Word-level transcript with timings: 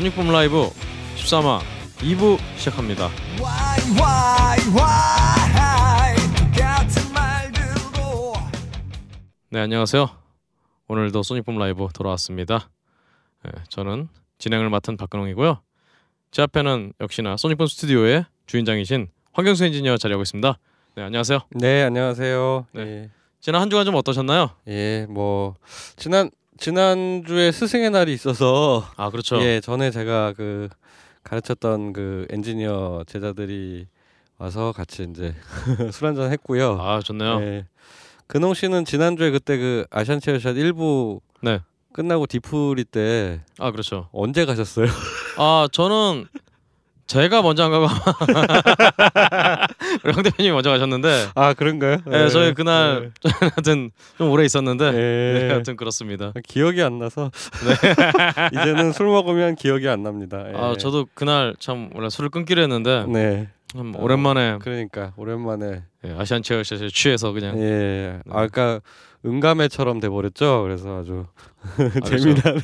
소닉붐 0.00 0.32
라이브 0.32 0.70
13화 1.18 1.60
2부 1.98 2.38
시작합니다. 2.56 3.10
네 9.50 9.60
안녕하세요. 9.60 10.08
오늘도 10.88 11.22
소닉붐 11.22 11.58
라이브 11.58 11.86
돌아왔습니다. 11.92 12.70
네, 13.44 13.50
저는 13.68 14.08
진행을 14.38 14.70
맡은 14.70 14.96
박근홍이고요. 14.96 15.60
제 16.30 16.42
앞에는 16.44 16.94
역시나 16.98 17.36
소닉붐 17.36 17.66
스튜디오의 17.66 18.24
주인장이신 18.46 19.08
황경수 19.34 19.66
엔지니어 19.66 19.98
자리하고 19.98 20.22
있습니다. 20.22 20.58
네 20.94 21.02
안녕하세요. 21.02 21.40
네 21.50 21.82
안녕하세요. 21.82 22.66
네. 22.72 23.10
지난 23.40 23.60
한 23.60 23.68
주간 23.68 23.84
좀 23.84 23.94
어떠셨나요? 23.96 24.48
예, 24.68 24.72
예, 24.72 25.06
뭐 25.10 25.56
지난 25.96 26.30
지난 26.60 27.24
주에 27.26 27.52
스승의 27.52 27.90
날이 27.90 28.12
있어서 28.12 28.84
아 28.96 29.08
그렇죠. 29.08 29.40
예 29.40 29.60
전에 29.62 29.90
제가 29.90 30.34
그 30.36 30.68
가르쳤던 31.24 31.94
그 31.94 32.26
엔지니어 32.30 33.04
제자들이 33.06 33.86
와서 34.36 34.70
같이 34.72 35.06
이제 35.10 35.34
술 35.90 36.08
한잔 36.08 36.30
했고요. 36.30 36.76
아 36.78 37.00
좋네요. 37.00 37.40
예. 37.40 37.66
근홍 38.26 38.52
씨는 38.52 38.84
지난 38.84 39.16
주에 39.16 39.30
그때 39.30 39.56
그 39.56 39.86
아시안 39.90 40.20
체어샷 40.20 40.54
1부 40.54 41.20
네. 41.40 41.60
끝나고 41.94 42.26
디프리 42.26 42.84
때 42.84 43.40
아 43.58 43.70
그렇죠. 43.70 44.10
언제 44.12 44.44
가셨어요? 44.44 44.86
아 45.38 45.66
저는 45.72 46.26
제가 47.10 47.42
먼저 47.42 47.64
안 47.64 47.72
가고 47.72 47.86
우리 50.04 50.12
황 50.12 50.22
대표님이 50.22 50.54
먼저 50.54 50.70
가셨는데 50.70 51.30
아 51.34 51.54
그런가요? 51.54 51.96
네, 52.06 52.28
저희 52.28 52.54
그날 52.54 53.10
하여튼 53.40 53.90
좀 54.16 54.30
오래 54.30 54.44
있었는데 54.44 54.84
예. 54.86 55.38
네, 55.40 55.48
하여튼 55.50 55.76
그렇습니다. 55.76 56.32
기억이 56.46 56.80
안 56.82 57.00
나서 57.00 57.32
이제는 58.52 58.92
술 58.92 59.08
먹으면 59.08 59.56
기억이 59.56 59.88
안 59.88 60.04
납니다. 60.04 60.44
예. 60.52 60.56
아 60.56 60.76
저도 60.78 61.08
그날 61.14 61.56
참 61.58 61.90
원래 61.96 62.08
술을 62.08 62.30
끊기로 62.30 62.62
했는데 62.62 63.04
네 63.08 63.48
참 63.72 63.94
오랜만에 63.96 64.58
그러니까 64.60 65.12
오랜만에 65.16 65.82
예, 66.04 66.14
아시안 66.18 66.42
체어샷에 66.42 66.88
취해서 66.88 67.32
그냥 67.32 67.56
예. 67.58 68.18
아 68.28 68.46
그러니까 68.48 68.80
응감회처럼 69.24 70.00
돼 70.00 70.08
버렸죠. 70.08 70.62
그래서 70.64 71.00
아주 71.00 71.26
그렇죠. 71.76 72.18
재미난 72.18 72.60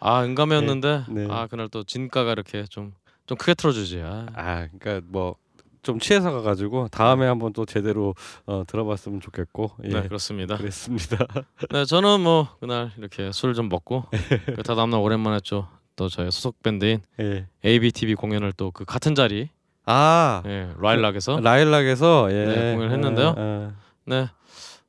아 0.00 0.26
네, 0.26 1.04
네. 1.08 1.26
아 1.30 1.46
그날 1.46 1.68
또 1.68 1.84
진가가 1.84 2.32
이렇게 2.32 2.64
좀 2.64 2.92
좀 3.26 3.36
크게 3.38 3.54
틀어주지. 3.54 4.02
아, 4.02 4.26
아 4.34 4.68
그러니까 4.78 5.06
뭐 5.08 5.36
좀 5.82 5.98
취해서 5.98 6.30
가가지고 6.30 6.88
다음에 6.88 7.26
한번 7.26 7.52
또 7.52 7.66
제대로 7.66 8.14
어, 8.46 8.62
들어봤으면 8.66 9.20
좋겠고 9.20 9.72
예. 9.84 9.88
네 9.88 10.02
그렇습니다. 10.02 10.56
그랬습니다. 10.56 11.26
네 11.70 11.84
저는 11.84 12.20
뭐 12.20 12.48
그날 12.60 12.92
이렇게 12.96 13.32
술좀 13.32 13.68
먹고 13.68 14.04
그다 14.46 14.74
다음날 14.76 15.00
오랜만에 15.00 15.40
또, 15.48 15.66
또 15.96 16.08
저희 16.08 16.30
소속 16.30 16.62
밴드인 16.62 17.00
예. 17.20 17.46
ABTV 17.64 18.14
공연을 18.14 18.52
또 18.52 18.70
그 18.70 18.84
같은 18.84 19.14
자리 19.16 19.50
아 19.84 20.42
예, 20.46 20.72
라일락에서 20.78 21.40
라일락에서 21.40 22.28
예. 22.30 22.44
네, 22.46 22.74
공연을 22.74 22.92
했는데요. 22.92 23.34
아, 23.36 23.72
네. 24.04 24.28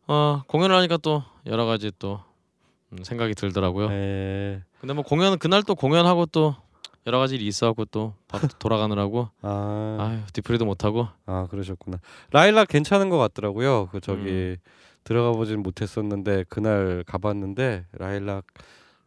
어, 0.06 0.44
공연을 0.47 0.75
하니까 0.75 0.97
또 0.97 1.23
여러 1.47 1.66
가지 1.66 1.92
또 1.97 2.22
음, 2.92 3.03
생각이 3.03 3.34
들더라고요. 3.34 3.88
아, 3.88 3.94
예. 3.94 4.62
근데 4.80 4.94
뭐 4.94 5.03
공연 5.03 5.40
그날 5.40 5.64
또 5.64 5.73
공연하고 5.73 6.28
또 6.28 6.56
여러 7.06 7.19
가지 7.19 7.36
일이 7.36 7.47
있어갖고 7.47 7.86
또 7.86 8.14
바로 8.28 8.47
돌아가느라고 8.59 9.30
아, 9.41 9.97
아유 10.00 10.19
뒤풀이도 10.34 10.66
못 10.66 10.86
하고 10.86 11.08
아 11.25 11.47
그러셨구나. 11.50 11.97
라일락 12.31 12.68
괜찮은 12.69 13.09
것 13.09 13.18
같더라고요. 13.18 13.88
그 13.91 14.00
저기 14.00 14.22
음. 14.30 14.56
들어가 15.03 15.31
보진 15.31 15.62
못했었는데 15.62 16.46
그날 16.47 17.03
가봤는데 17.06 17.86
라일락 17.94 18.46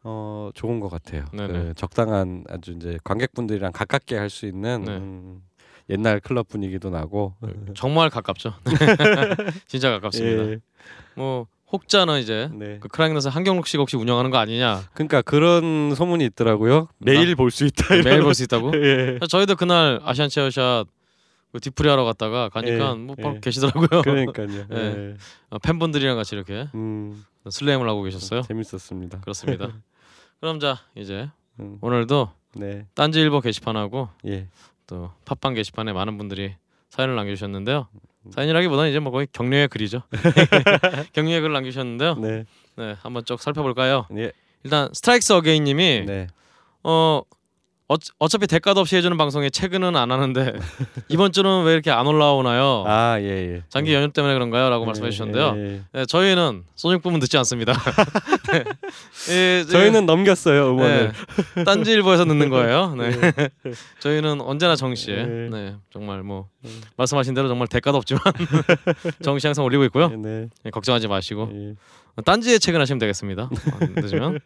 어 0.04 0.50
좋은 0.54 0.78
것 0.78 0.88
같아요. 0.90 1.24
네네. 1.32 1.52
그 1.52 1.74
적당한 1.74 2.44
아주 2.48 2.72
이제 2.72 2.98
관객분들이랑 3.02 3.72
가깝게 3.72 4.16
할 4.16 4.28
수 4.30 4.46
있는 4.46 4.84
네. 4.84 4.96
음, 4.98 5.42
옛날 5.88 6.20
클럽 6.20 6.48
분위기도 6.48 6.90
나고. 6.90 7.34
정말 7.74 8.10
가깝죠. 8.10 8.52
진짜 9.66 9.90
가깝습니다. 9.90 10.50
예. 10.50 10.58
뭐 11.14 11.46
혹자는 11.72 12.20
이제 12.20 12.48
네. 12.52 12.78
그 12.80 12.88
크라잉넛을 12.88 13.30
한경록 13.30 13.66
씨가 13.66 13.80
혹시 13.82 13.96
운영하는 13.96 14.30
거 14.30 14.38
아니냐 14.38 14.82
그러니까 14.94 15.22
그런 15.22 15.94
소문이 15.94 16.24
있더라고요. 16.26 16.88
매일 16.98 17.34
볼 17.34 17.50
수 17.50 17.64
있다. 17.64 17.94
매일 17.94 18.06
이런. 18.06 18.22
볼수 18.22 18.44
있다고. 18.44 18.72
예. 18.84 19.18
저희도 19.28 19.56
그날 19.56 20.00
아시안 20.04 20.28
체어샷 20.28 20.86
그 21.52 21.60
뒤풀이 21.60 21.88
하러 21.88 22.04
갔다가 22.04 22.48
가니까 22.50 22.90
예, 22.90 22.94
뭐 22.94 23.16
바로 23.16 23.36
예. 23.36 23.40
계시더라고요. 23.40 24.02
그러니까요. 24.02 24.48
예. 24.52 24.66
예. 24.76 25.14
어, 25.50 25.58
팬분들이랑 25.58 26.16
같이 26.16 26.34
이렇게 26.36 26.68
음, 26.74 27.24
슬램을 27.48 27.88
하고 27.88 28.02
계셨어요. 28.02 28.42
재밌었습니다. 28.42 29.20
그렇습니다. 29.20 29.68
그럼 30.40 30.60
자 30.60 30.78
이제 30.94 31.28
음, 31.58 31.78
오늘도 31.80 32.30
네. 32.56 32.86
딴지 32.94 33.20
일보 33.20 33.40
게시판하고 33.40 34.08
예. 34.26 34.48
또 34.86 35.10
팟빵 35.24 35.54
게시판에 35.54 35.92
많은 35.92 36.16
분들이 36.18 36.54
사연을 36.90 37.16
남겨주셨는데요. 37.16 37.88
사연이라기보다는 38.30 38.90
이제 38.90 38.98
뭐 38.98 39.12
거의 39.12 39.26
격려의 39.32 39.68
글이죠. 39.68 40.02
격려의 41.12 41.40
글을 41.40 41.52
남기셨는데요. 41.52 42.14
네. 42.16 42.44
네, 42.76 42.96
한번 43.02 43.24
쭉 43.24 43.40
살펴볼까요? 43.40 44.06
예. 44.16 44.32
일단 44.64 44.88
스트라이크스 44.92 45.32
어게인님이 45.32 46.04
네. 46.06 46.26
어 46.82 47.22
어, 47.88 47.94
어차피 48.18 48.48
대가도 48.48 48.80
없이 48.80 48.96
해주는 48.96 49.16
방송에 49.16 49.48
최근은 49.48 49.94
안 49.94 50.10
하는데 50.10 50.54
이번 51.08 51.30
주는 51.30 51.62
왜 51.62 51.72
이렇게 51.72 51.92
안 51.92 52.04
올라오나요? 52.08 52.82
아, 52.84 53.16
예, 53.20 53.24
예. 53.54 53.62
장기 53.68 53.94
연휴 53.94 54.10
때문에 54.12 54.34
그런가요?라고 54.34 54.82
예, 54.82 54.86
말씀해 54.86 55.10
주셨는데요. 55.10 55.54
예, 55.56 55.74
예. 55.74 55.80
네, 55.92 56.04
저희는 56.06 56.64
소닉 56.74 57.00
부분 57.00 57.20
듣지 57.20 57.36
않습니다. 57.38 57.74
네. 58.52 58.64
예, 59.30 59.60
이제- 59.60 59.70
저희는 59.70 60.04
넘겼어요, 60.06 60.70
음원을. 60.70 61.12
네, 61.54 61.64
딴지일보에서 61.64 62.24
듣는 62.24 62.48
거예요. 62.50 62.92
네. 62.96 63.10
저희는 64.00 64.40
언제나 64.40 64.74
정시에 64.74 65.24
네. 65.24 65.48
네, 65.48 65.74
정말 65.92 66.24
뭐 66.24 66.48
음. 66.64 66.80
말씀하신 66.96 67.34
대로 67.34 67.46
정말 67.46 67.68
대가도 67.68 67.98
없지만 67.98 68.20
정시 69.22 69.46
항상 69.46 69.64
올리고 69.64 69.84
있고요. 69.84 70.08
네. 70.08 70.48
네, 70.64 70.70
걱정하지 70.72 71.06
마시고 71.06 71.50
예. 71.54 71.74
딴지에 72.24 72.58
퇴근하시면 72.58 72.98
되겠습니다. 72.98 73.42
어, 73.44 74.00
늦으면. 74.00 74.38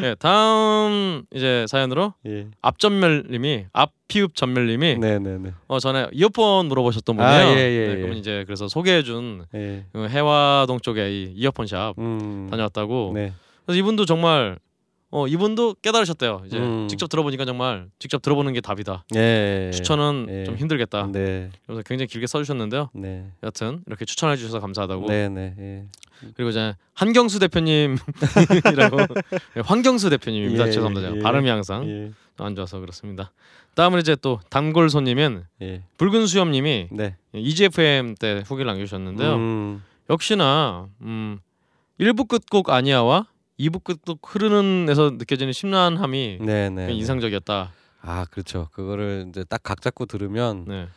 네, 0.00 0.14
다음 0.18 1.24
이제 1.34 1.66
사연으로 1.68 2.14
예. 2.26 2.46
앞전멸님이 2.62 3.66
앞피읍 3.72 4.34
전멸님이 4.34 4.98
네, 4.98 5.18
네, 5.18 5.38
네. 5.38 5.52
어 5.66 5.78
전에 5.78 6.06
이어폰 6.12 6.66
물어보셨던 6.66 7.16
분이에요. 7.16 7.34
아, 7.34 7.44
예, 7.44 7.58
예, 7.58 7.86
네, 7.86 7.90
예. 7.92 7.96
그러면 7.96 8.16
이제 8.16 8.44
그래서 8.46 8.68
소개해준 8.68 9.44
예. 9.54 9.84
그 9.92 10.08
해화동 10.08 10.80
쪽에 10.80 11.10
이 11.10 11.32
이어폰 11.36 11.66
샵 11.66 11.94
음. 11.98 12.48
다녀왔다고. 12.50 13.12
네. 13.14 13.32
그래서 13.66 13.78
이분도 13.78 14.06
정말 14.06 14.58
어 15.12 15.26
이분도 15.26 15.76
깨달으셨대요. 15.82 16.42
이제 16.46 16.58
음. 16.58 16.86
직접 16.88 17.08
들어보니까 17.08 17.44
정말 17.44 17.88
직접 17.98 18.22
들어보는 18.22 18.52
게 18.52 18.60
답이다. 18.60 19.04
예. 19.16 19.70
추천은 19.74 20.26
예. 20.30 20.44
좀 20.44 20.56
힘들겠다. 20.56 21.08
네. 21.10 21.50
그래서 21.66 21.82
굉장히 21.82 22.06
길게 22.06 22.28
써주셨는데요. 22.28 22.90
네. 22.94 23.26
여튼 23.42 23.82
이렇게 23.88 24.04
추천해 24.04 24.36
주셔서 24.36 24.60
감사하다고. 24.60 25.06
네, 25.06 25.28
네. 25.28 25.54
예. 25.58 25.84
그리고 26.34 26.50
이제 26.50 26.74
한경수 26.94 27.40
대표님이라고 27.40 28.96
네, 29.54 29.62
황경수 29.64 30.10
대표님입니다. 30.10 30.68
예, 30.68 30.70
죄송합니다. 30.70 31.16
예. 31.16 31.20
발음이 31.20 31.48
항상 31.48 31.88
예. 31.88 32.12
안 32.36 32.54
좋아서 32.54 32.78
그렇습니다. 32.78 33.32
다음은 33.74 34.00
이제 34.00 34.14
또 34.14 34.38
단골 34.48 34.90
손님인 34.90 35.44
예. 35.62 35.82
붉은 35.98 36.26
수염님이 36.26 36.88
네. 36.92 37.16
EGFM 37.34 38.14
때 38.14 38.42
후기를 38.46 38.66
남겨주셨는데요. 38.66 39.34
음. 39.34 39.82
역시나 40.08 40.88
음, 41.02 41.38
1부 41.98 42.28
끝곡 42.28 42.70
아니야와 42.70 43.26
2부 43.60 43.84
끝곡 43.84 44.20
흐르는에서 44.34 45.10
느껴지는 45.18 45.52
심란함이 45.52 46.38
네, 46.40 46.70
네. 46.70 46.76
굉장히 46.86 46.98
인상적이었다. 46.98 47.72
아, 48.02 48.24
그렇죠. 48.30 48.68
그거를 48.72 49.26
이제 49.28 49.44
딱 49.44 49.60
각 49.62 49.82
잡고 49.82 50.06
들으면 50.06 50.64
네, 50.66 50.88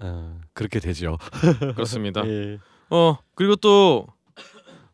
어, 0.00 0.40
그렇게 0.52 0.80
되죠. 0.80 1.16
그렇습니다. 1.76 2.26
예. 2.26 2.58
어 2.90 3.18
그리고 3.34 3.54
또 3.56 4.06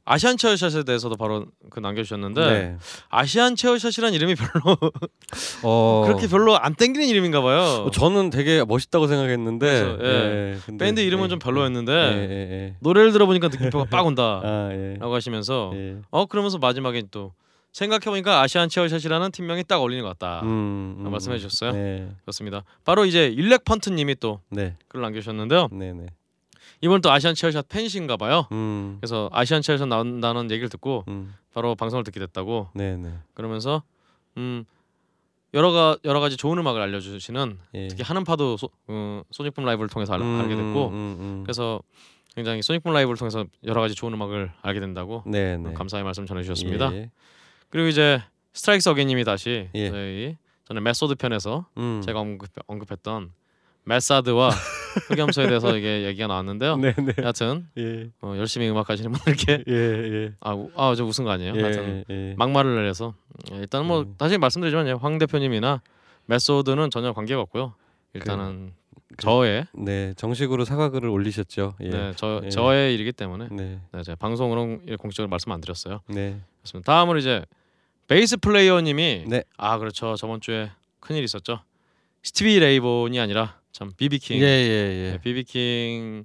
아시안 0.06 0.36
체어샷에 0.36 0.84
대해서도 0.84 1.16
바로 1.16 1.46
그 1.70 1.80
남겨주셨는데 1.80 2.40
네. 2.46 2.76
아시안 3.08 3.56
체어샷이란 3.56 4.12
이름이 4.12 4.34
별로 4.34 4.76
어. 5.62 6.02
그렇게 6.06 6.26
별로 6.28 6.58
안 6.58 6.74
땡기는 6.74 7.06
이름인가 7.06 7.40
봐요. 7.40 7.84
어, 7.86 7.90
저는 7.90 8.30
되게 8.30 8.64
멋있다고 8.64 9.06
생각했는데 9.06 9.66
그래서, 9.66 9.98
예. 10.04 10.58
근데, 10.66 10.84
밴드 10.84 11.00
이름은 11.00 11.24
예, 11.24 11.28
좀 11.28 11.36
예, 11.36 11.38
별로였는데 11.38 11.92
예, 11.92 12.30
예, 12.30 12.76
노래를 12.80 13.12
들어보니까 13.12 13.48
느낌표가 13.48 13.86
빡 13.86 14.06
온다. 14.06 14.42
예. 14.44 14.48
아, 14.48 14.70
예. 14.72 14.96
라고 14.98 15.14
하시면서 15.14 15.72
예. 15.74 15.96
어 16.10 16.26
그러면서 16.26 16.58
마지막에 16.58 17.02
또 17.10 17.32
생각해보니까 17.72 18.40
아시안 18.42 18.68
체어샷이라는 18.68 19.32
팀명이 19.32 19.64
딱 19.64 19.78
어울리는 19.78 20.04
것 20.04 20.16
같다. 20.16 20.42
음, 20.44 21.02
아, 21.06 21.08
말씀해 21.08 21.38
주셨어요? 21.38 21.72
네. 21.72 22.08
그렇습니다. 22.22 22.62
바로 22.84 23.04
이제 23.04 23.26
일렉 23.26 23.64
펀트님이 23.64 24.16
또 24.20 24.40
네. 24.50 24.76
글을 24.88 25.02
남겨주셨는데요. 25.02 25.68
네, 25.72 25.92
네. 25.92 26.06
이번 26.84 27.00
또 27.00 27.10
아시안 27.10 27.34
체어샷 27.34 27.66
팬이신가 27.70 28.18
봐요. 28.18 28.46
음. 28.52 28.98
그래서 29.00 29.30
아시안 29.32 29.62
체어샷 29.62 29.88
나온다는 29.88 30.50
얘기를 30.50 30.68
듣고 30.68 31.04
음. 31.08 31.34
바로 31.54 31.74
방송을 31.74 32.04
듣게 32.04 32.20
됐다고 32.20 32.68
네, 32.74 32.98
네. 32.98 33.10
그러면서 33.32 33.82
음 34.36 34.66
여러 35.54 35.72
가 35.72 35.96
여러 36.04 36.20
가지 36.20 36.36
좋은 36.36 36.58
음악을 36.58 36.82
알려주시는 36.82 37.58
예. 37.72 37.88
특히 37.88 38.02
하는 38.02 38.24
파도 38.24 38.58
소, 38.58 38.68
어, 38.88 39.22
소닉붐 39.30 39.64
라이브를 39.64 39.88
통해서 39.88 40.12
알, 40.12 40.20
알게 40.20 40.54
됐고 40.54 40.88
음, 40.88 41.16
음. 41.20 41.42
그래서 41.42 41.80
굉장히 42.34 42.60
소닉붐 42.60 42.92
라이브를 42.92 43.16
통해서 43.16 43.46
여러 43.64 43.80
가지 43.80 43.94
좋은 43.94 44.12
음악을 44.12 44.52
알게 44.60 44.78
된다고 44.78 45.22
네, 45.24 45.56
네. 45.56 45.72
감사의 45.72 46.04
말씀 46.04 46.26
전해주셨습니다. 46.26 46.92
예. 46.92 47.10
그리고 47.70 47.88
이제 47.88 48.20
스트라이크스 48.52 48.90
어게님이 48.90 49.24
다시 49.24 49.70
예. 49.74 49.88
저희 49.88 50.36
저는 50.66 50.82
메소드 50.82 51.14
편에서 51.14 51.66
음. 51.78 52.02
제가 52.04 52.20
언급, 52.20 52.50
언급했던 52.66 53.32
메사드와 53.84 54.50
흑염소에 55.08 55.48
대해서 55.48 55.76
이게 55.76 56.04
얘기가 56.04 56.26
나왔는데요. 56.26 56.76
네, 56.78 56.94
네. 56.94 57.12
여하튼 57.18 57.66
예. 57.78 58.10
어, 58.20 58.34
열심히 58.36 58.68
음악하시는 58.68 59.10
분들께 59.10 59.64
예, 59.68 59.74
예. 59.74 60.32
아아저 60.40 61.04
웃은 61.04 61.24
거 61.24 61.30
아니에요? 61.30 61.52
하여튼 61.52 62.04
예, 62.10 62.30
예. 62.30 62.34
막말을 62.36 62.88
해서 62.88 63.14
예, 63.52 63.56
일단 63.56 63.86
뭐 63.86 64.02
음. 64.02 64.14
다시 64.18 64.38
말씀드리지만 64.38 64.86
예, 64.88 64.92
황 64.92 65.18
대표님이나 65.18 65.82
메소드는 66.26 66.90
전혀 66.90 67.12
관계가 67.12 67.40
없고요. 67.42 67.74
일단은 68.14 68.72
저의 69.18 69.66
네, 69.72 70.14
정식으로 70.16 70.64
사과글을 70.64 71.08
올리셨죠. 71.08 71.74
예. 71.80 71.88
네, 71.88 72.12
저 72.16 72.40
예. 72.44 72.48
저의 72.48 72.94
일이기 72.94 73.12
때문에 73.12 73.48
네. 73.50 73.80
네, 73.92 74.02
제가 74.02 74.16
방송으로 74.16 74.80
공식적으로 74.98 75.28
말씀 75.28 75.52
안 75.52 75.60
드렸어요. 75.60 76.00
네. 76.08 76.40
그렇습니다. 76.60 76.92
다음으로 76.92 77.18
이제 77.18 77.44
베이스 78.06 78.36
플레이어님이 78.36 79.24
네. 79.28 79.44
아 79.56 79.78
그렇죠 79.78 80.14
저번 80.16 80.40
주에 80.40 80.70
큰일 81.00 81.22
이 81.22 81.24
있었죠. 81.24 81.60
스티비 82.22 82.58
레이본이 82.58 83.20
아니라 83.20 83.58
참 83.74 83.90
비비킹 83.96 84.38
예, 84.38 84.44
예, 84.44 84.46
예. 84.46 85.10
네, 85.12 85.20
비비킹 85.20 86.24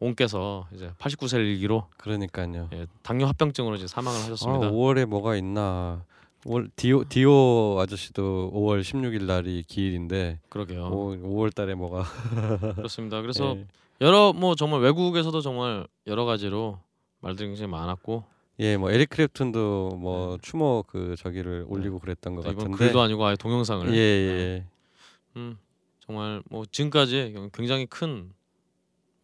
옹께서 0.00 0.66
이제 0.72 0.90
89세를 0.98 1.40
일기로 1.40 1.84
그러니까요. 1.98 2.70
예, 2.72 2.86
당뇨 3.02 3.26
합병증으로 3.26 3.76
이제 3.76 3.86
사망을 3.86 4.18
아, 4.18 4.22
하셨습니다. 4.22 4.70
5월에 4.70 5.04
뭐가 5.04 5.36
있나? 5.36 6.02
5월 6.44 6.70
디오 6.74 7.04
디오 7.04 7.78
아저씨도 7.80 8.50
5월 8.54 8.80
16일 8.80 9.24
날이 9.24 9.62
기일인데 9.66 10.40
그러게요. 10.48 10.86
5, 10.86 11.16
5월 11.16 11.54
달에 11.54 11.74
뭐가 11.74 12.04
그렇습니다. 12.76 13.20
그래서 13.20 13.56
예. 13.58 13.66
여러 14.00 14.32
뭐 14.32 14.54
정말 14.54 14.80
외국에서도 14.80 15.38
정말 15.42 15.86
여러 16.06 16.24
가지로 16.24 16.78
말들이 17.20 17.48
굉장히 17.48 17.70
많았고 17.70 18.24
예, 18.60 18.78
뭐 18.78 18.90
에릭 18.90 19.10
클랩튼도 19.10 19.98
뭐 19.98 20.38
추모 20.40 20.82
그 20.86 21.14
저기를 21.18 21.66
올리고 21.68 21.98
그랬던 21.98 22.36
것 22.36 22.44
네. 22.44 22.52
이번 22.52 22.70
같은데 22.70 22.78
글도 22.78 23.02
아니고 23.02 23.26
아예 23.26 23.36
동영상을 23.36 23.92
예, 23.94 23.98
예. 23.98 24.64
음, 25.36 25.58
정말 26.06 26.42
뭐 26.50 26.64
지금까지 26.70 27.34
굉장히 27.52 27.86
큰 27.86 28.32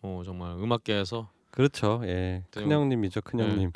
어, 0.03 0.23
정말 0.25 0.53
음악계에서 0.53 1.31
그렇죠. 1.51 2.01
예. 2.05 2.13
네, 2.13 2.45
큰 2.51 2.71
형님이죠, 2.73 3.21
큰 3.21 3.39
네. 3.39 3.49
형님. 3.49 3.73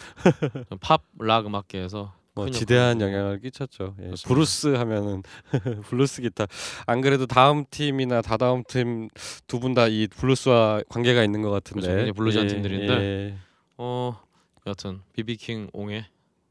팝락 1.19 1.47
음악계에서 1.47 2.15
뭐큰 2.35 2.53
지대한 2.53 3.01
영향을 3.01 3.39
끼쳤죠. 3.41 3.95
예. 4.03 4.11
블루스 4.27 4.69
하면은 4.75 5.23
블루스 5.89 6.23
기타. 6.23 6.47
안 6.87 7.01
그래도 7.01 7.27
다음 7.27 7.65
팀이나 7.71 8.23
다다음 8.23 8.63
팀 8.67 9.09
두 9.47 9.61
분 9.61 9.75
다 9.75 9.89
이 9.89 10.07
블루스와 10.09 10.83
관계가 10.89 11.23
있는 11.23 11.43
것 11.43 11.51
같은데. 11.51 11.87
그렇죠. 11.87 12.13
bluesy한 12.15 12.45
예, 12.47 12.49
팀들인데. 12.53 12.93
예. 12.95 13.37
어 13.79 14.19
여튼 14.67 15.01
비비킹 15.13 15.71
옹의 15.73 16.07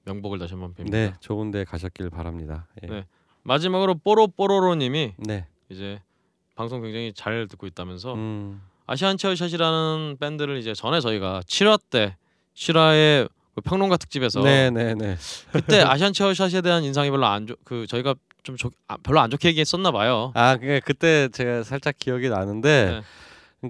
명복을 0.06 0.38
다시 0.40 0.54
한번 0.54 0.74
빕니다. 0.76 0.92
네, 0.92 1.14
좋은데 1.20 1.64
가셨길 1.66 2.10
바랍니다. 2.12 2.68
예. 2.84 2.88
네. 2.88 3.06
마지막으로 3.44 3.96
뽀로뽀로로님이 3.96 5.14
네. 5.18 5.48
이제 5.70 6.02
방송 6.56 6.82
굉장히 6.82 7.14
잘 7.14 7.48
듣고 7.48 7.68
있다면서 7.68 8.14
음. 8.14 8.62
아시안 8.88 9.18
체어샷이라는 9.18 10.18
밴드를 10.20 10.58
이제 10.58 10.74
전에 10.74 11.00
저희가 11.02 11.42
7화 11.48 11.80
때 11.90 12.16
7화의 12.56 13.30
그 13.56 13.62
평론가 13.62 13.98
특집에서 13.98 14.42
네, 14.42 14.70
네, 14.70 14.94
네. 14.96 15.18
그때 15.52 15.82
아시안 15.82 16.14
체어샷에 16.14 16.62
대한 16.62 16.84
인상이 16.84 17.10
별로 17.10 17.26
안좋그 17.26 17.88
저희가 17.88 18.16
좀 18.44 18.58
좋- 18.58 18.72
아, 18.88 18.98
별로 18.98 19.20
안 19.22 19.30
좋게 19.30 19.50
얘기했었나 19.50 19.92
봐요. 19.92 20.32
아, 20.36 20.56
그게 20.58 20.80
그때 20.80 21.30
제가 21.30 21.64
살짝 21.64 21.96
기억이 21.98 22.30
나는데 22.30 22.86
네. 22.86 23.02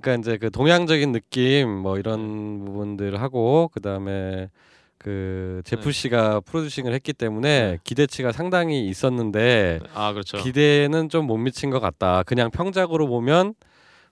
그러니까 0.01 0.15
이제 0.15 0.37
그 0.37 0.51
동양적인 0.51 1.11
느낌 1.11 1.69
뭐 1.69 1.97
이런 1.97 2.65
부분들을 2.65 3.21
하고 3.21 3.69
그 3.73 3.79
다음에 3.79 4.49
그 5.05 5.61
제프 5.65 5.83
네. 5.83 5.91
씨가 5.91 6.39
프로듀싱을 6.39 6.91
했기 6.91 7.13
때문에 7.13 7.71
네. 7.73 7.77
기대치가 7.83 8.31
상당히 8.31 8.87
있었는데 8.87 9.79
아 9.93 10.11
그렇죠. 10.13 10.37
기대는 10.39 11.09
좀 11.09 11.27
못 11.27 11.37
미친 11.37 11.69
것 11.69 11.79
같다. 11.79 12.23
그냥 12.23 12.49
평작으로 12.49 13.05
보면 13.07 13.53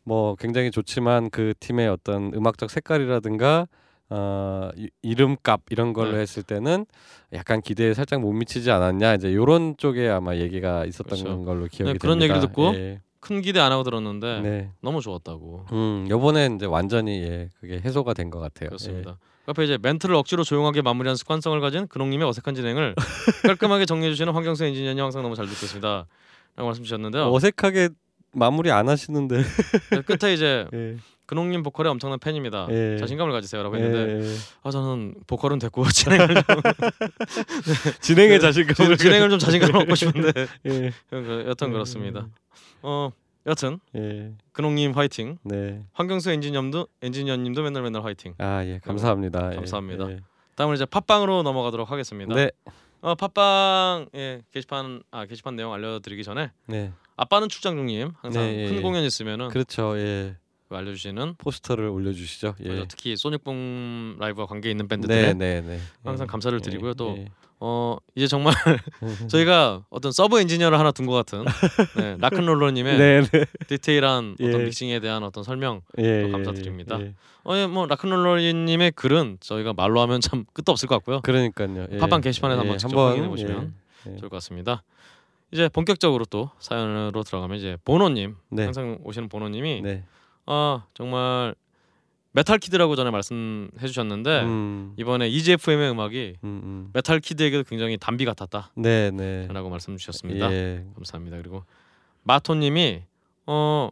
뭐 0.03 0.35
굉장히 0.35 0.69
좋지만 0.69 1.31
그 1.31 1.55
팀의 1.59 1.87
어떤 1.89 2.31
음악적 2.35 2.69
색깔이라든가 2.69 3.67
어, 4.11 4.69
이- 4.75 4.91
이름값 5.01 5.61
이런 5.71 5.93
걸로 5.93 6.11
네. 6.11 6.19
했을 6.19 6.43
때는 6.43 6.85
약간 7.33 7.61
기대에 7.61 7.95
살짝 7.95 8.21
못 8.21 8.31
미치지 8.33 8.69
않았냐 8.69 9.15
이제 9.15 9.33
요런 9.33 9.77
쪽에 9.77 10.07
아마 10.09 10.35
얘기가 10.35 10.85
있었던 10.85 11.17
그렇죠. 11.23 11.43
걸로 11.43 11.65
기억이 11.65 11.93
네, 11.93 11.97
그런 11.97 12.19
됩니다. 12.19 12.35
얘기를 12.35 12.41
듣고 12.41 12.75
예. 12.75 13.01
큰 13.19 13.41
기대 13.41 13.59
안 13.59 13.71
하고 13.71 13.81
들었는데 13.83 14.41
네. 14.41 14.69
너무 14.81 15.01
좋았다고. 15.01 15.65
음, 15.71 16.05
요번에 16.07 16.51
이제 16.55 16.67
완전히 16.67 17.23
예, 17.23 17.49
그게 17.59 17.79
해소가 17.83 18.13
된 18.13 18.29
것 18.29 18.37
같아요. 18.39 18.69
그렇습니다. 18.69 19.17
그 19.45 19.51
앞에 19.51 19.65
이제 19.65 19.77
멘트를 19.81 20.15
억지로 20.15 20.43
조용하게 20.43 20.81
마무리하는 20.81 21.15
습관성을 21.17 21.59
가진 21.59 21.87
근홍님의 21.87 22.27
어색한 22.27 22.55
진행을 22.55 22.95
깔끔하게 23.43 23.85
정리해 23.85 24.11
주시는 24.11 24.33
황경수 24.33 24.63
엔지니어님 24.65 25.03
항상 25.03 25.21
너무 25.21 25.35
잘 25.35 25.45
듣고 25.45 25.65
있습니다. 25.65 26.05
라고 26.55 26.67
말씀 26.67 26.81
예. 26.81 26.85
주셨는데요. 26.85 27.31
어색하게 27.33 27.89
마무리 28.31 28.71
안 28.71 28.87
하시는데. 28.87 29.43
끝에 30.05 30.33
이제 30.33 30.65
예. 30.73 30.95
근홍님 31.25 31.63
보컬에 31.63 31.89
엄청난 31.89 32.19
팬입니다. 32.19 32.67
예. 32.69 32.97
자신감을 32.99 33.33
가지세요라고 33.33 33.75
했는데 33.77 34.25
예. 34.29 34.35
아 34.63 34.71
저는 34.71 35.15
보컬은 35.27 35.59
됐고 35.59 35.85
진행을 35.91 36.27
좀 36.35 36.43
진행에 37.99 38.39
자신감을 38.39 38.97
진행을 38.97 39.29
좀 39.29 39.39
자신감 39.39 39.75
얻고 39.75 39.95
싶은데 39.95 40.47
예. 40.67 40.91
그- 41.09 41.45
여튼 41.47 41.71
그렇습니다. 41.71 42.27
어 42.81 43.11
여튼 43.45 43.79
예. 43.95 44.33
근홍님 44.53 44.91
화이팅. 44.93 45.37
네. 45.43 45.83
황경수 45.93 46.31
엔지니어님도 46.31 46.87
엔지니어님도 47.01 47.63
맨날 47.63 47.83
맨날 47.83 48.03
화이팅. 48.03 48.35
아, 48.37 48.63
예. 48.65 48.79
감사합니다. 48.79 49.51
예. 49.51 49.55
감사합니다. 49.55 50.09
예. 50.11 50.19
다음은 50.55 50.75
이제 50.75 50.85
팟빵으로 50.85 51.43
넘어가도록 51.43 51.91
하겠습니다. 51.91 52.33
네. 52.33 52.51
어, 53.01 53.15
팟빵 53.15 54.07
예, 54.15 54.41
게시판 54.51 55.03
아 55.11 55.25
게시판 55.25 55.57
내용 55.57 55.73
알려드리기 55.73 56.23
전에 56.23 56.51
네. 56.67 56.93
아빠는 57.17 57.49
출장 57.49 57.75
중님 57.75 58.13
항상 58.21 58.43
네, 58.43 58.63
예, 58.63 58.67
큰 58.69 58.77
예. 58.77 58.81
공연 58.81 59.03
있으면은 59.03 59.49
그렇죠. 59.49 59.97
예. 59.97 60.37
그 60.69 60.77
알려주시는 60.77 61.35
포스터를 61.37 61.89
올려 61.89 62.13
주시죠. 62.13 62.55
예. 62.63 62.85
특히 62.87 63.17
소닉붐 63.17 64.17
라이브와 64.19 64.47
관계 64.47 64.71
있는 64.71 64.87
밴드들 64.87 65.13
네, 65.13 65.33
네, 65.33 65.61
네. 65.61 65.79
항상 66.05 66.25
예. 66.25 66.31
감사를 66.31 66.61
드리고요. 66.61 66.91
예, 66.91 66.93
또 66.93 67.15
예. 67.17 67.25
어, 67.65 67.95
이제 68.13 68.27
정말 68.27 68.53
저희가 69.29 69.85
어떤 69.89 70.11
서브 70.11 70.37
엔지니어를 70.37 70.77
하나 70.77 70.91
둔 70.91 71.05
것 71.05 71.13
같은 71.13 71.45
네, 71.95 72.17
라큰롤러님의 72.19 72.97
네, 72.97 73.21
네. 73.21 73.45
디테일한 73.67 74.35
어떤 74.37 74.61
예. 74.61 74.65
믹싱에 74.65 74.99
대한 74.99 75.23
어떤 75.23 75.45
설명 75.45 75.79
예, 75.97 76.23
또 76.23 76.27
예, 76.27 76.31
감사드립니다. 76.33 76.99
예. 76.99 77.13
어, 77.45 77.55
예, 77.55 77.65
뭐 77.65 77.85
라큰롤러님의 77.85 78.91
글은 78.91 79.37
저희가 79.39 79.71
말로 79.71 80.01
하면 80.01 80.19
참 80.19 80.43
끝도 80.51 80.73
없을 80.73 80.89
것 80.89 80.95
같고요. 80.95 81.21
그러니까요. 81.21 81.87
예. 81.89 81.97
팟빵 81.99 82.19
게시판에서 82.19 82.59
한번 82.59 82.77
직접 82.77 82.97
확인해 82.97 83.29
보시면 83.29 83.73
예. 84.07 84.11
예. 84.11 84.17
좋을 84.17 84.29
것 84.29 84.35
같습니다. 84.37 84.83
이제 85.53 85.69
본격적으로 85.69 86.25
또 86.25 86.49
사연으로 86.59 87.23
들어가면 87.23 87.57
이제 87.57 87.77
보노님 87.85 88.35
네. 88.49 88.65
항상 88.65 88.97
오시는 89.05 89.29
보노님이 89.29 89.81
네. 89.83 90.03
아 90.45 90.83
정말 90.93 91.55
metal 92.33 92.57
kid라고 92.57 92.95
전에 92.95 93.11
말씀해 93.11 93.87
주셨는데 93.87 94.41
음. 94.41 94.93
이번에 94.97 95.29
EGFM의 95.29 95.91
음악이 95.91 96.37
음, 96.43 96.61
음. 96.63 96.89
metal 96.93 97.19
kid에게도 97.19 97.63
굉장히 97.63 97.97
단비 97.97 98.25
같았다라고 98.25 98.71
네, 98.75 99.11
네. 99.11 99.47
말씀 99.47 99.95
주셨습니다. 99.97 100.51
예. 100.51 100.83
감사합니다. 100.95 101.37
그리고 101.37 101.63
마토 102.23 102.55
님이 102.55 103.03
어 103.45 103.89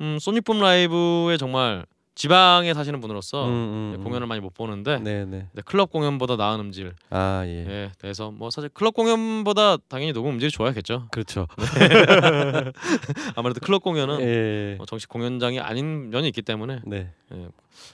음, 0.00 0.18
소닉붐 0.18 0.60
라이브에 0.60 1.36
정말 1.36 1.84
지방에 2.16 2.72
사시는 2.72 3.00
분으로서 3.02 3.44
음, 3.46 3.50
음, 3.52 3.90
네, 3.92 3.98
음. 3.98 4.04
공연을 4.04 4.26
많이 4.26 4.40
못 4.40 4.54
보는데 4.54 4.98
네, 5.00 5.26
네. 5.26 5.48
네, 5.52 5.62
클럽 5.66 5.90
공연보다 5.90 6.36
나은 6.36 6.58
음질 6.60 6.94
아, 7.10 7.42
예. 7.44 7.50
예, 7.68 7.92
그래서 8.00 8.30
뭐 8.30 8.48
사실 8.50 8.70
클럽 8.70 8.94
공연보다 8.94 9.76
당연히 9.88 10.14
녹음 10.14 10.32
음질이 10.32 10.50
좋아야겠죠. 10.50 11.08
그렇죠. 11.12 11.46
아무래도 13.36 13.60
클럽 13.60 13.82
공연은 13.82 14.20
예. 14.20 14.76
어, 14.80 14.86
정식 14.86 15.08
공연장이 15.10 15.60
아닌 15.60 16.08
면이 16.10 16.28
있기 16.28 16.40
때문에 16.42 16.80
네. 16.86 17.10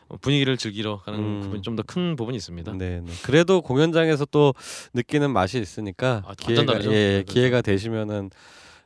어, 0.09 0.17
분위기를 0.21 0.57
즐기러 0.57 0.99
가는 1.00 1.19
음. 1.19 1.41
부분이 1.43 1.62
좀 1.62 1.76
더 1.76 1.83
큰 1.83 2.14
부분이 2.17 2.37
있습니다. 2.37 2.73
네, 2.75 3.00
네. 3.05 3.12
그래도 3.25 3.61
공연장에서 3.61 4.25
또 4.26 4.55
느끼는 4.95 5.33
맛이 5.33 5.59
있으니까 5.59 6.23
아, 6.26 6.35
기회가. 6.35 6.75
예, 6.75 6.79
네, 6.79 7.12
그렇죠. 7.23 7.33
기회가 7.35 7.61
되시면은 7.61 8.31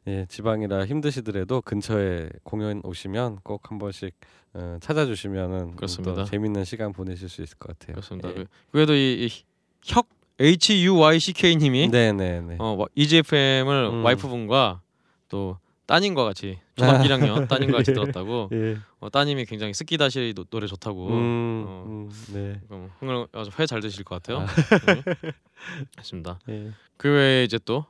예, 0.08 0.24
지방이라 0.28 0.86
힘드시더라도 0.86 1.60
근처에 1.60 2.30
공연 2.44 2.80
오시면 2.84 3.40
꼭 3.42 3.70
한 3.70 3.78
번씩 3.78 4.14
어, 4.45 4.45
찾아주시면은 4.80 5.76
그렇습니다. 5.76 6.14
또 6.14 6.24
재밌는 6.24 6.64
시간 6.64 6.92
보내실 6.92 7.28
수 7.28 7.42
있을 7.42 7.56
것 7.58 7.68
같아요. 7.78 7.94
그렇습니다. 7.94 8.28
예. 8.30 8.34
그- 8.34 8.46
그래도 8.72 8.94
이, 8.94 9.26
이 9.26 9.44
혁 9.84 10.08
H 10.40 10.84
U 10.86 10.98
Y 10.98 11.18
C 11.20 11.32
K님이 11.32 11.88
네, 11.90 12.12
네, 12.12 12.40
네. 12.40 12.56
어, 12.58 12.74
와- 12.78 12.86
EGFM을 12.94 13.90
음. 13.92 14.04
와이프분과 14.04 14.80
또 15.28 15.58
따님과 15.86 16.24
같이 16.24 16.58
초등학교 16.74 17.04
1학년 17.04 17.46
따님과 17.48 17.76
같이 17.78 17.92
들었다고 17.94 18.50
예. 18.52 18.76
어, 19.00 19.08
따님이 19.08 19.44
굉장히 19.44 19.72
스키다시 19.72 20.32
노, 20.34 20.42
노래 20.44 20.66
좋다고 20.66 21.08
음, 21.08 21.64
어. 21.68 21.84
음, 21.86 22.10
네. 22.34 22.60
어, 22.68 22.90
흥을 22.98 23.28
아주 23.32 23.50
회잘 23.58 23.80
드실 23.80 24.02
것 24.04 24.20
같아요. 24.22 24.44
아. 24.44 24.46
네. 24.46 25.02
맞습니다. 25.96 26.38
예. 26.48 26.72
그 26.96 27.08
외에 27.08 27.44
이제 27.44 27.58
또 27.64 27.86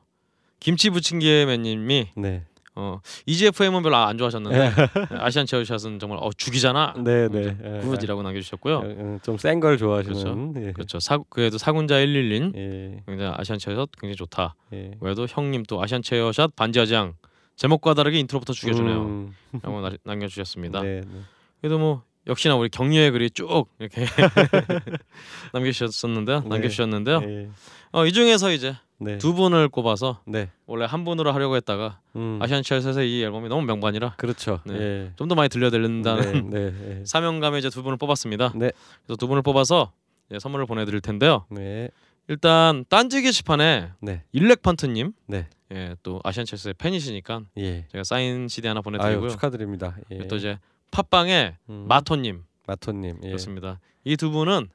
김치 0.59 0.89
부침개맨님이 0.91 2.09
네. 2.15 2.45
어 2.79 2.99
EGFM은 3.25 3.81
별로 3.81 3.95
안 3.97 4.19
좋아하셨는데 4.19 4.55
예. 4.55 4.71
아시안 5.17 5.47
체어샷은 5.47 5.97
정말 5.97 6.19
어 6.21 6.29
죽이잖아. 6.37 6.93
네, 7.03 7.27
네. 7.27 7.57
예. 7.63 7.79
good이라고 7.79 8.21
남겨주셨고요. 8.21 8.77
어, 8.85 9.17
좀센 9.23 9.59
걸 9.59 9.79
좋아하시는. 9.79 10.53
예. 10.63 10.71
그렇죠. 10.73 10.99
사, 10.99 11.17
그래도 11.29 11.57
사군자 11.57 11.95
111 11.95 12.51
예. 12.55 13.03
굉장히 13.07 13.33
아시안 13.35 13.57
체어샷 13.57 13.89
굉장히 13.99 14.15
좋다. 14.15 14.53
예. 14.73 14.91
외에도 15.01 15.25
형님 15.27 15.63
또 15.63 15.81
아시안 15.81 16.03
체어샷 16.03 16.55
반지하제왕 16.55 17.13
제목과 17.55 17.95
다르게 17.95 18.19
intro부터 18.19 18.53
죽여주네요. 18.53 19.01
음, 19.01 19.33
라고 19.63 19.81
나- 19.81 19.97
남겨주셨습니다. 20.03 20.81
네, 20.83 21.01
네. 21.01 21.21
그래도 21.59 21.79
뭐 21.79 22.03
역시나 22.27 22.55
우리 22.55 22.69
격려의 22.69 23.09
글이 23.09 23.31
쭉 23.31 23.65
이렇게 23.79 24.05
남겨주셨었는데요. 25.53 26.41
네. 26.41 26.47
남겨주셨는데요. 26.49 27.21
예. 27.23 27.49
어, 27.91 28.05
이 28.05 28.11
중에서 28.13 28.51
이제 28.51 28.75
네. 28.99 29.17
두 29.19 29.33
분을 29.33 29.69
꼽아서 29.69 30.21
네. 30.25 30.49
원래 30.65 30.85
한 30.85 31.03
분으로 31.03 31.31
하려고 31.31 31.55
했다가 31.55 31.99
음. 32.15 32.39
아시안 32.41 32.63
체어샷의 32.63 33.11
이 33.11 33.23
앨범이 33.23 33.47
너무 33.49 33.61
명반이라 33.63 34.15
그렇죠. 34.17 34.59
네. 34.65 34.73
예. 34.73 35.11
좀더 35.15 35.35
많이 35.35 35.49
들려드린다는 35.49 36.49
네, 36.49 36.71
네, 36.71 37.03
사명감에 37.05 37.59
이제 37.59 37.69
두 37.69 37.83
분을 37.83 37.97
뽑았습니다. 37.97 38.53
네. 38.55 38.71
그래서 39.05 39.17
두 39.17 39.27
분을 39.27 39.41
뽑아서 39.43 39.91
이제 40.29 40.39
선물을 40.39 40.65
보내드릴 40.65 40.99
텐데요. 41.01 41.45
네. 41.49 41.89
일단 42.27 42.83
딴지 42.89 43.21
게시판에 43.21 43.91
네. 44.01 44.23
일렉 44.33 44.61
판트님, 44.61 45.13
네. 45.27 45.47
예, 45.71 45.95
또 46.03 46.19
아시안 46.23 46.45
체스의 46.45 46.73
팬이시니까 46.77 47.41
예. 47.57 47.85
제가 47.89 48.03
사인 48.03 48.47
CD 48.47 48.67
하나 48.67 48.79
아유, 48.79 48.83
보내드리고요. 48.83 49.29
축하드립니다. 49.29 49.95
예. 50.11 50.27
또 50.27 50.35
이제 50.37 50.59
팟빵에 50.91 51.57
음, 51.69 51.85
마토님 51.87 52.43
마토님. 52.65 53.19
예. 53.23 53.27
그렇습니다. 53.27 53.79
이 54.03 54.15
두 54.17 54.31
분은 54.31 54.69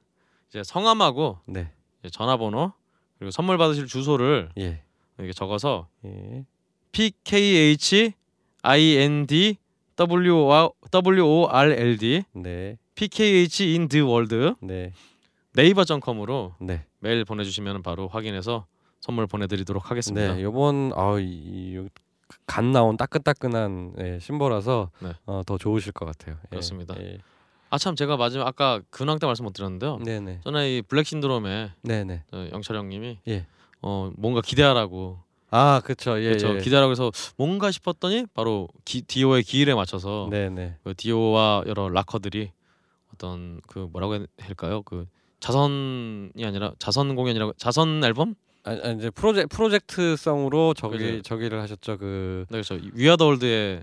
이제 0.48 0.62
성함하고 0.62 1.38
네. 1.46 1.70
이제 2.00 2.10
전화번호 2.10 2.72
그리고 3.22 3.30
선물 3.30 3.56
받으실 3.56 3.86
주소를 3.86 4.50
예. 4.58 4.82
이렇게 5.16 5.32
적어서 5.32 5.86
예. 6.04 6.44
PKH 6.90 8.14
IND 8.62 9.58
W 9.94 10.40
O 10.40 11.48
R 11.48 11.72
L 11.72 11.98
D 11.98 12.24
네. 12.32 12.78
PKH 12.96 13.62
in 13.74 13.88
the 13.88 14.04
world 14.04 14.56
네. 14.60 14.92
네이버.com으로 15.52 16.56
네. 16.60 16.84
메일 16.98 17.24
보내주시면 17.24 17.84
바로 17.84 18.08
확인해서 18.08 18.66
선물 19.00 19.28
보내드리도록 19.28 19.92
하겠습니다. 19.92 20.34
네. 20.34 20.42
요번 20.42 20.90
아이간 20.92 22.72
나온 22.72 22.96
따끈따끈한 22.96 23.94
예, 24.00 24.18
신보라서 24.18 24.90
네. 24.98 25.12
어, 25.26 25.42
더 25.46 25.58
좋으실 25.58 25.92
것 25.92 26.06
같아요. 26.06 26.38
예. 26.46 26.48
그렇습니다. 26.50 27.00
예. 27.00 27.18
아 27.72 27.78
참 27.78 27.96
제가 27.96 28.18
마지막 28.18 28.46
아까 28.46 28.80
근황 28.90 29.18
때 29.18 29.26
말씀 29.26 29.44
못 29.46 29.54
드렸는데요. 29.54 29.98
네, 30.04 30.20
네. 30.20 30.40
저는 30.44 30.66
이 30.68 30.82
블랙 30.82 31.06
신드롬에 31.06 31.70
네, 31.80 32.04
네. 32.04 32.22
어, 32.30 32.46
영철 32.52 32.76
형님이 32.76 33.18
예. 33.28 33.46
어 33.80 34.10
뭔가 34.18 34.42
기대하라고 34.42 35.18
아, 35.50 35.80
그렇죠. 35.82 36.20
예, 36.20 36.28
그렇죠 36.28 36.56
예. 36.56 36.60
기대하라고 36.60 36.90
해서 36.92 37.10
뭔가 37.38 37.70
싶었더니 37.70 38.26
바로 38.34 38.68
기, 38.84 39.00
디오의 39.00 39.42
기일에 39.44 39.74
맞춰서 39.74 40.28
네, 40.30 40.50
네. 40.50 40.76
그 40.84 40.94
디오와 40.94 41.64
여러 41.66 41.88
락커들이 41.88 42.52
어떤 43.14 43.60
그 43.66 43.88
뭐라고 43.90 44.16
해야 44.16 44.26
할까요? 44.40 44.82
그 44.82 45.06
자선이 45.40 46.44
아니라 46.44 46.72
자선 46.78 47.14
공연이라고 47.16 47.54
자선 47.56 48.04
앨범? 48.04 48.34
아, 48.64 48.70
아 48.82 48.90
이제 48.90 49.08
프로젝 49.10 49.48
프로젝트성으로 49.48 50.74
저기 50.74 50.98
그죠. 50.98 51.22
저기를 51.22 51.60
하셨죠. 51.62 51.96
그 51.96 52.44
네 52.50 52.60
그렇죠. 52.60 52.78
위아더월드에 52.92 53.82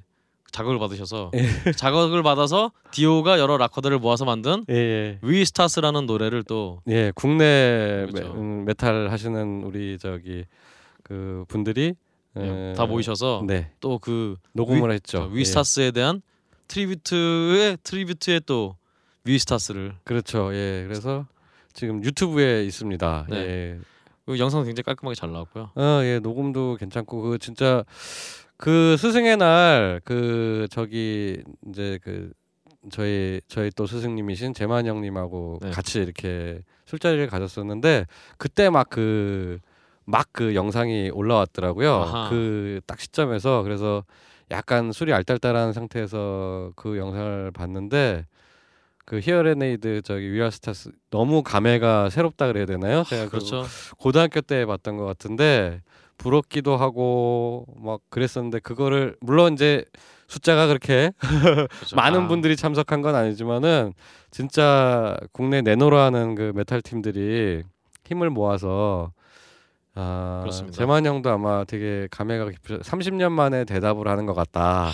자극을 0.52 0.80
받으셔서 0.80 1.32
예. 1.36 1.42
자극을 1.74 2.24
받아서 2.24 2.72
디오가 2.92 3.40
여러 3.40 3.58
락커들을 3.58 4.00
모아서 4.00 4.26
만든 4.26 4.66
예, 4.70 4.76
예. 4.76 5.20
We're 5.22 5.48
Stars라는 5.48 6.06
노래를 6.06 6.44
또 6.44 6.82
예, 6.88 7.12
국내 7.16 8.06
그렇죠. 8.10 8.34
메, 8.34 8.40
음, 8.40 8.66
메탈 8.66 9.10
하시는 9.12 9.64
우리 9.64 9.98
저기 10.00 10.46
그 11.04 11.46
분들이 11.48 11.94
예, 12.38 12.72
에, 12.72 12.74
다 12.74 12.86
모이셔서 12.86 13.44
네 13.48 13.72
또그 13.80 14.38
녹음을 14.54 14.92
했죠. 14.92 15.30
예. 15.32 15.38
위스타스에 15.38 15.92
대한 15.92 16.22
트리뷰트의 16.68 17.78
트리뷰트에 17.84 18.42
또 18.46 18.76
위스타스를 19.26 19.96
그렇죠. 20.04 20.54
예, 20.54 20.84
그래서 20.88 21.26
지금 21.74 22.04
유튜브에 22.04 22.64
있습니다. 22.66 23.28
네. 23.30 23.38
예, 23.38 23.80
그 24.26 24.38
영상 24.38 24.64
굉장히 24.64 24.84
깔끔하게 24.84 25.16
잘 25.16 25.32
나왔고요. 25.32 25.72
어, 25.76 26.00
예, 26.04 26.20
녹음도 26.20 26.76
괜찮고 26.76 27.22
그 27.22 27.40
진짜 27.40 27.84
그 28.60 28.98
스승의 28.98 29.38
날 29.38 30.02
그 30.04 30.68
저기 30.70 31.42
이제 31.68 31.98
그 32.04 32.32
저희 32.92 33.40
저희 33.48 33.70
또 33.72 33.86
스승님이신 33.88 34.54
재만 34.54 34.86
형님하고 34.86 35.60
네. 35.62 35.72
같이 35.72 36.00
이렇게 36.02 36.62
술자리를 36.86 37.28
가졌었는데 37.28 38.06
그때 38.38 38.70
막 38.70 38.90
그막그 38.90 40.56
영상이 40.56 41.10
올라왔더라고요. 41.14 42.28
그 42.30 42.82
딱 42.86 43.00
시점에서 43.00 43.64
그래서 43.64 44.04
약간 44.52 44.92
술이 44.92 45.14
알딸딸한 45.14 45.74
상태에서 45.74 46.72
그 46.76 46.98
영상을 46.98 47.52
봤는데 47.52 48.26
그 49.06 49.20
히어레네이드 49.20 50.02
저기 50.04 50.32
위아스타스 50.34 50.92
너무 51.12 51.44
감회가 51.44 52.10
새롭다 52.10 52.48
그래야 52.48 52.66
되나요? 52.66 53.04
제가 53.04 53.26
그 53.26 53.32
그렇죠. 53.32 53.64
고등학교 53.98 54.42
때 54.42 54.66
봤던 54.66 54.98
것 54.98 55.06
같은데 55.06 55.82
부럽기도 56.20 56.78
하고 56.78 57.66
막 57.82 58.02
그랬었는데 58.10 58.60
그거를 58.60 59.16
물론 59.22 59.54
이제 59.54 59.84
숫자가 60.28 60.68
그렇게 60.68 61.12
그렇죠. 61.20 61.96
많은 61.98 62.22
아, 62.22 62.28
분들이 62.28 62.56
참석한 62.56 63.02
건 63.02 63.16
아니지만은 63.16 63.94
진짜 64.30 65.18
국내 65.32 65.62
내노라 65.62 66.06
하는 66.06 66.36
그 66.36 66.52
메탈 66.56 66.84
팀들이 66.84 67.64
힘을 68.06 68.30
모아서 68.30 69.12
아 69.96 70.40
그렇습니다. 70.42 70.78
재만 70.78 71.06
형도 71.06 71.32
아마 71.32 71.64
되게 71.64 72.08
감회가 72.12 72.50
깊으 72.52 72.80
30년 72.80 73.32
만에 73.32 73.66
대답을 73.66 74.08
하는 74.08 74.28
것 74.28 74.34
같다. 74.36 74.90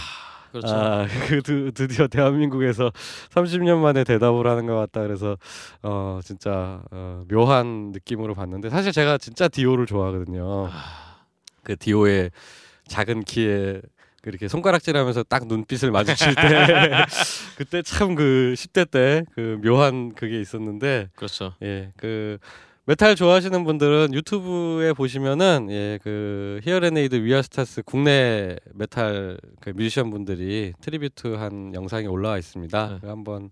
그렇죠. 0.52 0.74
아, 0.74 1.06
그 1.28 1.42
드, 1.42 1.72
드디어 1.74 2.08
대한민국에서 2.08 2.92
30년 3.32 3.78
만에 3.80 4.06
대답을 4.06 4.48
하는 4.48 4.68
것 4.68 4.76
같다. 4.76 5.02
그래서 5.02 5.36
어 5.84 6.22
진짜 6.24 6.82
어, 6.92 7.24
묘한 7.30 7.92
느낌으로 7.92 8.36
봤는데 8.36 8.70
사실 8.70 8.94
제가 8.94 9.18
진짜 9.18 9.50
디오를 9.50 9.86
좋아하거든요. 9.86 10.70
그 11.66 11.76
디오의 11.76 12.32
작은 12.88 13.24
키에 13.26 13.82
그 14.22 14.30
이렇게 14.30 14.48
손가락질하면서 14.48 15.24
딱 15.24 15.46
눈빛을 15.48 15.92
마주칠 15.92 16.34
때 16.36 16.42
그때 17.58 17.82
참 17.82 18.16
그 18.16 18.54
10대 18.56 18.90
때 18.90 19.24
그 19.36 19.60
묘한 19.64 20.14
그게 20.16 20.40
있었는데 20.40 21.10
그렇죠. 21.16 21.54
예 21.62 21.92
그 21.98 22.38
메탈 22.88 23.16
좋아하시는 23.16 23.64
분들은 23.64 24.14
유튜브에 24.14 24.94
보시면은 24.94 25.70
예그 25.72 26.60
Hear 26.64 26.87
'n 26.87 26.98
Aid 26.98 27.16
We're 27.24 27.53
Stars 27.53 27.82
국내 27.84 28.58
메탈 28.76 29.40
그 29.60 29.72
뮤지션 29.72 30.12
분들이 30.12 30.72
tribute 30.82 31.34
한 31.34 31.74
영상이 31.74 32.06
올라와 32.06 32.38
있습니다. 32.38 33.00
네. 33.02 33.08
한번 33.10 33.50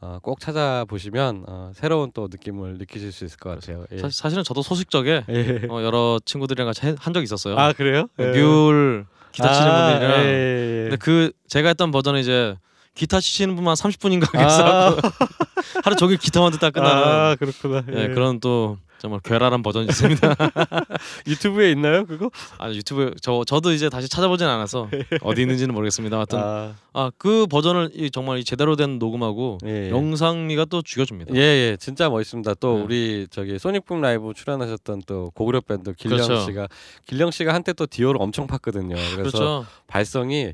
어, 0.00 0.18
꼭 0.22 0.38
찾아보시면 0.38 1.44
어, 1.48 1.72
새로운 1.74 2.12
또 2.12 2.28
느낌을 2.30 2.78
느끼실 2.78 3.10
수 3.10 3.24
있을 3.24 3.36
것 3.38 3.50
같아요. 3.50 3.84
예. 3.90 3.98
사, 3.98 4.08
사실은 4.10 4.44
저도 4.44 4.62
소식적에 4.62 5.24
예. 5.28 5.62
어, 5.68 5.82
여러 5.82 6.20
친구들이랑 6.24 6.68
같이 6.68 6.94
한 6.98 7.12
적이 7.12 7.24
있었어요. 7.24 7.56
아 7.58 7.72
그래요? 7.72 8.06
그뮬 8.16 9.06
기타 9.32 9.52
치는 9.52 9.68
아, 9.70 9.90
분들이랑. 9.90 10.20
예, 10.20 10.26
예, 10.26 10.78
예. 10.78 10.82
근데 10.84 10.96
그 10.96 11.32
제가 11.48 11.68
했던 11.68 11.90
버전은 11.90 12.20
이제 12.20 12.56
기타 12.94 13.20
치시는 13.20 13.56
분만 13.56 13.74
30분인가 13.74 14.28
아. 14.38 14.94
계속 14.94 15.12
하루 15.84 15.96
종일 15.96 16.16
기타만 16.18 16.52
듣다 16.52 16.70
끝나는 16.70 17.02
아 17.02 17.36
그렇구나. 17.36 17.82
예, 17.92 18.04
예. 18.04 18.08
그런 18.08 18.38
또 18.40 18.78
정말 18.98 19.20
괴랄한 19.22 19.62
버전이 19.62 19.86
있습니다. 19.86 20.34
유튜브에 21.26 21.70
있나요 21.72 22.04
그거? 22.04 22.30
아 22.58 22.70
유튜브 22.70 23.14
저 23.22 23.44
저도 23.46 23.72
이제 23.72 23.88
다시 23.88 24.08
찾아보진 24.08 24.46
않아서 24.46 24.88
어디 25.22 25.42
있는지는 25.42 25.74
모르겠습니다. 25.74 26.16
하여튼 26.16 26.38
아, 26.38 26.74
아그 26.92 27.46
버전을 27.48 27.90
이 27.94 28.10
정말 28.10 28.38
이 28.38 28.44
제대로 28.44 28.76
된 28.76 28.98
녹음하고 28.98 29.58
예, 29.64 29.86
예. 29.86 29.90
영상미가 29.90 30.64
또 30.66 30.82
죽여줍니다. 30.82 31.34
예, 31.34 31.40
예, 31.40 31.76
진짜 31.78 32.08
멋있습니다. 32.08 32.54
또 32.54 32.76
네. 32.78 32.82
우리 32.82 33.26
저기 33.30 33.58
소닉붐 33.58 34.00
라이브 34.00 34.32
출연하셨던 34.34 35.02
또 35.06 35.30
고구려 35.34 35.60
밴드 35.60 35.92
길령 35.92 36.26
그렇죠. 36.26 36.44
씨가 36.44 36.68
길령 37.06 37.30
씨가 37.30 37.54
한때 37.54 37.72
또 37.72 37.86
디오를 37.86 38.20
엄청 38.20 38.46
팠거든요. 38.46 38.94
그래서 38.94 39.16
그렇죠. 39.16 39.66
발성이 39.86 40.52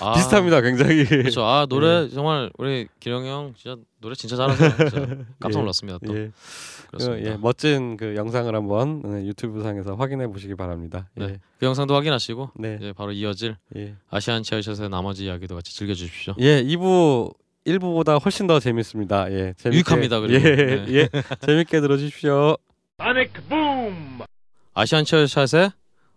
아, 0.00 0.12
비슷합니다, 0.14 0.60
굉장히. 0.60 1.04
그렇죠. 1.04 1.44
아 1.44 1.66
노래 1.68 2.08
정말 2.08 2.50
우리 2.58 2.86
기령이 3.00 3.28
형 3.28 3.54
진짜 3.56 3.76
노래 4.02 4.14
진짜 4.16 4.36
잘하세요. 4.36 4.70
진짜 4.76 5.06
깜짝 5.40 5.58
예. 5.58 5.62
놀랐습니다. 5.62 5.98
또 6.04 6.12
예, 6.18 6.26
그, 6.26 6.86
그렇습니다. 6.88 7.30
예, 7.30 7.36
멋진 7.36 7.96
그 7.96 8.16
영상을 8.16 8.52
한번 8.54 9.00
네, 9.02 9.26
유튜브 9.26 9.62
상에서 9.62 9.94
확인해 9.94 10.26
보시기 10.26 10.56
바랍니다. 10.56 11.08
네. 11.14 11.24
예, 11.24 11.40
그 11.58 11.66
영상도 11.66 11.94
확인하시고 11.94 12.50
네, 12.56 12.78
이제 12.80 12.92
바로 12.92 13.12
이어질 13.12 13.56
예, 13.76 13.94
아시안 14.10 14.42
체어샷의 14.42 14.90
나머지 14.90 15.24
이야기도 15.24 15.54
같이 15.54 15.74
즐겨주십시오. 15.74 16.34
예, 16.40 16.62
2부 16.64 17.32
1부보다 17.64 18.22
훨씬 18.22 18.48
더 18.48 18.58
재밌습니다. 18.58 19.30
예, 19.32 19.54
재밌게, 19.56 19.76
유익합니다, 19.76 20.20
그리고. 20.20 20.46
예, 20.46 20.56
네. 20.84 20.84
예, 20.88 21.08
재밌게 21.40 21.80
들어주십시오. 21.80 22.56
아시안 24.74 25.04
체어샷의 25.04 25.70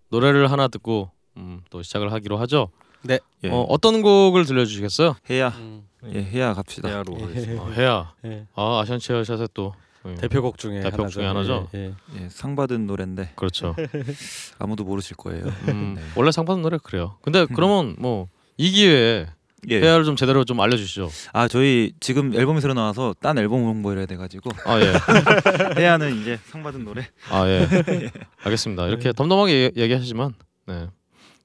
노래를 0.09 0.51
하나 0.51 0.67
듣고 0.67 1.11
음, 1.37 1.61
또 1.69 1.83
시작을 1.83 2.11
하기로 2.11 2.37
하죠. 2.37 2.69
네. 3.03 3.19
예. 3.43 3.49
어, 3.49 3.61
어떤 3.69 4.01
곡을 4.01 4.45
들려주시겠어요? 4.45 5.15
해야 5.29 5.49
음, 5.49 5.87
예 6.13 6.23
해야 6.23 6.53
갑시다. 6.53 6.89
예, 6.89 7.57
어, 7.57 7.69
해야. 7.71 8.13
예, 8.25 8.45
아 8.55 8.79
아시안 8.81 8.99
체어샷의 8.99 9.49
또 9.53 9.73
예. 10.07 10.15
대표곡 10.15 10.57
중에 10.57 10.81
대표곡 10.81 10.99
하나죠. 10.99 11.09
중에 11.13 11.25
하나죠. 11.25 11.67
예, 11.73 11.79
예. 11.79 11.93
예, 12.23 12.29
상 12.29 12.55
받은 12.55 12.85
노래인데 12.87 13.31
그렇죠. 13.35 13.75
아무도 14.59 14.83
모르실 14.83 15.15
거예요. 15.17 15.45
음, 15.69 15.95
네. 15.97 16.01
원래 16.15 16.31
상 16.31 16.45
받은 16.45 16.61
노래 16.61 16.77
그래요. 16.81 17.17
근데 17.21 17.45
그러면 17.53 17.95
뭐 17.99 18.27
이 18.57 18.71
기회에 18.71 19.25
예. 19.69 19.81
회화를 19.81 20.05
좀 20.05 20.15
제대로 20.15 20.45
좀 20.45 20.61
알려주시죠. 20.61 21.09
아 21.33 21.47
저희 21.49 21.91
지금 21.99 22.33
앨범이 22.33 22.61
새로 22.61 22.73
나와서 22.73 23.13
딴 23.19 23.37
앨범 23.37 23.63
홍보를 23.63 23.97
해야 23.97 24.05
돼가지고 24.05 24.49
아 24.65 24.79
예, 24.79 24.93
해야는 25.81 26.21
이제 26.21 26.37
상 26.45 26.63
받은 26.63 26.85
노래. 26.85 27.05
아 27.31 27.45
예, 27.49 27.67
알겠습니다. 28.45 28.87
이렇게 28.87 29.11
덤덤하게 29.11 29.53
얘- 29.53 29.71
얘기 29.81 29.93
하시지만 29.93 30.35
네, 30.67 30.87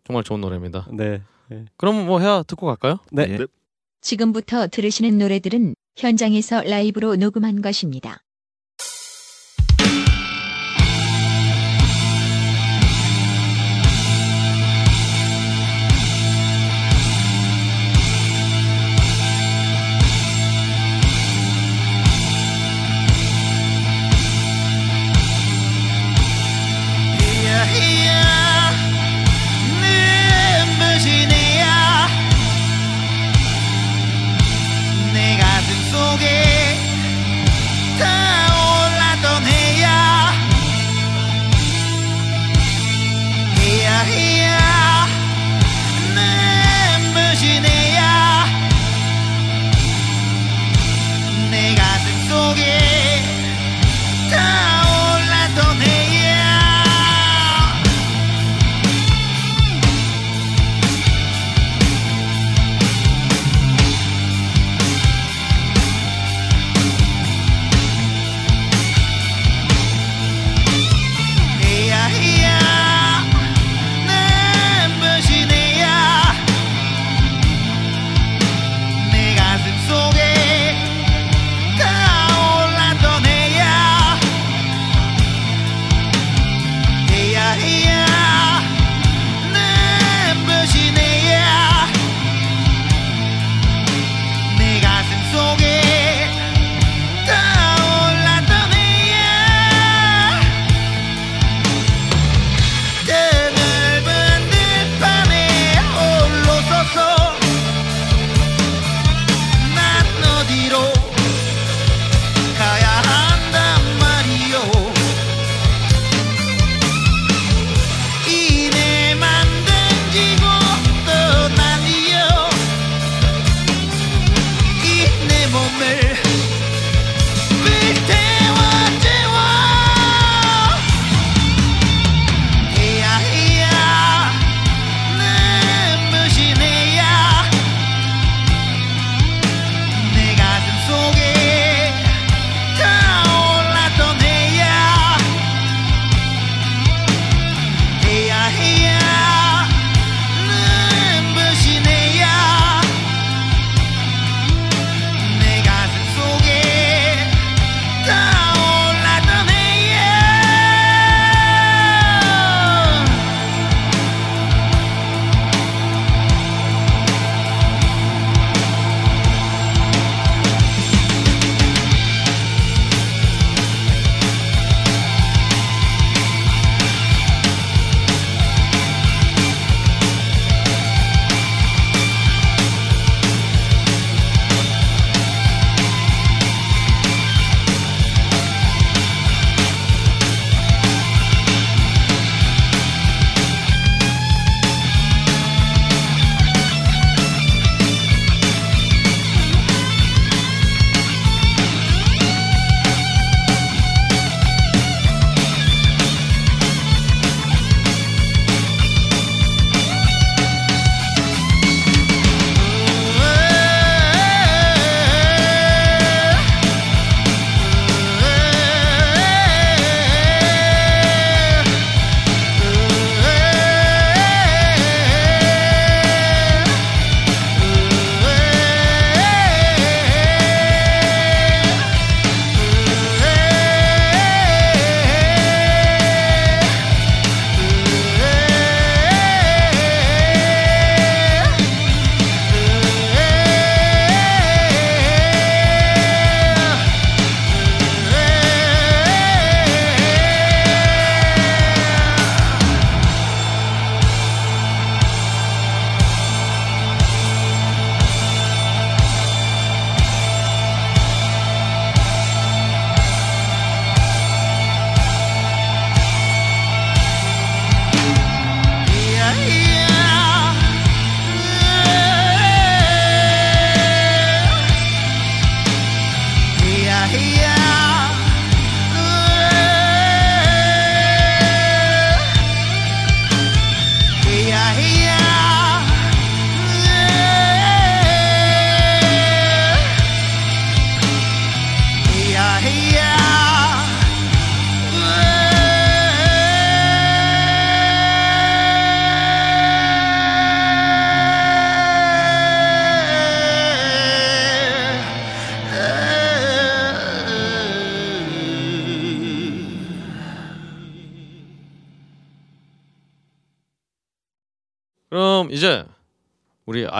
정말 0.04 0.22
좋은 0.22 0.40
노래입니다. 0.40 0.86
네. 0.92 1.22
그럼 1.76 2.06
뭐 2.06 2.20
회화 2.20 2.44
듣고 2.46 2.66
갈까요? 2.66 2.98
네. 3.10 3.26
예. 3.28 3.46
지금부터 4.00 4.68
들으시는 4.68 5.18
노래들은 5.18 5.74
현장에서 5.96 6.62
라이브로 6.62 7.16
녹음한 7.16 7.62
것입니다. 7.62 8.22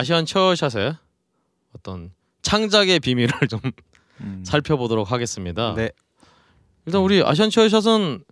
아시안 0.01 0.25
처샷의 0.25 0.95
어떤 1.77 2.11
창작의 2.41 3.01
비밀을 3.01 3.33
좀 3.49 3.61
음. 4.23 4.43
살펴보도록 4.47 5.13
하겠습니다. 5.13 5.75
네. 5.75 5.91
일단 6.87 7.03
우리 7.03 7.23
아시안 7.23 7.51
처샷은 7.51 8.25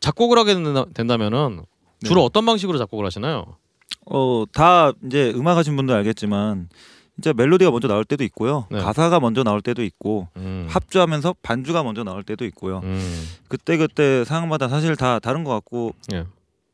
작곡을 0.00 0.38
하게 0.38 0.54
된다, 0.54 0.86
된다 0.94 1.18
면은 1.18 1.62
주로 2.02 2.22
네. 2.22 2.24
어떤 2.24 2.46
방식으로 2.46 2.78
작곡을 2.78 3.04
하시나요? 3.04 3.58
어, 4.06 4.44
다 4.50 4.92
이제 5.04 5.30
음악 5.36 5.58
하신 5.58 5.76
분들 5.76 5.94
알겠지만 5.94 6.70
진짜 7.16 7.34
멜로디가 7.34 7.70
먼저 7.70 7.86
나올 7.86 8.06
때도 8.06 8.24
있고요. 8.24 8.66
네. 8.70 8.80
가사가 8.80 9.20
먼저 9.20 9.44
나올 9.44 9.60
때도 9.60 9.84
있고 9.84 10.28
음. 10.38 10.66
합주하면서 10.70 11.34
반주가 11.42 11.82
먼저 11.82 12.02
나올 12.02 12.22
때도 12.22 12.46
있고요. 12.46 12.80
음. 12.82 13.28
그때 13.48 13.76
그때 13.76 14.24
상황마다 14.24 14.68
사실 14.68 14.96
다 14.96 15.18
다른 15.18 15.44
것 15.44 15.50
같고, 15.50 15.92
예. 16.14 16.24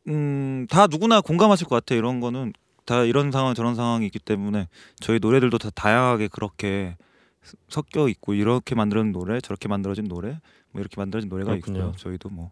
음, 0.07 0.69
다 0.71 0.87
누구나 0.87 1.21
공감하실 1.21 1.67
것 1.67 1.75
같아요. 1.75 1.99
이런 1.99 2.21
거는 2.21 2.53
다 2.87 3.03
이런 3.05 3.31
상황 3.33 3.55
저런 3.55 3.75
상황이 3.75 4.07
있기 4.07 4.19
때문에 4.21 4.69
저희 5.01 5.19
노래들도 5.21 5.59
다 5.59 5.71
다양하게 5.75 6.29
그렇게 6.29 6.97
스- 7.43 7.57
섞여 7.69 8.09
있고 8.09 8.33
이렇게 8.35 8.75
만들어진 8.75 9.13
노래, 9.13 9.41
저렇게 9.41 9.69
만들어진 9.69 10.07
노래, 10.09 10.39
뭐 10.73 10.81
이렇게 10.81 10.95
만들어진 10.97 11.29
노래가 11.29 11.51
그렇군요. 11.53 11.79
있고요. 11.79 11.93
저희도 11.99 12.29
뭐 12.31 12.51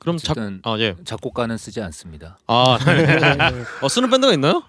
그럼 0.00 0.18
작 0.18 0.32
어쨌든 0.32 0.60
아 0.64 0.76
예. 0.80 0.96
작곡가는 1.04 1.56
쓰지 1.56 1.80
않습니다. 1.80 2.38
아 2.48 2.76
어, 3.82 3.88
쓰는 3.88 4.10
밴드가 4.10 4.32
있나요? 4.34 4.64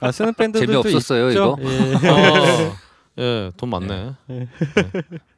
아 0.00 0.12
쓰는 0.12 0.34
밴드들도 0.34 0.82
재미 0.82 0.96
없었어요, 0.96 1.28
있죠. 1.30 1.56
이거? 1.58 1.70
예. 1.70 2.08
아, 2.08 2.76
예, 3.18 3.52
돈 3.56 3.70
많네. 3.70 4.12
예. 4.30 4.34
네. 4.34 4.48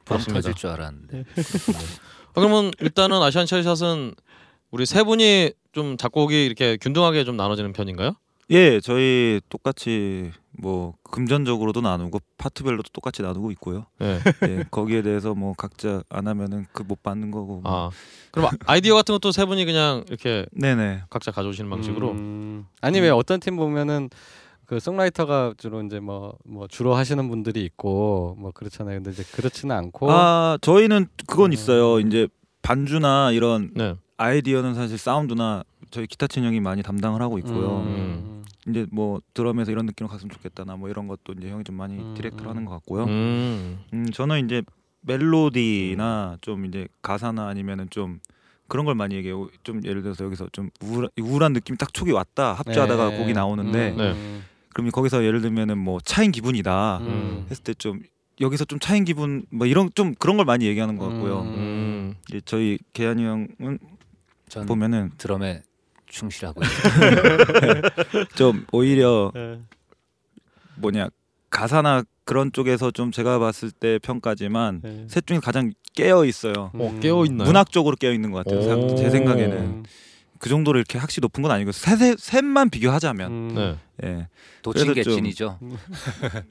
빵 0.04 0.18
부럽습니다. 0.18 0.34
터질 0.34 0.54
줄 0.54 0.70
알았는데. 0.70 1.20
아, 1.20 2.32
그러면 2.34 2.72
일단은 2.80 3.22
아시안 3.22 3.46
처샷은 3.46 4.14
우리 4.72 4.84
세 4.86 5.04
분이 5.04 5.52
좀 5.72 5.96
작곡이 5.96 6.44
이렇게 6.44 6.76
균등하게 6.80 7.24
좀 7.24 7.36
나눠지는 7.36 7.72
편인가요? 7.72 8.16
예, 8.50 8.80
저희 8.80 9.40
똑같이 9.48 10.30
뭐 10.58 10.94
금전적으로도 11.10 11.80
나누고 11.80 12.20
파트별로도 12.38 12.90
똑같이 12.92 13.22
나누고 13.22 13.50
있고요. 13.52 13.86
예. 14.00 14.20
예, 14.48 14.64
거기에 14.70 15.02
대해서 15.02 15.34
뭐 15.34 15.52
각자 15.54 16.02
안 16.08 16.28
하면은 16.28 16.66
그 16.72 16.84
못 16.86 17.02
받는 17.02 17.32
거고. 17.32 17.60
뭐. 17.60 17.62
아 17.64 17.90
그럼 18.30 18.50
아이디어 18.66 18.94
같은 18.94 19.12
것도 19.14 19.32
세 19.32 19.44
분이 19.44 19.64
그냥 19.64 20.04
이렇게 20.08 20.46
네네. 20.52 21.02
각자 21.10 21.32
가져오시는 21.32 21.68
방식으로. 21.68 22.12
음, 22.12 22.66
아니 22.80 23.00
왜 23.00 23.10
어떤 23.10 23.40
팀 23.40 23.56
보면은 23.56 24.08
그 24.66 24.78
송라이터가 24.78 25.54
주로 25.58 25.82
이제 25.82 25.98
뭐뭐 25.98 26.68
주로 26.68 26.94
하시는 26.94 27.28
분들이 27.28 27.64
있고 27.64 28.36
뭐 28.38 28.52
그렇잖아요. 28.52 28.98
근데 28.98 29.10
이제 29.10 29.24
그렇지는 29.32 29.74
않고 29.74 30.10
아 30.12 30.56
저희는 30.60 31.08
그건 31.26 31.50
음. 31.50 31.52
있어요. 31.52 31.98
이제 31.98 32.28
반주나 32.62 33.32
이런 33.32 33.70
네. 33.74 33.96
아이디어는 34.16 34.74
사실 34.74 34.96
사운드나 34.98 35.64
저희 35.96 36.06
기타 36.06 36.26
친 36.26 36.44
형이 36.44 36.60
많이 36.60 36.82
담당을 36.82 37.22
하고 37.22 37.38
있고요. 37.38 37.78
음. 37.86 38.44
이제 38.68 38.86
뭐 38.92 39.22
드럼에서 39.32 39.72
이런 39.72 39.86
느낌으로 39.86 40.12
갔으면 40.12 40.28
좋겠다나 40.28 40.76
뭐 40.76 40.90
이런 40.90 41.08
것도 41.08 41.32
이제 41.38 41.48
형이 41.48 41.64
좀 41.64 41.74
많이 41.76 41.96
음, 41.96 42.12
디렉트를 42.14 42.44
음. 42.44 42.50
하는 42.50 42.64
것 42.66 42.72
같고요. 42.72 43.04
음. 43.04 43.78
음, 43.94 44.10
저는 44.12 44.44
이제 44.44 44.62
멜로디나 45.00 46.36
좀 46.42 46.66
이제 46.66 46.86
가사나 47.00 47.48
아니면은 47.48 47.88
좀 47.88 48.20
그런 48.68 48.84
걸 48.84 48.94
많이 48.94 49.14
얘기해요. 49.14 49.48
좀 49.62 49.80
예를 49.86 50.02
들어서 50.02 50.26
여기서 50.26 50.50
좀 50.52 50.68
우울한, 50.82 51.08
우울한 51.18 51.54
느낌이 51.54 51.78
딱 51.78 51.94
촉이 51.94 52.12
왔다 52.12 52.52
합주하다가 52.52 53.10
네. 53.12 53.18
곡이 53.18 53.32
나오는데 53.32 53.92
음. 53.92 53.96
네. 53.96 54.40
그럼 54.74 54.90
거기서 54.90 55.24
예를 55.24 55.40
들면은 55.40 55.78
뭐 55.78 55.98
차인 56.04 56.30
기분이다 56.30 56.98
음. 56.98 57.46
했을 57.48 57.64
때좀 57.64 58.02
여기서 58.42 58.66
좀 58.66 58.78
차인 58.80 59.06
기분 59.06 59.46
뭐 59.48 59.66
이런 59.66 59.88
좀 59.94 60.14
그런 60.14 60.36
걸 60.36 60.44
많이 60.44 60.66
얘기하는 60.66 60.98
것 60.98 61.08
같고요. 61.08 61.40
음. 61.40 61.54
음. 61.56 62.14
이제 62.28 62.42
저희 62.44 62.78
계한이 62.92 63.24
형은 63.24 63.78
전 64.50 64.66
보면은 64.66 65.10
드럼에 65.16 65.62
충실하고. 66.20 66.62
좀 68.34 68.66
오히려 68.72 69.30
네. 69.34 69.60
뭐냐 70.76 71.08
가사나 71.50 72.04
그런 72.24 72.52
쪽에서 72.52 72.90
좀 72.90 73.12
제가 73.12 73.38
봤을 73.38 73.70
때 73.70 73.98
평가지만 74.02 74.80
네. 74.82 75.06
셋 75.08 75.26
중에 75.26 75.38
가장 75.40 75.72
깨어 75.94 76.24
있어요. 76.24 76.70
어 76.74 76.98
깨어 77.00 77.24
있나요? 77.26 77.46
문학적으로 77.46 77.96
깨어 77.96 78.12
있는 78.12 78.30
것 78.32 78.44
같아요. 78.44 78.96
제 78.96 79.10
생각에는 79.10 79.56
음. 79.56 79.84
그 80.38 80.48
정도로 80.48 80.78
이렇게 80.78 80.98
학시 80.98 81.20
높은 81.20 81.42
건 81.42 81.50
아니고 81.50 81.72
셋, 81.72 82.18
셋만 82.18 82.70
비교하자면 82.70 83.30
음. 83.30 83.54
네. 83.54 83.76
예. 84.04 84.28
도친 84.62 84.86
그래도 84.86 85.02
좀- 85.10 85.14
개친이죠. 85.14 85.58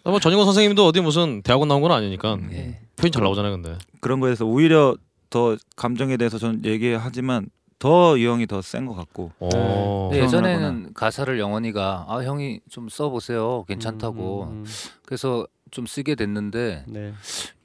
아, 0.03 0.09
뭐 0.09 0.19
전인권 0.19 0.45
선생님도 0.45 0.85
어디 0.87 1.01
무슨 1.01 1.41
대학원 1.43 1.67
나온 1.67 1.81
건 1.81 1.91
아니니까 1.91 2.35
음. 2.35 2.49
예. 2.53 2.79
표현 2.95 3.11
잘 3.11 3.21
나오잖아요, 3.23 3.51
근데. 3.51 3.77
그런 3.99 4.19
거에서 4.19 4.45
오히려 4.45 4.95
더 5.29 5.57
감정에 5.75 6.17
대해서 6.17 6.37
저는 6.39 6.63
얘기하지만 6.65 7.47
더이 7.79 8.25
형이 8.25 8.47
더 8.47 8.59
센 8.61 8.85
것 8.87 8.93
같고 8.95 9.31
어. 9.39 10.09
네, 10.11 10.19
예전에는 10.23 10.93
가사를 10.93 11.37
영원이가 11.39 12.05
아 12.07 12.23
형이 12.23 12.61
좀 12.69 12.89
써보세요 12.89 13.63
괜찮다고 13.67 14.43
음, 14.43 14.49
음, 14.49 14.65
그래서 15.05 15.45
좀 15.71 15.85
쓰게 15.85 16.15
됐는데 16.15 16.85
음. 16.87 16.93
네. 16.93 17.13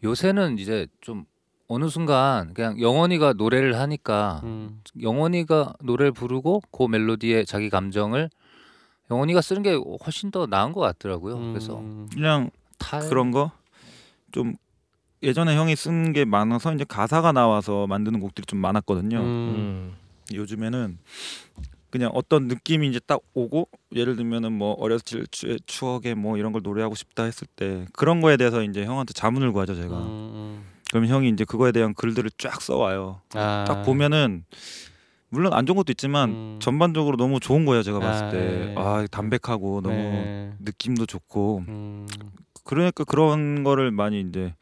요새는 0.02 0.58
이제 0.58 0.86
좀 1.00 1.24
어느 1.68 1.88
순간 1.88 2.52
그냥 2.54 2.80
영원이가 2.80 3.34
노래를 3.34 3.78
하니까 3.78 4.40
음. 4.42 4.80
영원이가 5.00 5.74
노래를 5.82 6.10
부르고 6.12 6.62
그 6.72 6.82
멜로디에 6.88 7.44
자기 7.44 7.70
감정을 7.70 8.28
영원이가 9.10 9.40
쓰는 9.40 9.62
게 9.62 9.78
훨씬 10.04 10.30
더 10.32 10.46
나은 10.46 10.72
것 10.72 10.80
같더라고요. 10.80 11.36
그래서 11.52 11.78
음. 11.78 12.08
그냥 12.12 12.50
탈 12.78 13.08
그런 13.08 13.30
거좀 13.30 14.54
예전에 15.22 15.54
형이 15.56 15.76
쓴 15.76 16.12
게 16.12 16.24
많아서 16.24 16.72
이제 16.74 16.84
가사가 16.84 17.30
나와서 17.32 17.86
만드는 17.86 18.18
곡들이 18.20 18.46
좀 18.46 18.58
많았거든요. 18.58 19.18
음. 19.20 19.96
음. 20.32 20.36
요즘에는 20.36 20.98
그냥 21.90 22.10
어떤 22.14 22.46
느낌이 22.46 22.88
이제 22.88 23.00
딱 23.04 23.20
오고 23.34 23.68
예를 23.94 24.16
들면은 24.16 24.52
뭐 24.52 24.74
어렸을 24.74 25.26
적 25.26 25.56
추억에 25.66 26.14
뭐 26.14 26.36
이런 26.36 26.52
걸 26.52 26.62
노래하고 26.62 26.94
싶다 26.94 27.24
했을 27.24 27.48
때 27.56 27.86
그런 27.92 28.20
거에 28.20 28.36
대해서 28.36 28.62
이제 28.62 28.84
형한테 28.84 29.12
자문을 29.12 29.52
구하죠 29.52 29.74
제가. 29.74 29.96
음, 29.98 30.64
그럼 30.90 31.06
형이 31.06 31.28
이제 31.30 31.44
그거에 31.44 31.72
대한 31.72 31.94
글들을 31.94 32.30
쫙 32.38 32.62
써와요. 32.62 33.20
음. 33.34 33.38
아. 33.38 33.64
딱 33.66 33.82
보면은 33.82 34.44
물론 35.30 35.52
안 35.52 35.66
좋은 35.66 35.76
것도 35.76 35.92
있지만 35.92 36.30
음. 36.30 36.58
전반적으로 36.60 37.16
너무 37.16 37.38
좋은 37.40 37.64
거예요 37.64 37.82
제가 37.82 37.98
봤을 37.98 38.26
아, 38.26 38.30
때. 38.30 38.38
네. 38.38 38.74
아 38.76 39.06
담백하고 39.10 39.80
너무 39.80 39.94
네. 39.94 40.52
느낌도 40.60 41.06
좋고 41.06 41.64
음. 41.68 42.06
그러니까 42.64 43.04
그런 43.04 43.64
거를 43.64 43.90
많이 43.90 44.20
이제 44.20 44.54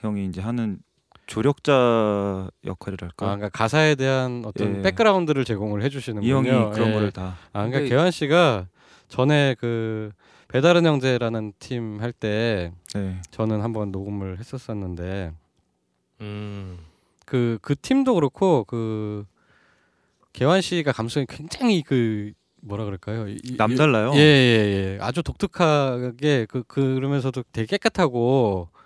형이 0.00 0.26
이제 0.26 0.40
하는 0.42 0.78
조력자 1.26 2.50
역할이랄까. 2.64 3.26
아, 3.26 3.36
그러니까 3.36 3.48
가사에 3.48 3.94
대한 3.94 4.42
어떤 4.46 4.78
예. 4.78 4.82
백그라운드를 4.82 5.44
제공을 5.44 5.82
해주시는군요. 5.82 6.28
이 6.28 6.32
형이 6.32 6.72
그런 6.74 6.88
예. 6.90 6.92
거를 6.94 7.10
다. 7.12 7.36
아, 7.52 7.66
그러니까 7.66 7.78
근데- 7.80 7.88
개환 7.90 8.10
씨가 8.10 8.66
전에 9.08 9.54
그 9.58 10.10
배다른 10.48 10.86
형제라는 10.86 11.52
팀 11.58 12.00
할때 12.00 12.72
네. 12.94 13.20
저는 13.30 13.60
한번 13.62 13.90
녹음을 13.90 14.38
했었었는데 14.38 15.32
음. 16.20 16.78
그 17.26 17.58
그 17.62 17.74
팀도 17.80 18.14
그렇고 18.14 18.64
그 18.64 19.24
개환 20.32 20.60
씨가 20.60 20.92
감성이 20.92 21.26
굉장히 21.28 21.82
그 21.82 22.32
뭐라 22.60 22.84
그럴까요? 22.84 23.28
이- 23.28 23.56
남달라요. 23.56 24.12
예, 24.14 24.18
예, 24.18 24.94
예. 24.94 24.98
아주 25.00 25.22
독특하게 25.22 26.46
그 26.48 26.62
그러면서도 26.64 27.44
되게 27.52 27.66
깨끗하고 27.66 28.68
예, 28.72 28.83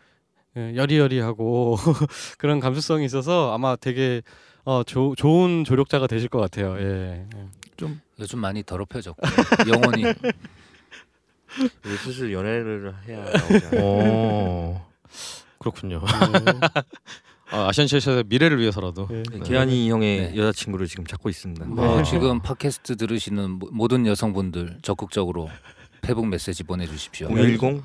여리여리하고 0.56 1.76
그런 2.38 2.60
감수성이 2.60 3.04
있어서 3.04 3.52
아마 3.54 3.76
되게 3.76 4.22
어 4.64 4.82
조, 4.84 5.14
좋은 5.16 5.64
조력자가 5.64 6.06
되실 6.06 6.28
것 6.28 6.38
같아요. 6.40 6.76
예. 6.78 7.26
예. 7.36 7.88
요즘 8.18 8.40
많이 8.40 8.62
더럽혀졌고 8.64 9.22
영원히 9.72 10.02
이제 11.84 11.96
슬슬 12.02 12.32
연애를 12.32 12.92
해야 13.06 13.24
나오지. 13.24 13.68
어. 13.80 14.88
그렇군요. 15.58 16.02
아, 17.50 17.68
아시안 17.68 17.86
처샷의 17.86 18.24
미래를 18.26 18.58
위해서라도. 18.60 19.08
예. 19.10 19.22
네, 19.32 19.38
기한이 19.40 19.88
형의 19.90 20.32
네. 20.32 20.36
여자친구를 20.36 20.86
지금 20.86 21.06
찾고 21.06 21.28
있습니다. 21.30 21.64
뭐 21.66 21.96
네. 21.98 22.02
지금 22.04 22.40
팟캐스트 22.40 22.96
들으시는 22.96 23.50
모- 23.52 23.68
모든 23.72 24.06
여성분들 24.06 24.78
적극적으로 24.82 25.48
페북 26.02 26.26
메시지 26.26 26.62
보내주십시오. 26.64 27.28
010 27.28 27.82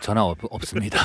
전화 0.00 0.24
없, 0.24 0.38
없습니다. 0.42 0.98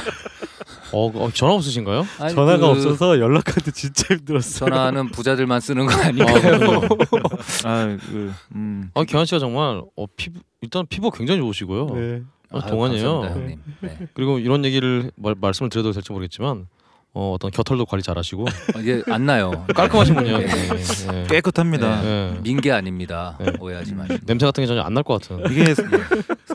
어, 0.91 1.07
어, 1.07 1.31
전화 1.31 1.53
없으신가요? 1.53 2.05
아니, 2.19 2.33
전화가 2.33 2.57
그 2.57 2.65
없어서 2.67 3.19
연락하기 3.19 3.71
진짜 3.71 4.15
힘들었어요. 4.15 4.69
전화는 4.69 5.09
부자들만 5.09 5.59
쓰는 5.61 5.85
거 5.85 5.93
아? 5.93 6.11
그래요? 6.11 6.25
아, 7.65 7.97
그 8.09 8.33
음. 8.55 8.91
아, 8.93 9.03
기환 9.03 9.25
씨가 9.25 9.39
정말 9.39 9.81
어, 9.95 10.05
피부 10.15 10.39
일단 10.61 10.85
피부 10.87 11.11
굉장히 11.11 11.39
좋으시고요. 11.41 11.85
네. 11.95 12.21
아, 12.51 12.65
동안이에요. 12.65 13.21
감사합니다, 13.21 13.41
형님. 13.41 13.59
네. 13.81 14.07
그리고 14.13 14.39
이런 14.39 14.65
얘기를 14.65 15.11
말, 15.15 15.35
말씀을 15.39 15.69
드려도 15.69 15.91
될지 15.91 16.11
모르겠지만 16.11 16.67
어, 17.13 17.33
어떤 17.33 17.49
겨털도 17.49 17.85
관리 17.87 18.03
잘하시고 18.03 18.43
어, 18.75 18.79
이게 18.79 19.01
안 19.07 19.25
나요. 19.25 19.65
깔끔하신 19.75 20.13
분이에요. 20.15 20.37
굉장히. 20.39 20.81
예. 21.13 21.23
깨끗합니다. 21.29 22.05
예. 22.05 22.37
민게 22.43 22.71
아닙니다. 22.71 23.35
네. 23.39 23.51
오해하지 23.59 23.95
마시고. 23.95 24.19
냄새 24.25 24.45
같은 24.45 24.61
게 24.61 24.67
전혀 24.67 24.81
안 24.81 24.93
날 24.93 25.03
것 25.03 25.21
같은 25.21 25.51
이게 25.51 25.73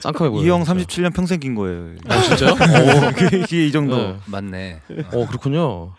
쌍큼해 0.01 0.31
보여요. 0.31 0.45
이형 0.45 0.65
진짜. 0.65 0.85
37년 0.85 1.15
평생 1.15 1.41
긴 1.41 1.55
거예요. 1.55 1.97
아 2.09 2.21
진짜요? 2.23 2.55
이게, 3.27 3.39
이게 3.39 3.67
이 3.67 3.73
정도. 3.73 3.97
네. 3.97 4.17
맞네. 4.27 4.81
어 5.13 5.27
그렇군요. 5.27 5.93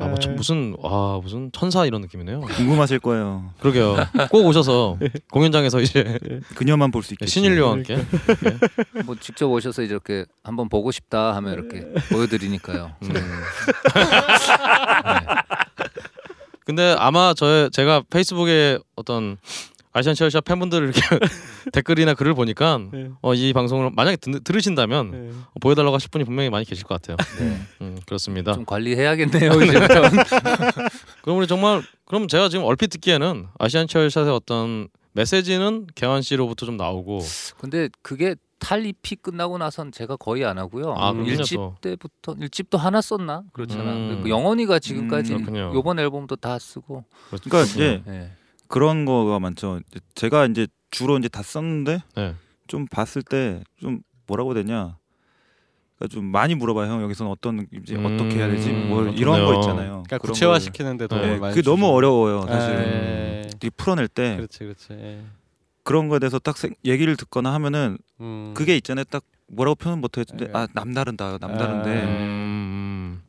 아, 0.00 0.04
뭐 0.06 0.14
네. 0.14 0.20
참 0.20 0.36
무슨 0.36 0.76
와 0.78 1.18
무슨 1.20 1.50
천사 1.52 1.84
이런 1.84 2.00
느낌이네요. 2.02 2.40
궁금하실 2.42 3.00
거예요. 3.00 3.50
그러게요. 3.60 3.96
꼭 4.30 4.46
오셔서 4.46 4.96
공연장에서 5.32 5.80
이제 5.80 6.18
그녀만 6.54 6.92
볼 6.92 7.02
수 7.02 7.14
있게. 7.14 7.26
신인류와 7.26 7.72
함께. 7.72 7.96
뭐 9.04 9.16
직접 9.18 9.50
오셔서 9.50 9.82
이렇게 9.82 10.24
한번 10.44 10.68
보고 10.68 10.92
싶다 10.92 11.34
하면 11.36 11.52
이렇게 11.52 11.80
보여드리니까요. 12.10 12.92
음. 13.02 13.08
근데 16.64 16.94
아마 16.98 17.32
저 17.34 17.68
제가 17.70 18.02
페이스북에 18.10 18.78
어떤 18.94 19.38
아시안 19.98 20.14
체어샵 20.14 20.44
팬분들 20.44 20.84
이렇게 20.84 21.00
댓글이나 21.72 22.14
글을 22.14 22.34
보니까 22.34 22.80
네. 22.92 23.10
어, 23.20 23.34
이 23.34 23.52
방송을 23.52 23.90
만약에 23.94 24.16
드, 24.16 24.40
들으신다면 24.42 25.10
네. 25.10 25.30
보여달라고 25.60 25.94
하실 25.94 26.10
분이 26.10 26.24
분명히 26.24 26.50
많이 26.50 26.64
계실 26.64 26.84
것 26.84 27.00
같아요. 27.00 27.16
네. 27.38 27.58
음, 27.80 27.98
그렇습니다. 28.06 28.52
좀 28.52 28.64
관리해야겠네요. 28.64 29.50
그럼 31.22 31.38
우리 31.38 31.46
정말 31.48 31.82
그럼 32.04 32.28
제가 32.28 32.48
지금 32.48 32.64
얼핏 32.64 32.88
듣기에는 32.88 33.48
아시안 33.58 33.88
체어샵의 33.88 34.30
어떤 34.30 34.88
메시지는 35.12 35.88
개환 35.96 36.22
씨로부터 36.22 36.64
좀 36.64 36.76
나오고 36.76 37.20
근데 37.58 37.88
그게 38.02 38.36
탈입이 38.60 39.16
끝나고 39.22 39.58
나선 39.58 39.90
제가 39.92 40.16
거의 40.16 40.44
안 40.44 40.58
하고요. 40.58 40.94
아, 40.96 41.12
음, 41.12 41.24
일집 41.24 41.56
또. 41.56 41.76
때부터 41.80 42.34
일집도 42.38 42.78
하나 42.78 43.00
썼나 43.00 43.42
그렇잖아. 43.52 43.92
음. 43.92 44.20
그 44.22 44.30
영원이가 44.30 44.78
지금까지 44.78 45.34
음. 45.34 45.72
요번 45.74 45.98
앨범도 45.98 46.36
다 46.36 46.58
쓰고. 46.58 47.04
그러니까 47.30 47.62
이제 47.62 48.02
네. 48.04 48.32
그런 48.68 49.04
거가 49.04 49.38
많죠. 49.40 49.80
제가 50.14 50.46
이제 50.46 50.66
주로 50.90 51.18
이제 51.18 51.28
다 51.28 51.42
썼는데 51.42 52.02
네. 52.16 52.34
좀 52.66 52.86
봤을 52.86 53.22
때 53.22 53.62
좀 53.80 54.00
뭐라고 54.26 54.54
되냐. 54.54 54.96
그러니까 55.96 56.14
좀 56.14 56.26
많이 56.26 56.54
물어봐요. 56.54 56.90
형 56.90 57.02
여기서는 57.02 57.32
어떤 57.32 57.66
이제 57.82 57.96
음, 57.96 58.04
어떻게 58.06 58.36
해야 58.36 58.48
되지? 58.48 58.70
뭐 58.72 58.98
그렇군요. 59.00 59.20
이런 59.20 59.44
거 59.44 59.54
있잖아요. 59.60 60.02
그러니까 60.06 60.18
구체화 60.18 60.52
걸- 60.52 60.60
시키는데 60.60 61.04
네, 61.04 61.08
도움을 61.08 61.28
네, 61.34 61.38
많이 61.38 61.54
그게 61.54 61.62
너무 61.64 61.82
주죠. 61.86 61.94
어려워요, 61.94 62.46
사실. 62.46 62.70
예. 62.74 63.50
이 63.64 63.70
풀어낼 63.70 64.06
때 64.06 64.36
그렇지 64.36 64.58
그렇지. 64.60 64.86
예. 64.92 65.22
그런 65.82 66.08
거에 66.08 66.18
대해서 66.18 66.38
딱 66.38 66.56
생- 66.58 66.74
얘기를 66.84 67.16
듣거나 67.16 67.52
하면은 67.54 67.98
음. 68.20 68.52
그게 68.54 68.76
있잖아요. 68.76 69.04
딱 69.04 69.24
뭐라고 69.48 69.74
표현 69.76 70.00
못 70.00 70.16
했는데 70.18 70.44
예. 70.46 70.50
아 70.52 70.68
남다른다, 70.74 71.38
남다른데 71.40 72.02
아. 72.02 72.04
음, 72.06 73.22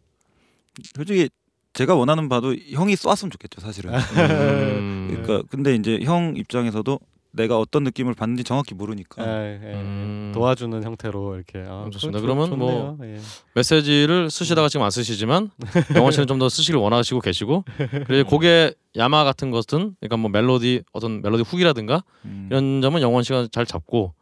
솔직히 0.94 1.30
제가 1.80 1.96
원하는 1.96 2.28
바도 2.28 2.54
형이 2.56 2.98
쏘았으면 2.98 3.32
좋겠죠, 3.32 3.62
사실은. 3.62 3.94
음, 3.94 5.08
그러니까 5.24 5.48
근데 5.50 5.76
이제 5.76 6.00
형 6.04 6.34
입장에서도 6.36 7.00
내가 7.32 7.58
어떤 7.58 7.84
느낌을 7.86 8.16
받는지 8.16 8.44
정확히 8.44 8.74
모르니까 8.74 9.24
예, 9.24 9.60
예. 9.64 9.74
음. 9.76 10.32
도와주는 10.34 10.84
형태로 10.84 11.36
이렇게. 11.36 11.60
아, 11.66 11.84
음, 11.86 11.92
좋습니다. 11.92 12.20
좋- 12.20 12.26
그러면 12.26 12.58
뭐 12.60 12.98
좋네요. 12.98 13.16
예. 13.16 13.20
메시지를 13.54 14.30
쓰시다가 14.30 14.68
지금 14.68 14.84
안 14.84 14.92
쓰시지만 14.92 15.52
영원 15.96 16.12
씨는 16.12 16.28
좀 16.28 16.38
더 16.40 16.50
쓰시길 16.50 16.76
원하시고 16.76 17.22
계시고 17.22 17.64
그리고 18.08 18.30
곡의 18.30 18.74
야마 18.98 19.24
같은 19.24 19.50
것은 19.52 19.96
그러니까 20.02 20.18
뭐 20.18 20.30
멜로디 20.32 20.84
어떤 20.92 21.22
멜로디 21.22 21.44
훅이라든가 21.44 22.04
음. 22.26 22.48
이런 22.50 22.82
점은 22.82 23.02
영원 23.02 23.24
씨가 23.24 23.48
잘 23.54 23.66
잡고 23.66 24.14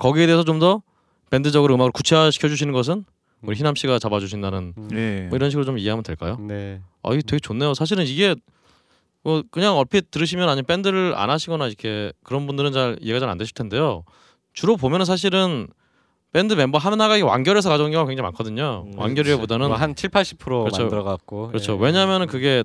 거기에 0.00 0.26
대해서 0.26 0.42
좀 0.42 0.58
더 0.58 0.82
밴드적으로 1.30 1.74
음악을 1.74 1.92
구체화시켜 1.92 2.48
주시는 2.48 2.72
것은 2.72 3.04
우리 3.46 3.56
희남 3.56 3.74
씨가 3.74 3.98
잡아주신다는 3.98 4.74
음. 4.76 4.88
예. 4.92 5.26
뭐 5.28 5.36
이런 5.36 5.50
식으로 5.50 5.64
좀 5.64 5.78
이해하면 5.78 6.02
될까요? 6.02 6.36
네. 6.40 6.80
아 7.02 7.12
이게 7.12 7.22
되게 7.22 7.38
좋네요. 7.40 7.74
사실은 7.74 8.04
이게 8.06 8.34
뭐 9.22 9.42
그냥 9.50 9.76
얼핏 9.78 10.10
들으시면 10.10 10.48
아니면 10.48 10.64
밴드를 10.66 11.14
안 11.16 11.30
하시거나 11.30 11.66
이렇게 11.66 12.12
그런 12.22 12.46
분들은 12.46 12.72
잘 12.72 12.98
이해가 13.00 13.20
잘 13.20 13.28
안 13.28 13.38
되실 13.38 13.54
텐데요. 13.54 14.04
주로 14.52 14.76
보면은 14.76 15.04
사실은 15.06 15.66
밴드 16.32 16.52
멤버 16.54 16.78
하나가 16.78 17.22
완결해서 17.24 17.68
가져온 17.68 17.90
경우가 17.90 18.08
굉장히 18.08 18.24
많거든요. 18.26 18.84
음, 18.86 18.98
완결이보다는 18.98 19.68
뭐한 19.68 19.94
7, 19.94 20.10
80% 20.10 20.38
그렇죠. 20.38 20.82
만들어 20.82 21.04
갖고. 21.04 21.48
그렇죠. 21.48 21.76
왜냐하면은 21.76 22.26
그게 22.26 22.64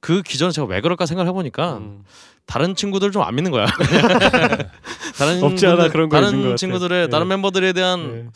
그 0.00 0.22
기존에 0.22 0.50
제가 0.50 0.66
왜 0.66 0.80
그럴까 0.80 1.06
생각을 1.06 1.28
해보니까 1.30 1.76
음. 1.78 2.04
다른 2.46 2.74
친구들 2.74 3.10
좀 3.12 3.22
안 3.22 3.34
믿는 3.36 3.50
거야. 3.52 3.66
다른 5.18 5.42
없지 5.42 5.66
않아 5.66 5.88
그런 5.88 6.08
거 6.08 6.20
다른. 6.20 6.56
친구들의 6.56 7.04
예. 7.04 7.08
다른 7.08 7.28
멤버들에 7.28 7.72
대한 7.72 8.00
예. 8.26 8.30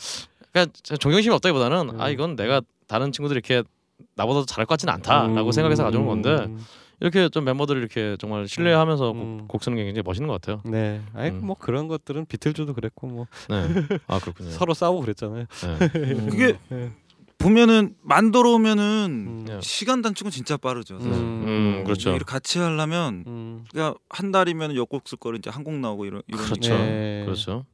그러니까 0.51 0.73
존경심이 0.99 1.33
없다기보다는 1.35 1.99
아 2.01 2.07
음. 2.07 2.11
이건 2.11 2.35
내가 2.35 2.61
다른 2.87 3.11
친구들이 3.11 3.37
이렇게 3.37 3.67
나보다 4.15 4.41
더 4.41 4.45
잘할 4.45 4.65
것 4.65 4.73
같지는 4.73 4.93
않다라고 4.95 5.47
음. 5.47 5.51
생각해서 5.51 5.83
가져온 5.83 6.05
건데 6.07 6.29
음. 6.45 6.59
이렇게 7.01 7.29
좀 7.29 7.45
멤버들을 7.45 7.79
이렇게 7.79 8.17
정말 8.19 8.47
신뢰하면서 8.47 9.11
음. 9.11 9.37
곡, 9.39 9.47
곡 9.47 9.63
쓰는 9.63 9.77
게 9.77 9.85
굉장히 9.85 10.03
멋있는 10.05 10.27
것 10.27 10.41
같아요. 10.41 10.61
네. 10.65 11.01
아니 11.13 11.29
음. 11.29 11.45
뭐 11.45 11.55
그런 11.57 11.87
것들은 11.87 12.25
비틀즈도 12.25 12.73
그랬고 12.73 13.07
뭐 13.07 13.27
네. 13.49 13.65
아 14.07 14.19
그렇군요. 14.19 14.49
서로 14.51 14.73
싸우고 14.73 15.01
그랬잖아요. 15.01 15.45
네. 15.45 15.89
그게 16.29 16.57
예. 16.71 16.91
보면은 17.37 17.95
만들어 18.01 18.51
오면은 18.51 18.83
음. 19.29 19.45
네. 19.47 19.59
시간 19.61 20.01
단축은 20.01 20.29
진짜 20.29 20.57
빠르죠. 20.57 20.99
사실. 20.99 21.13
음, 21.13 21.83
그렇죠. 21.85 22.09
이렇게 22.09 22.25
같이 22.25 22.59
하려면 22.59 23.23
음. 23.27 23.63
그냥 23.71 23.95
한 24.09 24.31
달이면 24.31 24.75
역곡 24.75 25.07
쓸 25.07 25.17
거를 25.17 25.39
이제 25.39 25.49
한 25.49 25.63
곡 25.63 25.75
나오고 25.75 26.05
이런 26.05 26.21
이런 26.27 26.43
그렇죠. 26.43 26.77
네. 26.77 27.21
그렇죠. 27.23 27.65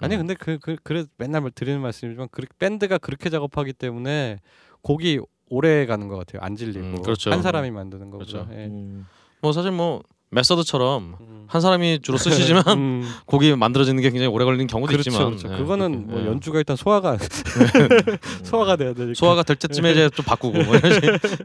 아니 0.00 0.14
음. 0.16 0.20
근데 0.20 0.34
그, 0.34 0.58
그 0.60 0.76
그래 0.82 1.04
맨날 1.16 1.40
말- 1.42 1.50
드리는 1.50 1.80
말씀이지만 1.80 2.28
그, 2.30 2.42
밴드가 2.58 2.98
그렇게 2.98 3.30
작업하기 3.30 3.72
때문에 3.74 4.40
곡이 4.82 5.20
오래 5.48 5.84
가는 5.86 6.08
것 6.08 6.16
같아요. 6.16 6.42
안 6.42 6.56
질리고 6.56 6.80
음, 6.80 7.02
그렇죠. 7.02 7.30
한 7.30 7.42
사람이 7.42 7.70
만드는 7.70 8.10
거보다. 8.10 8.30
그렇죠. 8.32 8.48
예. 8.52 8.66
음. 8.66 9.06
뭐 9.42 9.52
사실 9.52 9.70
뭐 9.72 10.02
메서드처럼 10.30 11.16
음. 11.20 11.44
한 11.48 11.60
사람이 11.60 12.00
주로 12.02 12.16
쓰시지만 12.18 12.62
음, 12.78 13.02
곡이 13.26 13.56
만들어지는 13.56 14.00
게 14.00 14.10
굉장히 14.10 14.32
오래 14.32 14.44
걸리는 14.44 14.66
경우도 14.68 14.92
그렇죠, 14.92 15.10
있지만 15.10 15.26
그렇죠. 15.30 15.48
네, 15.48 15.56
그거는 15.56 16.06
뭐 16.06 16.20
예. 16.22 16.26
연주가 16.26 16.58
일단 16.58 16.76
소화가 16.76 17.18
소화가 18.44 18.76
돼야 18.76 18.94
되니까. 18.94 19.14
소화가 19.14 19.42
될 19.42 19.56
때쯤에 19.56 19.90
이제 19.92 20.08
좀 20.10 20.24
바꾸고 20.24 20.62
뭐 20.62 20.76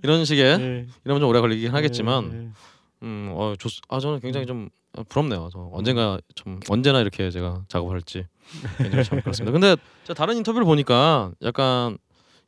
이런, 0.04 0.20
식, 0.24 0.36
식의 0.36 0.46
예. 0.60 0.86
이러면 1.04 1.22
좀 1.22 1.30
오래 1.30 1.40
걸리긴 1.42 1.72
하겠지만 1.74 2.32
예, 2.32 2.38
예. 2.38 2.50
음, 3.04 3.32
어, 3.36 3.54
좋, 3.58 3.70
아 3.90 4.00
저는 4.00 4.20
굉장히 4.20 4.46
좀 4.46 4.70
어, 4.96 5.04
부럽네요. 5.04 5.50
저 5.52 5.70
언젠가 5.74 6.20
좀 6.36 6.60
언제나 6.70 7.02
이렇게 7.02 7.30
제가 7.32 7.64
작업을 7.68 7.96
할지 7.96 8.14
굉장히 8.14 8.35
참 9.04 9.22
그렇습니다. 9.22 9.52
근데 9.52 9.76
제가 10.04 10.14
다른 10.14 10.38
인터뷰를 10.38 10.66
보니까 10.66 11.32
약간 11.44 11.98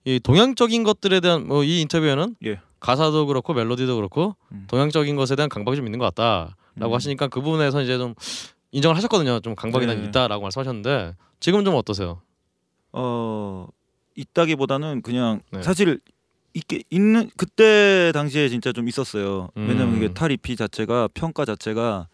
이 0.05 0.19
동양적인 0.19 0.83
것들에 0.83 1.19
대한 1.19 1.47
뭐 1.47 1.63
이 1.63 1.81
인터뷰에는 1.81 2.36
예. 2.45 2.60
가사도 2.79 3.25
그렇고 3.25 3.53
멜로디도 3.53 3.95
그렇고 3.95 4.36
음. 4.51 4.65
동양적인 4.67 5.15
것에 5.15 5.36
대한 5.36 5.49
강박이 5.49 5.75
좀 5.77 5.86
있는 5.86 5.99
것 5.99 6.05
같다라고 6.13 6.93
음. 6.93 6.93
하시니까 6.93 7.27
그 7.27 7.41
부분에서 7.41 7.81
이제 7.81 7.97
좀 7.97 8.13
인정을 8.71 8.95
하셨거든요. 8.97 9.39
좀 9.39 9.55
강박이 9.55 9.86
난 9.86 10.01
네. 10.01 10.07
있다라고 10.07 10.43
말씀하셨는데 10.43 11.15
지금은 11.39 11.65
좀 11.65 11.75
어떠세요? 11.75 12.21
어 12.93 13.67
있다기보다는 14.15 15.01
그냥 15.01 15.41
네. 15.51 15.62
사실 15.62 15.99
있게 16.53 16.83
있는 16.89 17.29
그때 17.38 18.12
당시에 18.13 18.49
진짜 18.49 18.71
좀 18.71 18.88
있었어요. 18.88 19.49
왜냐면 19.55 19.89
음. 19.89 19.97
이게 19.97 20.13
탈 20.13 20.31
EP 20.31 20.55
자체가 20.55 21.10
평가 21.13 21.45
자체가 21.45 22.07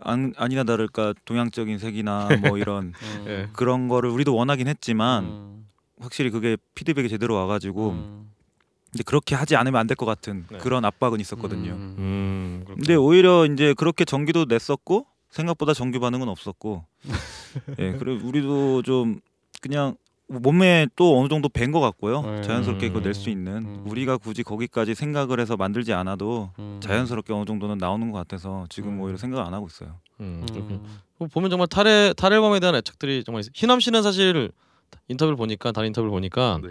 안, 0.00 0.32
아니나 0.36 0.64
다를까 0.64 1.14
동양적인 1.24 1.78
색이나 1.78 2.28
뭐 2.54 2.58
이런 2.58 2.92
음. 3.00 3.24
예. 3.28 3.48
그런 3.52 3.88
거를 3.88 4.10
우리도 4.10 4.34
원하긴 4.34 4.66
했지만 4.68 5.24
음. 5.24 5.66
확실히 6.00 6.30
그게 6.30 6.56
피드백이 6.74 7.08
제대로 7.08 7.34
와가지고 7.36 7.90
음. 7.90 8.30
이제 8.94 9.02
그렇게 9.04 9.34
하지 9.34 9.56
않으면 9.56 9.80
안 9.80 9.86
될 9.86 9.96
것 9.96 10.06
같은 10.06 10.46
네. 10.50 10.58
그런 10.58 10.84
압박은 10.84 11.20
있었거든요. 11.20 11.72
음. 11.72 11.94
음. 11.98 12.64
근데 12.66 12.94
오히려 12.94 13.46
이제 13.46 13.74
그렇게 13.74 14.04
전기도 14.04 14.44
냈었고 14.46 15.06
생각보다 15.30 15.74
정규 15.74 15.98
반응은 16.00 16.28
없었고 16.28 16.84
예 17.78 17.92
그리고 17.92 18.26
우리도 18.26 18.82
좀 18.82 19.20
그냥 19.60 19.96
몸에 20.28 20.86
또 20.96 21.18
어느 21.18 21.28
정도 21.28 21.48
뵌 21.48 21.70
것 21.70 21.80
같고요 21.80 22.22
네. 22.22 22.42
자연스럽게 22.42 22.88
그거 22.88 23.00
음. 23.00 23.04
낼수 23.04 23.28
있는 23.30 23.56
음. 23.58 23.84
우리가 23.86 24.16
굳이 24.16 24.42
거기까지 24.42 24.94
생각을 24.94 25.38
해서 25.38 25.56
만들지 25.56 25.92
않아도 25.92 26.50
음. 26.58 26.80
자연스럽게 26.82 27.32
어느 27.32 27.44
정도는 27.44 27.78
나오는 27.78 28.10
것 28.10 28.18
같아서 28.18 28.64
지금 28.70 28.94
음. 28.94 29.00
오히려 29.02 29.18
생각 29.18 29.46
안 29.46 29.52
하고 29.52 29.66
있어요. 29.66 30.00
음, 30.20 30.46
그렇군요. 30.48 30.76
음. 30.76 30.98
뭐 31.18 31.28
보면 31.28 31.50
정말 31.50 31.66
탈의 31.68 32.14
탈 32.14 32.32
앨범에 32.32 32.58
대한 32.60 32.74
애착들이 32.74 33.22
정말 33.24 33.40
있어요. 33.40 33.52
희남 33.54 33.80
씨는 33.80 34.02
사실 34.02 34.50
인터뷰를 35.08 35.36
보니까 35.36 35.72
다른 35.72 35.88
인터뷰를 35.88 36.10
보니까 36.10 36.58
네. 36.62 36.70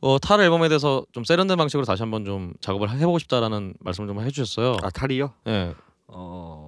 어, 0.00 0.18
탈 0.18 0.40
앨범에 0.40 0.68
대해서 0.68 1.04
좀 1.12 1.22
세련된 1.24 1.56
방식으로 1.56 1.84
다시 1.84 2.02
한번 2.02 2.24
좀 2.24 2.52
작업을 2.60 2.90
해보고 2.90 3.18
싶다라는 3.20 3.74
말씀을 3.80 4.08
좀 4.08 4.20
해주셨어요. 4.20 4.76
아 4.82 4.90
탈이요? 4.90 5.32
예. 5.46 5.74
어 6.08 6.67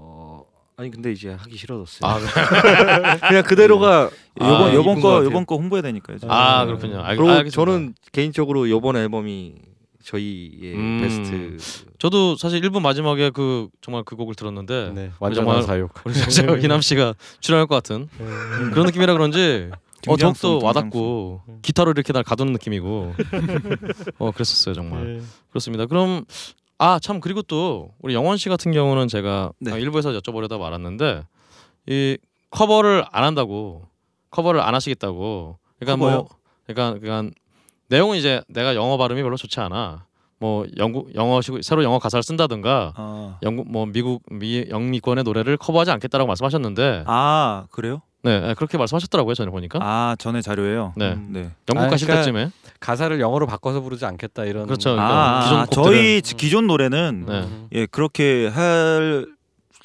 아니 0.80 0.90
근데 0.90 1.12
이제 1.12 1.28
하기 1.38 1.58
싫어졌어요. 1.58 2.10
아, 2.10 2.18
그냥 3.28 3.42
그대로가 3.42 4.08
아, 4.40 4.48
요번 4.48 4.72
요번 4.74 4.92
이쁜 4.96 5.02
것 5.02 5.08
거. 5.18 5.24
요번 5.26 5.44
거 5.44 5.56
홍보해야 5.56 5.82
되니까요. 5.82 6.16
아 6.26 6.64
그렇군요. 6.64 7.02
알, 7.02 7.16
그리고 7.18 7.30
알겠습니다. 7.32 7.54
저는 7.54 7.94
개인적으로 8.12 8.64
이번 8.66 8.96
앨범이 8.96 9.56
저희의 10.02 10.74
음. 10.74 11.00
베스트 11.02 11.58
저도 11.98 12.34
사실 12.36 12.62
1부 12.62 12.80
마지막에 12.80 13.28
그 13.28 13.68
정말 13.82 14.04
그 14.04 14.16
곡을 14.16 14.34
들었는데 14.34 14.92
네. 14.94 15.10
완전한 15.20 15.62
사육. 15.64 15.92
우리 16.06 16.14
진짜 16.14 16.56
희남 16.56 16.80
씨가 16.80 17.12
출연할 17.40 17.66
것 17.66 17.74
같은 17.74 18.08
음. 18.18 18.70
그런 18.72 18.86
느낌이라 18.86 19.12
그런지 19.12 19.68
어 20.08 20.16
더욱더 20.16 20.60
와닿고 20.62 21.42
기타로 21.60 21.90
이렇게 21.90 22.14
날 22.14 22.22
가두는 22.24 22.54
느낌이고 22.54 23.14
어 24.18 24.30
그랬었어요 24.30 24.74
정말 24.74 25.18
네. 25.18 25.22
그렇습니다. 25.50 25.84
그럼 25.84 26.24
아 26.82 26.98
참 26.98 27.20
그리고 27.20 27.42
또 27.42 27.90
우리 28.00 28.14
영원 28.14 28.38
씨 28.38 28.48
같은 28.48 28.72
경우는 28.72 29.06
제가 29.06 29.52
네. 29.60 29.72
아, 29.72 29.76
일부에서 29.76 30.10
여쭤보려다 30.12 30.58
말았는데 30.58 31.24
이 31.88 32.16
커버를 32.50 33.04
안 33.12 33.22
한다고 33.24 33.86
커버를 34.30 34.60
안 34.62 34.74
하시겠다고 34.74 35.58
그러니까 35.78 35.96
커버요? 35.96 36.16
뭐 36.22 36.28
그러니까 36.66 36.98
그러니까 36.98 37.34
내용은 37.88 38.16
이제 38.16 38.40
내가 38.48 38.74
영어 38.74 38.96
발음이 38.96 39.22
별로 39.22 39.36
좋지 39.36 39.60
않아 39.60 40.06
뭐 40.38 40.64
영국 40.78 41.14
영어식 41.14 41.62
새로 41.62 41.84
영어 41.84 41.98
가사를 41.98 42.22
쓴다든가 42.22 42.94
아, 42.96 43.38
영국 43.42 43.70
뭐 43.70 43.84
미국 43.84 44.22
미 44.30 44.64
영미권의 44.70 45.24
노래를 45.24 45.58
커버하지 45.58 45.90
않겠다라고 45.90 46.26
말씀하셨는데 46.28 47.04
아 47.06 47.66
그래요? 47.72 48.00
네, 48.22 48.38
네, 48.40 48.54
그렇게 48.54 48.76
말씀하셨더라고요 48.76 49.34
전에 49.34 49.50
보니까 49.50 49.78
아 49.82 50.14
전에 50.18 50.42
자료예요. 50.42 50.92
네. 50.96 51.12
음, 51.12 51.28
네. 51.30 51.50
영국 51.70 51.84
아, 51.84 51.88
가실 51.88 52.06
그러니까 52.06 52.24
때쯤에 52.26 52.50
가사를 52.80 53.18
영어로 53.20 53.46
바꿔서 53.46 53.80
부르지 53.80 54.04
않겠다 54.04 54.44
이런 54.44 54.66
그렇죠. 54.66 54.90
아, 54.90 54.94
그러니까 54.94 55.38
아, 55.38 55.44
기존 55.44 55.58
아, 55.60 55.66
저희 55.66 56.22
지- 56.22 56.34
기존 56.36 56.66
노래는 56.66 57.24
네. 57.26 57.40
음. 57.40 57.68
예 57.72 57.86
그렇게 57.86 58.48
할, 58.48 59.26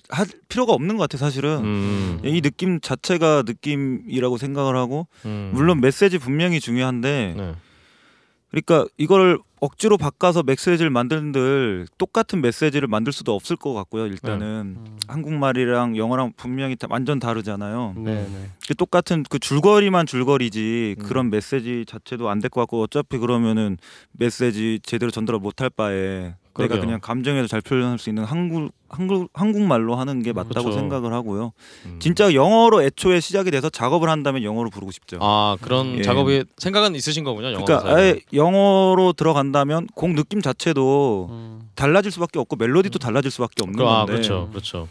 할 0.09 0.25
필요가 0.49 0.73
없는 0.73 0.97
것 0.97 1.03
같아 1.03 1.17
사실은. 1.17 1.59
음, 1.63 2.19
이 2.25 2.41
느낌 2.41 2.79
자체가 2.81 3.43
느낌이라고 3.45 4.37
생각을 4.37 4.75
하고 4.75 5.07
음. 5.25 5.51
물론 5.53 5.79
메시지 5.79 6.17
분명히 6.17 6.59
중요한데 6.59 7.33
네. 7.37 7.55
그러니까 8.51 8.85
이걸 8.97 9.39
억지로 9.61 9.97
바꿔서 9.97 10.43
메시지를 10.43 10.89
만들들 10.89 11.87
똑같은 11.97 12.41
메시지를 12.41 12.87
만들 12.87 13.13
수도 13.13 13.33
없을 13.33 13.55
것 13.55 13.73
같고요 13.73 14.05
일단은 14.05 14.75
음. 14.77 14.97
한국말이랑 15.07 15.97
영어랑 15.97 16.33
분명히 16.37 16.75
다- 16.75 16.87
완전 16.89 17.19
다르잖아요 17.19 17.93
네네. 17.97 18.49
그 18.67 18.75
똑같은 18.75 19.23
그 19.29 19.39
줄거리만 19.39 20.05
줄거리지 20.07 20.95
음. 20.99 21.03
그런 21.05 21.29
메시지 21.29 21.85
자체도 21.87 22.29
안 22.29 22.39
될 22.41 22.49
것 22.49 22.61
같고 22.61 22.81
어차피 22.83 23.17
그러면은 23.17 23.77
메시지 24.11 24.79
제대로 24.83 25.09
전달을 25.11 25.39
못할 25.39 25.69
바에 25.69 26.35
그러게요. 26.55 26.79
그냥 26.79 26.99
감정에서 27.01 27.47
잘 27.47 27.59
표현할 27.59 27.99
수 27.99 28.09
있는 28.09 28.23
한국 28.23 28.71
한국 28.87 29.29
한국말로 29.33 29.95
하는 29.95 30.23
게 30.23 30.31
맞다고 30.31 30.63
그렇죠. 30.63 30.79
생각을 30.79 31.11
하고요. 31.11 31.51
음. 31.85 31.99
진짜 31.99 32.33
영어로 32.33 32.81
애초에 32.81 33.19
시작이 33.19 33.51
돼서 33.51 33.69
작업을 33.69 34.09
한다면 34.09 34.41
영어로 34.43 34.69
부르고 34.69 34.91
싶죠. 34.91 35.17
아 35.19 35.57
그런 35.59 35.97
예. 35.97 36.01
작업이 36.01 36.45
생각은 36.57 36.95
있으신 36.95 37.25
거군요. 37.25 37.51
영어 37.51 37.65
그러니까 37.65 37.89
가사에. 37.89 38.01
아예 38.03 38.19
영어로 38.31 39.11
들어간다면 39.13 39.87
곡 39.95 40.11
느낌 40.11 40.41
자체도 40.41 41.27
음. 41.29 41.69
달라질 41.75 42.09
수밖에 42.11 42.39
없고 42.39 42.55
멜로디도 42.55 42.99
달라질 42.99 43.31
수밖에 43.31 43.63
없는 43.63 43.77
그, 43.77 43.83
아 43.83 43.97
건데 44.05 44.13
그렇죠, 44.13 44.47
그렇죠. 44.49 44.87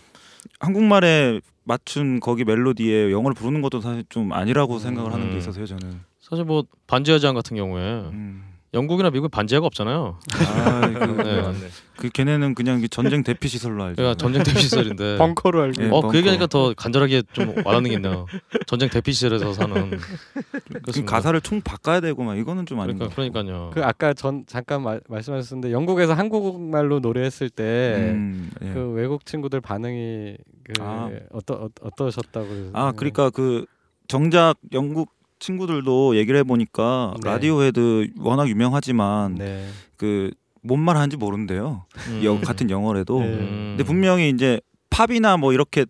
한국말에 0.60 1.40
맞춘 1.62 2.20
거기 2.20 2.44
멜로디에 2.44 3.10
영어를 3.10 3.34
부르는 3.34 3.62
것도 3.62 3.80
사실 3.80 4.04
좀 4.10 4.34
아니라고 4.34 4.78
생각을 4.78 5.14
하는 5.14 5.28
음. 5.28 5.32
게 5.32 5.38
있어서요 5.38 5.64
저는. 5.64 6.00
사실 6.20 6.44
뭐 6.44 6.64
반지하 6.86 7.18
제한 7.18 7.34
같은 7.34 7.56
경우에 7.56 7.82
음. 7.82 8.53
영국이나 8.74 9.10
미국 9.10 9.30
반지하가 9.30 9.66
없잖아요. 9.66 10.18
아, 10.32 10.80
그, 10.80 10.88
네. 11.22 11.40
맞네. 11.40 11.58
그 11.96 12.08
걔네는 12.08 12.54
그냥 12.56 12.80
그 12.80 12.88
전쟁 12.88 13.22
대피 13.22 13.46
시설로 13.46 13.84
알죠. 13.84 13.96
그러니까 13.96 14.16
전쟁 14.18 14.42
대피 14.42 14.60
시설인데. 14.60 15.16
벙커로 15.18 15.62
알고 15.62 15.82
예, 15.82 15.86
어, 15.86 15.90
벙커. 16.00 16.08
그 16.08 16.18
얘기하니까 16.18 16.46
더 16.48 16.74
간절하게 16.74 17.22
좀 17.32 17.54
와닿는 17.64 17.90
게 17.90 17.94
있네요. 17.96 18.26
전쟁 18.66 18.88
대피 18.90 19.12
시설에서 19.12 19.52
사는. 19.52 19.90
그 19.90 20.80
그렇습니다. 20.82 21.12
가사를 21.12 21.40
총 21.42 21.60
바꿔야 21.60 22.00
되고 22.00 22.22
막 22.24 22.36
이거는 22.36 22.66
좀 22.66 22.80
아닌 22.80 22.98
그러니까. 22.98 23.14
그러니까요. 23.14 23.70
그 23.72 23.84
아까 23.84 24.12
전 24.12 24.44
잠깐 24.48 24.82
말, 24.82 25.00
말씀하셨는데 25.08 25.70
영국에서 25.70 26.14
한국말로 26.14 26.98
노래했을 26.98 27.50
때 27.50 28.10
음, 28.14 28.50
예. 28.62 28.72
그 28.72 28.90
외국 28.90 29.24
친구들 29.24 29.60
반응이 29.60 30.36
그 30.64 30.72
아. 30.82 31.10
어떠 31.32 31.54
어, 31.54 31.68
어떠셨다고? 31.80 32.70
아 32.72 32.92
그러니까 32.96 33.30
그 33.30 33.66
정작 34.08 34.56
영국 34.72 35.10
친구들도 35.44 36.16
얘기를 36.16 36.40
해보니까 36.40 37.14
네. 37.22 37.30
라디오헤드 37.30 38.12
워낙 38.18 38.48
유명하지만 38.48 39.34
네. 39.34 39.66
그뭔 39.96 40.80
말 40.80 40.96
하는지 40.96 41.18
모른대요. 41.18 41.84
음. 42.08 42.20
여, 42.24 42.40
같은 42.40 42.70
영어래도. 42.70 43.20
네. 43.20 43.26
음. 43.26 43.74
근데 43.76 43.84
분명히 43.84 44.30
이제 44.30 44.60
팝이나 44.88 45.36
뭐 45.36 45.52
이렇게 45.52 45.84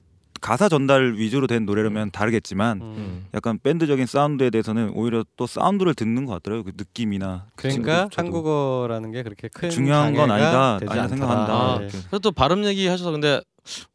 가사 0.44 0.68
전달 0.68 1.14
위주로 1.14 1.46
된 1.46 1.64
노래라면 1.64 2.11
다르겠지만 2.11 2.83
음. 2.83 2.94
음. 2.98 3.26
약간 3.33 3.59
밴드적인 3.62 4.04
사운드에 4.04 4.50
대해서는 4.50 4.90
오히려 4.94 5.24
또 5.38 5.46
사운드를 5.46 5.94
듣는 5.94 6.26
것 6.26 6.35
같더라고요. 6.35 6.64
그 6.64 6.72
느낌이나 6.76 7.46
그 7.57 7.62
그러니까. 7.68 8.11
한국어라는 8.14 9.11
게 9.11 9.22
그렇게 9.22 9.48
큰 9.48 9.70
중요한 9.70 10.12
건 10.12 10.30
아니다. 10.30 10.74
아니다. 10.74 11.09
생각한다. 11.09 11.52
아, 11.54 11.78
네. 11.80 11.87
그래서 11.88 12.18
또 12.18 12.30
발음 12.30 12.66
얘기 12.66 12.87
하셔서 12.87 13.11
근데 13.11 13.40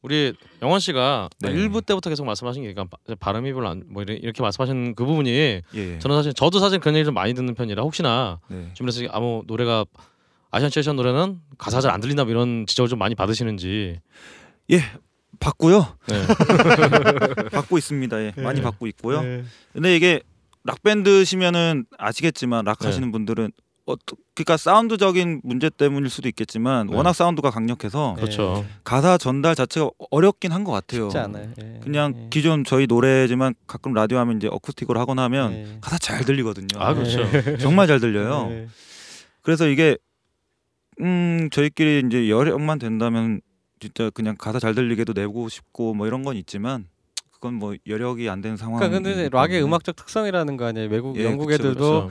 우리 0.01 0.33
영원 0.63 0.79
씨가 0.79 1.29
네. 1.41 1.51
일부 1.51 1.83
때부터 1.83 2.09
계속 2.09 2.25
말씀하신 2.25 2.63
게 2.63 2.73
그러니까 2.73 2.97
바- 3.05 3.15
발음이 3.19 3.53
별로 3.53 3.69
안, 3.69 3.83
뭐 3.87 4.01
이렇게 4.01 4.41
말씀하신 4.41 4.95
그 4.95 5.05
부분이 5.05 5.29
예. 5.75 5.99
저는 5.99 6.15
사실 6.17 6.33
저도 6.33 6.57
사실 6.57 6.79
그런 6.79 6.95
얘기 6.95 7.05
좀 7.05 7.13
많이 7.13 7.35
듣는 7.35 7.53
편이라 7.53 7.83
혹시나 7.83 8.39
네. 8.47 8.71
주변에서 8.73 9.03
아무 9.11 9.43
노래가 9.45 9.85
아시안 10.49 10.71
체어샷 10.71 10.95
노래는 10.95 11.41
가사 11.59 11.79
잘 11.79 11.91
안 11.91 12.01
들린다 12.01 12.23
뭐 12.23 12.31
이런 12.31 12.65
지적을 12.65 12.89
좀 12.89 12.97
많이 12.97 13.13
받으시는지 13.13 13.99
받고요. 15.39 15.85
네. 16.07 16.23
받고 17.51 17.77
있습니다. 17.77 18.21
예. 18.21 18.33
많이 18.37 18.59
네. 18.59 18.63
받고 18.63 18.87
있고요. 18.87 19.21
네. 19.21 19.43
근데 19.73 19.95
이게 19.95 20.21
락 20.63 20.83
밴드시면은 20.83 21.85
아시겠지만 21.97 22.65
락 22.65 22.79
네. 22.79 22.87
하시는 22.87 23.11
분들은 23.11 23.51
어, 23.85 23.95
그러니까 24.35 24.55
사운드적인 24.57 25.41
문제 25.43 25.69
때문일 25.69 26.09
수도 26.11 26.27
있겠지만 26.29 26.87
네. 26.87 26.95
워낙 26.95 27.13
사운드가 27.13 27.49
강력해서 27.49 28.13
네. 28.17 28.21
그렇죠. 28.21 28.63
가사 28.83 29.17
전달 29.17 29.55
자체가 29.55 29.89
어렵긴 30.11 30.51
한 30.51 30.63
것 30.63 30.71
같아요. 30.71 31.05
쉽지 31.05 31.17
않아요. 31.17 31.51
예. 31.63 31.79
그냥 31.81 32.13
예. 32.15 32.27
기존 32.29 32.63
저희 32.65 32.85
노래지만 32.85 33.55
가끔 33.65 33.93
라디오 33.93 34.17
하면 34.19 34.37
이제 34.37 34.47
acoustic으로 34.47 34.99
하거나 34.99 35.23
하면 35.23 35.53
예. 35.53 35.77
가사 35.81 35.97
잘 35.97 36.23
들리거든요. 36.23 36.67
아 36.77 36.93
그렇죠. 36.93 37.23
정말 37.57 37.87
잘 37.87 37.99
들려요. 37.99 38.47
예. 38.51 38.67
그래서 39.41 39.67
이게 39.67 39.97
음 41.01 41.49
저희끼리 41.51 42.03
이제 42.05 42.29
여력만 42.29 42.77
된다면 42.77 43.41
진짜 43.79 44.09
그냥 44.09 44.35
가사 44.37 44.59
잘 44.59 44.75
들리게도 44.75 45.13
내고 45.13 45.47
싶고 45.49 45.93
뭐 45.93 46.07
이런 46.07 46.23
건 46.23 46.35
있지만 46.35 46.85
그건 47.31 47.53
뭐 47.53 47.73
여력이 47.87 48.29
안 48.29 48.41
되는 48.41 48.57
상황. 48.57 48.79
그러니까 48.79 48.99
근데 49.01 49.29
락의 49.31 49.63
음악적 49.63 49.95
특성이라는 49.95 50.57
거 50.57 50.65
아니에요. 50.65 50.89
외국 50.89 51.17
예, 51.17 51.23
영국 51.23 51.47
그쵸, 51.47 51.69
애들도. 51.69 52.09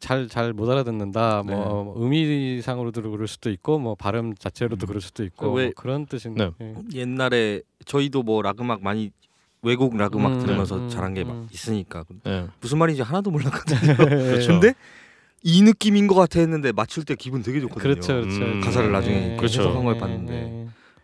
잘 0.00 0.28
잘 0.28 0.52
못 0.52 0.68
알아듣는다. 0.68 1.44
네. 1.46 1.54
뭐 1.54 1.94
의미상으로도 1.96 3.10
그럴 3.10 3.28
수도 3.28 3.48
있고 3.50 3.78
뭐 3.78 3.94
발음 3.94 4.34
자체로도 4.34 4.84
음. 4.84 4.88
그럴 4.88 5.00
수도 5.00 5.24
있고 5.24 5.52
왜- 5.52 5.64
뭐 5.66 5.72
그런 5.76 6.04
뜻인데. 6.06 6.50
네. 6.58 6.74
예. 6.94 7.00
옛날에 7.00 7.62
저희도 7.86 8.22
뭐 8.24 8.42
락 8.42 8.60
음악 8.60 8.82
많이 8.82 9.10
외국 9.62 9.96
락 9.96 10.14
음악 10.16 10.32
음, 10.32 10.38
들으면서 10.40 10.76
음, 10.76 10.88
자란 10.90 11.14
게막 11.14 11.34
음. 11.34 11.48
있으니까 11.52 12.04
네. 12.24 12.46
무슨 12.60 12.78
말인지 12.78 13.00
하나도 13.02 13.30
몰랐거든요. 13.30 13.94
그렇죠. 13.96 14.48
근데 14.60 14.74
이 15.44 15.62
느낌인 15.62 16.08
것 16.08 16.14
같아 16.16 16.40
했는데 16.40 16.72
맞출 16.72 17.04
때 17.04 17.14
기분 17.14 17.42
되게 17.42 17.60
좋거든요. 17.60 17.82
그렇죠, 17.82 18.20
그렇죠. 18.20 18.42
음. 18.42 18.60
가사를 18.60 18.90
나중에 18.92 19.32
예, 19.32 19.36
그렇죠. 19.36 19.60
해석한 19.62 19.84
걸 19.84 19.94
예, 19.94 19.98
봤는데. 19.98 20.61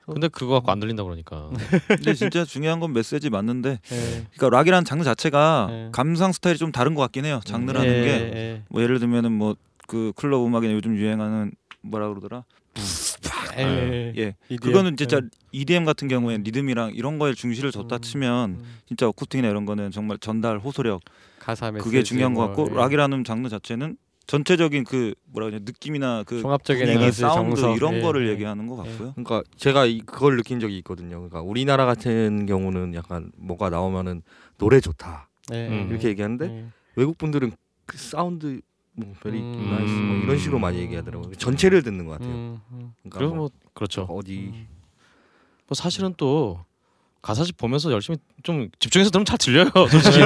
예, 0.09 0.13
근데 0.13 0.29
그거 0.29 0.55
갖고 0.55 0.71
안 0.71 0.81
들린다 0.81 1.05
그러니까. 1.05 1.51
근데 1.89 2.15
진짜 2.15 2.45
중요한 2.45 2.81
건 2.81 2.93
메시지 2.93 3.31
맞는데 3.31 3.71
예. 3.93 4.25
그러니까 4.37 4.51
락이라는 4.57 4.85
장르 4.85 5.05
자체가 5.05 5.67
네. 5.71 5.89
감상 5.93 6.33
스타일이 6.33 6.59
좀 6.59 6.73
다른 6.73 6.95
것 6.95 7.03
같긴 7.03 7.25
해요. 7.25 7.41
장르라는 7.45 7.89
예, 7.89 8.03
게 8.03 8.09
예. 8.11 8.63
뭐 8.69 8.83
예를 8.83 8.99
들면은 8.99 9.33
뭐 9.33 9.55
그 9.89 10.13
클럽 10.15 10.47
음악이나 10.47 10.75
요즘 10.75 10.97
유행하는 10.97 11.51
뭐라 11.81 12.09
그러더라? 12.11 12.45
예. 13.57 14.13
예. 14.17 14.35
EDM. 14.51 14.59
그거는 14.61 14.97
진짜 14.97 15.21
EDM 15.51 15.85
같은 15.85 16.07
경우에 16.07 16.37
리듬이랑 16.37 16.93
이런 16.95 17.19
거에 17.19 17.33
중시를 17.33 17.73
뒀다 17.73 17.97
음, 17.97 18.01
치면 18.01 18.51
음. 18.51 18.79
진짜 18.87 19.09
어쿠스틱이나 19.09 19.49
이런 19.49 19.65
거는 19.65 19.91
정말 19.91 20.19
전달 20.19 20.59
호소력 20.59 21.01
가사 21.41 21.73
메시지 21.73 21.89
그게 21.89 22.03
중요한 22.03 22.35
것 22.35 22.41
뭐, 22.41 22.49
같고 22.49 22.69
예. 22.71 22.77
락이라는 22.77 23.25
장르 23.25 23.49
자체는 23.49 23.97
전체적인 24.29 24.85
그 24.85 25.15
뭐라 25.25 25.47
그러냐 25.47 25.65
느낌이나 25.65 26.23
그 26.25 26.43
종합적인 26.43 26.85
분위기, 26.85 27.03
에너지, 27.03 27.23
사운드 27.23 27.57
정서. 27.57 27.75
이런 27.75 27.95
예, 27.95 28.01
거를 28.03 28.29
예. 28.29 28.33
얘기하는 28.33 28.67
것 28.67 28.77
같고요. 28.77 29.13
그러니까 29.13 29.43
제가 29.57 29.87
이, 29.87 30.01
그걸 30.01 30.37
느낀 30.37 30.61
적이 30.61 30.77
있거든요. 30.79 31.17
그러니까 31.17 31.41
우리나라 31.41 31.87
같은 31.87 32.45
경우는 32.45 32.95
약간 32.95 33.33
뭐가 33.39 33.71
나오면은 33.71 34.23
노래 34.59 34.81
좋다 34.81 35.31
예, 35.55 35.69
음. 35.69 35.73
예. 35.73 35.91
이렇게 35.91 36.09
얘기하는데 36.09 36.45
예. 36.45 36.67
외국 36.95 37.17
분들은 37.17 37.53
그 37.87 37.97
사운드 37.97 38.61
뭐 38.93 39.15
very 39.23 39.41
음. 39.41 39.71
nice 39.71 39.93
뭐 39.95 40.17
이런 40.19 40.39
식으로 40.39 40.59
많이 40.59 40.79
얘기하더라고요. 40.79 41.35
전체를 41.37 41.83
듣는 41.83 42.05
것 42.05 42.13
같아요. 42.13 42.31
음, 42.31 42.61
음. 42.73 42.93
그러니까 43.09 43.35
뭐뭐 43.35 43.51
그렇죠. 43.73 44.03
어디 44.03 44.53
뭐 45.67 45.75
사실은 45.75 46.13
또 46.19 46.63
가사집 47.23 47.57
보면서 47.57 47.91
열심히 47.93 48.19
좀 48.43 48.69
집중해서 48.79 49.11
들으면 49.11 49.25
잘 49.25 49.39
들려요. 49.39 49.69
솔직히 49.91 50.19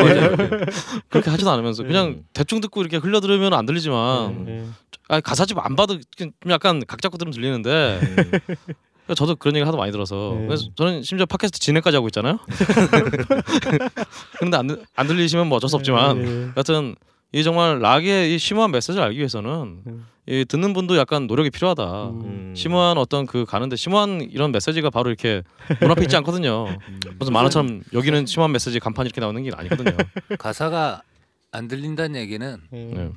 그렇게 1.08 1.30
하지도 1.30 1.50
않으면서 1.50 1.82
그냥 1.84 2.06
음. 2.08 2.24
대충 2.32 2.60
듣고 2.60 2.80
이렇게 2.82 2.98
흘려 2.98 3.20
들으면 3.20 3.54
안 3.54 3.64
들리지만 3.66 4.46
예. 4.48 4.64
아, 5.08 5.20
가사집 5.20 5.58
안 5.58 5.74
봐도 5.76 5.98
좀 6.16 6.30
약간 6.50 6.82
각 6.86 7.00
잡고 7.02 7.18
들으면 7.18 7.32
들리는데 7.32 8.00
음. 8.02 9.14
저도 9.16 9.36
그런 9.36 9.56
얘기 9.56 9.64
하도 9.64 9.76
많이 9.76 9.90
들어서 9.90 10.36
네. 10.38 10.46
그래서 10.46 10.66
저는 10.76 11.02
심지어 11.02 11.26
팟캐스트 11.26 11.58
진행까지 11.60 11.96
하고 11.96 12.06
있잖아요. 12.08 12.38
근데 14.38 14.56
안, 14.56 14.66
들- 14.66 14.82
안 14.94 15.06
들리시면 15.06 15.48
뭐 15.48 15.56
어쩔 15.56 15.68
수 15.68 15.76
없지만 15.76 16.18
예. 16.24 16.42
여하튼 16.56 16.94
이 17.32 17.42
정말 17.42 17.80
락의 17.80 18.34
이 18.34 18.38
심오한 18.38 18.70
메시지를 18.70 19.02
알기 19.02 19.18
위해서는 19.18 19.50
음. 19.86 20.06
이 20.26 20.44
듣는 20.44 20.72
분도 20.72 20.96
약간 20.96 21.26
노력이 21.26 21.50
필요하다. 21.50 22.08
음. 22.10 22.20
음. 22.22 22.54
심오한 22.56 22.96
어떤 22.98 23.26
그 23.26 23.44
가는데 23.44 23.76
심오한 23.76 24.20
이런 24.20 24.52
메시지가 24.52 24.90
바로 24.90 25.10
이렇게 25.10 25.42
눈앞에 25.80 26.02
있지 26.02 26.16
않거든요. 26.16 26.66
음. 26.88 27.00
무슨 27.18 27.32
만화처럼 27.32 27.82
여기는 27.92 28.26
심오한 28.26 28.52
메시지 28.52 28.78
간판 28.78 29.06
이렇게 29.06 29.20
나오는 29.20 29.42
게 29.42 29.50
아니거든요. 29.52 29.96
가사가 30.38 31.02
안 31.50 31.68
들린다는 31.68 32.20
얘기는 32.20 32.60
네. 32.70 33.10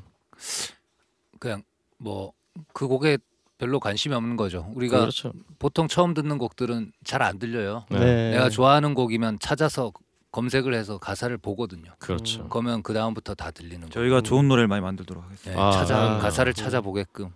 그냥 1.39 1.63
뭐 1.97 2.33
그 2.73 2.87
곡에 2.87 3.17
별로 3.57 3.79
관심이 3.79 4.13
없는 4.15 4.35
거죠. 4.35 4.71
우리가 4.75 4.99
그렇죠. 4.99 5.31
보통 5.59 5.87
처음 5.87 6.13
듣는 6.13 6.37
곡들은 6.37 6.91
잘 7.03 7.21
안 7.21 7.39
들려요. 7.39 7.85
네. 7.89 8.31
내가 8.31 8.49
좋아하는 8.49 8.93
곡이면 8.93 9.39
찾아서 9.39 9.91
검색을 10.35 10.73
해서 10.73 10.97
가사를 10.97 11.37
보거든요. 11.37 11.91
그렇죠. 11.97 12.49
그러면 12.49 12.83
그 12.83 12.93
다음부터 12.93 13.35
다 13.35 13.51
들리는 13.51 13.79
거예요. 13.79 13.91
저희가 13.91 14.19
좋은 14.19 14.49
노래를 14.49 14.67
많이 14.67 14.81
만들도록 14.81 15.23
하겠습니다. 15.23 15.61
네, 15.61 15.65
아, 15.65 15.71
찾아 15.71 16.15
아. 16.15 16.17
가사를 16.17 16.53
찾아보게끔. 16.53 17.29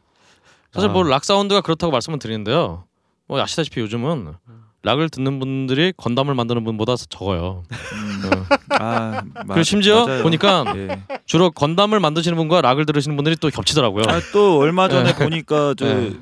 사실 0.73 0.89
아. 0.89 0.91
뭐락 0.91 1.23
사운드가 1.23 1.61
그렇다고 1.61 1.91
말씀을 1.91 2.19
드리는데요. 2.19 2.83
뭐 3.25 3.39
아시다시피 3.41 3.79
요즘은 3.79 4.33
락을 4.83 5.09
듣는 5.09 5.39
분들이 5.39 5.93
건담을 5.95 6.35
만드는 6.35 6.65
분보다 6.65 6.95
적어요. 6.97 7.63
음. 7.71 8.21
어. 8.25 8.75
아, 8.77 9.21
마- 9.33 9.53
그리고 9.53 9.63
심지어 9.63 10.05
맞아요. 10.05 10.23
보니까 10.23 10.65
예. 10.75 11.01
주로 11.25 11.51
건담을 11.51 12.01
만드시는 12.01 12.35
분과 12.35 12.59
락을 12.61 12.85
들으시는 12.85 13.15
분들이 13.15 13.37
또 13.37 13.49
겹치더라고요. 13.49 14.03
아, 14.09 14.19
또 14.33 14.59
얼마 14.59 14.89
전에 14.89 15.11
예. 15.11 15.15
보니까 15.23 15.73
저 15.77 15.87
예. 15.87 16.13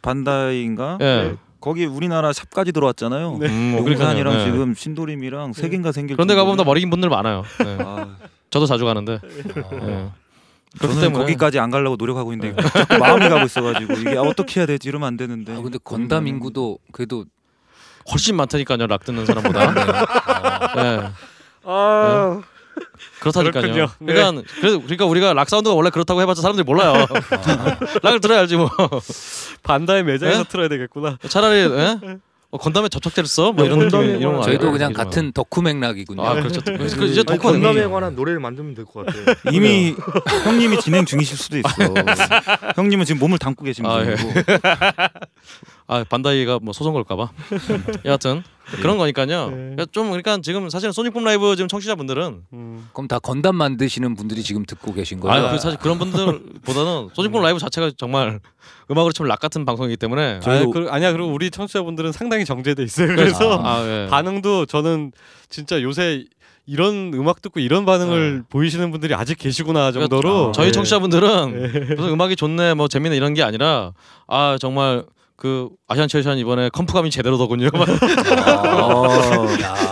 반다이인가 0.00 0.98
예. 1.02 1.36
거기 1.64 1.86
우리나라 1.86 2.30
샵까지 2.34 2.72
들어왔잖아요. 2.72 3.38
음, 3.40 3.76
공산이랑 3.78 4.34
그러니까요. 4.34 4.40
예. 4.40 4.44
지금 4.44 4.74
신도림이랑 4.74 5.54
세 5.54 5.70
개인가 5.70 5.92
생길. 5.92 6.14
그런데 6.14 6.34
가보면 6.34 6.58
다 6.58 6.64
머리 6.64 6.80
긴 6.80 6.90
분들 6.90 7.08
많아요. 7.08 7.42
네. 7.64 7.78
아, 7.80 8.16
저도 8.50 8.66
자주 8.66 8.84
가는데. 8.84 9.14
어. 9.14 9.70
예. 9.72 10.10
그렇기 10.76 10.94
저는 10.94 11.00
때문에 11.00 11.18
거기까지 11.24 11.58
안 11.58 11.70
가려고 11.70 11.96
노력하고 11.96 12.34
있는데 12.34 12.60
마음이 12.98 13.30
가고 13.30 13.46
있어가지고 13.46 13.94
이게 13.94 14.16
어떻게 14.18 14.60
해야 14.60 14.66
되지 14.66 14.90
이러면 14.90 15.06
안 15.06 15.16
되는데. 15.16 15.54
아, 15.54 15.62
근데 15.62 15.78
건담 15.82 16.26
인구도 16.26 16.80
그래도 16.92 17.24
훨씬 18.12 18.36
많다니까요. 18.36 18.86
락 18.86 19.02
듣는 19.06 19.24
사람보다. 19.24 19.72
예. 20.76 21.00
아, 21.64 22.42
그렇다니까요. 23.20 23.62
그렇군요. 23.62 23.86
네. 24.00 24.12
그러니까 24.14 24.42
그래서 24.60 24.78
그러니까 24.78 25.06
우리가 25.06 25.32
락 25.34 25.48
사운드가 25.48 25.74
원래 25.74 25.90
그렇다고 25.90 26.20
해봤자 26.22 26.42
사람들이 26.42 26.64
몰라요. 26.64 27.06
락을 28.02 28.20
들어야지 28.20 28.56
뭐. 28.56 28.70
반다의 29.62 30.04
매장에서 30.04 30.40
예? 30.40 30.44
틀어야 30.48 30.68
되겠구나. 30.68 31.18
차라리 31.28 31.56
예? 31.58 31.98
어, 32.50 32.56
건담에 32.58 32.88
접촉제를 32.88 33.26
써? 33.26 33.50
뭐 33.50 33.64
이런 33.64 33.80
건담에 33.80 34.06
느낌 34.06 34.20
이런 34.20 34.36
거 34.36 34.42
저희도? 34.42 34.70
그냥 34.70 34.90
얘기지만. 34.90 34.92
같은 35.06 35.32
덕후 35.32 35.60
맥락이군요. 35.62 36.22
아 36.24 36.34
그렇죠. 36.34 36.60
그래서 36.64 36.96
그 36.96 37.06
이제 37.06 37.20
아니, 37.20 37.24
덕후가 37.26 37.50
건담에 37.52 37.74
되는 37.74 37.90
관한 37.90 38.14
노래를 38.14 38.38
만들면 38.38 38.74
될 38.76 38.84
것 38.84 39.04
같아요. 39.04 39.24
이미 39.52 39.96
형님이 40.44 40.78
진행 40.80 41.04
중이실 41.04 41.36
수도 41.36 41.58
있어. 41.58 41.68
형님은 42.76 43.06
지금 43.06 43.18
몸을 43.18 43.38
담고 43.38 43.64
계신 43.64 43.84
아, 43.86 44.00
예. 44.06 44.14
분이고. 44.14 44.40
아 44.62 45.08
반다이가 45.86 46.60
뭐 46.62 46.72
소송 46.72 46.94
걸까봐. 46.94 47.30
여하튼 48.04 48.42
그런 48.80 48.96
거니까요. 48.96 49.50
네. 49.50 49.56
그러니까 49.56 49.86
좀 49.92 50.06
그러니까 50.06 50.38
지금 50.42 50.68
사실은 50.70 50.92
소닉붐 50.92 51.22
라이브 51.22 51.54
지금 51.56 51.68
청취자분들은 51.68 52.42
음. 52.52 52.88
그럼 52.92 53.08
다 53.08 53.18
건담 53.18 53.56
만드시는 53.56 54.14
분들이 54.14 54.42
지금 54.42 54.64
듣고 54.64 54.94
계신 54.94 55.20
거예요? 55.20 55.46
아, 55.46 55.52
그 55.52 55.58
사실 55.58 55.78
그런 55.78 55.98
분들보다는 55.98 57.10
소닉붐 57.14 57.42
라이브 57.42 57.58
자체가 57.58 57.92
정말 57.96 58.40
음악으로 58.90 59.12
치면 59.12 59.28
락 59.28 59.40
같은 59.40 59.64
방송이기 59.64 59.96
때문에 59.98 60.40
아, 60.42 60.64
그, 60.72 60.86
아니야 60.88 61.12
그리고 61.12 61.28
우리 61.30 61.50
청취자분들은 61.50 62.12
상당히 62.12 62.44
정제돼 62.44 62.82
있어요. 62.82 63.08
그래서 63.08 63.60
아, 63.62 63.82
예. 63.86 64.06
반응도 64.10 64.64
저는 64.66 65.12
진짜 65.50 65.82
요새 65.82 66.24
이런 66.66 67.12
음악 67.12 67.42
듣고 67.42 67.60
이런 67.60 67.84
반응을 67.84 68.44
보이시는 68.48 68.90
분들이 68.90 69.12
아직 69.14 69.36
계시구나 69.36 69.92
정도로 69.92 70.22
그러니까 70.22 70.52
저희 70.52 70.66
네. 70.68 70.72
청취자분들은 70.72 71.96
무슨 71.96 72.10
음악이 72.10 72.36
좋네 72.36 72.72
뭐 72.72 72.88
재미네 72.88 73.16
이런 73.16 73.34
게 73.34 73.42
아니라 73.42 73.92
아 74.26 74.56
정말 74.58 75.04
그 75.36 75.68
아시안 75.88 76.06
체이션 76.08 76.38
이번에 76.38 76.68
컴프감이 76.68 77.10
제대로 77.10 77.36
더군요 77.38 77.68
막 77.72 77.86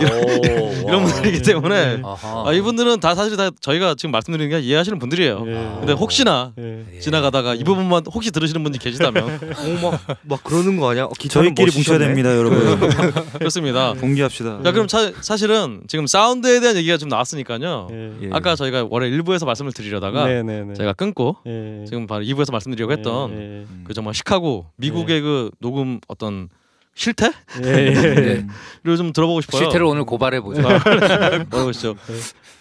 이런 0.86 1.04
분들이기 1.04 1.42
때문에 1.42 2.00
아하. 2.04 2.44
아, 2.48 2.52
이분들은 2.52 3.00
다 3.00 3.14
사실 3.14 3.36
다 3.36 3.50
저희가 3.60 3.94
지금 3.96 4.12
말씀드리는 4.12 4.50
게 4.50 4.60
이해하시는 4.64 4.98
분들이에요. 4.98 5.44
예. 5.46 5.52
근데 5.80 5.92
혹시나 5.94 6.52
예. 6.58 6.84
예. 6.94 7.00
지나가다가 7.00 7.54
이 7.54 7.64
부분만 7.64 8.04
혹시 8.12 8.30
들으시는 8.30 8.62
분이 8.62 8.78
계시다면 8.78 9.24
어막 9.82 10.00
막 10.22 10.44
그러는 10.44 10.76
거 10.76 10.90
아니야? 10.90 11.04
어, 11.04 11.10
저희끼리 11.28 11.70
뭉쳐야. 11.74 11.98
됩니다, 11.98 12.36
여러분. 12.36 12.60
그렇습니다. 13.38 13.94
동기합시다. 13.94 14.60
자 14.62 14.72
그럼 14.72 14.86
차, 14.86 15.10
사실은 15.20 15.82
지금 15.88 16.06
사운드에 16.06 16.60
대한 16.60 16.76
얘기가 16.76 16.96
좀 16.96 17.08
나왔으니까요. 17.08 17.88
예. 17.90 18.12
예. 18.22 18.28
아까 18.32 18.54
저희가 18.56 18.86
원래 18.90 19.10
1부에서 19.10 19.44
말씀을 19.46 19.72
드리려다가 19.72 20.26
네 20.26 20.42
네네. 20.42 20.74
제가 20.74 20.92
끊고 20.92 21.36
예. 21.46 21.84
지금 21.86 22.06
바로 22.06 22.24
2부에서 22.24 22.52
말씀드리려고 22.52 22.92
했던 22.92 23.30
예, 23.32 23.34
예. 23.34 23.38
음. 23.68 23.84
그 23.86 23.92
정말 23.94 24.14
시카고 24.14 24.66
미국의 24.76 25.20
그 25.20 25.31
녹음 25.60 26.00
어떤 26.08 26.48
실태를 26.94 27.32
예, 27.64 27.68
예. 27.68 28.46
네. 28.84 28.96
좀 28.96 29.12
들어보고 29.12 29.40
싶어요. 29.40 29.62
실태를 29.62 29.86
오늘 29.86 30.04
고발해 30.04 30.40
보죠. 30.40 30.60
물어보시죠. 31.50 31.96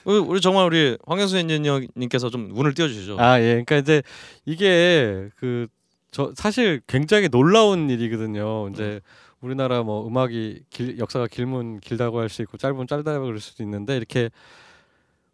우리, 0.05 0.17
우리 0.17 0.41
정말 0.41 0.65
우리 0.65 0.97
황현수 1.05 1.38
엔지니어님께서 1.38 2.30
좀 2.30 2.49
운을 2.53 2.74
띄워주시죠. 2.74 3.17
아 3.19 3.39
예. 3.39 3.63
그러니까 3.65 3.78
이제 3.78 4.01
이게 4.45 5.30
그 5.38 5.67
저 6.11 6.34
사실 6.36 6.82
굉장히 6.88 7.30
놀라운 7.30 7.89
일이거든요. 7.89 8.67
이제 8.69 8.99
우리나라 9.39 9.82
뭐 9.82 10.05
음악이 10.05 10.63
길, 10.69 10.99
역사가 10.99 11.28
길면 11.28 11.80
길다고 11.80 12.19
할 12.19 12.30
수 12.30 12.41
있고 12.41 12.57
짧으면 12.57 12.86
짧다고 12.86 13.26
그럴 13.26 13.39
수도 13.39 13.63
있는데 13.63 13.95
이렇게 13.95 14.30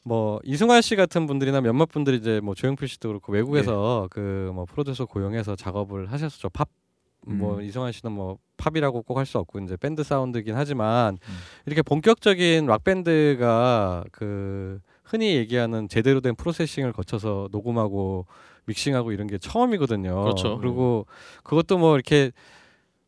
뭐 0.03 0.39
이승환 0.43 0.81
씨 0.83 0.95
같은 0.95 1.25
분들이나 1.25 1.61
몇몇 1.61 1.87
분들이 1.89 2.17
이제 2.17 2.39
뭐 2.41 2.53
조용필 2.53 2.87
씨도 2.87 3.09
그렇고 3.09 3.33
외국에서 3.33 4.07
그뭐 4.11 4.65
프로듀서 4.65 5.05
고용해서 5.05 5.55
작업을 5.55 6.11
하셨죠. 6.11 6.49
팝 6.49 6.69
뭐 7.25 7.57
음. 7.57 7.61
이승환 7.61 7.91
씨는 7.91 8.13
뭐 8.15 8.37
팝이라고 8.57 9.01
꼭 9.03 9.17
할 9.17 9.25
수 9.25 9.37
없고 9.37 9.59
이제 9.59 9.75
밴드 9.77 10.03
사운드긴 10.03 10.55
하지만 10.55 11.15
음. 11.15 11.37
이렇게 11.65 11.81
본격적인 11.81 12.65
락 12.65 12.83
밴드가 12.83 14.03
그 14.11 14.79
흔히 15.03 15.35
얘기하는 15.35 15.87
제대로 15.89 16.21
된 16.21 16.35
processing을 16.35 16.93
거쳐서 16.93 17.49
녹음하고 17.51 18.25
믹싱하고 18.65 19.11
이런 19.11 19.27
게 19.27 19.37
처음이거든요. 19.37 20.23
그렇죠. 20.23 20.57
그리고 20.57 21.05
그것도 21.43 21.77
뭐 21.77 21.95
이렇게 21.95 22.31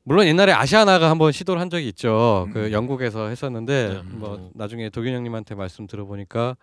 물론 0.04 0.26
옛날에 0.26 0.52
아시아나가 0.54 1.10
한번 1.10 1.32
시도를 1.32 1.62
한 1.62 1.70
적이 1.70 1.90
있죠. 1.90 2.46
음. 2.48 2.54
그 2.54 2.72
영국에서 2.72 3.28
했었는데 3.28 3.90
네. 3.94 4.02
뭐 4.16 4.50
나중에 4.56 4.90
도균 4.90 5.14
형님한테 5.14 5.56
말씀 5.56 5.88
들어보니까 5.88 6.56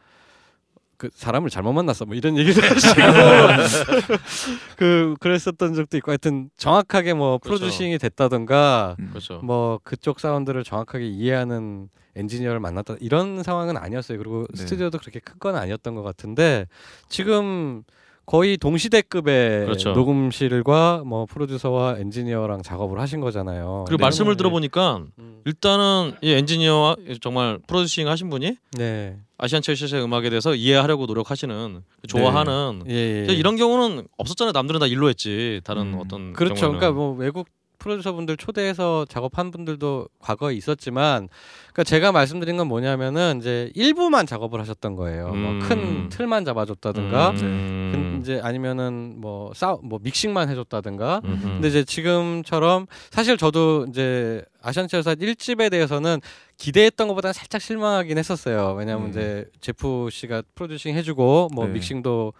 그 0.99 1.11
사람을 1.15 1.51
잘못 1.51 1.73
만났어 1.73 2.05
뭐 2.07 2.15
이런 2.15 2.37
얘기를 2.39 2.63
하시고 2.71 2.95
그 4.77 5.15
그랬었던 5.21 5.75
적도 5.75 5.97
있고 5.99 6.11
하여튼 6.11 6.51
정확하게 6.57 7.15
뭐 7.15 7.39
그렇죠. 7.39 7.59
프로듀싱이 7.61 7.99
됐다던가 7.99 8.97
음. 8.99 9.09
그렇죠. 9.11 9.41
뭐 9.43 9.81
그쪽 9.85 10.21
사운드를 10.21 10.65
정확하게 10.65 11.07
이해하는 11.07 11.89
엔지니어를 12.17 12.61
만났다 12.61 12.97
이런 13.01 13.43
상황은 13.43 13.77
아니었어요. 13.77 14.17
그리고 14.19 14.47
네. 14.55 14.63
스튜디오도 14.63 14.99
그렇게 14.99 15.21
큰 15.21 15.37
건 15.39 15.55
아니었던 15.55 15.95
것 15.95 16.03
같은데 16.03 16.67
지금 17.11 17.83
거의 18.27 18.57
동시대급의 18.57 19.67
그렇죠. 19.67 19.93
녹음실과 19.93 21.05
뭐 21.07 21.27
프로듀서와 21.27 21.99
엔지니어랑 21.99 22.63
작업을 22.63 22.99
하신 23.01 23.21
거잖아요. 23.21 23.85
그리고 23.87 23.99
네. 23.99 24.03
말씀을 24.03 24.33
네. 24.35 24.37
들어보니까 24.37 25.05
음. 25.19 25.41
일단은 25.45 26.15
이 26.23 26.33
엔지니어와 26.33 26.97
정말 27.21 27.61
프로듀싱 27.69 28.09
하신 28.09 28.29
분이 28.29 28.57
네. 28.73 29.17
아시안 29.39 29.63
체이션의 29.63 30.05
음악에 30.05 30.29
대해서 30.29 30.55
이해하려고 30.55 31.07
노력하시는 31.07 31.83
좋아하는 32.09 32.83
예, 32.89 32.93
예. 32.93 33.19
근데 33.21 33.35
이런 33.35 33.57
경우는 33.57 34.09
없었잖아요. 34.17 34.53
남들은 34.53 34.81
다 34.81 34.87
일로 34.87 35.09
했지. 35.09 35.61
다른 35.63 35.95
음. 35.95 36.01
어떤 36.01 36.33
그렇죠. 36.33 36.55
경우에는. 36.55 36.81
그러니까 36.81 36.99
뭐 36.99 37.15
외국 37.15 37.47
프로듀서분들 37.87 38.37
초대해서 38.37 39.07
작업한 39.09 39.53
분들도 39.53 40.09
과거에 40.19 40.55
있었지만, 40.55 41.29
그러니까 41.73 41.85
제가 41.85 42.11
말씀드린 42.11 42.57
건 42.57 42.67
뭐냐면은 42.67 43.39
이제 43.39 43.71
일부만 43.75 44.27
작업을 44.27 44.59
하셨던 44.61 44.97
거예요. 44.97 45.31
음. 45.31 45.59
뭐큰 45.59 46.09
틀만 46.09 46.45
잡아줬다든가, 46.45 47.31
음. 47.31 47.91
근 47.93 48.21
이제 48.21 48.41
아니면은 48.43 49.15
뭐 49.19 49.53
싸, 49.55 49.77
뭐 49.83 50.01
믹싱만 50.03 50.49
해줬다든가. 50.49 51.23
음흠. 51.25 51.43
근데 51.43 51.69
이제 51.69 51.85
지금처럼 51.85 52.87
사실 53.11 53.37
저도 53.37 53.87
이제 53.89 54.45
아시안체어사 54.63 55.15
1집에 55.15 55.71
대해서는 55.71 56.21
기대했던 56.57 57.07
것보다는 57.07 57.33
살짝 57.33 57.61
실망하긴 57.61 58.19
했었어요. 58.19 58.75
왜냐하면 58.77 59.07
음. 59.07 59.11
이제 59.11 59.45
제프 59.61 60.09
씨가 60.11 60.43
프로듀싱 60.57 60.97
해주고 60.97 61.51
뭐 61.55 61.67
네. 61.67 61.75
믹싱도 61.75 62.33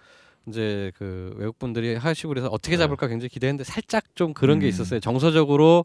이제 0.49 0.93
그 0.97 1.35
외국 1.37 1.59
분들이 1.59 1.95
하시고 1.97 2.29
그래서 2.29 2.49
어떻게 2.49 2.77
네. 2.77 2.79
잡을까 2.79 3.09
굉장히 3.09 3.29
기대했는데 3.29 3.65
살짝 3.65 4.05
좀 4.15 4.33
그런 4.35 4.59
게 4.59 4.67
음. 4.67 4.69
있었어요. 4.69 5.01
정서적으로 5.01 5.85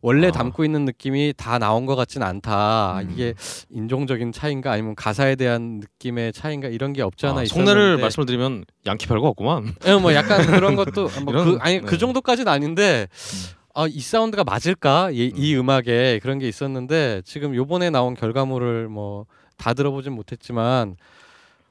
원래 0.00 0.28
아. 0.28 0.30
담고 0.32 0.64
있는 0.64 0.84
느낌이 0.84 1.32
다 1.36 1.58
나온 1.58 1.86
것 1.86 1.96
같진 1.96 2.22
않다. 2.22 3.00
음. 3.00 3.10
이게 3.10 3.34
인종적인 3.70 4.32
차이인가 4.32 4.72
아니면 4.72 4.94
가사에 4.94 5.34
대한 5.36 5.80
느낌의 5.80 6.32
차이인가 6.32 6.68
이런 6.68 6.92
게 6.92 7.02
없지 7.02 7.26
않아 7.26 7.40
아, 7.40 7.42
있었는데 7.42 7.70
속내를 7.70 7.98
말씀을 7.98 8.26
드리면 8.26 8.64
양키 8.86 9.06
별거 9.06 9.28
없구만. 9.28 9.74
예, 9.86 9.94
뭐 9.94 10.12
약간 10.14 10.44
그런 10.46 10.76
것도 10.76 11.08
뭐 11.24 11.32
이런- 11.32 11.44
그, 11.44 11.58
아니 11.60 11.76
네. 11.76 11.80
그 11.80 11.96
정도까지는 11.96 12.50
아닌데 12.52 13.06
아, 13.74 13.86
이 13.88 14.00
사운드가 14.00 14.44
맞을까 14.44 15.10
이, 15.10 15.32
이 15.34 15.56
음악에 15.56 16.20
그런 16.22 16.38
게 16.38 16.48
있었는데 16.48 17.22
지금 17.24 17.54
요번에 17.54 17.90
나온 17.90 18.14
결과물을 18.14 18.88
뭐 18.88 19.26
다 19.56 19.72
들어보진 19.72 20.12
못했지만 20.14 20.96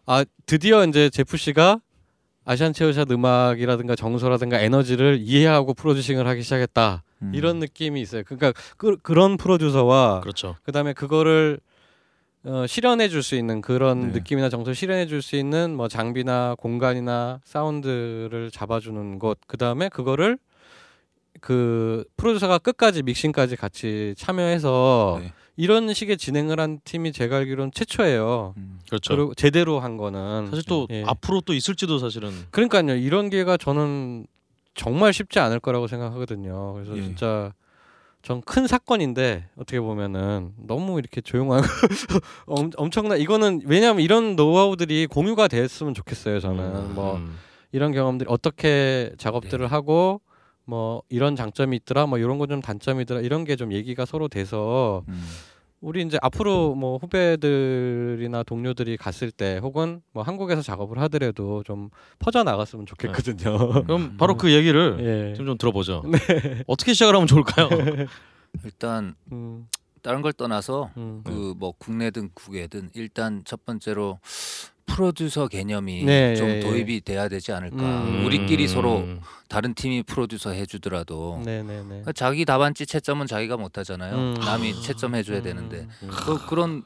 아 0.05 0.23
드디어 0.45 0.85
이제 0.85 1.09
제프 1.09 1.35
씨가 1.35 1.81
아시안 2.45 2.73
체어샷 2.73 3.09
음악이라든가 3.11 3.95
정서라든가 3.95 4.59
에너지를 4.59 5.19
이해하고 5.21 5.73
프로듀싱을 5.73 6.27
하기 6.27 6.43
시작했다 6.43 7.03
음. 7.21 7.31
이런 7.33 7.59
느낌이 7.59 8.01
있어요. 8.01 8.23
그러니까 8.25 8.53
그, 8.77 8.97
그런 8.97 9.37
프로듀서와 9.37 10.21
그렇죠. 10.21 10.55
그다음에 10.63 10.93
그거를 10.93 11.59
어, 12.45 12.65
실현해 12.67 13.07
줄 13.07 13.23
수 13.23 13.35
있는 13.35 13.61
그런 13.61 14.07
네. 14.07 14.19
느낌이나 14.19 14.49
정서를 14.49 14.75
실현해 14.75 15.05
줄 15.07 15.21
수 15.21 15.37
있는 15.37 15.75
뭐 15.75 15.87
장비나 15.87 16.55
공간이나 16.57 17.39
사운드를 17.45 18.49
잡아주는 18.51 19.17
곳 19.19 19.39
그다음에 19.47 19.87
그거를 19.87 20.37
그 21.39 22.03
프로듀서가 22.17 22.57
끝까지 22.57 23.03
믹싱까지 23.03 23.55
같이 23.55 24.13
참여해서 24.17 25.19
네. 25.21 25.33
이런 25.55 25.93
식의 25.93 26.17
진행을 26.17 26.59
한 26.59 26.79
팀이 26.83 27.11
제가 27.11 27.37
알기로는 27.37 27.71
최초예요. 27.73 28.53
음. 28.57 28.79
그렇죠. 28.87 29.15
그리고 29.15 29.33
제대로 29.35 29.79
한 29.79 29.97
거는 29.97 30.47
사실 30.49 30.63
또 30.67 30.87
예. 30.89 31.03
앞으로 31.05 31.41
또 31.41 31.53
있을지도 31.53 31.99
사실은 31.99 32.31
그러니까요. 32.51 32.95
이런 32.95 33.29
기회가 33.29 33.57
저는 33.57 34.25
정말 34.75 35.13
쉽지 35.13 35.39
않을 35.39 35.59
거라고 35.59 35.87
생각하거든요. 35.87 36.73
그래서 36.73 36.97
예. 36.97 37.01
진짜 37.01 37.53
전 38.23 38.41
큰 38.45 38.67
사건인데 38.67 39.49
어떻게 39.57 39.79
보면은 39.81 40.53
너무 40.57 40.97
이렇게 40.97 41.19
조용하고 41.21 41.63
엄, 42.47 42.69
엄청나 42.77 43.17
이거는 43.17 43.63
왜냐하면 43.65 44.01
이런 44.01 44.35
노하우들이 44.37 45.07
공유가 45.07 45.47
됐으면 45.49 45.93
좋겠어요. 45.93 46.39
저는 46.39 46.95
뭐 46.95 47.17
음. 47.17 47.37
이런 47.73 47.91
경험들이 47.91 48.27
어떻게 48.31 49.11
작업들을 49.17 49.67
하고 49.71 50.21
뭐 50.65 51.01
이런 51.09 51.35
장점이 51.35 51.75
있더라 51.77 52.05
뭐 52.05 52.17
이런 52.17 52.37
거 52.37 52.45
좀 52.47 52.61
단점이더라 52.61 53.21
이런 53.21 53.43
게 53.45 53.55
좀 53.55 53.71
얘기가 53.73 54.05
서로 54.05 54.27
돼서 54.27 55.03
음. 55.07 55.23
우리 55.81 56.01
이제 56.01 56.17
앞으로 56.21 56.75
뭐 56.75 56.95
후배들이나 56.97 58.43
동료들이 58.43 58.95
갔을 58.95 59.31
때 59.31 59.59
혹은 59.61 60.01
뭐 60.13 60.23
한국에서 60.23 60.61
작업을 60.61 60.97
하더라도 60.99 61.61
좀 61.63 61.89
퍼져 62.19 62.43
나갔으면 62.43 62.85
좋겠거든요. 62.85 63.83
그럼 63.83 64.15
바로 64.17 64.37
그 64.37 64.53
얘기를 64.53 64.97
예. 65.31 65.35
좀좀 65.35 65.57
들어보죠. 65.57 66.03
어떻게 66.67 66.93
시작을 66.93 67.15
하면 67.15 67.27
좋을까요? 67.27 67.67
일단 68.63 69.13
음, 69.33 69.67
다른 70.01 70.21
걸 70.21 70.31
떠나서 70.31 70.89
음. 70.95 71.21
그뭐 71.25 71.73
국내든 71.77 72.29
국외든 72.33 72.91
일단 72.93 73.41
첫 73.43 73.65
번째로 73.65 74.19
프로듀서 74.85 75.47
개념이 75.47 76.03
네, 76.03 76.35
좀 76.35 76.49
예, 76.49 76.55
예. 76.57 76.59
도입이 76.59 77.01
돼야 77.01 77.27
되지 77.27 77.51
않을까. 77.51 77.77
음. 77.77 78.25
우리끼리 78.25 78.67
서로 78.67 78.97
음. 78.97 79.21
다른 79.47 79.73
팀이 79.73 80.03
프로듀서 80.03 80.51
해주더라도 80.51 81.41
네 81.45 81.63
네네. 81.63 81.83
그러니까 81.87 82.11
자기 82.11 82.45
답안지 82.45 82.85
채점은 82.85 83.27
자기가 83.27 83.57
못하잖아요. 83.57 84.15
음. 84.15 84.33
남이 84.39 84.81
채점 84.81 85.15
해줘야 85.15 85.37
음, 85.39 85.43
되는데 85.43 85.87
음. 86.03 86.07
그, 86.09 86.45
그런 86.47 86.83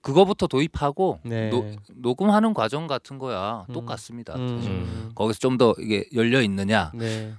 그거부터 0.00 0.46
도입하고 0.46 1.20
네. 1.24 1.48
노, 1.50 1.64
녹음하는 1.94 2.52
과정 2.54 2.86
같은 2.86 3.18
거야 3.18 3.64
음. 3.68 3.72
똑같습니다. 3.72 4.34
음, 4.36 4.58
사실. 4.58 4.70
음. 4.70 5.12
거기서 5.14 5.38
좀 5.38 5.56
더 5.58 5.74
이게 5.78 6.04
열려 6.14 6.42
있느냐, 6.42 6.92
네. 6.94 7.32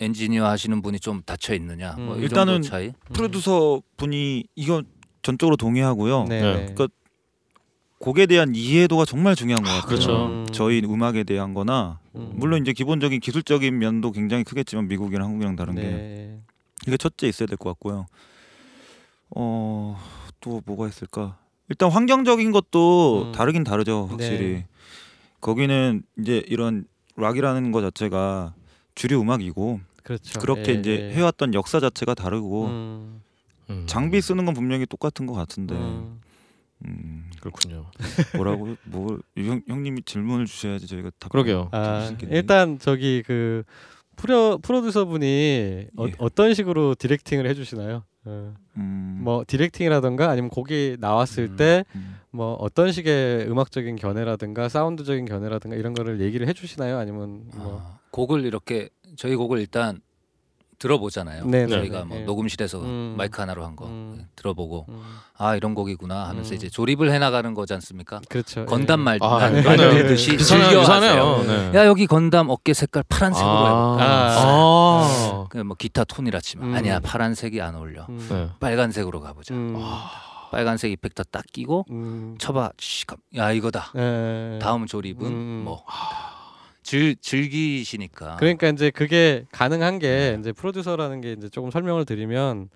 엔지니어 0.00 0.44
하시는 0.46 0.82
분이 0.82 1.00
좀 1.00 1.22
닫혀 1.24 1.54
있느냐, 1.54 1.92
뭐 1.92 2.14
음. 2.16 2.20
이 2.20 2.22
일단은. 2.24 2.62
프로듀서 3.12 3.80
분이 3.96 4.44
이거 4.56 4.82
전적으로 5.22 5.56
동의하고요. 5.56 6.24
네. 6.24 6.40
네. 6.40 6.52
그러니까 6.74 6.88
곡에 8.06 8.26
대한 8.26 8.54
이해도가 8.54 9.04
정말 9.04 9.34
중요한 9.34 9.64
것 9.64 9.68
같아요. 9.68 9.86
그렇죠. 9.88 10.26
음. 10.26 10.46
저희 10.52 10.80
음악에 10.84 11.24
대한거나 11.24 11.98
음. 12.14 12.30
물론 12.34 12.62
이제 12.62 12.72
기본적인 12.72 13.18
기술적인 13.18 13.76
면도 13.76 14.12
굉장히 14.12 14.44
크겠지만 14.44 14.86
미국이랑 14.86 15.26
한국이랑 15.26 15.56
다른 15.56 15.74
게 15.74 15.80
네. 15.82 16.40
이게 16.86 16.96
첫째 16.96 17.26
있어야 17.26 17.48
될 17.48 17.56
것 17.58 17.68
같고요. 17.70 18.06
어, 19.30 19.98
또 20.40 20.62
뭐가 20.66 20.86
있을까? 20.86 21.36
일단 21.68 21.90
환경적인 21.90 22.52
것도 22.52 23.24
음. 23.26 23.32
다르긴 23.32 23.64
다르죠, 23.64 24.06
확실히. 24.08 24.38
네. 24.52 24.66
거기는 25.40 26.04
이제 26.20 26.44
이런 26.46 26.84
락이라는 27.16 27.72
것 27.72 27.80
자체가 27.80 28.54
주류 28.94 29.20
음악이고 29.20 29.80
그렇죠. 30.04 30.38
그렇게 30.38 30.74
예, 30.76 30.78
이제 30.78 31.08
예. 31.10 31.14
해왔던 31.16 31.54
역사 31.54 31.80
자체가 31.80 32.14
다르고 32.14 32.66
음. 32.66 33.22
음. 33.70 33.82
장비 33.88 34.20
쓰는 34.20 34.44
건 34.44 34.54
분명히 34.54 34.86
똑같은 34.86 35.26
것 35.26 35.32
같은데 35.32 35.74
음. 35.74 36.20
음, 36.84 37.30
그렇군요. 37.40 37.86
뭐라고 38.36 38.76
뭐 38.84 39.18
형, 39.36 39.62
형님이 39.66 40.02
질문을 40.02 40.46
주셔야지 40.46 40.86
저희가 40.86 41.10
답 41.18 41.30
그러게요. 41.32 41.70
아. 41.72 42.14
일단 42.28 42.78
저기 42.78 43.22
그 43.26 43.62
프로 44.16 44.58
프로듀서 44.58 45.04
분이 45.06 45.86
어, 45.96 46.06
예. 46.06 46.12
어 46.18 46.28
떤 46.28 46.54
식으로 46.54 46.94
디렉팅을 46.94 47.46
해주시나요? 47.48 48.04
어, 48.26 48.54
음, 48.76 49.20
뭐 49.22 49.44
디렉팅이라던가 49.46 50.28
아니면 50.30 50.50
곡이 50.50 50.96
나왔을 51.00 51.44
음. 51.44 51.56
때 51.56 51.84
음. 51.94 52.16
뭐 52.30 52.54
어떤 52.54 52.92
식의 52.92 53.48
음악적인 53.50 53.96
견해라든가 53.96 54.68
사운드적인 54.68 55.24
견해라든가 55.24 55.76
이런 55.76 55.94
거를 55.94 56.20
얘기를 56.20 56.46
해주시나요? 56.48 56.98
아니면 56.98 57.44
뭐 57.54 57.80
아, 57.82 57.98
곡을 58.10 58.44
이렇게 58.44 58.90
저희 59.16 59.34
곡을 59.36 59.58
일단 59.60 60.00
들어보잖아요. 60.78 61.46
네, 61.46 61.66
네, 61.66 61.68
저희가 61.68 61.98
네, 62.00 62.04
뭐 62.04 62.18
네. 62.18 62.24
녹음실에서 62.24 62.80
음. 62.80 63.14
마이크 63.16 63.40
하나로 63.40 63.64
한거 63.64 63.86
음. 63.86 64.26
들어보고 64.36 64.86
음, 64.88 65.02
아 65.36 65.56
이런 65.56 65.74
곡이구나 65.74 66.28
하면서 66.28 66.50
음. 66.50 66.54
이제 66.54 66.68
조립을 66.68 67.10
해나가는 67.12 67.52
거지 67.54 67.72
않습니까? 67.74 68.20
그렇죠. 68.28 68.66
건담 68.66 69.00
예. 69.00 69.04
말 69.04 69.18
아, 69.22 69.38
말- 69.38 69.52
네. 69.52 69.62
만들듯이 69.62 70.34
유사해요. 70.34 70.66
즐겨 70.68 70.80
유사하네요. 70.82 71.10
하세요. 71.24 71.70
네. 71.72 71.78
야 71.78 71.86
여기 71.86 72.06
건담 72.06 72.50
어깨 72.50 72.74
색깔 72.74 73.04
파란색으로 73.08 73.52
해볼까? 73.56 74.04
아. 74.04 74.36
아. 74.38 75.46
그뭐 75.48 75.74
기타 75.78 76.04
톤이라 76.04 76.40
치면 76.40 76.68
음. 76.70 76.74
아니야 76.74 77.00
파란색이 77.00 77.60
안 77.60 77.74
어울려. 77.74 78.06
음. 78.08 78.26
네. 78.30 78.48
빨간색으로 78.60 79.20
가보자. 79.20 79.54
음. 79.54 79.76
빨간색 80.50 80.92
이펙터 80.92 81.24
딱 81.30 81.44
끼고 81.52 81.86
음. 81.90 82.36
쳐봐. 82.38 82.70
야 83.36 83.50
이거다. 83.52 83.92
예. 83.96 84.58
다음 84.62 84.86
조립은 84.86 85.26
음. 85.26 85.62
뭐 85.64 85.84
즐, 86.86 87.16
즐기시니까. 87.16 88.36
그러니까 88.36 88.68
이제 88.68 88.90
그게 88.90 89.44
가능한 89.50 89.98
게 89.98 90.36
이제 90.38 90.52
프로듀서라는 90.52 91.20
게 91.20 91.32
이제 91.32 91.48
조금 91.48 91.72
설명을 91.72 92.04
드리면 92.04 92.68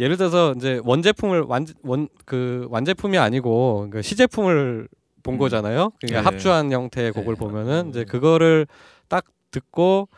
예를 0.00 0.16
들어서 0.16 0.52
이제 0.56 0.80
원제품을 0.82 1.42
완원 1.42 2.08
그 2.24 2.66
완제품이 2.68 3.18
아니고 3.18 3.88
그 3.92 4.02
시제품을 4.02 4.88
본 5.22 5.34
음. 5.34 5.38
거잖아요. 5.38 5.92
그러니까 6.00 6.20
네. 6.20 6.24
합주한 6.24 6.72
형태의 6.72 7.12
곡을 7.12 7.34
네. 7.34 7.38
보면은 7.38 7.90
이제 7.90 8.04
그거를 8.04 8.66
딱 9.06 9.24
듣고 9.52 10.08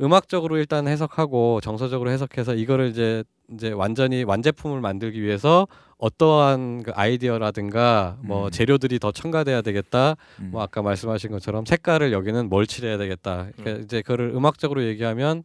음악적으로 0.00 0.58
일단 0.58 0.88
해석하고 0.88 1.60
정서적으로 1.60 2.10
해석해서 2.10 2.54
이거를 2.54 2.88
이제 2.88 3.22
이제 3.54 3.70
완전히 3.70 4.24
완제품을 4.24 4.80
만들기 4.80 5.22
위해서 5.22 5.66
어떠한 5.98 6.82
그 6.84 6.92
아이디어라든가 6.94 8.18
뭐 8.22 8.46
음. 8.46 8.50
재료들이 8.50 8.98
더 8.98 9.10
첨가돼야 9.10 9.62
되겠다. 9.62 10.16
음. 10.40 10.50
뭐 10.52 10.62
아까 10.62 10.82
말씀하신 10.82 11.30
것처럼 11.30 11.64
색깔을 11.64 12.12
여기는 12.12 12.48
뭘 12.48 12.66
칠해야 12.66 12.98
되겠다. 12.98 13.48
그러니까 13.56 13.84
이제 13.84 14.02
그거를 14.02 14.32
음악적으로 14.34 14.84
얘기하면 14.84 15.42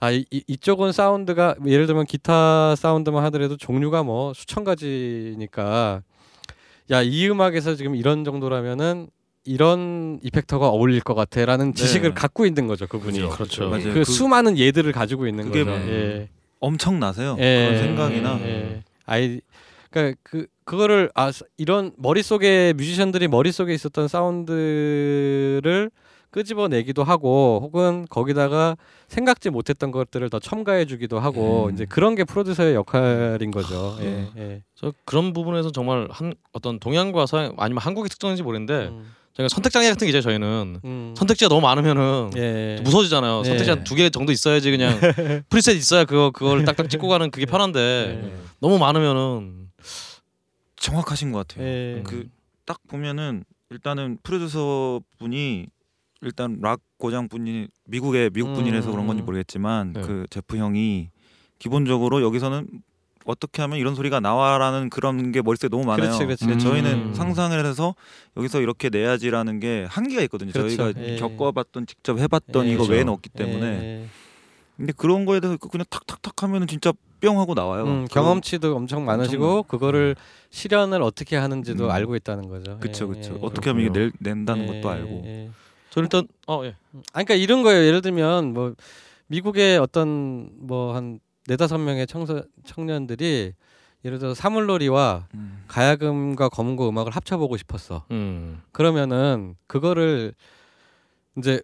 아 0.00 0.10
이, 0.10 0.24
이- 0.30 0.42
이쪽은 0.46 0.92
사운드가 0.92 1.56
예를 1.66 1.86
들면 1.86 2.06
기타 2.06 2.74
사운드만 2.76 3.22
하더라도 3.24 3.56
종류가 3.56 4.02
뭐 4.04 4.32
수천 4.34 4.64
가지니까 4.64 6.02
야 6.90 7.02
이 7.02 7.28
음악에서 7.28 7.74
지금 7.74 7.94
이런 7.94 8.24
정도라면은 8.24 9.08
이런 9.44 10.18
이펙터가 10.22 10.68
어울릴 10.68 11.00
것 11.00 11.14
같아라는 11.14 11.74
지식을 11.74 12.14
갖고 12.14 12.46
있는 12.46 12.66
거죠 12.66 12.86
그분이. 12.86 13.18
그렇죠. 13.20 13.68
그렇죠. 13.70 13.70
그, 13.88 13.92
그- 13.94 14.04
수많은 14.04 14.56
예들을 14.58 14.90
가지고 14.92 15.26
있는 15.26 15.50
거죠. 15.50 15.64
뭐- 15.66 15.74
예. 15.74 16.28
엄청나세요. 16.60 17.36
예, 17.38 17.66
그런 17.68 17.82
생각이나 17.82 18.40
예, 18.42 18.46
예. 18.48 18.82
아이 19.06 19.40
그러니까 19.90 20.18
그 20.22 20.46
그거를 20.64 21.10
아 21.14 21.32
사- 21.32 21.44
이런 21.56 21.92
머릿속에 21.96 22.74
뮤지션들이 22.76 23.26
머릿속에 23.28 23.72
있었던 23.74 24.06
사운드를 24.08 25.90
끄집어내기도 26.30 27.04
하고 27.04 27.58
혹은 27.62 28.06
거기다가 28.10 28.76
생각지 29.08 29.48
못했던 29.48 29.90
것들을 29.90 30.28
더 30.28 30.38
첨가해 30.38 30.84
주기도 30.84 31.18
하고 31.18 31.66
음. 31.68 31.74
이제 31.74 31.86
그런 31.86 32.14
게 32.14 32.24
프로듀서의 32.24 32.74
역할인 32.74 33.50
거죠. 33.50 33.96
예. 34.00 34.28
예. 34.36 34.62
저 34.74 34.92
그런 35.06 35.32
부분에서 35.32 35.70
정말 35.72 36.06
한 36.10 36.34
어떤 36.52 36.78
동양과 36.78 37.24
서양 37.24 37.54
아니면 37.56 37.80
한국의 37.82 38.10
특성인지 38.10 38.42
모르겠는데 38.42 38.88
음. 38.88 39.10
저희가 39.38 39.48
선택 39.48 39.70
장애 39.70 39.88
같은 39.88 40.04
게 40.06 40.10
있죠. 40.10 40.20
저희는 40.20 40.80
음. 40.84 41.14
선택지가 41.16 41.48
너무 41.48 41.60
많으면은 41.60 42.30
예. 42.36 42.80
무서워지잖아요. 42.82 43.42
네. 43.42 43.48
선택지 43.48 43.70
한 43.70 43.84
두 43.84 43.94
개 43.94 44.10
정도 44.10 44.32
있어야지 44.32 44.70
그냥 44.70 44.98
프리셋 45.48 45.76
있어야 45.76 46.04
그거 46.04 46.30
그걸 46.32 46.64
딱딱 46.64 46.90
찍고 46.90 47.08
가는 47.08 47.30
그게 47.30 47.46
편한데 47.46 48.20
예. 48.24 48.32
너무 48.60 48.78
많으면은 48.78 49.68
정확하신 50.76 51.30
것 51.32 51.46
같아요. 51.46 51.64
예. 51.66 52.02
그딱 52.04 52.80
보면은 52.88 53.44
일단은 53.70 54.18
프로듀서 54.22 55.00
분이 55.18 55.66
일단 56.22 56.58
락 56.60 56.80
고장 56.98 57.28
분이 57.28 57.68
미국의 57.86 58.30
미국 58.30 58.54
분이라서 58.54 58.88
음. 58.88 58.92
그런 58.92 59.06
건지 59.06 59.22
모르겠지만 59.22 59.92
네. 59.92 60.00
그 60.00 60.24
제프 60.30 60.56
형이 60.56 61.10
기본적으로 61.60 62.22
여기서는 62.22 62.66
어떻게 63.28 63.60
하면 63.60 63.76
이런 63.78 63.94
소리가 63.94 64.20
나와라는 64.20 64.88
그런 64.88 65.32
게 65.32 65.42
머릿속에 65.42 65.68
너무 65.68 65.84
많아요. 65.84 66.16
그렇지, 66.16 66.24
그렇지. 66.24 66.46
근데 66.46 66.54
음. 66.54 66.58
저희는 66.58 67.14
상상을 67.14 67.62
해서 67.66 67.94
여기서 68.38 68.62
이렇게 68.62 68.88
내야지라는 68.88 69.60
게 69.60 69.86
한계가 69.88 70.22
있거든요. 70.22 70.50
그렇죠. 70.50 70.76
저희가 70.76 71.00
예. 71.02 71.16
겪어봤던 71.16 71.86
직접 71.86 72.18
해봤던 72.18 72.64
예. 72.66 72.70
이거 72.70 72.78
그렇죠. 72.84 72.92
외에는 72.92 73.12
없기 73.12 73.28
때문에 73.28 73.66
예. 73.66 74.06
근데 74.78 74.92
그런 74.96 75.26
거에 75.26 75.40
대해서 75.40 75.58
그냥 75.58 75.84
탁탁탁 75.90 76.42
하면은 76.42 76.66
진짜 76.66 76.90
뿅 77.20 77.38
하고 77.38 77.52
나와요. 77.52 77.84
음, 77.84 78.06
경험치도 78.10 78.74
엄청 78.74 79.04
많으시고 79.04 79.44
엄청 79.44 79.64
그거를 79.68 80.16
실현을 80.48 81.02
어떻게 81.02 81.36
하는지도 81.36 81.84
음. 81.84 81.90
알고 81.90 82.16
있다는 82.16 82.48
거죠. 82.48 82.78
그쵸 82.78 83.10
예, 83.12 83.14
그쵸. 83.20 83.34
예. 83.34 83.38
어떻게 83.42 83.68
하면 83.70 83.84
이게 83.84 83.92
낼, 83.92 84.12
낸다는 84.20 84.68
예, 84.68 84.80
것도 84.80 84.88
알고. 84.88 85.22
예. 85.26 85.50
저 85.90 86.00
일단 86.00 86.26
어 86.46 86.62
예. 86.64 86.76
아 87.12 87.22
그러니까 87.24 87.34
이런 87.34 87.62
거예요. 87.62 87.84
예를 87.84 88.00
들면 88.00 88.54
뭐 88.54 88.74
미국의 89.26 89.76
어떤 89.78 90.48
뭐 90.60 90.94
한 90.94 91.20
네다섯 91.48 91.80
명의 91.80 92.06
청소 92.06 92.44
청년들이 92.64 93.54
예를 94.04 94.18
들어 94.18 94.34
사물놀이와 94.34 95.26
음. 95.34 95.64
가야금과 95.66 96.50
검은고 96.50 96.88
음악을 96.88 97.10
합쳐보고 97.10 97.56
싶었어. 97.56 98.04
음. 98.12 98.62
그러면은 98.70 99.56
그거를 99.66 100.34
이제 101.36 101.60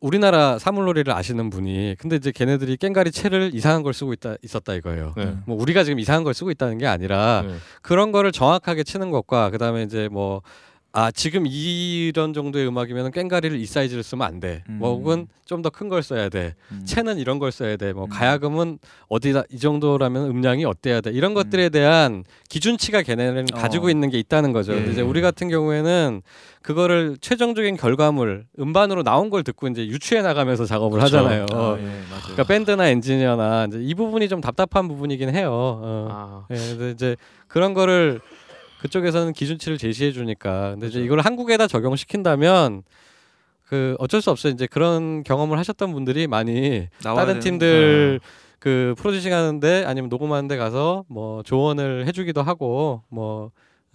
우리나라 0.00 0.58
사물놀이를 0.58 1.12
아시는 1.12 1.50
분이 1.50 1.96
근데 1.98 2.16
이제 2.16 2.30
걔네들이 2.30 2.76
깽가리 2.76 3.10
채를 3.10 3.50
이상한 3.54 3.82
걸 3.82 3.94
쓰고 3.94 4.12
있다 4.12 4.36
있었다 4.42 4.74
이거예요. 4.74 5.14
네. 5.16 5.36
뭐 5.46 5.56
우리가 5.60 5.82
지금 5.82 5.98
이상한 5.98 6.24
걸 6.24 6.34
쓰고 6.34 6.50
있다는 6.50 6.78
게 6.78 6.86
아니라 6.86 7.42
네. 7.46 7.54
그런 7.82 8.12
거를 8.12 8.30
정확하게 8.30 8.84
치는 8.84 9.10
것과 9.10 9.50
그다음에 9.50 9.82
이제 9.82 10.08
뭐 10.10 10.42
아 10.98 11.12
지금 11.12 11.46
이런 11.46 12.32
정도의 12.32 12.66
음악이면 12.66 13.12
깽가리를 13.12 13.56
이 13.56 13.66
사이즈를 13.66 14.02
쓰면 14.02 14.26
안 14.26 14.40
돼. 14.40 14.64
뭐 14.68 14.96
음. 14.96 14.98
혹은 15.00 15.26
좀 15.46 15.62
더 15.62 15.70
큰 15.70 15.88
걸 15.88 16.02
써야 16.02 16.28
돼. 16.28 16.56
음. 16.72 16.82
채는 16.84 17.18
이런 17.18 17.38
걸 17.38 17.52
써야 17.52 17.76
돼. 17.76 17.92
뭐 17.92 18.06
음. 18.06 18.08
가야금은 18.10 18.80
어디다 19.08 19.44
이 19.50 19.58
정도라면 19.58 20.28
음량이 20.28 20.64
어때야 20.64 21.00
돼. 21.00 21.10
이런 21.12 21.34
것들에 21.34 21.68
대한 21.68 22.24
기준치가 22.48 23.02
걔네는 23.02 23.46
어. 23.54 23.56
가지고 23.56 23.90
있는 23.90 24.10
게 24.10 24.18
있다는 24.18 24.52
거죠. 24.52 24.72
근데 24.72 24.88
예. 24.88 24.92
이제 24.92 25.00
우리 25.00 25.20
같은 25.20 25.48
경우에는 25.48 26.20
그거를 26.62 27.16
최종적인 27.20 27.76
결과물 27.76 28.46
음반으로 28.58 29.04
나온 29.04 29.30
걸 29.30 29.44
듣고 29.44 29.68
이제 29.68 29.86
유추해 29.86 30.20
나가면서 30.20 30.66
작업을 30.66 30.98
그쵸. 31.00 31.16
하잖아요. 31.18 31.46
아, 31.52 31.76
예, 31.78 31.82
맞아요. 31.84 32.22
그러니까 32.24 32.42
밴드나 32.44 32.88
엔지니어나 32.88 33.66
이제 33.68 33.78
이 33.80 33.94
부분이 33.94 34.28
좀 34.28 34.40
답답한 34.40 34.88
부분이긴 34.88 35.32
해요. 35.32 35.50
어. 35.52 36.08
아. 36.10 36.46
예, 36.50 36.56
근데 36.56 36.90
이제 36.90 37.16
그런 37.46 37.72
거를 37.72 38.20
그쪽에서는 38.80 39.32
기준치를 39.32 39.78
제시해 39.78 40.12
주니까. 40.12 40.72
근데 40.72 40.86
이제 40.88 41.00
이걸 41.00 41.20
한국에다 41.20 41.66
적용시킨다면 41.66 42.82
그 43.64 43.96
어쩔 43.98 44.22
수 44.22 44.30
없어요. 44.30 44.52
이제 44.52 44.66
그런 44.66 45.22
경험을 45.22 45.58
하셨던 45.58 45.92
분들이 45.92 46.26
많이 46.26 46.88
다른 47.02 47.40
팀들 47.40 48.20
그 48.58 48.94
프로듀싱 48.98 49.32
하는데 49.32 49.84
아니면 49.84 50.08
녹음하는 50.08 50.48
데 50.48 50.56
가서 50.56 51.04
뭐 51.08 51.42
조언을 51.42 52.06
해주기도 52.06 52.42
하고 52.42 53.02
뭐 53.08 53.50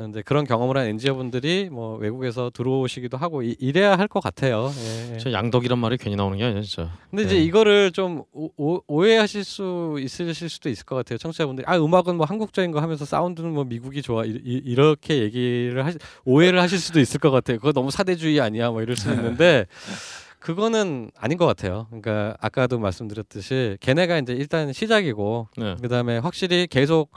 이제 0.09 0.23
그런 0.23 0.43
경험을 0.45 0.75
한 0.75 0.87
엔지니어 0.87 1.13
분들이 1.15 1.69
뭐 1.71 1.97
외국에서 1.97 2.49
들어오시기도 2.49 3.15
하고 3.17 3.43
이, 3.43 3.55
이래야 3.59 3.95
할 3.97 4.07
것 4.07 4.21
같아요. 4.21 4.71
예, 4.75 5.13
예. 5.13 5.17
저 5.17 5.31
양덕이란 5.31 5.77
말이 5.77 5.97
괜히 5.97 6.15
나오는 6.15 6.37
게 6.37 6.43
아니야 6.43 6.61
진짜. 6.61 6.91
근데 7.09 7.23
이제 7.23 7.35
네. 7.35 7.43
이거를 7.43 7.91
좀 7.91 8.23
오, 8.31 8.49
오, 8.57 8.81
오해하실 8.87 9.43
수 9.43 9.97
있으실 9.99 10.49
수도 10.49 10.69
있을 10.69 10.85
것 10.85 10.95
같아요. 10.95 11.17
청취자분들이 11.19 11.65
아 11.67 11.77
음악은 11.77 12.15
뭐 12.17 12.25
한국적인 12.25 12.71
거 12.71 12.79
하면서 12.81 13.05
사운드는 13.05 13.51
뭐 13.53 13.63
미국이 13.65 14.01
좋아 14.01 14.23
이, 14.25 14.75
렇게 14.75 15.19
얘기를 15.21 15.85
하시, 15.85 15.97
오해를 16.25 16.59
하실 16.61 16.79
수도 16.79 16.99
있을 16.99 17.19
것 17.19 17.29
같아요. 17.31 17.57
그거 17.57 17.71
너무 17.71 17.91
사대주의 17.91 18.41
아니야 18.41 18.71
뭐 18.71 18.81
이럴 18.81 18.95
수 18.95 19.09
있는데 19.11 19.67
그거는 20.39 21.11
아닌 21.17 21.37
것 21.37 21.45
같아요. 21.45 21.85
그러니까 21.89 22.35
아까도 22.41 22.77
말씀드렸듯이 22.79 23.77
걔네가 23.79 24.17
이제 24.17 24.33
일단 24.33 24.73
시작이고 24.73 25.47
네. 25.57 25.75
그다음에 25.81 26.17
확실히 26.17 26.67
계속 26.67 27.11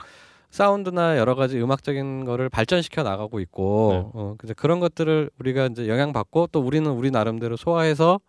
사운드나 0.49 1.17
여러 1.17 1.35
가지 1.35 1.59
음악적인 1.61 2.25
거를 2.25 2.49
발전시켜 2.49 3.03
나가고 3.03 3.39
있고 3.41 3.89
네. 3.91 4.09
어, 4.13 4.35
그래서 4.37 4.53
그런 4.53 4.79
것들을 4.79 5.29
우리가 5.39 5.67
이제 5.67 5.87
영향 5.87 6.13
받고 6.13 6.47
또 6.51 6.59
우리는 6.61 6.89
우리 6.89 7.11
나름대로 7.11 7.57
소화해서 7.57 8.19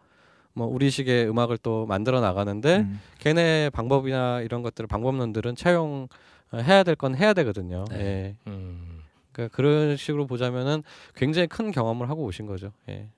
뭐 0.52 0.66
우리식의 0.66 1.28
음악을 1.28 1.58
또 1.58 1.86
만들어 1.86 2.20
나가는데 2.20 2.78
음. 2.78 3.00
걔네 3.18 3.70
방법이나 3.70 4.40
이런 4.40 4.62
것들을 4.62 4.86
방법론들은 4.88 5.54
차용 5.56 6.08
어, 6.50 6.56
해야 6.58 6.82
될 6.82 6.96
건 6.96 7.14
해야 7.14 7.32
되거든요. 7.34 7.84
네. 7.90 7.98
예. 8.00 8.36
음. 8.46 9.02
그러니까 9.32 9.54
그런 9.54 9.96
식으로 9.96 10.26
보자면은 10.26 10.82
굉장히 11.14 11.46
큰 11.46 11.70
경험을 11.70 12.08
하고 12.10 12.24
오신 12.24 12.46
거죠. 12.46 12.72
예. 12.88 13.08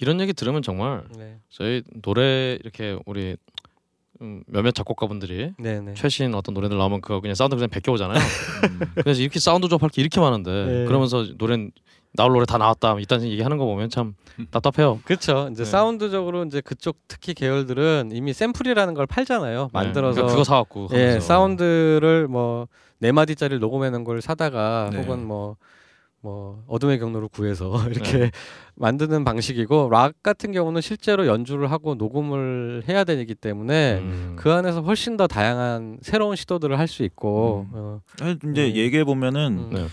이런 0.00 0.20
얘기 0.20 0.32
들으면 0.32 0.62
정말 0.62 1.04
네. 1.16 1.38
저희 1.50 1.82
노래 2.02 2.54
이렇게 2.60 2.98
우리 3.06 3.32
음, 3.32 3.36
몇몇 4.46 4.72
작곡가분들이 4.74 5.52
네, 5.58 5.80
네. 5.80 5.94
최신 5.94 6.34
어떤 6.34 6.54
노래들 6.54 6.76
나오면 6.76 7.00
그거 7.00 7.20
그냥 7.20 7.34
사운드 7.34 7.56
그냥 7.56 7.68
베껴 7.70 7.92
오잖아요. 7.92 8.18
음. 8.64 8.80
그래서 8.96 9.20
이렇게 9.20 9.38
사운드 9.40 9.68
조합할 9.68 9.90
게 9.90 10.00
이렇게 10.02 10.20
많은데 10.20 10.50
네. 10.50 10.84
그러면서 10.86 11.26
노래는 11.36 11.70
나올 12.14 12.32
노래 12.32 12.46
다 12.46 12.56
나왔다 12.58 12.96
이딴 13.00 13.22
얘기하는 13.22 13.58
거 13.58 13.64
보면 13.66 13.90
참 13.90 14.14
답답해요. 14.50 15.00
그렇죠. 15.04 15.48
이제 15.52 15.64
네. 15.64 15.70
사운드적으로 15.70 16.44
이제 16.44 16.60
그쪽 16.60 16.96
특히 17.06 17.34
계열들은 17.34 18.10
이미 18.12 18.32
샘플이라는 18.32 18.94
걸 18.94 19.06
팔잖아요. 19.06 19.70
만들어서 19.72 20.14
네. 20.14 20.22
그러니까 20.22 20.32
그거 20.32 20.44
사갖고 20.44 20.88
예. 20.94 21.20
사운드를 21.20 22.28
뭐 22.28 22.66
네 23.00 23.12
마디짜리 23.12 23.58
녹음해놓은 23.58 24.04
걸 24.04 24.20
사다가 24.20 24.90
네. 24.92 24.98
혹은 24.98 25.24
뭐 25.24 25.56
뭐 26.20 26.64
어둠의 26.66 26.98
경로를 26.98 27.28
구해서 27.28 27.72
이렇게 27.88 28.18
네. 28.18 28.30
만드는 28.74 29.24
방식이고 29.24 29.88
락 29.90 30.14
같은 30.22 30.52
경우는 30.52 30.80
실제로 30.80 31.26
연주를 31.26 31.70
하고 31.70 31.94
녹음을 31.94 32.82
해야 32.88 33.04
되기 33.04 33.34
때문에 33.34 33.98
음. 33.98 34.32
그 34.36 34.52
안에서 34.52 34.82
훨씬 34.82 35.16
더 35.16 35.26
다양한 35.26 35.98
새로운 36.02 36.34
시도들을 36.36 36.78
할 36.78 36.88
수 36.88 37.02
있고 37.04 37.66
음. 37.74 37.76
어, 37.76 38.00
이제 38.50 38.70
음. 38.70 38.74
얘기해 38.74 39.04
보면은 39.04 39.58
음. 39.58 39.70
네. 39.72 39.86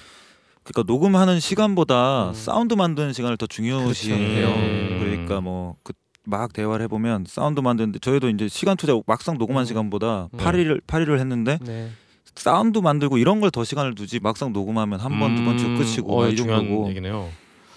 그러니까 0.63 0.83
녹음하는 0.91 1.39
시간보다 1.39 2.29
음. 2.29 2.33
사운드 2.33 2.73
만드는 2.73 3.13
시간을 3.13 3.37
더 3.37 3.45
중요시해요. 3.45 4.47
그렇죠. 4.47 4.59
음. 4.59 4.99
그러니까 4.99 5.41
뭐그 5.41 5.93
막 6.23 6.53
대화를 6.53 6.83
해보면 6.85 7.25
사운드 7.27 7.59
만드는데 7.59 7.99
저희도 7.99 8.29
이제 8.29 8.47
시간 8.47 8.77
투자 8.77 8.99
막상 9.05 9.37
녹음한 9.37 9.63
음. 9.63 9.65
시간보다 9.65 10.29
음. 10.33 10.37
8일을 10.39 10.81
8일을 10.87 11.19
했는데 11.19 11.59
네. 11.61 11.89
사운드 12.35 12.79
만들고 12.79 13.17
이런 13.17 13.39
걸 13.39 13.49
더 13.51 13.63
시간을 13.63 13.95
두지 13.95 14.19
막상 14.19 14.51
녹음하면 14.53 14.99
한번두번쭉 14.99 15.67
음. 15.67 15.77
끝이고 15.77 16.17
어, 16.19 16.23
막이 16.23 16.35
중요한 16.35 16.65
정도고 16.65 16.89
얘기네요. 16.89 17.29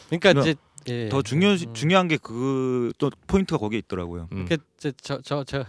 그러니까 0.09 0.33
그러니까 0.33 0.41
이제 0.41 0.55
예. 0.89 1.09
더 1.09 1.23
중요 1.23 1.49
음. 1.51 1.75
중요한 1.75 2.09
게 2.09 2.17
그 2.19 2.93
또 2.99 3.11
포인트가 3.27 3.59
거기에 3.59 3.79
있더라고요. 3.81 4.29
음. 4.33 4.45
그게 4.45 4.57
이제 4.79 4.93
저저저 5.01 5.65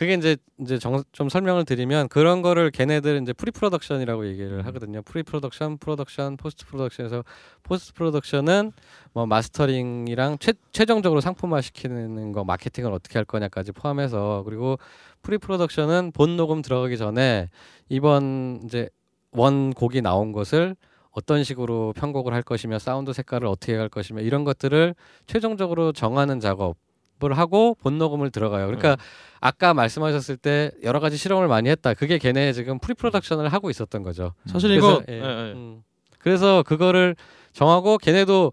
그게 0.00 0.14
이제 0.14 0.38
이제 0.58 0.78
정, 0.78 1.04
좀 1.12 1.28
설명을 1.28 1.66
드리면 1.66 2.08
그런 2.08 2.40
거를 2.40 2.70
걔네들 2.70 3.20
이제 3.20 3.34
pre-production이라고 3.34 4.26
얘기를 4.28 4.64
하거든요. 4.64 5.02
pre-production, 5.02 5.76
production, 5.76 6.38
post-production에서 6.38 7.22
post-production은 7.62 8.72
뭐 9.12 9.26
mastering이랑 9.26 10.38
최, 10.40 10.54
최종적으로 10.72 11.20
상품화 11.20 11.60
시키는 11.60 12.32
거 12.32 12.44
마케팅을 12.44 12.90
어떻게 12.94 13.18
할 13.18 13.26
거냐까지 13.26 13.72
포함해서 13.72 14.42
그리고 14.46 14.78
pre-production은 15.20 16.12
본 16.12 16.38
녹음 16.38 16.62
들어가기 16.62 16.96
전에 16.96 17.50
이번 17.90 18.62
이제 18.64 18.88
원 19.32 19.70
곡이 19.74 20.00
나온 20.00 20.32
것을 20.32 20.76
어떤 21.10 21.44
식으로 21.44 21.92
편곡을 21.94 22.32
할 22.32 22.42
것이며 22.42 22.78
사운드 22.78 23.12
색깔을 23.12 23.46
어떻게 23.46 23.76
할 23.76 23.90
것이며 23.90 24.22
이런 24.22 24.44
것들을 24.44 24.94
최종적으로 25.26 25.92
정하는 25.92 26.40
작업 26.40 26.78
을 27.24 27.36
하고 27.36 27.76
본 27.80 27.98
녹음을 27.98 28.30
들어가요. 28.30 28.66
그러니까 28.66 28.96
아까 29.40 29.74
말씀하셨을 29.74 30.36
때 30.36 30.70
여러 30.82 31.00
가지 31.00 31.16
실험을 31.16 31.48
많이 31.48 31.68
했다. 31.68 31.94
그게 31.94 32.18
걔네 32.18 32.52
지금 32.52 32.78
pre-production을 32.78 33.48
하고 33.48 33.70
있었던 33.70 34.02
거죠. 34.02 34.32
사실 34.46 34.70
이거 34.70 35.02
그래서, 35.04 35.04
예, 35.08 35.14
예, 35.14 35.48
예. 35.48 35.52
음. 35.52 35.82
그래서 36.18 36.62
그거를 36.62 37.16
정하고 37.52 37.98
걔네도 37.98 38.52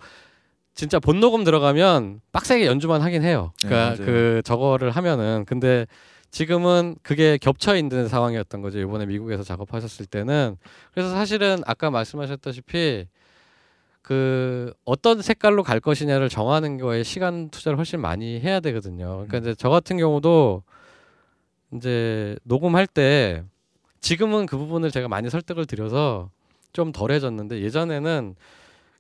진짜 0.74 1.00
본 1.00 1.20
녹음 1.20 1.44
들어가면 1.44 2.22
빡세게 2.32 2.66
연주만 2.66 3.02
하긴 3.02 3.24
해요. 3.24 3.52
네, 3.64 3.70
그러니까 3.70 4.02
맞아요. 4.02 4.06
그 4.06 4.42
저거를 4.44 4.92
하면은 4.92 5.46
근데 5.46 5.88
지금은 6.30 6.96
그게 7.04 7.38
겹쳐 7.38 7.76
있는 7.76 8.08
상황이었던 8.08 8.62
거죠. 8.62 8.80
이번에 8.80 9.06
미국에서 9.06 9.44
작업하셨을 9.44 10.06
때는 10.06 10.58
그래서 10.94 11.10
사실은 11.10 11.62
아까 11.66 11.90
말씀하셨다시피 11.90 13.08
그 14.08 14.72
어떤 14.86 15.22
색깔로 15.22 15.64
갈 15.64 15.82
것이냐를 15.82 16.30
정하는 16.30 16.78
거에 16.78 17.04
시간 17.04 17.50
투자를 17.50 17.78
훨씬 17.78 18.00
많이 18.00 18.40
해야 18.40 18.62
되거든요. 18.62 19.26
그러니까 19.28 19.40
이제 19.40 19.54
저 19.54 19.68
같은 19.70 19.98
경우도 19.98 20.64
이제 21.74 22.38
녹음할 22.44 22.88
때 22.88 23.44
지금은 24.00 24.46
그 24.46 24.58
부분을 24.58 24.92
제가 24.92 25.10
많이 25.10 25.30
설득을 25.30 25.66
드려서 25.66 26.30
좀 26.72 26.94
덜해졌는데 26.94 27.62
예전에는 27.62 28.36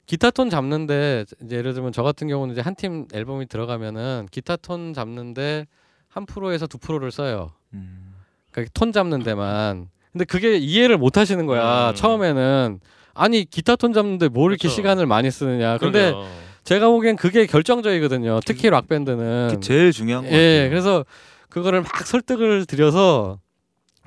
기타 0.07 0.29
톤 0.29 0.49
잡는데 0.49 1.23
이제 1.41 1.55
예를 1.55 1.73
들면 1.73 1.93
저 1.93 2.03
같은 2.03 2.27
경우는 2.27 2.51
이제 2.51 2.59
한 2.59 2.75
팀 2.75 3.07
앨범이 3.13 3.45
들어가면은 3.45 4.27
기타 4.29 4.57
톤 4.57 4.93
잡는데 4.93 5.67
한 6.09 6.25
프로에서 6.25 6.67
두 6.67 6.77
프로를 6.79 7.11
써요. 7.11 7.53
음. 7.73 8.13
그러니까 8.51 8.71
톤 8.73 8.91
잡는 8.91 9.23
데만. 9.23 9.87
근데 10.11 10.25
그게 10.25 10.57
이해를 10.57 10.97
못 10.97 11.15
하시는 11.15 11.45
거야. 11.45 11.91
음. 11.91 11.95
처음에는 11.95 12.81
아니 13.17 13.45
기타 13.45 13.75
톤 13.75 13.93
잡는데 13.93 14.29
뭘 14.29 14.51
이렇게 14.51 14.63
그렇죠. 14.63 14.75
시간을 14.75 15.05
많이 15.05 15.29
쓰느냐. 15.31 15.77
근데 15.77 16.11
그러게요. 16.11 16.47
제가 16.63 16.87
보기엔 16.89 17.15
그게 17.15 17.45
결정적이거든요. 17.45 18.39
특히 18.45 18.69
락 18.69 18.87
밴드는. 18.87 19.61
제일 19.61 19.91
중요한 19.91 20.25
거. 20.25 20.31
예, 20.31 20.67
그래서 20.69 21.05
그거를 21.49 21.81
막 21.81 22.05
설득을 22.05 22.65
드려서 22.65 23.39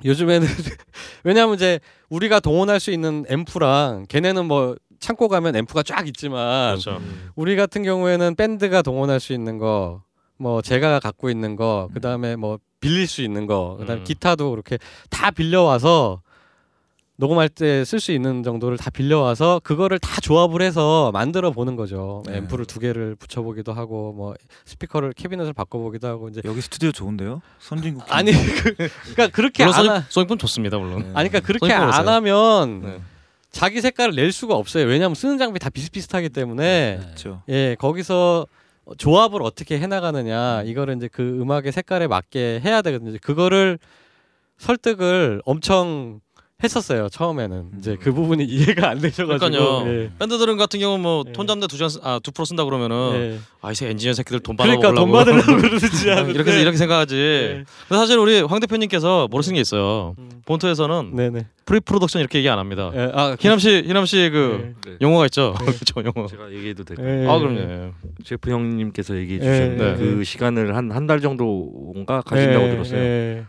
요즘에는 0.05 0.47
왜냐하면 1.23 1.55
이제 1.55 1.79
우리가 2.09 2.39
동원할 2.39 2.79
수 2.79 2.91
있는 2.91 3.25
앰프랑 3.29 4.05
걔네는 4.09 4.45
뭐 4.45 4.75
창고 4.99 5.27
가면 5.27 5.55
앰프가 5.55 5.83
쫙 5.83 6.07
있지만 6.07 6.77
그렇죠. 6.77 7.01
우리 7.35 7.55
같은 7.55 7.83
경우에는 7.83 8.35
밴드가 8.35 8.81
동원할 8.81 9.19
수 9.19 9.33
있는 9.33 9.57
거, 9.57 10.03
뭐 10.37 10.61
제가 10.61 10.99
갖고 10.99 11.29
있는 11.29 11.55
거, 11.55 11.89
그 11.93 11.99
다음에 11.99 12.35
뭐 12.35 12.59
빌릴 12.79 13.07
수 13.07 13.21
있는 13.21 13.47
거, 13.47 13.77
그 13.79 13.85
다음 13.85 13.97
에 13.97 14.01
음. 14.01 14.03
기타도 14.03 14.51
그렇게 14.51 14.77
다 15.09 15.31
빌려 15.31 15.63
와서 15.63 16.21
녹음할 17.21 17.49
때 17.49 17.83
쓸 17.85 17.99
수 17.99 18.11
있는 18.11 18.41
정도를 18.41 18.77
다 18.77 18.89
빌려와서 18.89 19.61
그거를 19.63 19.99
다 19.99 20.19
조합을 20.21 20.63
해서 20.63 21.11
만들어 21.13 21.51
보는 21.51 21.75
거죠. 21.75 22.23
네. 22.25 22.37
앰프를 22.37 22.65
두 22.65 22.79
개를 22.79 23.15
붙여보기도 23.15 23.73
하고 23.73 24.11
뭐 24.13 24.33
스피커를 24.65 25.13
캐비넷을 25.13 25.53
바꿔보기도 25.53 26.07
하고 26.07 26.29
이제 26.29 26.41
여기 26.45 26.61
스튜디오 26.61 26.91
좋은데요? 26.91 27.41
선진국 27.59 28.03
아니 28.11 28.31
그, 28.31 28.73
그러니까 28.75 29.27
그렇게 29.27 29.63
물론 29.65 29.75
안 29.77 29.85
소닉 29.85 29.91
하, 29.91 30.05
소닉폰 30.09 30.37
좋습니다 30.39 30.79
물론. 30.79 31.03
네. 31.03 31.11
아니 31.13 31.29
그러니까 31.29 31.39
그렇게 31.41 31.71
안 31.71 31.89
오세요. 31.89 32.09
하면 32.09 32.81
네. 32.81 33.01
자기 33.51 33.81
색깔을 33.81 34.15
낼 34.15 34.31
수가 34.31 34.55
없어요. 34.55 34.85
왜냐하면 34.87 35.13
쓰는 35.13 35.37
장비 35.37 35.59
다 35.59 35.69
비슷비슷하기 35.69 36.29
때문에 36.29 36.99
그렇죠. 37.03 37.43
예 37.49 37.75
거기서 37.77 38.47
조합을 38.97 39.43
어떻게 39.43 39.77
해나가느냐 39.79 40.63
이거를 40.63 40.95
이제 40.95 41.07
그 41.11 41.21
음악의 41.39 41.71
색깔에 41.71 42.07
맞게 42.07 42.61
해야 42.65 42.81
되거든요. 42.81 43.15
그거를 43.21 43.77
설득을 44.57 45.41
엄청 45.45 46.19
했었어요 46.63 47.09
처음에는 47.09 47.65
이제 47.79 47.97
그 47.99 48.13
부분이 48.13 48.43
이해가 48.49 48.89
안 48.89 48.99
되셔가지고 48.99 49.51
그러니까요. 49.51 49.93
예. 50.03 50.09
밴드들은 50.19 50.57
같은 50.57 50.79
경우 50.79 50.97
뭐 50.97 51.23
예. 51.27 51.31
톤 51.33 51.47
잡는데 51.47 51.67
두 51.67 51.75
시간 51.77 51.89
아두 52.03 52.31
프로 52.31 52.45
쓴다 52.45 52.63
그러면은 52.65 53.11
예. 53.15 53.39
아이 53.61 53.75
새 53.75 53.89
엔지니어 53.89 54.13
새끼들 54.13 54.39
돈 54.41 54.55
받아 54.57 54.75
그러니까 54.75 54.93
돈 54.99 55.11
받으려고 55.11 55.55
그러지 55.61 56.11
않은데 56.11 56.31
이렇게 56.33 56.61
이렇게 56.61 56.77
생각하지. 56.77 57.15
예. 57.15 57.47
근데 57.87 57.99
사실 57.99 58.17
우리 58.17 58.41
황 58.41 58.59
대표님께서 58.59 59.27
모르시는 59.29 59.55
게 59.55 59.61
있어요. 59.61 60.15
음. 60.17 60.29
본토에서는 60.45 61.15
네네 61.15 61.45
pre-production 61.65 62.19
이렇게 62.19 62.39
얘기 62.39 62.49
안 62.49 62.57
합니다. 62.59 62.91
예, 62.95 63.11
아 63.13 63.35
희남 63.39 63.59
씨 63.59 63.83
희남 63.85 64.05
씨의 64.05 64.29
그 64.31 64.73
네. 64.85 64.93
용어가 65.01 65.25
있죠. 65.25 65.53
그렇죠 65.59 66.11
용어. 66.15 66.27
제가 66.27 66.51
얘기해도 66.51 66.83
될까요? 66.83 67.23
예. 67.23 67.27
아 67.27 67.37
그럼요. 67.37 67.91
제프 68.25 68.49
형님께서 68.49 69.15
얘기해 69.15 69.39
예, 69.39 69.43
주셨는데 69.43 69.91
네. 69.93 69.97
그 69.97 70.23
시간을 70.23 70.75
한 70.75 70.91
한 70.91 71.07
달 71.07 71.21
정도인가 71.21 72.21
가신다고 72.21 72.65
예, 72.65 72.69
들었어요. 72.71 73.45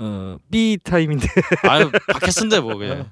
예. 0.00 0.04
어, 0.04 0.38
B 0.50 0.78
타임인데 0.82 1.26
아유 1.68 1.90
바켓인데 2.12 2.60
뭐 2.60 2.76
그냥. 2.76 3.10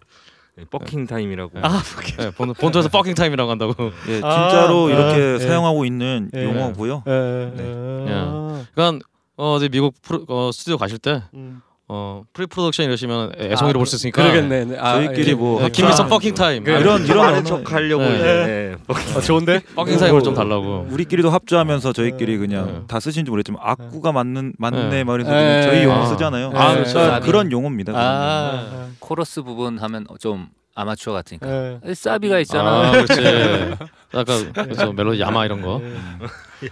fucking 0.70 1.06
time이라고. 1.06 1.58
아 1.62 1.82
예, 2.20 2.30
본, 2.30 2.52
본토에서 2.52 2.90
fucking 2.90 3.14
time이라고 3.14 3.50
한다고. 3.50 3.74
예, 4.08 4.20
아, 4.22 4.50
진짜로 4.50 4.88
아, 4.88 4.90
이렇게 4.90 5.34
예. 5.34 5.38
사용하고 5.38 5.84
있는 5.86 6.30
예. 6.34 6.44
용어고요. 6.44 7.04
예. 7.06 7.52
네. 7.56 8.06
아. 8.10 8.64
그러니까 8.74 9.06
어 9.36 9.54
어디 9.54 9.70
미국 9.70 9.94
프로, 10.02 10.24
어, 10.28 10.50
스튜디오 10.52 10.76
가실 10.76 10.98
때 10.98 11.22
음. 11.32 11.62
어, 11.94 12.22
pre-production 12.32 12.86
이러시면 12.86 13.32
애송이로 13.38 13.76
아, 13.76 13.80
볼 13.80 13.86
수 13.86 13.96
있으니까. 13.96 14.22
그러겠네 14.22 14.64
네. 14.64 14.78
아, 14.78 14.94
저희끼리 14.94 15.30
예. 15.32 15.34
뭐 15.34 15.60
네, 15.60 15.84
아, 15.84 16.06
fucking 16.06 16.34
time. 16.34 16.64
그- 16.64 16.74
아, 16.74 16.78
이런 16.78 17.04
이런 17.04 17.26
아는 17.26 17.44
척 17.44 17.70
하려고 17.70 18.02
네. 18.04 18.18
예. 18.18 18.76
어, 18.88 19.20
좋은데 19.20 19.60
fucking 19.74 19.98
time을 19.98 20.22
좀 20.22 20.32
달라고. 20.34 20.86
우리끼리도 20.90 21.28
합주하면서 21.28 21.92
저희끼리 21.92 22.38
그냥 22.38 22.66
네. 22.66 22.80
다 22.88 22.98
쓰신지 22.98 23.30
모르겠지만 23.30 23.60
악구가 23.62 24.12
맞는 24.12 24.54
맞네 24.58 24.88
네. 24.88 25.04
말해서 25.04 25.30
네. 25.30 25.36
그냥 25.36 25.62
저희 25.62 25.84
용어 25.84 26.02
아. 26.02 26.06
쓰잖아요. 26.06 26.52
아, 26.54 26.72
그렇죠. 26.74 26.98
네. 26.98 27.20
그런 27.20 27.52
용어입니다. 27.52 27.92
아, 27.94 28.86
코러스 28.98 29.42
부분 29.42 29.78
하면 29.78 30.06
좀 30.18 30.46
아마추어 30.74 31.12
같으니까 31.12 31.46
예. 31.48 31.80
에, 31.84 31.94
사비가 31.94 32.38
있잖아. 32.40 32.88
아, 32.88 32.90
그렇지. 32.92 33.12
약간 34.14 34.52
그래서 34.52 34.92
멜로디 34.92 35.20
야마 35.20 35.44
이런 35.44 35.60
거. 35.62 35.80
예. 35.82 36.68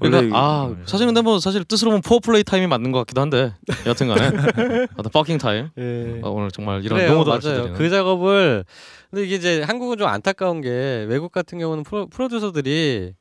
그러니까 0.00 0.38
아 0.38 0.74
사실 0.86 1.06
근데 1.06 1.20
뭐 1.22 1.38
사실 1.40 1.64
뜻으로 1.64 1.90
보면 1.90 2.02
foreplay 2.02 2.44
time이 2.44 2.66
맞는 2.66 2.92
것 2.92 2.98
같기도 3.00 3.20
한데 3.20 3.54
여튼간에 3.86 4.86
어떤 4.96 5.10
fucking 5.12 5.38
time 5.38 5.70
예. 5.78 6.20
어, 6.22 6.30
오늘 6.30 6.50
정말 6.50 6.84
이런 6.84 6.98
그래요, 6.98 7.12
용어도 7.14 7.30
맞아요. 7.30 7.72
그 7.74 7.88
작업을 7.90 8.64
근데 9.10 9.24
이게 9.24 9.36
이제 9.36 9.62
한국은 9.62 9.98
좀 9.98 10.08
안타까운 10.08 10.60
게 10.60 11.06
외국 11.08 11.32
같은 11.32 11.58
경우는 11.58 11.84
프로, 11.84 12.06
프로듀서들이 12.06 13.14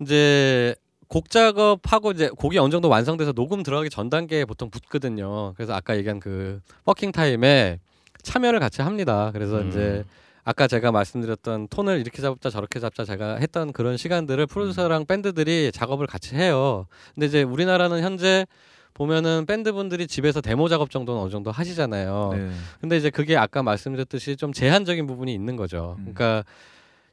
이제 0.00 0.74
곡 1.08 1.30
작업하고 1.30 2.10
이제 2.10 2.28
곡이 2.28 2.58
어느 2.58 2.70
정도 2.70 2.88
완성돼서 2.88 3.32
녹음 3.32 3.62
들어가기 3.62 3.88
전 3.88 4.10
단계에 4.10 4.44
보통 4.44 4.68
붙거든요. 4.70 5.54
그래서 5.54 5.74
아까 5.74 5.96
얘기한 5.96 6.18
그 6.18 6.60
fucking 6.84 7.12
time에 7.12 7.78
참여를 8.24 8.58
같이 8.58 8.82
합니다. 8.82 9.30
그래서 9.32 9.60
음. 9.60 9.68
이제 9.68 10.04
아까 10.44 10.66
제가 10.66 10.92
말씀드렸던 10.92 11.68
톤을 11.68 12.00
이렇게 12.00 12.20
잡자 12.20 12.50
저렇게 12.50 12.80
잡자 12.80 13.04
제가 13.04 13.36
했던 13.36 13.72
그런 13.72 13.96
시간들을 13.96 14.46
프로듀서랑 14.46 15.06
밴드들이 15.06 15.70
작업을 15.72 16.06
같이 16.06 16.34
해요. 16.34 16.86
근데 17.14 17.26
이제 17.26 17.42
우리나라는 17.42 18.02
현재 18.02 18.46
보면은 18.92 19.44
밴드분들이 19.46 20.06
집에서 20.06 20.40
데모 20.40 20.68
작업 20.68 20.90
정도는 20.90 21.20
어느 21.22 21.30
정도 21.30 21.50
하시잖아요. 21.50 22.30
네. 22.34 22.50
근데 22.80 22.96
이제 22.96 23.10
그게 23.10 23.36
아까 23.36 23.62
말씀드렸듯이 23.62 24.36
좀 24.36 24.52
제한적인 24.52 25.06
부분이 25.06 25.32
있는 25.32 25.56
거죠. 25.56 25.96
음. 25.98 26.12
그러니까 26.14 26.44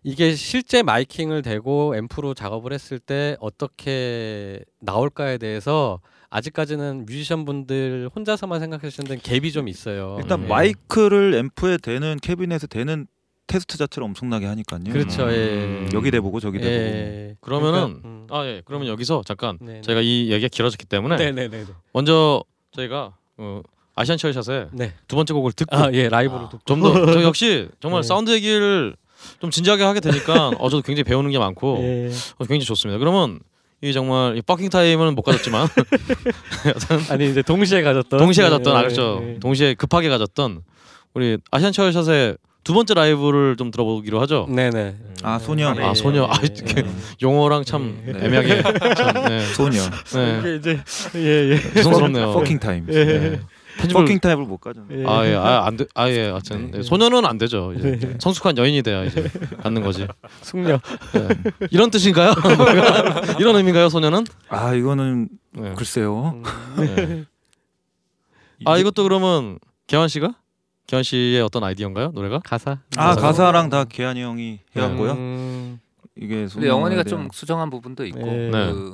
이게 0.04 0.34
실제 0.36 0.84
마이킹을 0.84 1.42
대고 1.42 1.96
앰프로 1.96 2.34
작업을 2.34 2.74
했을 2.74 3.00
때 3.00 3.36
어떻게 3.40 4.64
나올까에 4.80 5.38
대해서 5.38 6.00
아직까지는 6.32 7.06
뮤지션 7.06 7.46
분들 7.46 8.10
혼자서만 8.16 8.60
생각하시는 8.62 9.06
데는 9.08 9.22
갭이 9.22 9.54
좀 9.54 9.68
있어요. 9.68 10.18
일단 10.22 10.42
예. 10.44 10.48
마이크를 10.48 11.34
앰프에 11.36 11.78
대는 11.78 12.18
캐비넷에 12.22 12.68
대는 12.68 13.06
테스트 13.48 13.78
자체를 13.78 14.06
엄청나게 14.06 14.46
하니까요. 14.46 14.80
그렇죠. 14.86 15.30
예. 15.32 15.36
음. 15.66 15.90
여기 15.94 16.10
대보고 16.10 16.40
저기 16.40 16.60
대보고. 16.60 16.74
예. 16.74 17.36
그러면은 17.42 18.02
그러니까, 18.02 18.08
음. 18.08 18.28
아 18.32 18.46
예 18.46 18.62
그러면 18.64 18.88
여기서 18.88 19.24
잠깐 19.26 19.58
네. 19.62 19.82
저희가 19.82 20.00
이 20.02 20.32
얘기가 20.32 20.48
길어졌기 20.48 20.86
때문에 20.86 21.18
네네네. 21.18 21.66
먼저 21.92 22.44
저희가 22.72 23.14
어, 23.38 23.62
아시안 23.96 24.18
체어샷의 24.18 24.70
네. 24.72 24.94
두 25.10 25.18
번째 25.18 25.34
곡을 25.34 25.52
듣고 25.52 25.76
아, 25.76 25.90
예, 25.92 26.08
라이브로 26.08 26.48
듣고. 26.48 26.64
좀더 26.66 27.12
저 27.12 27.24
역시 27.24 27.68
정말 27.82 28.04
네. 28.04 28.08
사운드 28.08 28.32
얘기를 28.32 28.96
좀 29.42 29.52
진지하게 29.52 29.84
하게 29.84 30.00
되니까 30.00 30.48
어 30.58 30.70
저도 30.70 30.82
굉장히 30.82 31.04
배우는 31.04 31.30
게 31.32 31.38
많고 31.40 31.80
예. 31.82 32.10
어, 32.38 32.46
굉장히 32.46 32.62
좋습니다. 32.62 32.98
그러면 33.00 33.42
이 33.84 33.94
정말 33.94 34.38
이 34.38 34.42
fucking 34.44 34.70
time은 34.70 35.16
못 35.16 35.24
가졌지만 35.24 35.68
아니 37.10 37.32
이제 37.32 37.42
동시에 37.42 37.82
가졌던 37.82 38.20
동시에 38.20 38.44
가졌던 38.44 38.74
예, 38.74 38.78
아 38.78 38.82
그렇죠. 38.82 39.22
예, 39.24 39.30
예. 39.34 39.40
동시에 39.40 39.74
급하게 39.74 40.08
가졌던 40.10 40.62
우리 41.16 41.40
아시안 41.50 41.72
체어샷의 41.72 42.38
두 42.64 42.76
번째 42.76 42.94
라이브를 42.94 43.56
좀 43.58 43.72
들어보기로 43.72 44.22
하죠. 44.22 44.46
네네. 44.48 44.96
아 45.24 45.40
소녀. 45.40 45.70
아, 45.70 45.96
소녀. 45.96 46.26
아, 46.26 46.38
이렇게 46.44 46.86
용어랑 47.24 47.64
참 47.66 48.00
예. 48.08 48.26
애매하게 48.26 48.62
참, 48.94 49.14
네. 49.28 49.46
소녀. 49.56 49.82
네. 50.14 50.40
이게 50.40 50.56
이제 50.58 50.80
예예. 51.16 51.74
죄송스럽네요. 51.74 52.34
fucking 52.34 52.60
time. 52.60 52.86
예. 52.92 53.40
네. 53.76 53.78
편집을 53.82 54.02
fucking 54.04 54.20
time을 54.20 54.46
못 54.46 54.58
가죠. 54.58 54.86
예. 54.92 55.06
아 55.06 55.26
예, 55.26 55.36
아안 55.36 55.78
돼, 55.78 55.86
아예, 55.96 56.30
하여튼 56.30 56.72
네. 56.72 56.80
예, 56.80 56.82
소녀는 56.84 57.26
안 57.26 57.38
되죠. 57.38 57.74
이제 57.74 57.98
네. 58.00 58.16
성숙한 58.20 58.58
여인이 58.58 58.82
돼야 58.84 59.04
이제 59.04 59.30
갖는 59.64 59.82
거지. 59.82 60.08
숙녀. 60.42 60.74
예. 61.16 61.28
이런 61.72 61.90
뜻인가요? 61.92 62.34
이런 63.40 63.56
의미인가요, 63.56 63.90
소녀는? 63.90 64.26
아 64.50 64.74
이거는 64.74 65.30
네. 65.54 65.74
글쎄요. 65.76 66.42
네. 66.78 67.26
아 68.66 68.78
이것도 68.78 69.04
그러면 69.04 69.58
개환 69.88 70.08
씨가? 70.08 70.36
개환 70.88 71.04
씨의 71.04 71.42
어떤 71.42 71.64
아이디어인가요, 71.64 72.12
노래가? 72.14 72.40
가사. 72.44 72.80
아 72.98 73.16
가사랑 73.16 73.70
다 73.70 73.86
계한이 73.86 74.22
형이 74.22 74.60
해갖고요. 74.76 75.12
음, 75.14 75.80
이게 76.18 76.48
근데 76.52 76.68
영원이가 76.68 77.04
대한- 77.04 77.08
좀 77.24 77.30
수정한 77.32 77.70
부분도 77.70 78.06
있고 78.08 78.20
네. 78.20 78.50
네. 78.50 78.72
그, 78.72 78.94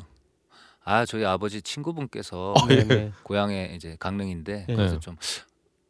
아 0.89 1.05
저희 1.05 1.25
아버지 1.25 1.61
친구분께서 1.61 2.53
네네. 2.69 3.11
고향에 3.23 3.73
이제 3.75 3.97
강릉인데 3.99 4.65
네. 4.67 4.75
그래서 4.75 4.99
좀 4.99 5.17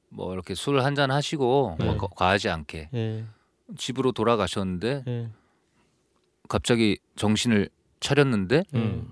뭐 0.09 0.31
이렇게 0.33 0.55
술 0.55 0.79
한 0.79 0.95
잔 0.95 1.11
하시고 1.11 1.75
뭐 1.79 1.91
네. 1.91 1.97
거- 1.97 2.07
과하지 2.07 2.47
않게 2.49 2.89
예. 2.93 3.25
집으로 3.77 4.13
돌아가셨는데 4.13 5.03
예. 5.05 5.29
갑자기 6.47 6.97
정신을 7.17 7.69
차렸는데 7.99 8.63
음. 8.73 9.11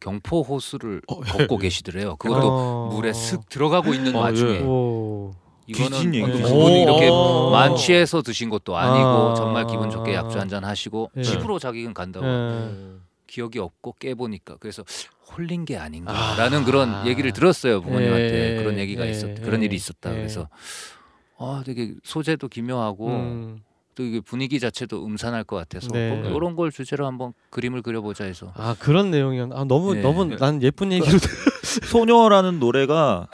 경포 0.00 0.42
호수를 0.42 1.00
어, 1.06 1.20
걷고 1.20 1.58
계시더래요. 1.58 2.16
그것도 2.16 2.48
어. 2.50 2.88
물에 2.92 3.12
슥 3.12 3.48
들어가고 3.48 3.94
있는 3.94 4.16
어, 4.16 4.20
와중에 4.20 4.54
예. 4.56 4.60
오. 4.62 5.32
이거는. 5.68 6.10
그 6.10 6.42
그분이 6.42 6.82
이렇게 6.82 7.08
오. 7.08 7.50
만취해서 7.52 8.22
드신 8.22 8.50
것도 8.50 8.76
아니고 8.76 9.06
아. 9.30 9.34
정말 9.36 9.66
기분 9.68 9.90
좋게 9.90 10.12
약주 10.12 10.40
한 10.40 10.48
잔 10.48 10.64
하시고 10.64 11.12
예. 11.18 11.22
집으로 11.22 11.60
자기는 11.60 11.94
간다고 11.94 12.26
예. 12.26 12.96
기억이 13.28 13.60
없고 13.60 13.94
깨보니까 14.00 14.56
그래서 14.58 14.82
홀린 15.36 15.64
게 15.64 15.78
아. 15.78 15.84
아닌가라는 15.84 16.64
그런 16.64 17.06
얘기를 17.06 17.32
들었어요 17.32 17.80
부모님한테 17.82 18.52
예. 18.52 18.62
그런 18.62 18.78
얘기가 18.78 19.06
예. 19.06 19.10
있었 19.10 19.34
그런 19.42 19.62
예. 19.62 19.66
일이 19.66 19.76
있었다 19.76 20.10
예. 20.12 20.16
그래서 20.16 20.48
아 21.38 21.62
되게 21.64 21.94
소재도 22.04 22.48
기묘하고 22.48 23.08
음. 23.08 23.62
또 23.94 24.04
이게 24.04 24.20
분위기 24.20 24.58
자체도 24.58 25.04
음산할 25.04 25.44
것 25.44 25.56
같아서 25.56 25.88
네. 25.88 26.22
이런 26.34 26.56
걸 26.56 26.70
주제로 26.70 27.06
한번 27.06 27.34
그림을 27.50 27.82
그려보자 27.82 28.24
해서 28.24 28.52
아 28.56 28.74
그런 28.78 29.10
내용이었. 29.10 29.50
아 29.52 29.64
너무 29.64 29.96
예. 29.96 30.00
너무 30.00 30.24
난 30.36 30.62
예쁜 30.62 30.92
얘기로. 30.92 31.18
소녀라는 31.90 32.58
노래가 32.58 33.28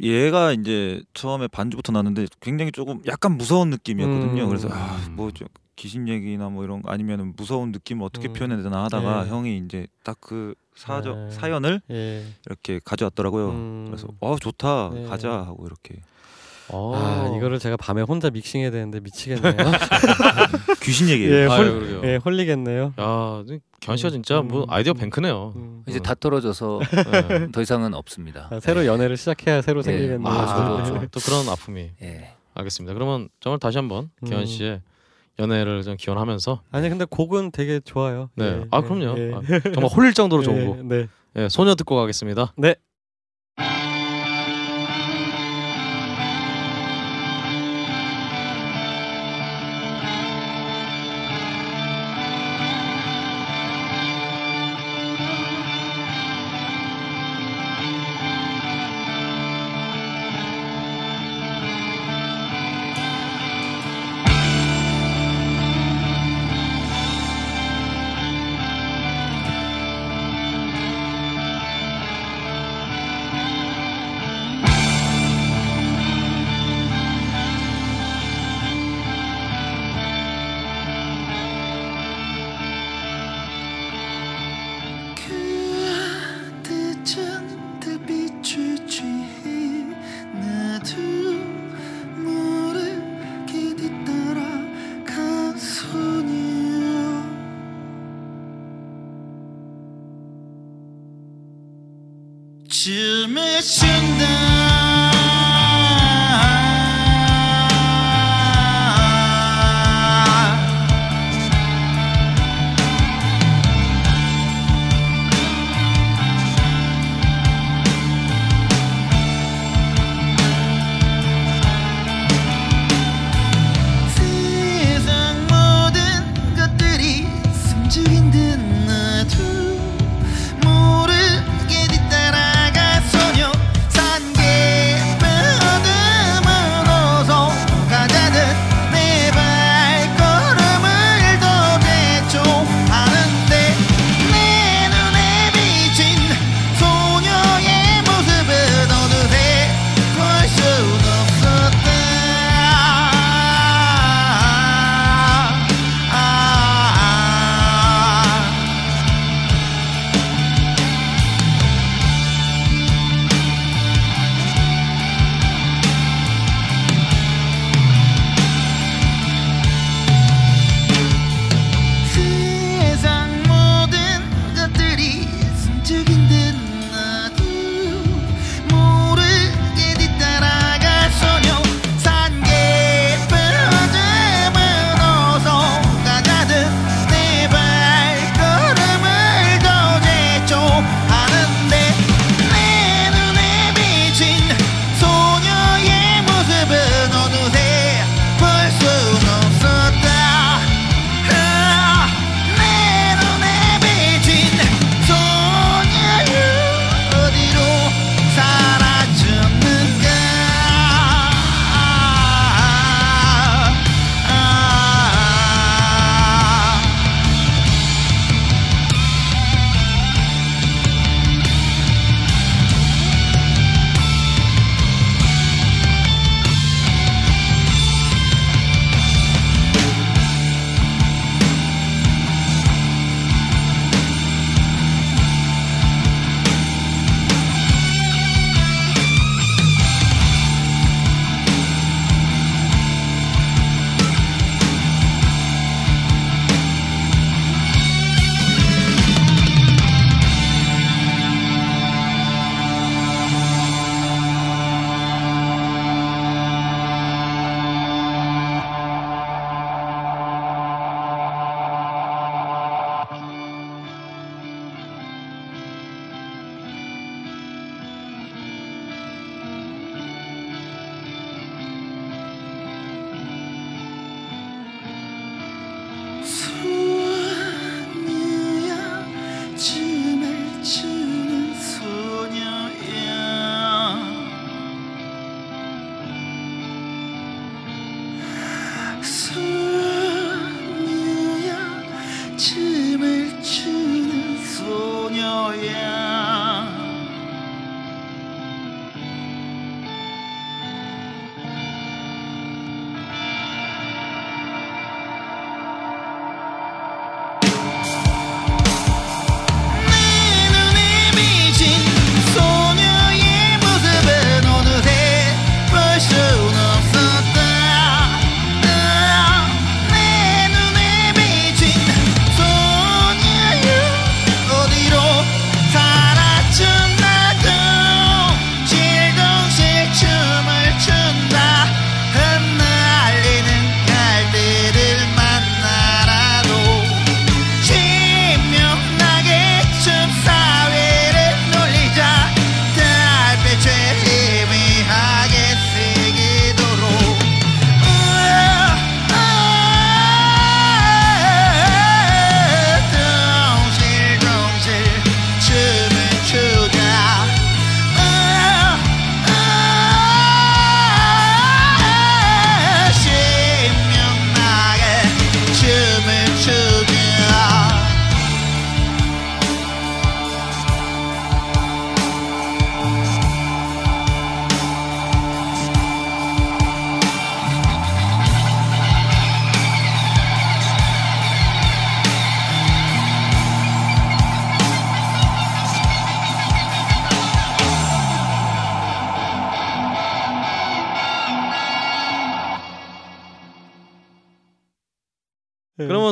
얘가 0.00 0.52
이제 0.52 1.02
처음에 1.12 1.48
반주부터 1.48 1.92
나는데 1.92 2.26
굉장히 2.40 2.72
조금 2.72 3.02
약간 3.06 3.36
무서운 3.36 3.70
느낌이었거든요. 3.70 4.44
음. 4.44 4.48
그래서 4.48 4.68
아뭐 4.68 5.30
귀신 5.76 6.08
얘기나 6.08 6.48
뭐 6.48 6.64
이런 6.64 6.82
거 6.82 6.90
아니면 6.90 7.34
무서운 7.36 7.72
느낌을 7.72 8.04
어떻게 8.04 8.28
음. 8.28 8.32
표현해야 8.32 8.62
되나 8.62 8.84
하다가 8.84 9.24
네. 9.24 9.30
형이 9.30 9.58
이제 9.58 9.86
딱 10.02 10.16
그 10.20 10.54
사저, 10.78 11.14
네. 11.14 11.30
사연을 11.32 11.80
예. 11.90 12.24
이렇게 12.46 12.80
가져왔더라고요. 12.84 13.48
음. 13.50 13.84
그래서 13.88 14.06
어 14.20 14.36
좋다 14.38 14.90
네. 14.94 15.04
가자 15.06 15.30
하고 15.30 15.66
이렇게. 15.66 16.00
어, 16.70 16.92
아, 16.94 17.34
이거를 17.36 17.58
제가 17.58 17.78
밤에 17.78 18.02
혼자 18.02 18.28
믹싱해야 18.30 18.70
되는데 18.70 19.00
미치겠네요. 19.00 19.54
귀신 20.82 21.08
얘기예요. 21.08 21.34
예, 21.34 21.46
아유, 21.46 21.62
홀, 21.70 22.00
예, 22.04 22.16
홀리겠네요. 22.16 22.92
야, 23.00 23.44
견 23.80 23.96
씨가 23.96 24.10
진짜 24.10 24.34
뭐 24.36 24.42
음, 24.42 24.48
뭐 24.48 24.66
아이디어 24.68 24.92
뱅크네요. 24.92 25.54
음. 25.56 25.82
이제 25.88 25.98
음. 25.98 26.02
다 26.02 26.14
떨어져서 26.14 26.80
네. 27.30 27.48
더 27.52 27.62
이상은 27.62 27.94
없습니다. 27.94 28.48
아, 28.52 28.60
새로 28.60 28.82
네. 28.82 28.86
연애를 28.86 29.16
시작해야 29.16 29.62
새로 29.62 29.82
네. 29.82 29.92
생기겠네요. 29.92 30.28
아, 30.28 30.82
아, 30.82 31.06
또 31.10 31.20
그런 31.20 31.48
아픔이. 31.48 31.90
예. 32.02 32.34
알겠습니다. 32.54 32.92
그러면 32.92 33.30
정말 33.40 33.58
다시 33.58 33.78
한번 33.78 34.10
음. 34.22 34.28
견 34.28 34.44
씨의 34.44 34.82
연애를 35.38 35.82
좀 35.82 35.96
기원하면서 35.96 36.62
아니 36.70 36.88
근데 36.88 37.04
곡은 37.04 37.52
되게 37.52 37.80
좋아요. 37.80 38.30
네. 38.34 38.44
예, 38.44 38.64
아 38.70 38.80
네. 38.80 38.88
그럼요. 38.88 39.18
예. 39.18 39.34
아, 39.34 39.40
정말 39.72 39.90
홀릴 39.90 40.14
정도로 40.14 40.42
좋은 40.42 40.60
예, 40.60 40.66
곡. 40.66 40.86
네. 40.86 41.06
네. 41.34 41.48
소녀 41.48 41.74
듣고 41.74 41.96
가겠습니다. 41.96 42.54
네. 42.56 42.74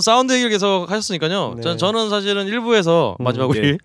사운드 0.07 0.33
얘기를 0.35 0.51
계속 0.51 0.89
하셨으니까요. 0.89 1.55
네. 1.57 1.63
저, 1.63 1.77
저는 1.77 2.11
사실은 2.11 2.47
일부에서 2.47 3.17
음, 3.19 3.25
마지막 3.25 3.51
우리 3.51 3.61
네. 3.61 3.79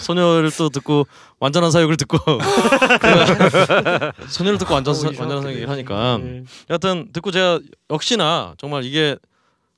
소녀를 0.00 0.50
또 0.50 0.68
듣고 0.68 1.06
완전한 1.38 1.70
사육을 1.70 1.96
듣고 1.96 2.18
그가 2.18 4.12
소녀를 4.26 4.58
듣고 4.58 4.74
완전 4.74 4.92
사, 4.94 5.06
완전한 5.06 5.42
사육을 5.42 5.70
하니까 5.70 6.18
네. 6.20 6.42
여하튼 6.70 7.08
듣고 7.12 7.30
제가 7.30 7.60
역시나 7.88 8.54
정말 8.58 8.84
이게 8.84 9.16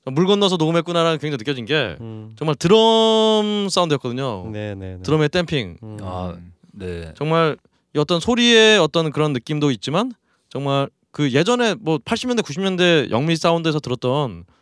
물 0.05 0.25
건너서 0.25 0.57
녹음했구나라는 0.57 1.19
굉장히 1.19 1.37
느껴진 1.37 1.65
게 1.65 1.95
음. 2.01 2.31
정말 2.35 2.55
드럼 2.55 3.69
사운드였거든요. 3.69 4.49
네, 4.51 4.73
네, 4.73 4.95
네. 4.95 5.03
드럼의 5.03 5.29
댐핑 5.29 5.77
음. 5.83 5.97
아, 6.01 6.35
네. 6.71 7.13
정말 7.15 7.55
이 7.95 7.99
어떤 7.99 8.19
소리의 8.19 8.79
어떤 8.79 9.11
그런 9.11 9.33
느낌도 9.33 9.69
있지만 9.69 10.13
정말 10.49 10.89
그 11.11 11.31
예전에 11.33 11.75
뭐 11.75 11.99
80년대 11.99 12.41
90년대 12.41 13.11
영미 13.11 13.35
사운드에서 13.35 13.79
들었던 13.79 14.43
그 14.43 14.56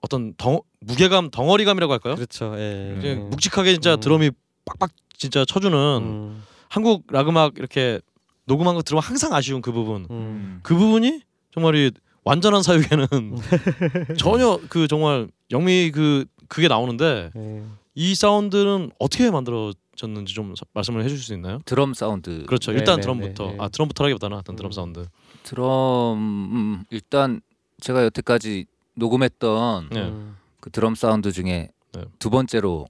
어떤 0.00 0.34
덩, 0.36 0.60
무게감 0.80 1.30
덩어리감이라고 1.30 1.92
할까요? 1.92 2.14
그렇죠. 2.16 2.54
예. 2.56 2.94
이제 2.98 3.14
음. 3.14 3.30
묵직하게 3.30 3.72
진짜 3.72 3.94
음. 3.94 4.00
드럼이 4.00 4.30
빡빡 4.64 4.90
진짜 5.16 5.44
쳐주는 5.44 5.76
음. 6.02 6.42
한국 6.68 7.04
락 7.10 7.28
음악 7.28 7.58
이렇게 7.58 8.00
녹음한 8.46 8.74
거 8.74 8.82
들으면 8.82 9.02
항상 9.02 9.32
아쉬운 9.32 9.62
그 9.62 9.72
부분 9.72 10.06
음. 10.10 10.60
그 10.62 10.74
부분이 10.76 11.20
정말 11.52 11.74
이 11.76 11.90
완전한 12.24 12.62
사육에는 12.62 13.06
전혀 14.18 14.58
그 14.68 14.88
정말 14.88 15.28
영미 15.50 15.90
그 15.92 16.24
그게 16.48 16.68
나오는데 16.68 17.30
예. 17.36 17.62
이 17.94 18.14
사운드는 18.14 18.90
어떻게 18.98 19.30
만들어졌는지 19.30 20.34
좀 20.34 20.54
서- 20.54 20.66
말씀을 20.74 21.02
해주실 21.04 21.24
수 21.24 21.34
있나요? 21.34 21.60
드럼 21.64 21.94
사운드. 21.94 22.44
그렇죠. 22.46 22.72
네, 22.72 22.78
일단 22.78 22.96
네, 22.96 23.00
드럼부터 23.02 23.46
네, 23.46 23.52
네. 23.52 23.58
아 23.60 23.68
드럼부터라기보다는 23.68 24.36
하여튼 24.36 24.54
드럼 24.56 24.70
음. 24.70 24.72
사운드. 24.72 25.06
드럼 25.44 26.18
음, 26.18 26.84
일단 26.90 27.40
제가 27.80 28.04
여태까지 28.04 28.66
녹음했던 28.96 29.88
네. 29.92 30.00
음. 30.00 30.36
그 30.60 30.70
드럼 30.70 30.94
사운드 30.94 31.30
중에 31.32 31.68
네. 31.92 32.02
두 32.18 32.30
번째로 32.30 32.86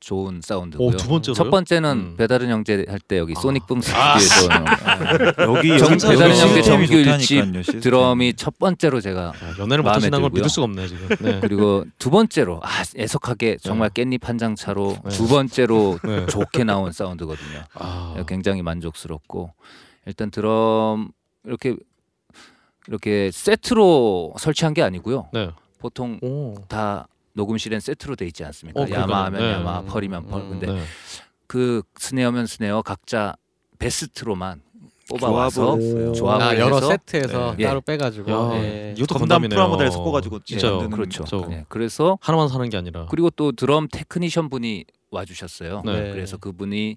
좋은 0.00 0.40
사운드고요. 0.42 0.86
오, 0.86 0.90
두 0.92 1.08
번째로요? 1.08 1.34
첫 1.34 1.50
번째는 1.50 1.90
음. 2.12 2.16
배다른 2.16 2.50
형제 2.50 2.84
할 2.88 3.00
때 3.00 3.18
여기 3.18 3.34
아. 3.36 3.40
소닉붐 3.40 3.80
스튜디오에서 3.80 4.46
여기 5.42 5.78
정- 5.78 5.92
여기 6.12 6.22
여기 6.22 6.38
형제 6.38 6.62
정규 6.62 6.94
일집. 6.94 7.80
드럼이 7.80 8.34
첫 8.34 8.56
번째로 8.60 9.00
제가 9.00 9.20
야, 9.26 9.32
연애를 9.58 9.82
마음에 9.82 9.96
못하시는 10.08 10.20
걸. 10.20 10.30
믿을 10.30 10.48
수가 10.48 10.64
없네 10.66 10.86
지금. 10.86 11.08
네. 11.18 11.40
그리고 11.40 11.84
두 11.98 12.10
번째로 12.10 12.60
아 12.62 12.68
애석하게 12.96 13.56
정말 13.60 13.90
깻잎 13.90 14.22
한 14.22 14.38
장 14.38 14.54
차로 14.54 14.96
네. 15.04 15.10
두 15.10 15.26
번째로 15.26 15.98
네. 16.04 16.26
좋게 16.26 16.62
나온 16.62 16.92
사운드거든요. 16.92 17.64
아, 17.74 18.14
굉장히 18.28 18.62
만족스럽고 18.62 19.52
일단 20.06 20.30
드럼 20.30 21.10
이렇게 21.44 21.74
이렇게 22.88 23.30
세트로 23.32 24.34
설치한 24.38 24.74
게 24.74 24.82
아니고요. 24.82 25.28
네. 25.32 25.50
보통 25.78 26.18
오. 26.22 26.54
다 26.68 27.06
녹음실엔 27.34 27.80
세트로 27.80 28.16
돼 28.16 28.26
있지 28.26 28.44
않습니까? 28.44 28.80
어, 28.80 28.84
그러니까요. 28.84 29.02
야마하면 29.14 29.40
네. 29.40 29.52
야마, 29.52 29.82
펄이면 29.82 30.26
펄. 30.26 30.40
음, 30.40 30.50
근데 30.50 30.66
네. 30.72 30.82
그 31.46 31.82
스네어면 31.98 32.46
스네어 32.46 32.82
각자 32.82 33.34
베스트로만 33.78 34.62
뽑아와서 35.08 35.78
조합을 35.78 36.12
조합을 36.14 36.44
아, 36.44 36.58
여러 36.58 36.76
해서 36.76 36.88
세트에서 36.88 37.54
네. 37.56 37.64
따로 37.64 37.80
빼가지고. 37.80 38.30
야, 38.30 38.62
예. 38.62 38.94
이것도 38.96 39.14
건담 39.14 39.40
건담이네요. 39.40 39.56
프라모델 39.56 39.90
섞어가지고 39.90 40.40
진짜 40.40 40.70
만드는 40.70 40.90
그렇죠. 40.90 41.24
저- 41.24 41.46
네, 41.48 41.64
그래서 41.68 42.18
하나만 42.20 42.48
사는 42.48 42.68
게 42.68 42.76
아니라. 42.76 43.06
그리고 43.08 43.30
또 43.30 43.52
드럼 43.52 43.88
technician 43.90 44.50
분이 44.50 44.84
와주셨어요. 45.10 45.82
네. 45.86 46.10
그래서 46.12 46.36
그분이 46.36 46.96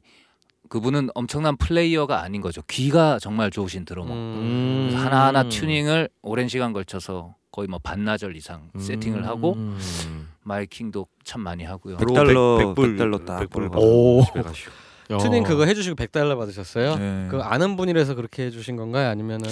그분은 0.71 1.09
엄청난 1.15 1.57
플레이어가 1.57 2.21
아닌 2.23 2.39
거죠. 2.39 2.61
귀가 2.69 3.19
정말 3.19 3.51
좋으신 3.51 3.83
드러머. 3.83 4.13
음. 4.13 4.93
하나하나 4.95 5.49
튜닝을 5.49 6.07
오랜 6.21 6.47
시간 6.47 6.71
걸쳐서 6.71 7.35
거의 7.51 7.67
뭐 7.67 7.77
반나절 7.83 8.37
이상 8.37 8.69
세팅을 8.79 9.27
하고 9.27 9.55
음. 9.57 9.77
miking도 10.43 11.07
참 11.25 11.41
많이 11.41 11.65
하고요. 11.65 11.97
백- 11.97 12.07
100달러 12.07 12.73
100불 12.73 12.97
100달러 12.97 13.25
딱 13.25 13.41
100불 13.41 13.69
벌어 13.69 13.81
오. 13.85 14.23
집에. 14.23 14.41
튜닝 15.17 15.43
그거 15.43 15.65
해주시고 15.65 15.97
100달러 15.97 16.37
받으셨어요? 16.37 16.95
네. 16.95 17.27
그 17.29 17.41
아는 17.41 17.75
분이라서 17.75 18.15
그렇게 18.15 18.45
해주신 18.45 18.77
건가요? 18.77 19.09
아니면은 19.09 19.49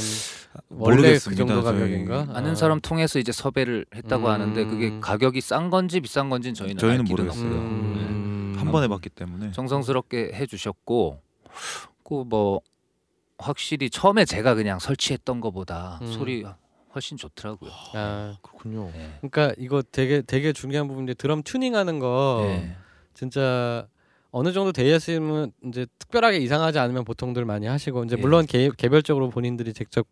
원래 0.69 0.95
그 0.95 1.01
모르겠습니다, 1.01 1.45
정도 1.45 1.61
저희. 1.63 1.79
가격인가? 1.81 2.27
아는 2.33 2.51
아. 2.51 2.55
사람 2.55 2.79
통해서 2.79 3.19
이제 3.19 3.33
섭외를 3.33 3.85
했다고 3.93 4.27
음. 4.27 4.31
하는데 4.31 4.65
그게 4.65 4.97
가격이 5.01 5.41
싼 5.41 5.69
건지 5.69 5.99
비싼 5.99 6.29
건지는 6.29 6.53
저희는, 6.53 6.77
저희는 6.77 6.99
알 7.01 7.05
길은 7.05 7.25
모르겠어요. 7.25 7.51
음. 7.51 8.18
한번 8.59 8.83
해봤기 8.83 9.09
때문에 9.09 9.51
정성스럽게 9.51 10.31
해주셨고 10.33 11.21
그뭐 12.03 12.61
확실히 13.37 13.89
처음에 13.89 14.25
제가 14.25 14.55
그냥 14.55 14.79
설치했던 14.79 15.41
것보다 15.41 15.99
음. 16.01 16.11
소리 16.11 16.45
훨씬 16.93 17.17
좋더라고요. 17.17 17.71
아, 17.93 18.37
그렇군요. 18.41 18.91
네. 18.93 19.17
그러니까 19.21 19.53
이거 19.57 19.81
되게 19.81 20.21
되게 20.21 20.51
중요한 20.51 20.87
부분인데 20.87 21.13
드럼 21.13 21.43
튜닝하는 21.43 21.99
거 21.99 22.41
네. 22.45 22.75
진짜 23.13 23.87
어느 24.31 24.51
정도 24.51 24.71
돼 24.71 24.93
있으면 24.95 25.51
이제 25.65 25.85
특별하게 25.97 26.37
이상하지 26.37 26.79
않으면 26.79 27.03
보통들 27.03 27.45
많이 27.45 27.67
하시고 27.67 28.03
이제 28.03 28.15
예. 28.17 28.21
물론 28.21 28.45
개, 28.45 28.69
개별적으로 28.77 29.29
본인들이 29.29 29.73
직접 29.73 30.07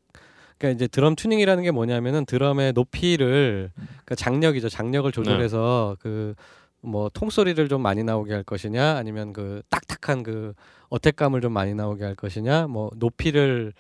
그러니까 0.58 0.76
이제 0.76 0.88
드럼 0.88 1.16
튜닝이라는 1.16 1.64
게 1.64 1.72
뭐냐면은 1.72 2.26
드럼의 2.26 2.74
높이를 2.74 3.72
그러니까 3.76 4.16
장력이죠 4.16 4.70
장력을 4.70 5.12
조절해서 5.12 5.98
그 6.00 6.34
뭐 6.82 7.10
통소리를 7.10 7.68
좀 7.68 7.82
많이 7.82 8.04
나오게 8.04 8.34
할 8.34 8.44
것이냐 8.44 8.96
아니면 8.96 9.34
그 9.34 9.62
딱딱한 9.70 10.24
그 10.24 10.54
어택감을 10.90 11.42
좀 11.42 11.52
많이 11.52 11.74
나오게 11.74 12.04
할 12.04 12.16
것이냐 12.16 12.68
뭐 12.68 12.90
높이를 12.96 13.74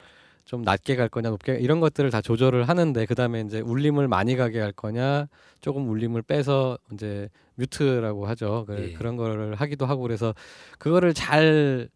좀 0.47 0.61
낮게 0.61 0.95
갈 0.95 1.09
거냐 1.09 1.29
높게 1.29 1.57
이런 1.59 1.79
것들을 1.81 2.09
다 2.09 2.21
조절을 2.21 2.69
하는데 2.69 3.05
그다음에 3.05 3.41
이제 3.41 3.59
울림을 3.59 4.07
많이 4.07 4.35
가게 4.37 4.59
할 4.59 4.71
거냐 4.71 5.27
조금 5.59 5.89
울림을 5.89 6.21
빼서 6.21 6.77
이제 6.93 7.29
뮤트라고 7.55 8.25
하죠 8.27 8.63
그, 8.65 8.91
예. 8.91 8.93
그런 8.93 9.17
거를 9.17 9.55
하기도 9.55 9.85
하고 9.85 10.01
그래서 10.01 10.33
그거를 10.79 11.13
잘 11.13 11.89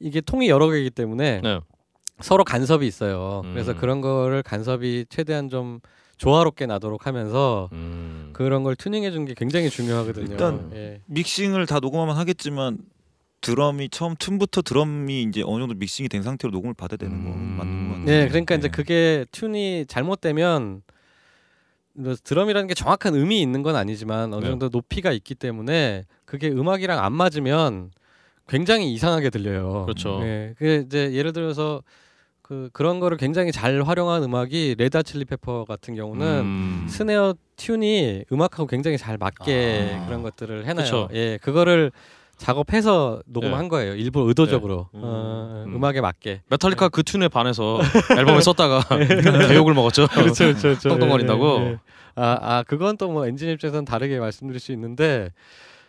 이게 0.00 0.20
통이 0.20 0.48
여러 0.48 0.68
개이기 0.68 0.90
때문에 0.90 1.40
네. 1.40 1.60
서로 2.20 2.42
간섭이 2.42 2.84
있어요 2.86 3.42
음. 3.44 3.52
그래서 3.52 3.74
그런 3.76 4.00
거를 4.00 4.42
간섭이 4.42 5.06
최대한 5.08 5.48
좀 5.48 5.78
조화롭게 6.16 6.66
나도록 6.66 7.06
하면서 7.06 7.68
음. 7.72 8.03
그런 8.34 8.62
걸 8.62 8.76
튜닝해 8.76 9.10
주는 9.10 9.24
게 9.24 9.34
굉장히 9.34 9.70
중요하거든요 9.70 10.26
일단 10.30 10.70
예. 10.74 11.00
믹싱을 11.06 11.66
다 11.66 11.80
녹음하면 11.80 12.16
하겠지만 12.16 12.78
드럼이 13.40 13.90
처음 13.90 14.14
틈부터 14.18 14.62
드럼이 14.62 15.22
이제 15.22 15.42
어느 15.44 15.60
정도 15.60 15.74
믹싱이 15.74 16.08
된 16.08 16.22
상태로 16.22 16.50
녹음을 16.50 16.74
받아야 16.74 16.96
되는 16.96 17.24
거 17.24 17.30
음. 17.30 17.56
맞는 17.58 17.88
거 17.88 17.94
같아요. 17.94 18.06
네, 18.06 18.28
그러니까 18.28 18.54
이제 18.54 18.68
네. 18.68 18.72
그게 18.72 19.26
튠이 19.32 19.86
잘못되면 19.86 20.82
뭐 21.92 22.14
드럼이라는 22.24 22.66
게 22.66 22.74
정확한 22.74 23.14
음이 23.14 23.40
있는 23.40 23.62
건 23.62 23.76
아니지만 23.76 24.32
어느 24.32 24.44
네. 24.44 24.50
정도 24.50 24.68
높이가 24.70 25.12
있기 25.12 25.34
때문에 25.34 26.04
그게 26.24 26.48
음악이랑 26.48 27.04
안 27.04 27.12
맞으면 27.12 27.90
굉장히 28.48 28.92
이상하게 28.92 29.30
들려요. 29.30 29.84
그렇죠. 29.84 30.20
네, 30.20 30.54
그 30.58 30.84
이제 30.86 31.12
예를 31.12 31.32
들어서 31.32 31.82
그 32.46 32.68
그런 32.74 33.00
거를 33.00 33.16
굉장히 33.16 33.52
잘 33.52 33.82
활용한 33.82 34.22
음악이 34.22 34.74
레드 34.76 35.02
칠리 35.02 35.24
페퍼 35.24 35.64
같은 35.64 35.94
경우는 35.94 36.26
음. 36.26 36.86
스네어 36.90 37.34
tune이 37.56 38.30
음악하고 38.30 38.66
굉장히 38.66 38.98
잘 38.98 39.16
맞게 39.16 39.96
아. 39.98 40.06
그런 40.06 40.22
것들을 40.22 40.66
해놔요. 40.66 40.84
그쵸. 40.84 41.08
예, 41.14 41.38
그거를 41.40 41.90
작업해서 42.36 43.22
녹음한 43.24 43.68
거예요. 43.70 43.94
일부러 43.94 44.26
의도적으로 44.26 44.88
네. 44.92 45.00
어, 45.02 45.64
음. 45.66 45.74
음악에 45.74 46.02
맞게. 46.02 46.42
메탈리카 46.50 46.90
그 46.90 47.02
tune에 47.02 47.32
반해서 47.32 47.80
앨범에 48.14 48.42
썼다가 48.42 48.82
대욕을 49.48 49.72
먹었죠. 49.72 50.06
그렇죠, 50.12 50.44
그렇죠, 50.44 50.62
그렇죠. 50.68 50.88
똥똥거린다고. 50.90 51.58
예, 51.60 51.66
예. 51.70 51.78
아, 52.16 52.38
아 52.42 52.62
그건 52.66 52.98
또 52.98 53.08
뭐 53.08 53.26
엔지니어 53.26 53.48
입장에서는 53.48 53.86
다르게 53.86 54.18
말씀드릴 54.18 54.60
수 54.60 54.70
있는데 54.72 55.30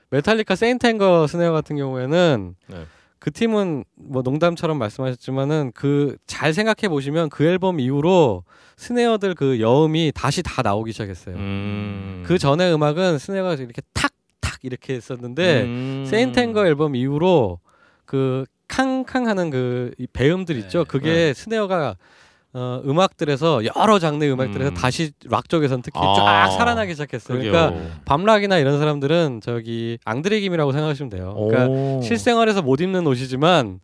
메탈리카 0.10 0.56
St. 0.56 0.83
Anger 0.83 1.28
스네어 1.28 1.52
같은 1.52 1.76
경우에는 1.76 2.56
네. 2.68 2.86
그 3.20 3.32
팀은 3.32 3.86
뭐 3.96 4.22
농담처럼 4.22 4.78
말씀하셨지만은 4.78 5.72
그 5.74 6.16
잘 6.28 6.54
생각해 6.54 6.90
보시면 6.90 7.30
그 7.30 7.46
앨범 7.46 7.80
이후로 7.80 8.44
스네어들 8.78 9.36
그 9.36 9.60
여음이 9.62 10.12
다시 10.14 10.44
다 10.44 10.62
나오기 10.62 10.92
시작했어요. 10.92 11.36
음. 11.38 12.24
그 12.26 12.38
전에 12.38 12.72
음악은 12.74 13.18
스네어가 13.20 13.54
이렇게 13.54 13.82
탁탁 13.94 14.60
이렇게 14.64 14.94
했었는데 14.96 15.64
음. 15.64 16.06
St. 16.08 16.30
Anger 16.30 16.68
앨범 16.68 16.96
이후로 16.96 17.60
그 18.06 18.46
캉캉 18.68 19.28
하는 19.28 19.50
그이 19.50 20.08
배음들 20.12 20.58
있죠. 20.58 20.80
네. 20.80 20.86
그게 20.88 21.34
스네어가 21.34 21.96
어, 22.58 22.82
음악들에서 22.86 23.64
여러 23.76 24.00
장르 24.00 24.24
음악들에서 24.24 24.72
음. 24.72 24.74
다시 24.76 25.12
락 25.26 25.50
쪽에서는 25.50 25.82
특히 25.82 26.00
아. 26.02 26.14
쫙 26.16 26.52
살아나기 26.58 26.94
시작했어요. 26.94 27.38
그러니까. 27.38 27.74
밥 28.06 28.23
락이나 28.23 28.58
이런 28.60 28.80
사람들은 28.80 29.42
저기 29.44 29.98
앙드레김이라고 30.06 30.72
생각하시면 30.72 31.10
돼요. 31.10 31.36
그러니까 31.38 31.68
오. 31.68 32.02
실생활에서 32.02 32.62
못 32.62 32.80
입는 32.80 33.06
옷이지만 33.08 33.82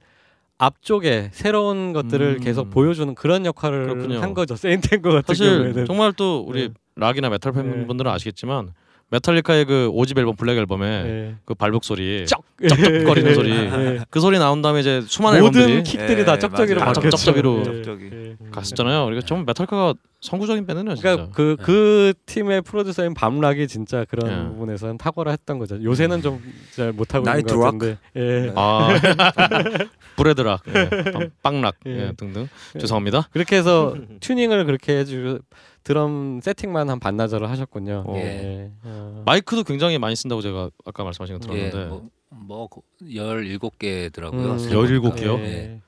앞쪽에 0.57 1.31
새로운 1.33 1.91
것들을 1.91 2.37
음. 2.37 2.39
계속 2.39 2.69
보여주는 2.69 3.13
그런 3.13 3.45
역할을 3.45 3.87
그렇군요. 3.87 4.21
한 4.21 4.33
거죠. 4.33 4.55
St. 4.55 4.75
Anger 4.75 5.09
같은 5.11 5.23
사실 5.35 5.49
경우에는. 5.57 5.85
정말 5.85 6.13
또 6.13 6.39
우리 6.47 6.69
네. 6.69 6.73
락이나 6.95 7.27
메탈 7.29 7.51
네. 7.51 7.63
팬분들은 7.63 8.09
아시겠지만 8.09 8.69
메탈리카의 9.11 9.65
그 9.65 9.91
5집 9.93 10.17
앨범 10.17 10.35
블랙 10.37 10.57
앨범에 10.57 10.85
예. 10.87 11.35
그 11.45 11.53
발북 11.53 11.83
소리 11.83 12.25
쩍 12.27 12.43
쩍쩍거리는 12.65 13.33
소리 13.35 13.51
예. 13.51 13.99
그 14.09 14.21
소리 14.21 14.39
나온 14.39 14.61
다음에 14.61 14.79
이제 14.79 15.01
수많은 15.05 15.41
모든 15.41 15.61
앨범들이 15.61 15.83
킥들이 15.83 16.21
예, 16.21 16.25
다 16.25 16.39
쩍쩍이로. 16.39 16.79
쩍쩍이로. 16.93 17.59
예. 17.59 17.63
쩍쩍이. 17.63 18.09
예. 18.13 18.35
갔었잖아요. 18.51 19.03
그러니까 19.05 19.25
좀 19.25 19.45
메탈리카가 19.45 19.93
선구적인 20.21 20.65
밴드네요, 20.67 20.95
진짜. 20.95 21.15
그러니까 21.15 21.35
그그 21.35 22.13
팀의 22.25 22.61
프로듀서인 22.61 23.13
밤락이 23.13 23.67
진짜 23.67 24.05
그런 24.07 24.31
예. 24.31 24.47
부분에서는 24.49 24.97
탁월했던 24.97 25.59
거죠. 25.59 25.83
요새는 25.83 26.21
좀 26.21 26.41
잘 26.75 26.93
못하고 26.93 27.23
있는 27.23 27.33
나이트 27.33 27.53
것 27.55 27.63
락? 27.65 27.71
같은데. 27.77 27.97
예. 28.15 28.53
아 28.55 28.87
브레드락, 30.15 30.61
예, 30.67 30.89
빵- 31.11 31.29
빵락 31.41 31.75
예. 31.87 32.07
예, 32.07 32.11
등등. 32.15 32.47
죄송합니다. 32.79 33.27
그렇게 33.33 33.57
해서 33.57 33.95
튜닝을 34.21 34.65
그렇게 34.65 34.99
해주 34.99 35.39
드럼 35.83 36.41
세팅만 36.41 36.89
한 36.89 36.99
반나절을 36.99 37.49
하셨군요. 37.49 38.03
어. 38.07 38.15
예. 38.17 38.71
어. 38.83 39.23
마이크도 39.25 39.63
굉장히 39.63 39.97
많이 39.97 40.15
쓴다고 40.15 40.41
제가 40.41 40.69
아까 40.85 41.03
말씀하신 41.03 41.39
거 41.39 41.55
예, 41.55 41.69
들었는데 41.69 41.89
뭐, 41.89 42.09
뭐 42.29 42.69
17개더라고요. 43.01 44.33
음, 44.67 44.71
열일곱 44.71 45.15
개요? 45.15 45.35
예. 45.39 45.79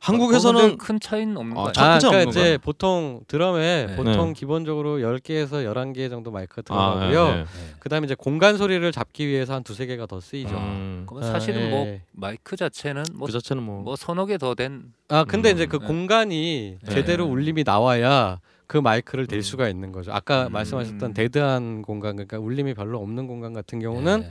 한국에서는 0.00 0.78
큰 0.78 1.00
차이는 1.00 1.36
없는 1.36 1.56
아, 1.58 1.62
거 1.64 1.72
차- 1.72 1.80
같아요. 1.82 1.96
아, 1.96 1.98
그러니까 1.98 2.30
이제 2.30 2.40
건가요? 2.40 2.58
보통 2.58 3.20
드럼에 3.26 3.86
네. 3.86 3.96
보통 3.96 4.28
네. 4.28 4.32
기본적으로 4.32 4.98
10개에서 4.98 5.64
11개 5.64 6.08
정도 6.10 6.30
마이크가 6.30 6.62
아, 6.74 6.94
들어가고요. 7.00 7.34
예, 7.36 7.40
예. 7.40 7.44
그다음에 7.78 8.04
이제 8.04 8.14
공간 8.14 8.56
소리를 8.58 8.90
잡기 8.92 9.26
위해서 9.26 9.54
한 9.54 9.62
두세 9.64 9.86
개가 9.86 10.06
더 10.06 10.20
쓰이죠. 10.20 10.56
음, 10.56 11.04
그럼 11.08 11.22
사실은 11.24 11.66
아, 11.66 11.70
뭐 11.70 11.86
예. 11.86 12.02
마이크 12.12 12.56
자체는 12.56 13.04
뭐, 13.14 13.26
그 13.26 13.32
자체는 13.32 13.62
뭐, 13.62 13.82
뭐 13.82 13.96
서너 13.96 14.26
개 14.26 14.36
더 14.38 14.54
된 14.54 14.92
아, 15.08 15.24
근데 15.24 15.50
음, 15.50 15.54
이제 15.56 15.66
그 15.66 15.78
네. 15.78 15.86
공간이 15.86 16.76
네. 16.82 16.90
제대로 16.90 17.26
울림이 17.26 17.64
나와야 17.64 18.40
그 18.68 18.76
마이크를 18.76 19.26
댈 19.26 19.38
음. 19.38 19.42
수가 19.42 19.68
있는 19.68 19.90
거죠. 19.90 20.12
아까 20.12 20.46
음. 20.46 20.52
말씀하셨던 20.52 21.14
데드한 21.14 21.82
공간 21.82 22.16
그러니까 22.16 22.38
울림이 22.38 22.74
별로 22.74 23.00
없는 23.00 23.26
공간 23.26 23.54
같은 23.54 23.80
경우는 23.80 24.24
예. 24.24 24.30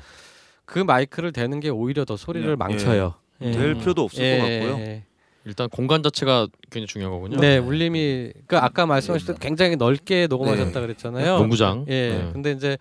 그 0.64 0.80
마이크를 0.80 1.32
대는 1.32 1.60
게 1.60 1.70
오히려 1.70 2.06
더 2.06 2.16
소리를 2.16 2.48
예. 2.50 2.56
망쳐요. 2.56 3.16
예. 3.42 3.52
될 3.52 3.72
음. 3.72 3.80
필요도 3.80 4.04
없을 4.04 4.24
예, 4.24 4.38
것 4.38 4.44
같고요. 4.44 4.86
예. 4.86 5.04
일단 5.44 5.70
공간 5.70 6.04
자체가 6.04 6.48
굉장히 6.70 6.88
중요한 6.88 7.14
거군요. 7.14 7.40
네, 7.40 7.58
울림이 7.58 8.32
그러니까 8.34 8.64
아까 8.64 8.86
말씀하셨던 8.86 9.38
굉장히 9.40 9.76
넓게 9.76 10.28
녹음하셨다 10.28 10.80
그랬잖아요. 10.82 11.40
농구장. 11.40 11.86
예. 11.88 12.10
네. 12.10 12.30
근데 12.32 12.52
이제 12.52 12.78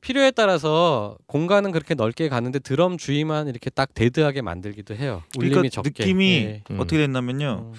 필요에 0.00 0.32
따라서 0.32 1.16
공간은 1.26 1.70
그렇게 1.70 1.94
넓게 1.94 2.28
가는데 2.28 2.58
드럼 2.58 2.98
주위만 2.98 3.46
이렇게 3.46 3.70
딱 3.70 3.94
데드하게 3.94 4.42
만들기도 4.42 4.96
해요. 4.96 5.22
울림이 5.38 5.50
그러니까 5.50 5.70
적게. 5.70 6.02
느낌이 6.02 6.32
예. 6.32 6.62
음. 6.70 6.80
어떻게 6.80 6.98
됐냐면요. 6.98 7.72
음. 7.72 7.78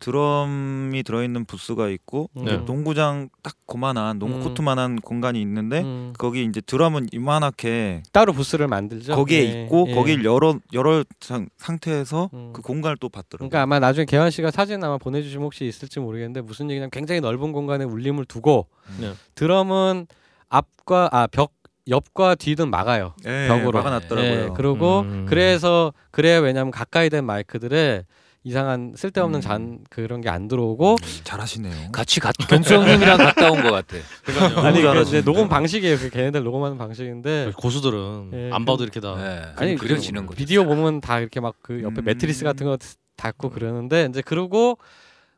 드럼이 0.00 1.02
들어있는 1.04 1.44
부스가 1.44 1.88
있고 1.90 2.28
음. 2.36 2.44
네. 2.44 2.56
농구장 2.56 3.28
딱 3.42 3.54
고만한 3.66 4.18
농구 4.18 4.38
음. 4.38 4.42
코트만한 4.42 4.96
공간이 5.00 5.40
있는데 5.42 5.82
음. 5.82 6.12
거기 6.18 6.44
이제 6.44 6.60
드럼은 6.60 7.08
이만하게 7.12 8.02
따로 8.12 8.32
부스를 8.32 8.66
만들죠. 8.66 9.14
거기에 9.14 9.38
예, 9.38 9.62
있고 9.64 9.86
예. 9.88 9.94
거길 9.94 10.24
열어 10.24 10.56
열어 10.72 11.04
상, 11.20 11.48
상태에서 11.58 12.30
음. 12.34 12.50
그 12.52 12.62
공간을 12.62 12.96
또 12.98 13.08
받더라고요. 13.08 13.48
그러니까 13.48 13.62
아마 13.62 13.78
나중에 13.78 14.04
개환 14.06 14.30
씨가 14.30 14.50
사진 14.50 14.82
아마 14.82 14.98
보내주시면 14.98 15.44
혹시 15.44 15.66
있을지 15.66 16.00
모르겠는데 16.00 16.40
무슨 16.40 16.70
얘기냐면 16.70 16.90
굉장히 16.90 17.20
넓은 17.20 17.52
공간에 17.52 17.84
울림을 17.84 18.24
두고 18.24 18.66
네. 19.00 19.12
드럼은 19.36 20.06
앞과 20.48 21.10
아 21.12 21.26
벽 21.30 21.52
옆과 21.88 22.36
뒤는 22.36 22.70
막아요. 22.70 23.14
예, 23.26 23.48
벽으로. 23.48 23.78
막아놨더라고요. 23.78 24.30
예, 24.44 24.48
그리고 24.54 25.00
음. 25.00 25.26
그래서 25.28 25.92
그래야 26.10 26.38
왜냐면 26.38 26.70
가까이 26.70 27.10
된 27.10 27.24
마이크들에 27.24 28.04
이상한 28.42 28.94
쓸데없는 28.96 29.38
음. 29.38 29.40
잔 29.42 29.78
그런 29.90 30.20
게 30.22 30.28
안 30.30 30.48
들어오고 30.48 30.96
잘하시네요. 31.24 31.90
같이 31.92 32.20
가, 32.20 32.32
경수 32.48 32.74
형님이랑 32.74 33.18
갔다 33.18 33.50
온 33.50 33.62
것 33.62 33.70
같아. 33.70 33.96
아니 34.66 34.80
그 34.80 35.00
이제. 35.02 35.22
녹음 35.22 35.48
방식이에요. 35.48 35.98
그 35.98 36.08
걔네들 36.10 36.42
녹음하는 36.42 36.78
방식인데 36.78 37.52
고수들은 37.56 38.30
예, 38.32 38.50
안 38.52 38.64
봐도 38.64 38.82
이렇게 38.84 39.00
다 39.00 39.14
예, 39.18 39.52
아니, 39.56 39.74
그려지는 39.76 40.24
거죠. 40.26 40.36
비디오 40.38 40.64
보면 40.64 41.00
다 41.00 41.18
이렇게 41.20 41.40
막 41.40 41.54
그 41.62 41.82
옆에 41.82 42.00
음. 42.00 42.04
매트리스 42.04 42.44
같은 42.44 42.66
거 42.66 42.78
닿고 43.16 43.50
그러는데 43.50 44.06
이제 44.08 44.22
그러고 44.22 44.78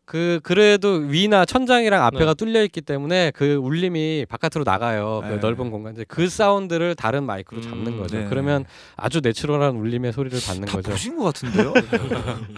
그 0.05 0.41
그래도 0.43 0.89
위나 0.95 1.45
천장이랑 1.45 2.03
앞에가 2.07 2.35
뚫려 2.35 2.65
있기 2.65 2.81
때문에 2.81 3.31
그 3.35 3.55
울림이 3.55 4.27
바깥으로 4.29 4.65
나가요. 4.65 5.21
그 5.23 5.29
네. 5.35 5.37
넓은 5.37 5.71
공간. 5.71 5.95
이제 5.95 6.05
그 6.09 6.29
사운드를 6.29 6.95
다른 6.97 7.25
마이크로 7.25 7.61
잡는 7.61 7.93
음, 7.93 7.99
거죠. 7.99 8.19
네. 8.19 8.27
그러면 8.29 8.65
아주 8.97 9.21
내추럴한 9.23 9.77
울림의 9.77 10.13
소리를 10.13 10.39
받는 10.45 10.67
다 10.67 10.73
거죠. 10.73 10.91
보신 10.91 11.17
것 11.17 11.25
같은데요? 11.25 11.73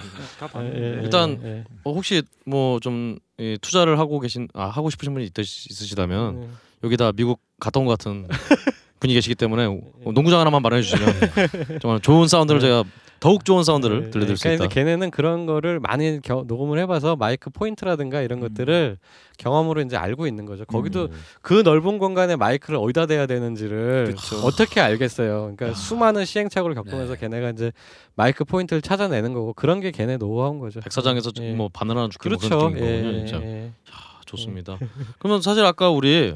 예, 0.57 0.97
예, 0.99 1.03
일단 1.03 1.39
예, 1.45 1.49
예. 1.49 1.65
어, 1.85 1.93
혹시 1.93 2.23
뭐좀 2.47 3.19
투자를 3.61 3.99
하고 3.99 4.21
계신 4.21 4.49
아 4.55 4.67
하고 4.67 4.91
싶으신 4.91 5.13
분이 5.15 5.27
있, 5.27 5.39
있으시다면 5.39 6.35
음. 6.37 6.59
여기다 6.83 7.13
미국 7.13 7.41
갔다 7.61 7.79
온 7.81 7.87
것 7.87 7.99
같은 7.99 8.27
분이 9.01 9.13
계시기 9.15 9.35
때문에 9.35 9.67
어, 9.67 10.13
농구장 10.13 10.41
하나만 10.41 10.63
마련해 10.63 10.83
주시면 10.83 11.15
정말 11.83 12.01
좋은 12.01 12.27
사운드를 12.27 12.61
네. 12.61 12.67
제가 12.69 12.85
더욱 13.25 13.47
좋은 13.47 13.65
사운드를 13.65 14.05
예, 14.05 14.11
들려드릴 14.11 14.37
수 14.37 14.43
그러니까 14.43 14.67
있다. 14.67 14.75
걔네는 14.75 15.11
그런 15.11 15.47
거를 15.47 15.81
많이 15.81 16.21
겨, 16.21 16.45
녹음을 16.47 16.79
해봐서 16.81 17.17
마이크 17.17 17.49
포인트라든가 17.49 18.21
이런 18.21 18.39
것들을 18.39 18.99
경험으로 19.39 19.81
이제 19.81 19.97
알고 19.97 20.27
있는 20.27 20.45
거죠. 20.45 20.67
거기도 20.67 21.09
그 21.41 21.63
넓은 21.65 21.97
공간에 21.97 22.37
마이크를 22.37 22.79
어디다 22.79 23.07
대야 23.07 23.25
되는지를 23.25 24.15
그쵸. 24.15 24.37
어떻게 24.45 24.83
알겠어요. 24.83 25.55
그러니까 25.57 25.73
수많은 25.73 26.27
시행착오를 26.27 26.75
겪으면서 26.75 27.15
네. 27.15 27.21
걔네가 27.21 27.49
이제 27.49 27.73
마이크 28.15 28.45
포인트를 28.45 28.83
찾아내는 28.83 29.33
거고 29.33 29.55
그런 29.55 29.81
게 29.81 29.91
걔네 29.91 30.19
노하우인 30.19 30.59
거죠. 30.59 30.81
백사장에서 30.81 31.31
예. 31.41 31.55
뭐 31.55 31.71
바나나 31.73 32.03
하나 32.03 32.09
뭐 32.09 32.11
그렇죠. 32.21 32.49
그런 32.51 32.73
느낌인 32.75 32.89
예, 32.91 32.97
거군요, 33.03 33.15
예, 33.15 33.27
진짜. 33.27 33.43
예. 33.43 33.73
아, 33.91 34.21
좋습니다. 34.27 34.79
그러면 35.19 35.41
사실 35.41 35.65
아까 35.65 35.89
우리 35.89 36.35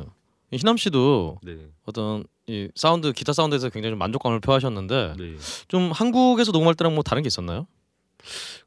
희남 0.53 0.77
씨도 0.77 1.39
네. 1.43 1.57
어떤 1.85 2.25
이 2.47 2.69
사운드 2.75 3.13
기타 3.13 3.33
사운드에서 3.33 3.69
굉장히 3.69 3.93
좀 3.93 3.99
만족감을 3.99 4.41
표하셨는데 4.41 5.15
네. 5.19 5.37
좀 5.69 5.91
한국에서 5.93 6.53
녹음할 6.53 6.75
때랑 6.75 6.95
뭐 6.95 7.03
다른 7.03 7.23
게 7.23 7.27
있었나요? 7.27 7.67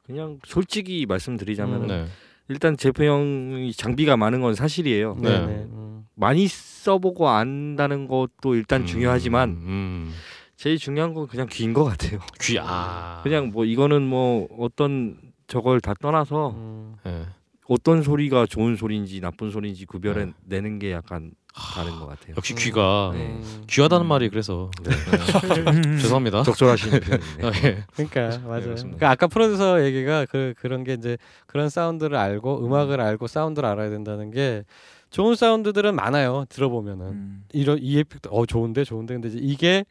그냥 0.03 0.39
솔직히 0.45 1.05
말씀드리자면 1.05 1.83
음. 1.83 1.87
네. 1.87 2.05
일단 2.49 2.77
제프 2.77 3.03
형이 3.03 3.73
장비가 3.73 4.17
많은 4.17 4.41
건 4.41 4.55
사실이에요. 4.55 5.17
음. 5.23 6.05
많이 6.15 6.47
써보고 6.47 7.29
안다는 7.29 8.07
것도 8.07 8.55
일단 8.55 8.81
음, 8.81 8.85
중요하지만 8.85 9.49
음. 9.49 10.13
제일 10.57 10.77
중요한 10.77 11.13
건 11.13 11.27
그냥 11.27 11.47
귀인 11.49 11.73
것 11.73 11.83
같아요. 11.83 12.19
귀 12.41 12.59
아. 12.59 13.21
그냥 13.23 13.51
뭐 13.51 13.65
이거는 13.65 14.01
뭐 14.03 14.47
어떤 14.59 15.17
저걸 15.47 15.81
다 15.81 15.93
떠나서 15.99 16.51
음. 16.51 16.95
예. 17.05 17.25
어떤 17.67 18.03
소리가 18.03 18.45
좋은 18.45 18.75
소리인지 18.75 19.21
나쁜 19.21 19.49
소리인지 19.49 19.85
구별해 19.85 20.25
네. 20.25 20.33
내는 20.43 20.77
게 20.77 20.91
약간 20.91 21.31
다른 21.53 21.99
것 21.99 22.07
같아요. 22.07 22.35
역시 22.37 22.55
귀가 22.55 23.11
네. 23.13 23.27
음. 23.27 23.63
귀하다는 23.67 24.05
음. 24.05 24.07
말이 24.07 24.29
그래서 24.29 24.71
네. 24.83 24.91
음. 24.91 25.97
죄송합니다. 25.99 26.43
적절하시는 26.43 26.99
편이네. 26.99 27.25
아, 27.43 27.51
예. 27.63 27.83
그러니까 27.93 28.39
맞아요. 28.47 28.63
그렇습니다. 28.63 28.97
그러니까 28.97 29.09
아까 29.11 29.27
프로듀서 29.27 29.83
얘기가 29.83 30.25
그 30.29 30.53
그런 30.57 30.83
게 30.83 30.93
이제 30.93 31.17
그런 31.47 31.69
사운드를 31.69 32.15
알고 32.17 32.65
음악을 32.65 33.01
알고 33.01 33.27
사운드를 33.27 33.67
알아야 33.67 33.89
된다는 33.89 34.31
게 34.31 34.63
좋은 35.09 35.35
사운드들은 35.35 35.93
많아요. 35.95 36.45
들어보면은 36.49 37.05
음. 37.05 37.43
이런 37.51 37.79
이 37.81 37.99
에펙트 37.99 38.29
어 38.31 38.45
좋은데 38.45 38.85
좋은데 38.85 39.15
근데 39.15 39.27
이제 39.27 39.39
이게 39.41 39.85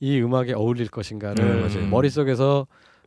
이 0.00 0.20
음악에 0.20 0.52
어울릴 0.52 0.88
것인가를 0.88 1.44
음. 1.44 1.90
머릿속에서 1.90 2.66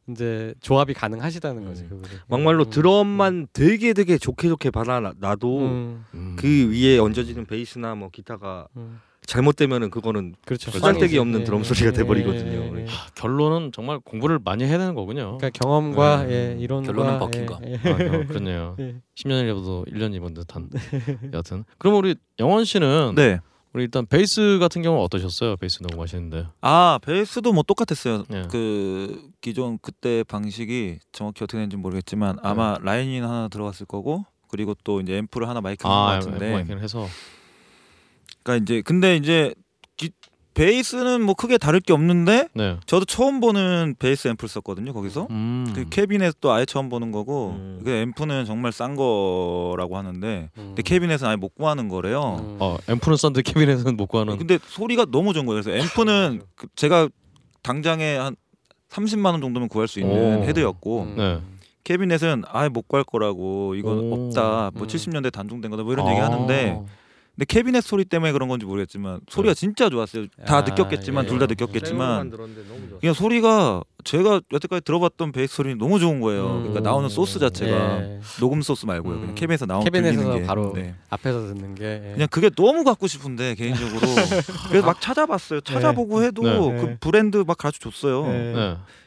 이제 0.10 0.54
조합이 0.62 0.94
가능하시다는 0.94 1.66
거지. 1.66 1.84
음. 1.84 1.90
그거를. 1.90 2.20
막말로 2.28 2.66
음. 2.66 2.70
드럼만 2.70 3.48
되게 3.54 3.94
되게 3.94 4.18
좋게 4.18 4.48
좋게 4.50 4.72
받아 4.72 5.00
놔도 5.00 5.60
음. 5.60 6.06
음. 6.14 6.36
그 6.38 6.72
위에 6.72 6.98
얹어지는 7.00 7.46
베이스나 7.46 7.96
뭐 7.96 8.10
기타가 8.10 8.68
음. 8.76 9.00
잘못되면은 9.26 9.90
그거는 9.90 10.36
그렇죠. 10.46 10.72
꽝이지. 10.72 11.18
없는 11.18 11.42
예, 11.42 11.44
드럼 11.46 11.62
예, 11.62 11.64
소리가 11.64 11.88
예, 11.88 11.92
돼버리거든요. 11.92 12.52
예, 12.52 12.72
예, 12.76 12.82
예. 12.82 12.86
하, 12.86 13.10
결론은 13.16 13.72
정말 13.72 14.00
공부를 14.00 14.40
많이 14.44 14.66
해야 14.66 14.78
되는 14.78 14.96
거군요. 14.96 15.38
그러니까 15.38 15.50
경험과 15.52 16.26
네. 16.26 16.34
예, 16.34 16.58
이론과 16.60 16.92
결론은 16.92 17.20
버킨 17.20 17.42
예, 17.44 17.46
거. 17.46 17.60
예. 17.66 17.76
아, 17.76 18.16
어, 18.16 18.28
그렇네요. 18.28 18.76
예. 18.82 18.96
10년 19.16 19.42
일해도 19.44 19.86
1년 19.88 20.14
입은 20.14 20.34
듯한 20.34 20.70
여하튼. 21.32 21.64
그럼 21.78 21.96
우리 21.96 22.16
영원 22.40 22.66
씨는 22.66 23.14
네. 23.16 23.40
우리 23.74 23.84
일단 23.84 24.06
베이스 24.06 24.60
같은 24.60 24.84
경우는 24.84 25.04
어떠셨어요? 25.04 25.58
베이스 25.58 25.82
녹음하시는데. 25.82 26.48
아 26.62 27.00
베이스도 27.02 27.54
뭐 27.54 27.64
똑같았어요. 27.64 28.24
예. 28.32 28.44
그 28.50 29.30
기존 29.42 29.80
그때 29.82 30.24
방식이 30.24 31.00
정확히 31.12 31.44
어떻게 31.44 31.58
되는지 31.58 31.78
모르겠지만 31.78 32.38
아마 32.44 32.78
line 32.82 33.10
in 33.10 33.24
하나 33.24 33.48
들어갔을 33.48 33.88
거고 33.88 34.26
그리고 34.48 34.76
또 34.84 35.02
이제 35.02 35.18
앰프를 35.18 35.50
하나 35.50 35.60
마이크 35.60 35.88
아, 35.88 36.06
같은데. 36.20 36.54
마이크를 36.54 36.84
해서 36.84 37.08
그러니까 38.44 38.64
이제 38.64 38.82
근데 38.84 39.16
이제 39.16 39.56
기, 39.56 39.63
베이스는 40.54 41.22
뭐 41.24 41.34
크게 41.36 41.58
다를 41.58 41.80
게 41.80 41.94
없는데 41.94 42.48
네. 42.54 42.78
저도 42.86 43.06
처음 43.06 43.40
보는 43.40 43.96
베이스 43.98 44.28
앰프를 44.28 44.50
썼거든요 44.50 44.94
거기서. 44.94 45.28
음. 45.32 45.72
그 45.74 45.86
캐빈에서 45.90 46.34
아예 46.52 46.66
처음 46.66 46.90
보는 46.90 47.12
거고 47.12 47.52
음. 47.58 47.82
그 47.84 47.92
앰프는 47.92 48.46
정말 48.46 48.72
싼 48.72 48.96
거라고 48.96 49.98
하는데 49.98 50.50
음. 50.58 50.64
근데 50.68 50.82
캐빈에서는 50.84 51.30
아예 51.30 51.36
못 51.36 51.56
구하는 51.56 51.90
거래요. 51.90 52.38
음. 52.40 52.58
어, 52.60 52.78
앰프는 52.88 53.18
썬데 53.18 53.42
캐빈에서는 53.42 53.98
못 53.98 54.08
구하는. 54.08 54.38
근데 54.38 54.60
소리가 54.62 55.06
너무 55.12 55.34
좋은 55.34 55.46
거예요. 55.46 55.62
그래서 55.64 55.78
앰프는 55.84 56.42
그 56.56 56.68
제가 56.76 57.10
당장에 57.64 58.18
한 58.18 58.36
30만 58.90 59.26
원 59.32 59.42
정도면 59.42 59.70
구할 59.70 59.88
수 59.88 60.00
있는 60.00 60.42
오. 60.42 60.44
헤드였고 60.44 61.02
음. 61.04 61.16
네. 61.18 61.40
캐비넷은 61.84 62.44
아예 62.48 62.70
못 62.70 62.88
구할 62.88 63.04
거라고 63.04 63.76
이건 63.76 64.00
오. 64.00 64.28
없다. 64.28 64.72
뭐 64.74 64.84
음. 64.84 64.88
70년대 64.88 65.32
단종된 65.32 65.72
거다. 65.72 65.84
뭐 65.84 65.94
이런 65.94 66.08
아. 66.08 66.12
얘기 66.12 66.20
하는데 66.22 66.84
근데 67.36 67.46
캐비넷 67.46 67.84
소리 67.84 68.06
때문에 68.06 68.32
그런 68.32 68.48
건지 68.48 68.66
모르겠지만 68.66 69.22
소리가 69.28 69.56
진짜 69.56 69.90
좋았어요. 69.90 70.28
다 70.46 70.58
아, 70.58 70.62
느꼈겠지만 70.62 71.24
예. 71.26 71.28
둘다 71.28 71.48
생으로 71.48 71.48
느꼈겠지만. 71.48 72.32
그냥 73.00 73.14
소리가 73.16 73.82
제가 74.04 74.42
여태까지 74.52 74.84
들어봤던 74.84 75.32
베이스 75.32 75.56
소리는 75.56 75.80
너무 75.80 76.00
좋은 76.00 76.20
거예요. 76.22 76.46
음. 76.46 76.58
그러니까 76.60 76.82
나오는 76.82 77.10
소스 77.10 77.40
자체가 77.40 78.02
예. 78.02 78.20
녹음 78.40 78.62
소스 78.62 78.86
말고요. 78.86 79.16
그냥 79.16 79.30
음. 79.30 79.36
캐비넷에서 79.36 79.66
나오는 79.66 79.84
캐비넷에서 79.84 80.34
게. 80.36 80.44
바로 80.44 80.74
네. 80.76 80.94
앞에서 81.10 81.48
듣는 81.48 81.74
게 81.74 81.86
예. 81.86 82.12
그냥 82.14 82.28
그게 82.30 82.52
너무 82.52 82.84
갖고 82.84 83.08
싶은데 83.08 83.56
개인적으로 83.56 84.00
그래서 84.70 84.86
막 84.86 85.02
찾아봤어요. 85.02 85.62
찾아보고 85.62 86.22
해도 86.24 86.44
네. 86.44 86.58
그 86.82 86.86
네. 86.86 86.98
브랜드 87.00 87.44
막 87.48 87.58
가르쳐 87.58 87.80
줬어요. 87.90 88.26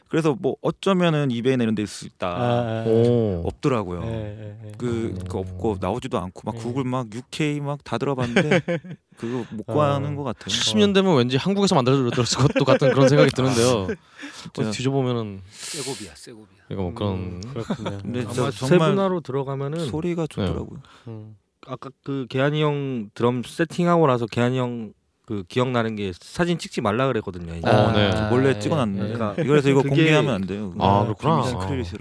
그래서 0.09 0.35
뭐 0.39 0.55
어쩌면은 0.61 1.31
이베이나 1.31 1.63
이런 1.63 1.75
데 1.75 1.83
있을 1.83 1.93
수 1.93 2.05
있다. 2.05 2.27
아, 2.27 2.83
아, 2.83 2.83
오. 2.87 3.43
없더라고요. 3.45 4.01
예, 4.05 4.07
예, 4.07 4.57
예. 4.67 4.71
그, 4.77 5.13
음. 5.15 5.23
그 5.29 5.37
없고 5.37 5.77
나오지도 5.79 6.17
않고 6.19 6.41
막 6.45 6.55
예. 6.55 6.59
구글 6.59 6.83
막 6.83 7.07
UK 7.13 7.59
막 7.61 7.77
다 7.83 7.97
들어봤는데 7.97 8.61
그거 9.17 9.45
못 9.51 9.69
어. 9.69 9.73
구하는 9.73 10.15
것 10.15 10.23
같아요. 10.23 10.47
70년 10.47 10.93
되면 10.93 11.15
왠지 11.15 11.37
한국에서 11.37 11.75
만들어졌을 11.75 12.39
것도 12.39 12.65
같은 12.65 12.91
그런 12.91 13.07
생각이 13.09 13.31
드는데요. 13.31 13.87
어, 14.59 14.71
뒤져보면은 14.71 15.41
세고비아 15.49 16.13
세고비아. 16.15 16.63
이거 16.71 16.81
뭐 16.83 16.93
그런 16.93 17.13
음, 17.13 17.41
그렇군요. 17.41 17.97
근데 18.03 18.25
아마 18.25 18.51
세분화로 18.51 19.21
들어가면은 19.21 19.85
소리가 19.87 20.27
좋더라고요. 20.27 20.81
음. 21.07 21.37
아까 21.65 21.89
그 22.03 22.25
개한이 22.29 22.61
형 22.61 23.09
드럼 23.13 23.43
세팅하고 23.43 24.07
나서 24.07 24.25
개한이 24.25 24.57
형 24.57 24.93
그 25.27 25.43
기억나는 25.49 25.97
게 25.97 26.13
사진 26.21 26.57
찍지 26.57 26.79
말라 26.79 27.05
그랬거든요. 27.07 27.53
이제. 27.53 27.67
어, 27.69 27.91
네. 27.91 28.29
몰래 28.29 28.51
예, 28.55 28.59
찍어놨는데 28.59 29.09
예. 29.09 29.13
그러니까 29.13 29.41
이거래서 29.43 29.69
이거 29.69 29.81
그게- 29.81 29.89
공개하면 29.95 30.33
안 30.33 30.41
돼요. 30.47 30.73
아, 30.79 31.03
그렇구나. 31.03 31.33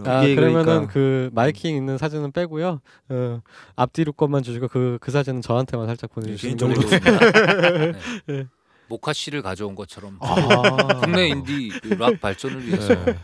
아. 0.04 0.18
아, 0.18 0.22
이게 0.22 0.36
그러면은 0.36 0.64
그러니까- 0.64 0.92
그 0.92 1.30
마이킹 1.32 1.74
있는 1.74 1.98
사진은 1.98 2.30
빼고요. 2.30 2.80
어, 3.08 3.40
앞뒤로 3.74 4.12
것만 4.12 4.44
주시고 4.44 4.68
그그 4.68 5.10
사진은 5.10 5.42
저한테만 5.42 5.88
살짝 5.88 6.12
보내주시면 6.14 6.56
개인적으로 6.56 6.88
네. 8.26 8.46
모카 8.88 9.12
씨를 9.12 9.42
가져온 9.42 9.74
것처럼 9.74 10.18
아. 10.20 11.00
국내 11.02 11.26
인디 11.26 11.70
그락 11.82 12.20
발전을 12.20 12.64
위해서 12.64 12.94
네. 12.94 13.16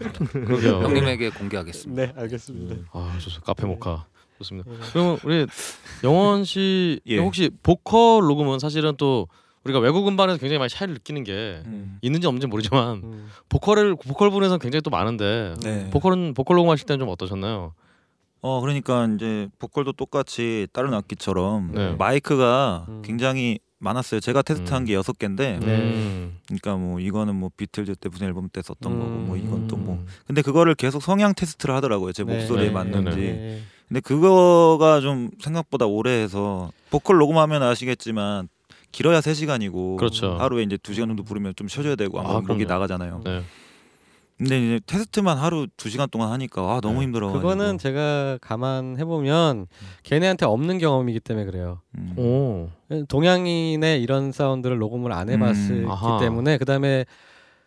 형님에게 0.82 1.30
공개하겠습니다. 1.30 2.06
네, 2.06 2.12
알겠습니다. 2.20 2.74
아, 2.92 3.12
좋습니다. 3.20 3.44
카페 3.46 3.66
모카 3.68 4.04
좋습니다. 4.38 4.68
네. 4.68 4.76
그러면 4.92 5.18
우리 5.22 5.46
영원 6.02 6.42
씨 6.42 6.98
예. 7.06 7.18
혹시 7.18 7.50
보컬 7.62 8.22
녹음은 8.26 8.58
사실은 8.58 8.96
또 8.96 9.28
우리가 9.64 9.78
외국 9.78 10.06
음반에서 10.08 10.38
굉장히 10.38 10.58
많이 10.58 10.68
차이를 10.68 10.94
느끼는 10.94 11.24
게 11.24 11.62
음. 11.66 11.98
있는지 12.02 12.26
없는지 12.26 12.46
모르지만 12.46 13.02
음. 13.04 13.28
보컬을 13.48 13.96
보컬 13.96 14.30
분에서는 14.30 14.58
굉장히 14.58 14.82
또 14.82 14.90
많은데 14.90 15.54
네. 15.62 15.90
보컬은 15.90 16.34
보컬 16.34 16.56
녹음하실 16.56 16.86
때는 16.86 17.00
좀 17.00 17.08
어떠셨나요? 17.08 17.74
어 18.40 18.60
그러니까 18.60 19.06
이제 19.14 19.48
보컬도 19.58 19.92
똑같이 19.92 20.66
다른 20.72 20.94
악기처럼 20.94 21.72
네. 21.74 21.94
마이크가 21.96 22.86
음. 22.88 23.02
굉장히 23.04 23.60
많았어요. 23.82 24.20
제가 24.20 24.42
테스트한 24.42 24.82
음. 24.82 24.86
게 24.86 24.94
여섯 24.94 25.18
개인데, 25.18 25.58
네. 25.58 25.66
음. 25.66 26.38
그러니까 26.46 26.76
뭐 26.76 27.00
이거는 27.00 27.34
뭐 27.34 27.50
비틀즈 27.56 27.96
때 27.96 28.08
무슨 28.08 28.28
앨범 28.28 28.48
때 28.48 28.62
썼던 28.62 28.98
거고, 28.98 29.10
뭐 29.10 29.36
이건 29.36 29.66
또 29.66 29.76
뭐. 29.76 29.96
음. 29.96 30.06
근데 30.26 30.40
그거를 30.40 30.74
계속 30.76 31.02
성향 31.02 31.34
테스트를 31.34 31.74
하더라고요. 31.74 32.12
제 32.12 32.22
네. 32.24 32.32
목소리에 32.32 32.66
네. 32.66 32.72
맞는지. 32.72 33.16
네. 33.16 33.32
네. 33.32 33.62
근데 33.88 34.00
그거가 34.00 35.00
좀 35.00 35.30
생각보다 35.40 35.86
오래 35.86 36.10
해서 36.12 36.70
보컬 36.90 37.18
녹음하면 37.18 37.62
아시겠지만 37.62 38.48
길어야 38.92 39.20
3 39.20 39.34
시간이고 39.34 39.96
그렇죠. 39.96 40.36
하루에 40.38 40.62
이제 40.62 40.76
2 40.80 40.92
시간 40.94 41.08
정도 41.08 41.24
부르면 41.24 41.54
좀 41.56 41.66
쉬어줘야 41.68 41.96
되고 41.96 42.20
아, 42.20 42.22
아무래도 42.36 42.52
목이. 42.52 42.66
나가잖아요. 42.66 43.22
네. 43.24 43.42
근데 44.38 44.58
이제 44.64 44.80
테스트만 44.86 45.38
하루 45.38 45.68
2시간 45.76 46.10
동안 46.10 46.32
하니까 46.32 46.62
아 46.62 46.80
너무 46.80 46.98
네. 46.98 47.04
힘들어. 47.04 47.30
그거는 47.32 47.78
제가 47.78 48.38
감안해 48.40 49.04
보면 49.04 49.66
걔네한테 50.02 50.46
없는 50.46 50.78
경험이기 50.78 51.20
때문에 51.20 51.46
그래요. 51.46 51.80
음. 51.96 52.14
오. 52.18 52.68
동양인의 53.08 54.02
이런 54.02 54.32
사운드를 54.32 54.78
녹음을 54.78 55.12
안 55.12 55.28
해봤기 55.30 55.58
음. 55.70 55.86
때문에 56.20 56.58
그 56.58 56.64
다음에 56.64 57.04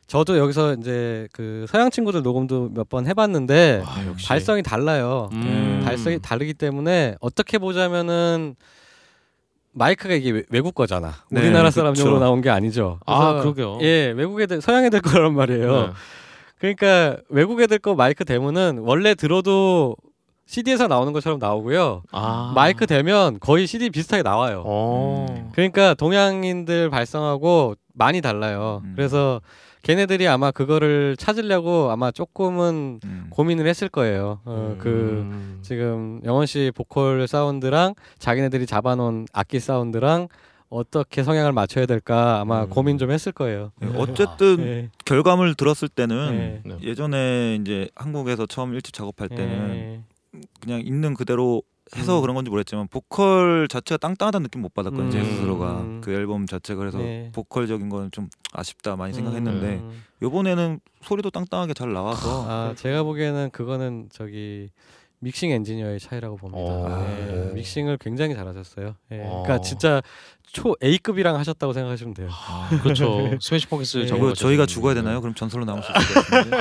저도 0.07 0.37
여기서 0.37 0.73
이제 0.75 1.27
그 1.31 1.65
서양 1.69 1.89
친구들 1.89 2.21
녹음도 2.23 2.69
몇 2.73 2.89
번 2.89 3.07
해봤는데 3.07 3.81
아, 3.85 4.05
역시 4.07 4.27
발성이 4.27 4.61
달라요. 4.61 5.29
음. 5.31 5.81
발성이 5.85 6.19
다르기 6.21 6.53
때문에 6.55 7.15
어떻게 7.21 7.57
보자면은 7.57 8.55
마이크가 9.75 10.13
이게 10.15 10.31
외- 10.31 10.43
외국 10.49 10.73
거잖아. 10.73 11.11
네, 11.29 11.41
우리나라. 11.41 11.69
사람용으로 11.69 12.19
나온 12.19 12.41
게 12.41 12.49
아니죠. 12.49 12.99
아, 13.05 13.33
그러게요. 13.41 13.79
예, 13.81 14.13
외국 14.15 14.41
애들 14.41 14.61
서양 14.61 14.85
애들 14.85 15.01
거란 15.01 15.33
말이에요. 15.35 15.71
네. 15.87 15.89
그러니까 16.59 17.17
외국 17.29 17.61
애들 17.61 17.79
거 17.79 17.93
마이크 17.93 18.23
대문은 18.25 18.79
원래 18.79 19.13
들어도 19.15 19.95
CD에서 20.47 20.87
나오는 20.87 21.11
것처럼 21.11 21.39
나오고요. 21.39 22.03
아. 22.11 22.53
마이크 22.55 22.87
대면 22.87 23.37
거의 23.39 23.67
CD 23.67 23.89
비슷하게 23.89 24.23
나와요. 24.23 24.63
어. 24.65 25.25
음. 25.29 25.49
그러니까 25.53 25.93
동양인들 25.95 26.89
발성하고 26.89 27.75
많이 27.93 28.21
달라요. 28.21 28.81
음. 28.85 28.93
그래서 28.95 29.41
걔네들이 29.85 30.27
아마 30.27 30.49
그거를 30.49 31.15
찾으려고 31.15 31.91
아마 31.91 32.09
조금은 32.09 32.99
음. 33.03 33.27
고민을 33.29 33.67
했을 33.67 33.87
거예요. 33.87 34.39
어, 34.43 34.75
그 34.79 34.89
음. 34.89 35.59
지금 35.61 36.21
영원 36.25 36.47
씨 36.47 36.71
보컬 36.73 37.27
사운드랑 37.27 37.93
자기네들이 38.17 38.65
잡아놓은 38.65 39.27
악기 39.31 39.59
사운드랑 39.59 40.27
어떻게 40.69 41.21
성향을 41.21 41.51
맞춰야 41.51 41.85
될까 41.85 42.39
아마 42.41 42.63
음. 42.63 42.69
고민 42.71 42.97
좀 42.97 43.11
했을 43.11 43.31
거예요. 43.31 43.73
네, 43.79 43.91
어쨌든 43.95 44.59
예. 44.61 44.89
결과물 45.05 45.53
들었을 45.53 45.87
때는 45.87 46.61
예. 46.65 46.67
네. 46.67 46.77
예전에 46.81 47.59
이제 47.61 47.87
한국에서 47.93 48.47
처음 48.47 48.73
일집 48.73 48.91
작업할 48.91 49.29
때는 49.29 49.75
예. 49.75 50.01
그냥 50.61 50.81
있는 50.81 51.13
그대로 51.13 51.61
해서 51.95 52.17
음. 52.17 52.21
그런 52.21 52.35
건지 52.35 52.49
모르겠지만 52.49 52.87
보컬 52.87 53.67
자체가 53.69 53.97
땅땅하다는 53.97 54.43
느낌 54.43 54.61
못 54.61 54.73
받았거든요. 54.73 55.11
제 55.11 55.19
음. 55.19 55.25
스스로가 55.25 55.85
그 56.01 56.11
앨범 56.11 56.47
자체가 56.47 56.79
그래서 56.79 56.97
네. 56.97 57.31
보컬적인 57.33 57.89
거는 57.89 58.11
좀 58.11 58.27
아쉽다 58.53 58.95
많이 58.95 59.13
생각했는데 59.13 59.67
음. 59.75 60.03
요번에는 60.21 60.79
소리도 61.01 61.29
땅땅하게 61.29 61.73
잘 61.73 61.93
나와서 61.93 62.45
아 62.49 62.73
제가 62.75 63.03
보기에는 63.03 63.51
그거는 63.51 64.09
저기 64.11 64.69
믹싱 65.19 65.51
엔지니어의 65.51 65.99
차이라고 65.99 66.37
봅니다. 66.37 66.71
어. 66.71 67.17
예, 67.29 67.53
믹싱을 67.53 67.97
굉장히 67.97 68.35
잘하셨어요. 68.35 68.95
예, 69.11 69.21
어. 69.23 69.43
그러니까 69.43 69.61
진짜 69.61 70.01
초 70.43 70.75
A급이랑 70.83 71.35
하셨다고 71.37 71.73
생각하시면 71.73 72.13
돼요. 72.13 72.29
그렇죠. 72.83 73.31
Smashing 73.41 73.67
Pumpkins 73.67 73.97
네. 74.09 74.33
저희가 74.33 74.65
죽어야 74.65 74.93
되나요? 74.93 75.21
그럼 75.21 75.33
전설로 75.33 75.65
남을 75.65 75.83
수 75.83 75.91
있을 75.91 76.13
것 76.15 76.27
같은데. 76.27 76.57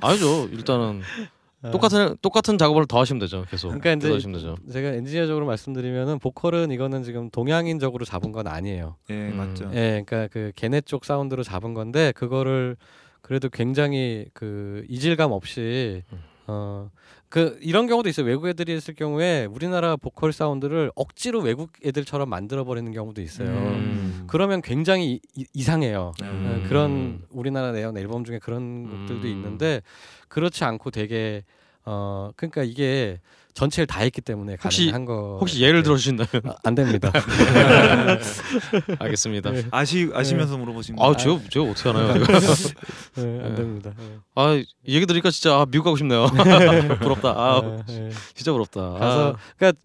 아니죠. 0.02 0.48
일단은 0.52 1.02
아. 1.02 1.33
똑같은 1.70 2.16
똑같은 2.22 2.58
작업을 2.58 2.86
더 2.86 3.00
하시면 3.00 3.20
되죠. 3.20 3.44
계속. 3.50 3.68
그러니까 3.68 3.92
이제 3.92 4.08
더 4.08 4.14
하시면 4.14 4.38
되죠. 4.38 4.56
제가 4.72 4.90
엔지니어적으로 4.90 5.46
말씀드리면은 5.46 6.18
보컬은 6.18 6.70
이거는 6.70 7.02
지금 7.02 7.30
동양인적으로 7.30 8.04
잡은 8.04 8.32
건 8.32 8.46
아니에요. 8.46 8.96
예 9.10 9.14
음. 9.14 9.36
맞죠. 9.36 9.70
예, 9.72 10.02
그러니까 10.04 10.28
그 10.28 10.52
걔네 10.56 10.82
쪽 10.82 11.04
사운드로 11.04 11.42
잡은 11.42 11.74
건데 11.74 12.12
그거를 12.12 12.76
그래도 13.22 13.48
굉장히 13.48 14.26
그 14.34 14.84
이질감 14.88 15.32
없이 15.32 16.02
음. 16.12 16.18
어 16.46 16.90
그 17.34 17.58
이런 17.60 17.88
경우도 17.88 18.08
있어요. 18.08 18.26
외국 18.26 18.46
애들이 18.46 18.76
있을 18.76 18.94
경우에 18.94 19.46
우리나라 19.46 19.96
보컬 19.96 20.32
사운드를 20.32 20.92
억지로 20.94 21.40
외국 21.40 21.72
애들처럼 21.84 22.30
만들어 22.30 22.62
버리는 22.62 22.92
경우도 22.92 23.20
있어요. 23.20 23.48
음. 23.48 24.24
그러면 24.28 24.62
굉장히 24.62 25.18
이, 25.34 25.44
이상해요. 25.52 26.12
음. 26.22 26.62
어, 26.64 26.68
그런 26.68 27.22
우리나라 27.30 27.72
내연 27.72 27.98
앨범 27.98 28.22
중에 28.22 28.38
그런 28.38 28.88
곡들도 28.88 29.26
음. 29.26 29.32
있는데 29.32 29.82
그렇지 30.28 30.62
않고 30.62 30.92
되게 30.92 31.42
어 31.84 32.30
그러니까 32.36 32.62
이게 32.62 33.18
전체를 33.54 33.86
다 33.86 34.00
했기 34.00 34.20
때문에 34.20 34.56
혹시- 34.62 34.86
가능한 34.86 35.04
거 35.04 35.38
혹시 35.40 35.62
예를 35.62 35.82
들어 35.84 35.96
주신다면 35.96 36.42
아, 36.46 36.56
안 36.64 36.74
됩니다. 36.74 37.12
알겠습니다. 38.98 39.50
네. 39.52 39.62
아시 39.70 40.10
아시면서 40.12 40.56
물어보신 40.58 40.96
거. 40.96 41.04
아, 41.10 41.16
제가 41.16 41.38
제가 41.50 41.70
어떻게 41.70 41.88
하나요? 41.88 42.16
이거? 42.16 42.26
네, 43.16 43.22
안 43.44 43.48
네. 43.50 43.54
됩니다. 43.54 43.92
네. 43.96 44.04
아, 44.34 44.54
이 44.54 44.94
얘기 44.94 45.06
들으니까 45.06 45.30
진짜 45.30 45.54
아, 45.60 45.66
미국 45.66 45.84
가고 45.84 45.96
싶네요. 45.96 46.26
부럽다. 47.00 47.28
아, 47.30 47.82
네, 47.86 47.94
네. 48.08 48.10
진짜 48.34 48.52
부럽다. 48.52 48.80
가서 48.90 49.28
아, 49.30 49.36
그러니까 49.56 49.80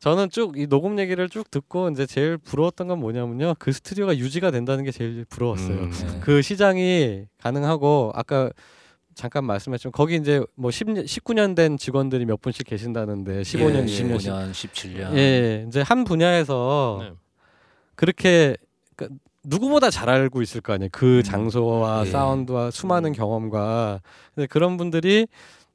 저는 0.00 0.30
쭉 0.30 0.56
이 0.56 0.66
녹음 0.66 0.98
얘기를 0.98 1.28
쭉 1.28 1.50
듣고 1.50 1.90
이제 1.90 2.06
제일 2.06 2.38
부러웠던 2.38 2.88
건 2.88 3.00
뭐냐면요. 3.00 3.54
그 3.58 3.70
스튜디오가 3.70 4.16
유지가 4.16 4.50
된다는 4.50 4.84
게 4.84 4.90
제일 4.92 5.26
부러웠어요. 5.28 5.76
음. 5.78 5.90
네. 5.92 6.20
그 6.22 6.40
시장이 6.40 7.24
가능하고 7.42 8.12
아까 8.14 8.50
잠깐 9.20 9.44
말씀했지만 9.44 9.92
거기 9.92 10.16
이제 10.16 10.40
뭐 10.54 10.70
10년 10.70 11.04
19년 11.04 11.54
된 11.54 11.76
직원들이 11.76 12.24
몇 12.24 12.40
분씩 12.40 12.66
계신다는데 12.66 13.42
15년, 13.42 13.80
예, 13.80 13.84
20년씩 13.84 14.18
15년, 14.18 14.50
17년. 14.50 15.14
예, 15.14 15.64
이제 15.68 15.82
한 15.82 16.04
분야에서 16.04 16.98
네. 17.02 17.10
그렇게 17.96 18.56
그러니까 18.96 19.20
누구보다 19.44 19.90
잘 19.90 20.08
알고 20.08 20.40
있을 20.40 20.62
거 20.62 20.72
아니에요. 20.72 20.88
그 20.90 21.18
음. 21.18 21.22
장소와 21.22 22.06
예. 22.06 22.10
사운드와 22.10 22.70
수많은 22.70 23.10
음. 23.10 23.12
경험과 23.12 24.00
근데 24.34 24.46
그런 24.46 24.78
분들이 24.78 25.26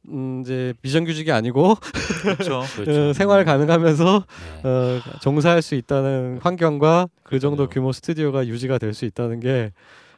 음, 0.08 0.42
이제 0.44 0.74
비정규직이 0.82 1.32
아니고 1.32 1.76
그렇죠. 2.24 2.64
그렇죠. 2.78 3.10
어, 3.10 3.14
생활 3.14 3.46
가능하면서 3.46 4.24
네. 4.64 4.68
어, 4.70 5.00
종사할 5.22 5.62
수 5.62 5.76
있다는 5.76 6.40
환경과 6.42 7.10
그 7.24 7.38
정도. 7.40 7.68
규모 7.70 7.92
스튜디오가 7.92 8.48
유지가 8.48 8.80
될 8.80 8.94
수 8.96 9.06
있다는 9.06 9.40
게 9.40 9.72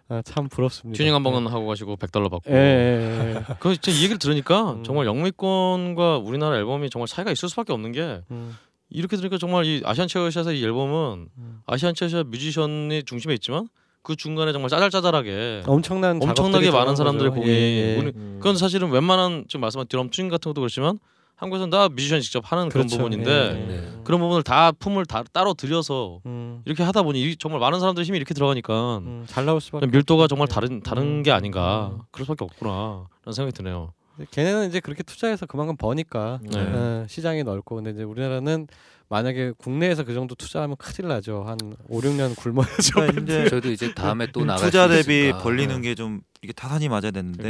아, 0.09 0.21
참 0.23 0.47
부럽습니다. 0.47 0.97
튜닝 0.97 1.13
한번 1.13 1.47
하고 1.47 1.67
가시고 1.67 1.97
100달러 1.97 2.29
받고. 2.31 2.49
예, 2.49 2.55
예, 2.55 3.35
예. 3.35 3.43
그 3.59 3.73
진짜 3.75 3.91
이 3.91 3.97
얘기를 4.03 4.17
들으니까 4.17 4.73
음. 4.73 4.83
정말 4.83 5.05
영미권과 5.05 6.19
우리나라 6.19 6.55
앨범이 6.57 6.89
정말 6.89 7.07
차이가 7.07 7.31
있을 7.31 7.49
수밖에 7.49 7.73
없는 7.73 7.91
게 7.91 8.21
음, 8.31 8.55
이렇게 8.89 9.17
들으니까 9.17 9.37
정말 9.37 9.65
이 9.65 9.81
아시안 9.83 10.07
체어샷의 10.07 10.59
이 10.59 10.63
앨범은 10.63 11.27
음. 11.37 11.59
아시안 11.65 11.93
체어샷 11.93 12.27
뮤지션이 12.27 13.03
중심에 13.03 13.33
있지만 13.33 13.67
그 14.01 14.15
중간에 14.15 14.53
정말 14.53 14.69
짜잘짜잘하게 14.69 15.63
엄청난 15.67 16.21
엄청나게 16.23 16.71
많은 16.71 16.95
사람들의. 16.95 17.31
공이 17.31 17.45
예, 17.47 17.51
예. 17.51 17.97
우리- 17.97 18.13
음. 18.15 18.37
그건 18.39 18.55
사실은 18.55 18.89
웬만한 18.91 19.43
지금 19.49 19.59
말씀한 19.61 19.87
드럼 19.87 20.09
튜닝 20.09 20.29
같은 20.29 20.49
것도 20.51 20.61
그렇지만 20.61 20.99
한국에서는 21.37 21.69
다 21.69 21.87
뮤지션이 21.89 22.21
직접 22.23 22.51
하는 22.51 22.67
그런 22.69 22.87
그렇죠. 22.87 22.97
부분인데 22.97 23.31
예, 23.31 23.61
예. 23.61 23.65
네. 23.81 23.91
그런 24.03 24.19
부분을 24.19 24.41
다 24.43 24.71
품을 24.71 25.05
다 25.05 25.23
따로 25.31 25.53
들여서 25.53 26.19
음, 26.25 26.61
이렇게 26.65 26.81
하다 26.83 27.03
보니 27.03 27.21
이- 27.21 27.35
정말 27.37 27.59
많은 27.61 27.79
사람들의 27.79 28.05
힘이 28.05 28.17
이렇게 28.17 28.33
들어가니까 28.33 28.97
음, 28.97 29.23
잘 29.27 29.45
나올 29.45 29.61
수밖에. 29.61 29.85
밀도가. 29.87 30.27
정말 30.27 30.47
예. 30.49 30.53
다른 30.53 30.81
다른 30.81 31.03
음, 31.03 31.23
게 31.23 31.31
아닌가 31.31 31.91
음. 31.93 31.99
그럴 32.11 32.25
수밖에 32.25 32.43
없구나라는 32.43 33.05
생각이 33.33 33.51
드네요. 33.55 33.93
걔네는 34.31 34.67
이제 34.69 34.79
그렇게 34.79 35.03
투자해서 35.03 35.45
그만큼 35.45 35.77
버니까 35.77 36.39
네. 36.41 36.59
어, 36.59 37.05
시장이 37.07 37.43
넓고 37.43 37.75
근데 37.75 37.91
이제 37.91 38.01
우리나라는 38.01 38.67
만약에 39.09 39.51
국내에서 39.59 40.03
그 40.05 40.15
정도 40.15 40.33
투자하면 40.33 40.75
큰일 40.77 41.07
나죠. 41.07 41.43
한 41.45 41.57
5, 41.87 41.99
6년 41.99 42.35
굶어야죠. 42.35 42.93
그러니까 42.95 43.21
이제 43.21 43.45
저도 43.61 43.69
이제 43.71 43.93
다음에 43.93 44.25
또 44.33 44.43
나갈 44.43 44.65
투자 44.71 44.87
수 44.87 45.03
대비. 45.05 45.31
벌리는 45.43 45.81
게좀 45.83 46.21
이게 46.41 46.51
타산이 46.51 46.89
맞아야 46.89 47.11
되는데 47.11 47.43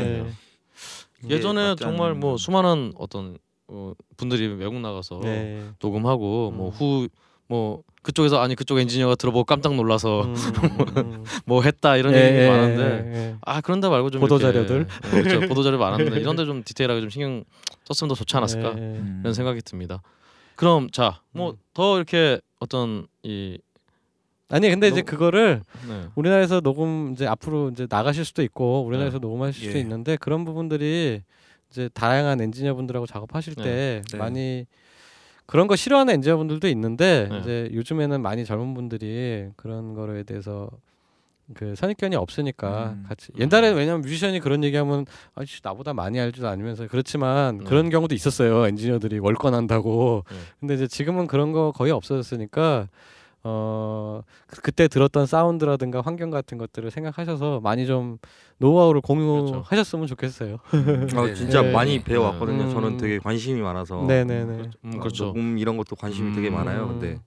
네. 1.24 1.30
예전에 1.30 1.76
정말 1.78 2.14
뭐 2.16 2.36
수많은 2.38 2.92
어떤 2.98 3.38
어, 3.68 3.94
분들이 4.16 4.48
외국 4.48 4.80
나가서 4.80 5.20
네. 5.24 5.64
녹음하고 5.82 6.52
뭐 6.52 6.70
음. 6.70 7.08
후뭐 7.50 7.84
그쪽에서 8.02 8.40
아니 8.40 8.56
그쪽 8.56 8.80
엔지니어가 8.80 9.16
들어보고 9.16 9.44
깜짝 9.44 9.76
놀라서 9.76 10.24
음, 10.24 10.36
음. 10.98 11.24
뭐 11.46 11.62
했다 11.62 11.98
이런 11.98 12.14
예, 12.14 12.26
얘기 12.26 12.38
예, 12.38 12.50
많은데 12.50 12.84
예, 12.84 13.16
예. 13.16 13.36
아 13.42 13.60
그런데 13.60 13.90
말고 13.90 14.10
좀 14.12 14.22
보도 14.22 14.40
자료들? 14.40 14.88
예, 15.06 15.22
그렇죠 15.22 15.42
보도 15.48 15.64
자료 15.64 15.78
많았는데 15.78 16.20
이런데 16.20 16.46
좀 16.46 16.64
디테일하게 16.64 17.02
좀 17.02 17.10
신경 17.10 17.44
썼으면 17.84 18.10
더 18.10 18.16
좋지 18.16 18.38
않았을까 18.38 18.70
예, 18.70 18.82
예. 18.82 19.00
음. 19.00 19.20
이런 19.24 19.34
생각이 19.34 19.62
듭니다. 19.62 20.02
그럼 20.56 20.90
자뭐 20.90 21.52
음. 21.52 21.54
더 21.74 21.98
이렇게 21.98 22.40
어떤 22.60 23.08
이 23.24 23.58
아니 24.50 24.70
근데 24.70 24.88
이제 24.88 25.02
그거를 25.02 25.62
네. 25.90 26.06
우리나라에서 26.16 26.62
녹음 26.62 27.12
이제 27.12 27.28
앞으로 27.28 27.70
이제 27.72 27.88
나가실 27.90 28.24
수도 28.24 28.42
있고 28.44 28.86
우리나라에서 28.86 29.20
녹음하실 29.20 29.66
수도 29.66 29.78
예. 29.78 29.82
있는데 29.82 30.16
그런 30.16 30.46
부분들이 30.46 31.24
이제 31.70 31.90
다양한 31.94 32.42
엔지니어 32.42 32.76
분들하고 32.76 33.06
작업하실 33.06 33.56
네. 33.56 33.64
때 33.64 34.02
네. 34.12 34.18
많이 34.18 34.66
그런 35.46 35.68
거 35.68 35.76
싫어하는 35.76 36.14
엔지니어 36.16 36.38
분들도 36.38 36.68
있는데 36.70 37.28
네. 37.30 37.40
이제 37.40 37.70
요즘에는 37.74 38.22
많이 38.22 38.46
젊은 38.46 38.74
분들이 38.74 39.50
그런 39.56 39.94
거에 39.94 40.24
대해서 40.24 40.70
그 41.54 41.76
선입견이 41.76 42.16
없으니까 42.18 42.96
음. 42.98 43.06
같이 43.08 43.32
옛날에 43.40 43.70
왜냐면 43.72 44.02
뮤지션이 44.02 44.42
그런 44.42 44.66
얘기하면 44.66 45.06
아씨 45.34 45.62
나보다 45.64 45.94
많이 45.94 46.20
알지도 46.20 46.48
않으면서 46.48 46.88
그렇지만 46.88 47.60
네. 47.60 47.64
그런 47.64 47.90
경우도 47.90 48.14
있었어요 48.14 48.68
엔지니어들이 48.68 49.20
월권 49.20 49.54
한다고 49.54 50.26
네. 50.30 50.36
근데 50.60 50.74
이제 50.74 50.88
지금은 50.88 51.28
그런 51.28 51.54
거 51.54 51.72
거의 51.74 51.94
없어졌으니까 51.94 52.90
어 53.44 54.22
그- 54.48 54.62
그때 54.62 54.88
들었던 54.88 55.26
사운드라든가 55.26 56.02
환경 56.02 56.30
같은 56.30 56.58
것들을 56.58 56.90
생각하셔서 56.92 57.60
많이 57.62 57.86
좀 57.86 58.18
노하우를 58.58 59.02
공유하셨으면 59.02 60.08
좋겠어요. 60.08 60.58
아, 61.16 61.26
네, 61.26 61.34
진짜 61.34 61.62
네. 61.62 61.72
많이 61.72 62.04
배워왔거든요. 62.04 62.64
음. 62.64 62.70
저는 62.72 62.98
되게 62.98 63.20
관심이 63.20 63.62
많아서 63.62 64.04
네네네. 64.04 64.64
음, 64.86 65.00
그렇죠. 65.00 65.26
녹음 65.26 65.58
이런 65.58 65.78
것도 65.78 65.96
관심이 65.96 66.34
되게 66.36 66.50
음. 66.50 66.56
많아요. 66.56 66.88
근데 66.88 67.20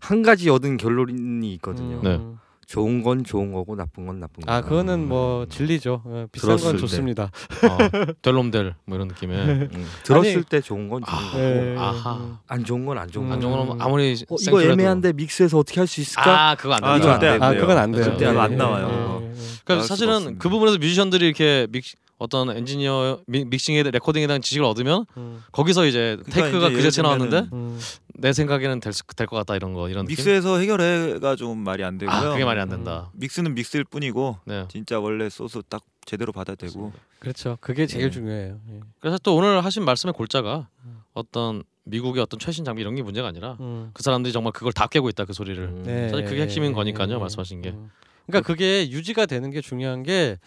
한 0.00 0.22
가지 0.22 0.48
얻은 0.48 0.76
결론이 0.76 1.52
있거든요. 1.54 2.00
네. 2.02 2.20
음. 2.66 2.68
좋은 2.68 3.02
건 3.02 3.24
좋은 3.24 3.52
거고 3.52 3.76
나쁜 3.76 4.06
건 4.06 4.18
나쁜 4.20 4.44
거. 4.44 4.52
아 4.52 4.60
그거는 4.60 5.08
뭐 5.08 5.46
진리죠. 5.48 6.02
어, 6.04 6.26
비싼 6.32 6.56
건 6.56 6.72
때. 6.72 6.78
좋습니다. 6.78 7.24
어, 7.24 7.78
될놈될 8.22 8.74
뭐 8.86 8.96
이런 8.96 9.08
느낌의 9.08 9.38
음, 9.38 9.86
들었을 10.02 10.32
아니- 10.38 10.44
때 10.44 10.60
좋은 10.60 10.88
건 10.88 11.02
좋은 11.04 11.16
아, 11.18 11.30
거고 11.30 11.38
네. 11.38 11.76
아하. 11.78 12.38
안 12.48 12.64
좋은 12.64 12.84
건 12.84 12.98
안 12.98 13.08
좋은 13.10 13.24
음. 13.26 13.28
거. 13.28 13.34
안 13.34 13.40
좋은 13.40 13.66
건 13.68 13.80
아무리 13.80 14.16
어, 14.28 14.36
이거. 14.40 14.62
애매한데 14.62 15.12
믹스해서 15.12 15.58
어떻게 15.58 15.80
할 15.80 15.86
수 15.86 16.00
있을까? 16.00 16.50
아 16.50 16.54
그거 16.56 16.74
안 16.74 16.82
아. 16.82 17.00
절대 17.00 17.28
안아 17.28 17.50
돼요. 17.52 17.60
그건 17.60 17.78
안 17.78 17.92
돼요. 17.92 18.04
절대 18.04 18.26
안 18.26 18.52
예, 18.52 18.56
나와요, 18.56 18.86
예, 18.88 18.90
그거. 18.90 19.20
예, 19.22 19.26
예. 19.28 19.34
그러니까 19.64 19.86
사실은 19.86 20.14
없습니다. 20.14 20.42
그 20.42 20.48
부분에서 20.48 20.78
뮤지션들이 20.78 21.26
이렇게 21.26 21.66
믹 21.70 21.84
어떤 22.18 22.48
엔지니어 22.50 23.20
믹, 23.26 23.46
믹싱에 23.48 23.82
레코딩에 23.84 24.26
대한 24.26 24.40
지식을 24.40 24.64
얻으면 24.64 25.04
음, 25.18 25.42
거기서 25.52 25.84
이제 25.86 26.16
그러니까 26.24 26.32
테이크가 26.42 26.66
이제 26.68 26.76
그 26.76 26.82
자체 26.82 27.02
나왔는데 27.02 27.48
음. 27.52 27.78
내 28.18 28.32
생각에는 28.32 28.80
될것 28.80 29.28
같다 29.28 29.56
이런 29.56 29.74
거 29.74 29.88
이런 29.88 30.04
느낌. 30.06 30.16
믹스해서 30.16 30.58
해결해가 30.58 31.36
좀 31.36 31.58
말이 31.58 31.84
안 31.84 31.98
되고요. 31.98 32.14
아 32.14 32.32
그게 32.32 32.44
말이 32.44 32.60
안 32.60 32.68
된다. 32.68 33.10
믹스는 33.14 33.54
믹스일 33.54 33.84
뿐이고 33.84 34.38
네. 34.44 34.66
진짜 34.68 34.98
원래 35.00 35.28
소스 35.28 35.62
딱 35.68 35.82
제대로 36.04 36.32
받아야 36.32 36.56
되고 36.56 36.92
그렇죠. 37.18 37.58
그게 37.60 37.86
제일 37.86 38.06
네. 38.06 38.10
중요해요. 38.10 38.60
예. 38.70 38.80
그래서 39.00 39.18
또 39.18 39.34
오늘 39.36 39.64
하신 39.64 39.84
말씀의 39.84 40.12
골자가 40.14 40.68
어떤 41.14 41.62
미국의 41.84 42.22
어떤 42.22 42.38
최신 42.40 42.64
장비 42.64 42.82
이런 42.82 42.94
게 42.94 43.02
문제가 43.02 43.28
아니라 43.28 43.56
음. 43.60 43.90
그 43.92 44.02
사람들이 44.02 44.32
정말 44.32 44.52
그걸 44.52 44.72
다 44.72 44.86
깨고 44.86 45.08
있다 45.08 45.24
그 45.24 45.32
소리를. 45.32 45.62
음. 45.62 45.82
네, 45.84 46.08
사실 46.08 46.24
그게 46.24 46.38
예, 46.38 46.42
핵심인 46.42 46.70
예, 46.70 46.74
거니까요, 46.74 47.14
예, 47.14 47.18
말씀하신 47.18 47.62
게. 47.62 47.70
음. 47.70 47.90
그러니까 48.26 48.46
그게 48.46 48.90
유지가 48.90 49.26
되는 49.26 49.50
게 49.50 49.60
중요한 49.60 50.02
게 50.02 50.38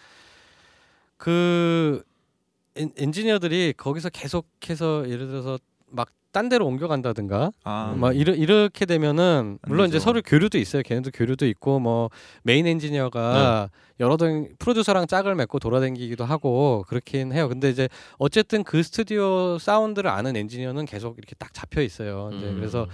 그 1.20 2.02
엔지니어들이 2.76 3.74
거기서 3.76 4.10
계속해서 4.10 5.10
예를 5.10 5.28
들어서 5.28 5.60
막 5.88 6.10
딴 6.32 6.48
데로 6.50 6.66
옮겨간다든가 6.68 7.52
아, 7.64 7.96
막 7.98 8.16
이러, 8.16 8.34
이렇게 8.34 8.86
되면은 8.86 9.58
안 9.62 9.70
물론 9.70 9.90
이제. 9.90 10.00
서로 10.00 10.22
교류도 10.22 10.58
있어요. 10.58 10.84
걔네도 10.84 11.12
교류도 11.14 11.48
있고 11.48 11.80
뭐 11.80 12.10
메인 12.44 12.68
엔지니어가 12.68 13.70
여러 14.00 14.16
동 14.16 14.48
프로듀서랑 14.60 15.08
짝을 15.08 15.36
맺고 15.36 15.60
돌아다니기도 15.60 16.24
하고 16.26 16.86
그렇긴 16.88 17.34
해요. 17.34 17.50
근데 17.50 17.70
이제 17.70 17.90
어쨌든 18.18 18.64
그 18.64 18.84
스튜디오 18.84 19.58
사운드를 19.58 20.10
아는 20.10 20.36
엔지니어는 20.36 20.86
계속 20.86 21.18
이렇게 21.18 21.36
딱 21.36 21.54
잡혀 21.54 21.82
있어요. 21.82 22.30
이제 22.34 22.46
음. 22.48 22.56
그래서 22.56 22.88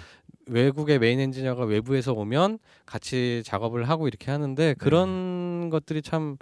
외국의 0.47 0.99
메인 0.99 1.19
엔지니어가 1.19 1.65
외부에서 1.65 2.13
오면 2.13 2.59
같이 2.85 3.43
작업을 3.45 3.89
하고 3.89 4.07
이렇게 4.07 4.31
하는데 4.31 4.75
그런 4.75 5.69
것들이 5.69 6.01
참 6.01 6.37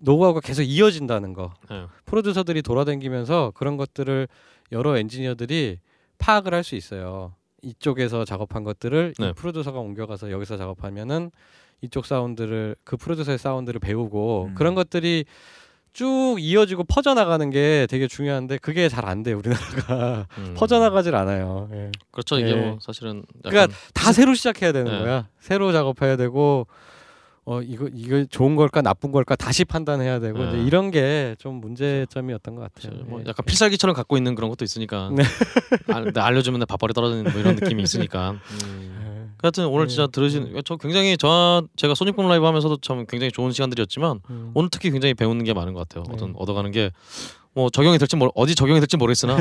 노하우가 0.00 0.40
계속 0.40 0.62
이어진다는 0.62 1.32
거. 1.32 1.54
네. 1.70 1.86
프로듀서들이 2.04 2.62
돌아다니면서 2.62 3.52
그런 3.54 3.76
것들을 3.76 4.28
여러 4.72 4.98
엔지니어들이 4.98 5.78
파악을 6.18 6.54
할 6.54 6.62
수 6.64 6.74
있어요. 6.76 7.34
이쪽에서 7.62 8.24
작업한 8.24 8.62
것들을 8.64 9.14
네. 9.18 9.28
이 9.28 9.32
프로듀서가 9.32 9.78
옮겨가서 9.78 10.30
여기서 10.30 10.56
작업하면은 10.56 11.30
이쪽 11.80 12.04
사운드를 12.06 12.76
그 12.84 12.96
프로듀서의 12.96 13.38
사운드를 13.38 13.80
배우고 13.80 14.48
음. 14.50 14.54
그런 14.54 14.74
것들이 14.74 15.24
쭉 15.92 16.36
이어지고 16.40 16.84
퍼져나가는 16.84 17.48
게 17.50 17.86
되게 17.88 18.06
중요한데 18.08 18.58
그게 18.58 18.88
잘 18.88 19.04
안 19.06 19.22
돼요 19.22 19.38
우리나라가 19.38 20.26
음. 20.38 20.54
퍼져나가질 20.58 21.14
않아요. 21.14 21.68
예. 21.72 21.90
그렇죠 22.10 22.38
이게 22.38 22.50
예. 22.50 22.54
뭐 22.54 22.78
사실은 22.80 23.24
약간 23.44 23.50
그러니까 23.50 23.78
다 23.94 24.12
새로 24.12 24.34
시작해야 24.34 24.72
되는 24.72 24.90
네. 24.90 24.98
거야. 24.98 25.28
새로 25.40 25.72
작업해야 25.72 26.16
되고 26.16 26.66
어 27.46 27.60
이거 27.60 27.88
이거 27.92 28.24
좋은 28.24 28.56
걸까 28.56 28.80
나쁜 28.80 29.12
걸까 29.12 29.36
다시 29.36 29.64
판단해야 29.66 30.18
되고 30.18 30.38
네. 30.38 30.48
이제 30.48 30.58
이런 30.62 30.90
게 30.90 31.34
좀 31.38 31.60
문제점이었던 31.60 32.54
것 32.54 32.72
같아요. 32.72 33.04
뭐 33.04 33.20
예. 33.20 33.24
약간 33.28 33.44
필살기처럼 33.44 33.94
갖고 33.94 34.16
있는 34.16 34.34
그런 34.34 34.48
것도 34.50 34.64
있으니까 34.64 35.10
네. 35.14 35.22
아, 35.92 36.26
알려주면 36.26 36.60
내 36.60 36.66
밥벌이 36.66 36.94
떨어지는 36.94 37.30
뭐 37.30 37.40
이런 37.40 37.56
느낌이 37.56 37.82
있으니까 37.82 38.30
음. 38.64 38.94
예. 39.00 39.14
하여튼 39.42 39.66
오늘 39.66 39.88
진짜 39.88 40.06
네. 40.06 40.12
들으신 40.12 40.60
저 40.64 40.76
굉장히 40.76 41.16
저 41.18 41.64
제가 41.76 41.94
소닉붐 41.94 42.26
라이브 42.28 42.46
하면서도 42.46 42.78
참 42.78 43.04
굉장히 43.06 43.30
좋은 43.30 43.52
시간들이었지만 43.52 44.20
음. 44.30 44.50
오늘 44.54 44.70
특히 44.70 44.90
굉장히 44.90 45.12
배우는 45.14 45.44
게 45.44 45.52
많은 45.52 45.74
것 45.74 45.86
같아요. 45.86 46.04
어떤 46.10 46.28
네. 46.32 46.34
얻어가는 46.38 46.70
게 46.70 46.92
뭐 47.54 47.70
적용이 47.70 47.98
될지 47.98 48.16
모르, 48.16 48.30
어디 48.34 48.54
적용이 48.54 48.80
될지 48.80 48.96
모르겠으나 48.96 49.36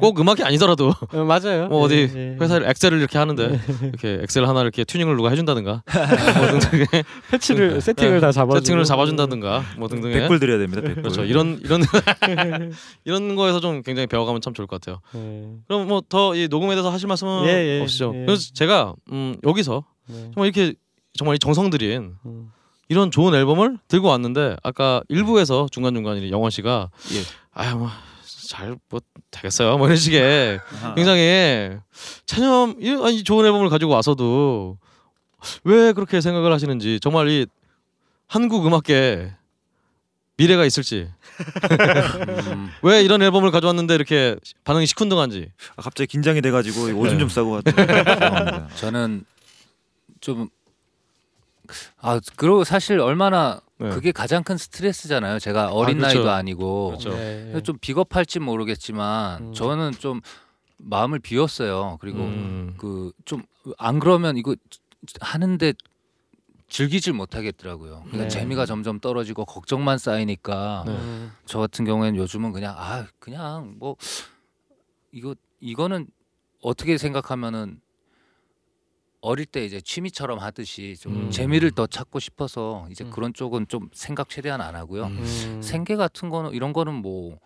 꼭 0.00 0.18
음악이 0.18 0.42
아니더라도 0.42 0.92
어, 1.12 1.24
맞아요. 1.24 1.68
뭐 1.68 1.80
어디 1.82 2.10
예, 2.14 2.32
예. 2.32 2.36
회사 2.40 2.56
엑셀을 2.56 2.98
이렇게 2.98 3.18
하는데 3.18 3.60
이렇게 3.82 4.18
엑셀 4.22 4.48
하나 4.48 4.62
이렇게 4.62 4.82
튜닝을 4.84 5.16
누가 5.16 5.30
해준다든가 5.30 5.82
뭐 5.86 6.58
등등의 6.60 6.86
패치를 7.30 7.80
세팅을 7.80 8.14
네. 8.14 8.20
다 8.20 8.32
잡아 8.32 8.54
세팅을 8.56 8.84
잡아준다든가 8.84 9.62
뭐 9.78 9.86
등등의 9.88 10.20
백불 10.20 10.40
드려야 10.40 10.58
됩니다. 10.58 10.82
백불. 10.82 11.02
그렇죠 11.02 11.24
이런 11.24 11.60
이런 11.62 11.82
이런 13.04 13.36
거에서 13.36 13.60
좀 13.60 13.82
굉장히 13.82 14.06
배워가면 14.06 14.40
참 14.40 14.54
좋을 14.54 14.66
것 14.66 14.80
같아요. 14.80 15.00
예. 15.14 15.48
그럼 15.68 15.88
뭐 15.88 16.00
더 16.08 16.34
이 16.34 16.48
녹음에 16.48 16.74
대해서 16.74 16.90
하실 16.90 17.06
말씀은 17.08 17.44
예, 17.44 17.48
예, 17.50 17.80
없으시죠? 17.82 18.12
예. 18.14 18.24
그래서 18.26 18.50
제가 18.54 18.94
음, 19.12 19.36
여기서 19.44 19.84
네. 20.08 20.30
정말 20.34 20.48
이렇게 20.52 20.74
정말 21.16 21.36
이 21.36 21.38
정성 21.38 21.70
들인 21.70 22.14
음. 22.26 22.50
이런 22.88 23.10
좋은 23.10 23.34
앨범을 23.34 23.78
들고 23.88 24.08
왔는데 24.08 24.56
아까 24.62 25.02
일부에서 25.08 25.66
중간 25.70 25.94
중간 25.94 26.28
영원 26.30 26.50
씨가 26.50 26.90
예. 27.14 27.20
아유 27.52 27.76
뭐 27.76 27.90
잘 28.52 28.76
뭐 28.90 29.00
되겠어요 29.30 29.78
뭐 29.78 29.86
이런 29.86 29.96
식의. 29.96 30.60
굉장히 30.94 31.78
찬염 32.26 32.76
이, 32.80 33.24
좋은 33.24 33.46
앨범을 33.46 33.70
가지고 33.70 33.92
와서도 33.92 34.78
왜 35.64 35.92
그렇게 35.92 36.20
생각을 36.20 36.52
하시는지 36.52 37.00
정말 37.00 37.28
이 37.28 37.46
한국 38.28 38.66
음악계 38.66 39.32
미래가 40.36 40.64
있을지 40.64 41.08
음, 42.48 42.70
왜 42.82 43.02
이런 43.02 43.22
앨범을 43.22 43.50
가져왔는데 43.50 43.94
이렇게 43.94 44.36
반응이 44.64 44.86
시큰둥한지 44.86 45.50
아, 45.76 45.82
갑자기 45.82 46.08
긴장이 46.08 46.42
돼가지고 46.42 46.82
오줌 46.98 47.14
네. 47.14 47.18
좀 47.18 47.28
싸고 47.28 47.50
왔죠. 47.50 47.70
저는 48.76 49.24
좀 50.20 50.48
아, 52.00 52.20
그리고 52.36 52.64
사실 52.64 52.98
얼마나 53.00 53.60
네. 53.78 53.90
그게 53.90 54.12
가장 54.12 54.44
큰 54.44 54.56
스트레스잖아요. 54.56 55.38
제가 55.38 55.72
어린 55.72 55.98
그렇죠. 55.98 56.18
나이도 56.18 56.30
아니고 56.30 56.86
그렇죠. 56.88 57.12
예, 57.14 57.52
예. 57.54 57.60
좀 57.62 57.76
비겁할지 57.80 58.38
모르겠지만 58.38 59.42
음. 59.42 59.54
저는 59.54 59.92
좀 59.92 60.20
마음을 60.78 61.18
비웠어요. 61.18 61.98
그리고 62.00 62.20
음. 62.20 62.74
그좀 62.78 63.42
안 63.78 63.98
그러면 63.98 64.36
이거 64.36 64.54
하는데 65.20 65.72
즐기질 66.68 67.12
못하겠더라고요. 67.12 68.04
그러니까 68.06 68.22
네. 68.22 68.28
재미가 68.28 68.64
점점 68.64 68.98
떨어지고 68.98 69.44
걱정만 69.44 69.98
쌓이니까 69.98 70.84
네. 70.86 70.92
음. 70.92 71.32
저 71.44 71.58
같은 71.58 71.84
경우에는 71.84 72.18
요즘은 72.18 72.52
그냥 72.52 72.74
아 72.78 73.06
그냥 73.18 73.74
뭐 73.78 73.96
이거 75.10 75.34
이거는 75.60 76.06
어떻게 76.62 76.96
생각하면은 76.96 77.81
어릴 79.22 79.46
때 79.46 79.64
이제 79.64 79.80
취미처럼 79.80 80.40
하듯이 80.40 80.96
좀 80.98 81.14
음. 81.14 81.30
재미를 81.30 81.70
더 81.70 81.86
찾고 81.86 82.18
싶어서 82.18 82.86
이제 82.90 83.04
음. 83.04 83.10
그런 83.10 83.32
쪽은 83.32 83.68
좀 83.68 83.88
생각 83.92 84.28
최대한 84.28 84.60
안 84.60 84.74
하고요. 84.74 85.04
음. 85.04 85.18
음. 85.18 85.62
생계 85.62 85.94
같은 85.94 86.28
거는 86.28 86.50
이런 86.50 86.72
거는 86.72 86.92
뭐 86.92 87.38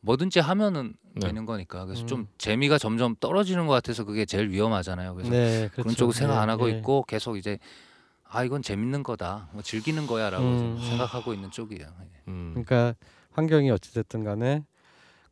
뭐든지 0.00 0.38
하면은 0.38 0.94
네. 1.14 1.26
되는 1.26 1.44
거니까 1.44 1.84
그래서 1.84 2.02
음. 2.02 2.06
좀 2.06 2.28
재미가 2.38 2.78
점점 2.78 3.16
떨어지는 3.18 3.66
것 3.66 3.72
같아서 3.72 4.04
그게 4.04 4.24
제일 4.24 4.50
위험하잖아요. 4.50 5.14
그래서 5.14 5.30
네, 5.30 5.68
그런 5.72 5.84
그렇죠. 5.84 5.96
쪽을 5.96 6.14
생각 6.14 6.40
안 6.40 6.48
예, 6.48 6.52
하고 6.52 6.70
예. 6.70 6.76
있고 6.78 7.02
계속 7.02 7.36
이제 7.36 7.58
아 8.22 8.44
이건 8.44 8.62
재밌는 8.62 9.02
거다, 9.02 9.48
뭐 9.52 9.62
즐기는 9.62 10.06
거야라고 10.06 10.44
음. 10.44 10.58
좀 10.58 10.88
생각하고 10.90 11.34
있는 11.34 11.50
쪽이에요. 11.50 11.88
예. 11.88 12.20
음. 12.28 12.50
그러니까 12.52 12.94
환경이 13.32 13.68
어찌 13.72 13.92
됐든 13.94 14.22
간에 14.22 14.64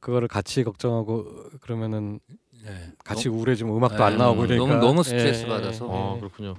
그거를 0.01 0.27
같이 0.27 0.65
걱정하고 0.65 1.51
그러면은 1.61 2.19
네. 2.65 2.93
같이 3.05 3.29
우울해지면 3.29 3.77
음악도 3.77 3.97
네, 3.99 4.03
안 4.05 4.17
나오고 4.19 4.47
너무- 4.47 4.49
그러니까 4.49 4.75
너무- 4.77 4.87
너무 4.87 5.01
예, 5.01 5.03
스트레스 5.05 5.45
예, 5.45 5.49
받아서. 5.49 5.87
예. 5.87 5.91
아 5.93 6.17
그렇군요. 6.19 6.55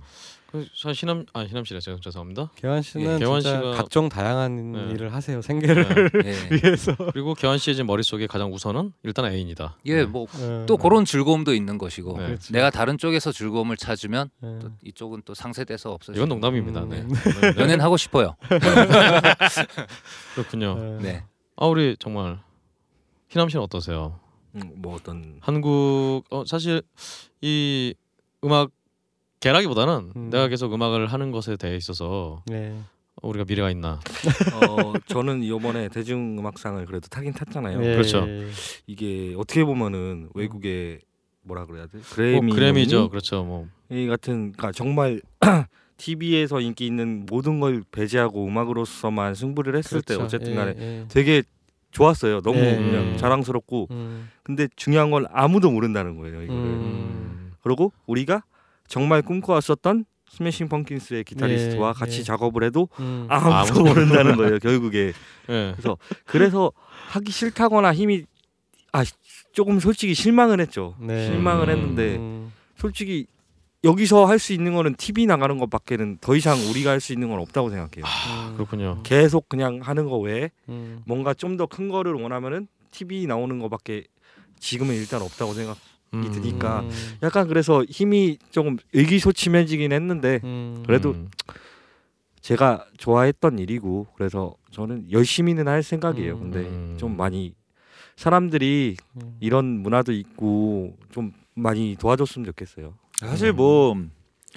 그 0.52 0.66
사실 0.74 1.02
희남 1.04 1.26
아 1.34 1.42
희남 1.42 1.66
씨래 1.66 1.80
제가 1.82 1.98
죄송합니다. 2.02 2.50
개환 2.56 2.82
씨는 2.82 3.16
예, 3.16 3.20
개환 3.20 3.42
진짜 3.42 3.60
씨가- 3.62 3.76
각종 3.76 4.08
다양한 4.08 4.72
네. 4.72 4.92
일을 4.94 5.14
하세요 5.14 5.42
생계를 5.42 5.84
네. 6.24 6.30
예. 6.32 6.56
위해서 6.56 6.96
그리고 7.12 7.34
개환 7.34 7.58
씨의 7.58 7.76
지금 7.76 7.88
머릿속에 7.88 8.26
가장 8.28 8.54
우선은 8.54 8.94
일단 9.04 9.26
애인이다. 9.26 9.78
예, 9.88 10.04
뭐 10.06 10.28
어, 10.34 10.66
또 10.66 10.78
그런 10.78 11.04
즐거움도 11.04 11.54
있는 11.54 11.78
것이고 11.78 12.18
네. 12.20 12.26
그렇지. 12.28 12.54
내가 12.54 12.70
다른 12.70 12.98
쪽에서 12.98 13.34
즐거움을 13.34 13.76
찾으면 13.76 14.30
예. 14.44 14.60
또 14.62 14.70
이쪽은 14.84 15.24
또 15.26 15.34
상쇄돼서 15.34 15.92
없어지고 15.92 16.20
이건 16.20 16.30
농담입니다. 16.30 16.84
음. 16.84 16.90
네. 16.90 17.06
연애는 17.58 17.82
하고 17.82 17.98
싶어요. 17.98 18.36
그렇군요. 20.36 20.78
예. 21.00 21.04
네. 21.04 21.24
아 21.58 21.66
우리 21.66 21.96
정말 22.00 22.40
희남 23.30 23.50
씨는 23.50 23.64
어떠세요? 23.64 24.20
음, 24.56 24.72
뭐 24.76 24.96
어떤 24.96 25.38
한국 25.42 26.24
어 26.30 26.44
사실 26.46 26.82
이 27.42 27.94
음악 28.44 28.72
개라기보다는 29.40 30.12
음. 30.16 30.30
내가 30.30 30.48
계속 30.48 30.74
음악을 30.74 31.08
하는 31.08 31.32
것에 31.32 31.58
대해 31.58 31.76
있어서 31.76 32.44
네. 32.48 32.80
우리가 33.22 33.46
미래가 33.48 33.70
있나. 33.72 34.00
어 34.54 34.94
저는 35.08 35.44
이번에 35.44 35.90
대중음악상을 35.90 36.86
그래도 36.86 37.08
타긴 37.08 37.34
탔잖아요. 37.34 37.84
예, 37.84 37.92
그렇죠. 37.94 38.26
예. 38.28 38.48
이게 38.88 39.34
어떻게 39.38 39.64
보면은 39.64 40.30
외국의 40.34 41.00
뭐라 41.44 41.66
그래야 41.66 41.86
돼? 41.88 42.00
그래미 42.14 42.48
뭐 42.48 42.56
그래미죠. 42.56 43.10
그렇죠. 43.10 43.44
뭐 43.44 43.68
이 43.90 44.08
같은 44.08 44.52
그러니까 44.52 44.72
정말 44.72 45.22
TV에서 45.98 46.60
인기 46.60 46.86
있는 46.86 47.26
모든 47.28 47.60
걸 47.60 47.84
배제하고 47.92 48.46
음악으로서만 48.46 49.36
승부를 49.36 49.78
했을 49.78 50.02
때 50.02 50.16
그렇죠. 50.16 50.26
어쨌든 50.26 50.52
예, 50.52 50.56
간에 50.56 50.74
예. 50.78 51.06
되게 51.08 51.44
좋았어요. 51.96 52.42
너무 52.42 52.60
예. 52.60 52.76
그냥 52.76 53.14
음. 53.14 53.18
자랑스럽고 53.18 53.88
음. 53.92 54.30
근데 54.44 54.68
중요한 54.76 55.12
건 55.12 55.26
아무도 55.32 55.72
모른다는 55.72 56.18
거예요. 56.18 56.44
이거를. 56.44 56.62
음. 56.62 57.54
그리고 57.62 57.94
우리가 58.06 58.44
정말 58.88 59.22
꿈꿔왔었던 59.22 60.04
스매싱 60.30 60.68
펑킨스의 60.68 61.24
기타리스트와 61.24 61.90
예, 61.90 61.94
같이 61.94 62.20
예. 62.20 62.24
작업을 62.24 62.64
해도 62.64 62.90
음. 63.00 63.28
아무도 63.30 63.54
아무도 63.56 63.84
모른다는 63.86 64.36
거예요. 64.36 64.60
결국에 64.60 65.14
예. 65.50 65.76
그래서 66.26 66.74
하기 67.08 67.32
싫다거나 67.32 67.94
힘이 67.94 68.26
아 68.92 69.04
조금 69.54 69.80
솔직히 69.80 70.14
실망을 70.14 70.60
했죠. 70.60 70.96
네. 71.00 71.28
실망을 71.28 71.70
음. 71.70 71.78
했는데 71.78 72.16
음. 72.18 72.52
솔직히 72.76 73.26
여기서 73.86 74.26
할 74.26 74.40
수 74.40 74.52
있는 74.54 74.74
거는 74.74 74.96
TV 74.96 75.26
나가는 75.26 75.58
것밖에는 75.58 76.18
더 76.20 76.36
이상 76.36 76.58
우리가 76.70 76.92
할 76.92 77.00
수 77.00 77.14
있는 77.14 77.30
건 77.30 77.40
없다고 77.40 77.70
생각해요. 77.70 78.04
음. 78.06 78.54
그렇군요. 78.56 79.00
계속 79.04 79.48
그냥 79.48 79.80
하는 79.82 80.06
거 80.10 80.18
외에 80.18 80.50
음. 80.70 81.02
뭔가 81.06 81.34
좀 81.34 81.56
더 81.58 81.68
큰 81.68 81.88
거를 81.90 82.14
원하면은 82.14 82.68
TV 82.92 83.28
나오는 83.28 83.58
거밖에 83.60 84.06
지금은 84.60 84.96
일단 84.96 85.22
없다고 85.22 85.54
생각. 85.54 85.78
음. 86.14 86.32
드니까. 86.32 86.80
음. 86.82 86.90
약간 87.24 87.48
그래서 87.48 87.84
힘이 87.90 88.38
조금 88.50 88.78
의기소침해지긴 88.94 89.92
했는데 89.92 90.40
음. 90.46 90.82
그래도 90.86 91.12
음. 91.12 91.30
제가 92.42 92.86
좋아했던 92.98 93.60
일이고 93.60 94.08
그래서 94.16 94.56
저는 94.72 95.12
열심히는 95.12 95.68
할 95.68 95.84
생각이에요. 95.84 96.36
음. 96.36 96.40
근데 96.40 96.60
음. 96.70 96.96
좀 96.98 97.18
많이 97.18 97.54
사람들이 98.16 98.96
음. 99.22 99.38
이런 99.42 99.66
문화도 99.66 100.14
있고 100.14 100.96
좀 101.12 101.34
많이 101.54 101.96
도와줬으면 102.00 102.46
좋겠어요. 102.46 102.94
사실 103.20 103.54
뭐 103.54 103.96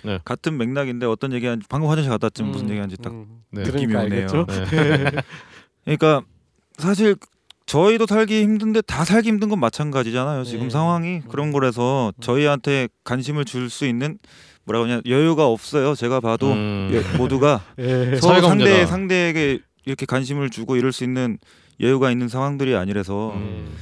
네. 0.04 0.18
같은 0.24 0.56
맥락인데 0.56 1.06
어떤 1.06 1.32
얘기한 1.32 1.60
방금 1.68 1.90
화장실 1.90 2.10
갔다 2.10 2.26
왔지만 2.26 2.52
무슨 2.52 2.66
음. 2.66 2.70
얘기하는지 2.70 2.96
딱 3.02 3.12
음. 3.12 3.26
네. 3.50 3.62
느낌이 3.62 3.86
그러니까 3.86 4.00
오네요. 4.04 4.20
알겠죠? 4.22 4.46
네. 4.76 5.10
그러니까 5.84 6.22
사실 6.76 7.16
저희도 7.66 8.06
살기 8.06 8.42
힘든데 8.42 8.82
다 8.82 9.04
살기 9.04 9.28
힘든 9.28 9.48
건 9.48 9.60
마찬가지잖아요. 9.60 10.44
지금 10.44 10.64
네. 10.64 10.70
상황이 10.70 11.20
그런 11.28 11.52
거라서 11.52 12.12
저희한테 12.20 12.88
관심을 13.04 13.44
줄 13.44 13.68
수 13.70 13.84
있는 13.86 14.18
뭐라고 14.64 14.84
하냐 14.86 15.00
여유가 15.06 15.46
없어요. 15.46 15.94
제가 15.94 16.20
봐도 16.20 16.52
음. 16.52 16.90
예, 16.92 17.16
모두가 17.18 17.62
예. 17.78 18.16
서로 18.20 18.40
상대. 18.42 18.86
상대에게 18.86 19.60
이렇게 19.86 20.04
관심을 20.06 20.50
주고 20.50 20.76
이럴 20.76 20.92
수 20.92 21.04
있는 21.04 21.38
여유가 21.80 22.10
있는 22.10 22.28
상황들이 22.28 22.74
아니라서 22.74 23.32
음. 23.34 23.74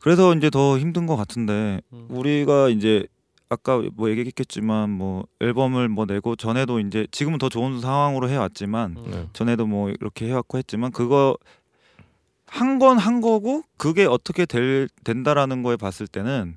그래서 0.00 0.34
이제 0.34 0.50
더 0.50 0.78
힘든 0.78 1.06
것 1.06 1.16
같은데 1.16 1.80
음. 1.92 2.06
우리가 2.10 2.68
이제 2.68 3.06
아까 3.50 3.82
뭐 3.94 4.10
얘기했겠지만 4.10 4.90
뭐 4.90 5.24
앨범을 5.40 5.88
뭐 5.88 6.04
내고 6.04 6.36
전에도 6.36 6.80
이제 6.80 7.06
지금은 7.10 7.38
더 7.38 7.48
좋은 7.48 7.80
상황으로 7.80 8.28
해왔지만 8.28 8.96
음. 8.98 9.10
네. 9.10 9.28
전에도 9.32 9.66
뭐 9.66 9.90
이렇게 9.90 10.26
해왔고 10.26 10.58
했지만 10.58 10.90
그거 10.92 11.36
한건한 12.46 13.20
거고 13.20 13.62
그게 13.76 14.04
어떻게 14.04 14.46
될 14.46 14.88
된다라는 15.04 15.62
거에 15.62 15.76
봤을 15.76 16.06
때는 16.06 16.56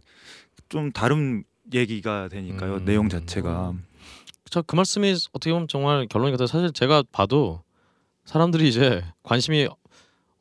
좀 0.70 0.92
다른 0.92 1.44
얘기가 1.74 2.28
되니까요 2.30 2.76
음. 2.76 2.86
내용 2.86 3.10
자체가 3.10 3.74
저그 4.50 4.76
말씀이 4.76 5.16
어떻게 5.32 5.52
보면 5.54 5.70
정말 5.70 6.08
결론이 6.08 6.32
같아요. 6.32 6.48
사실 6.48 6.74
제가 6.74 7.04
봐도 7.12 7.64
사람들이 8.26 8.68
이제 8.68 9.04
관심이 9.24 9.68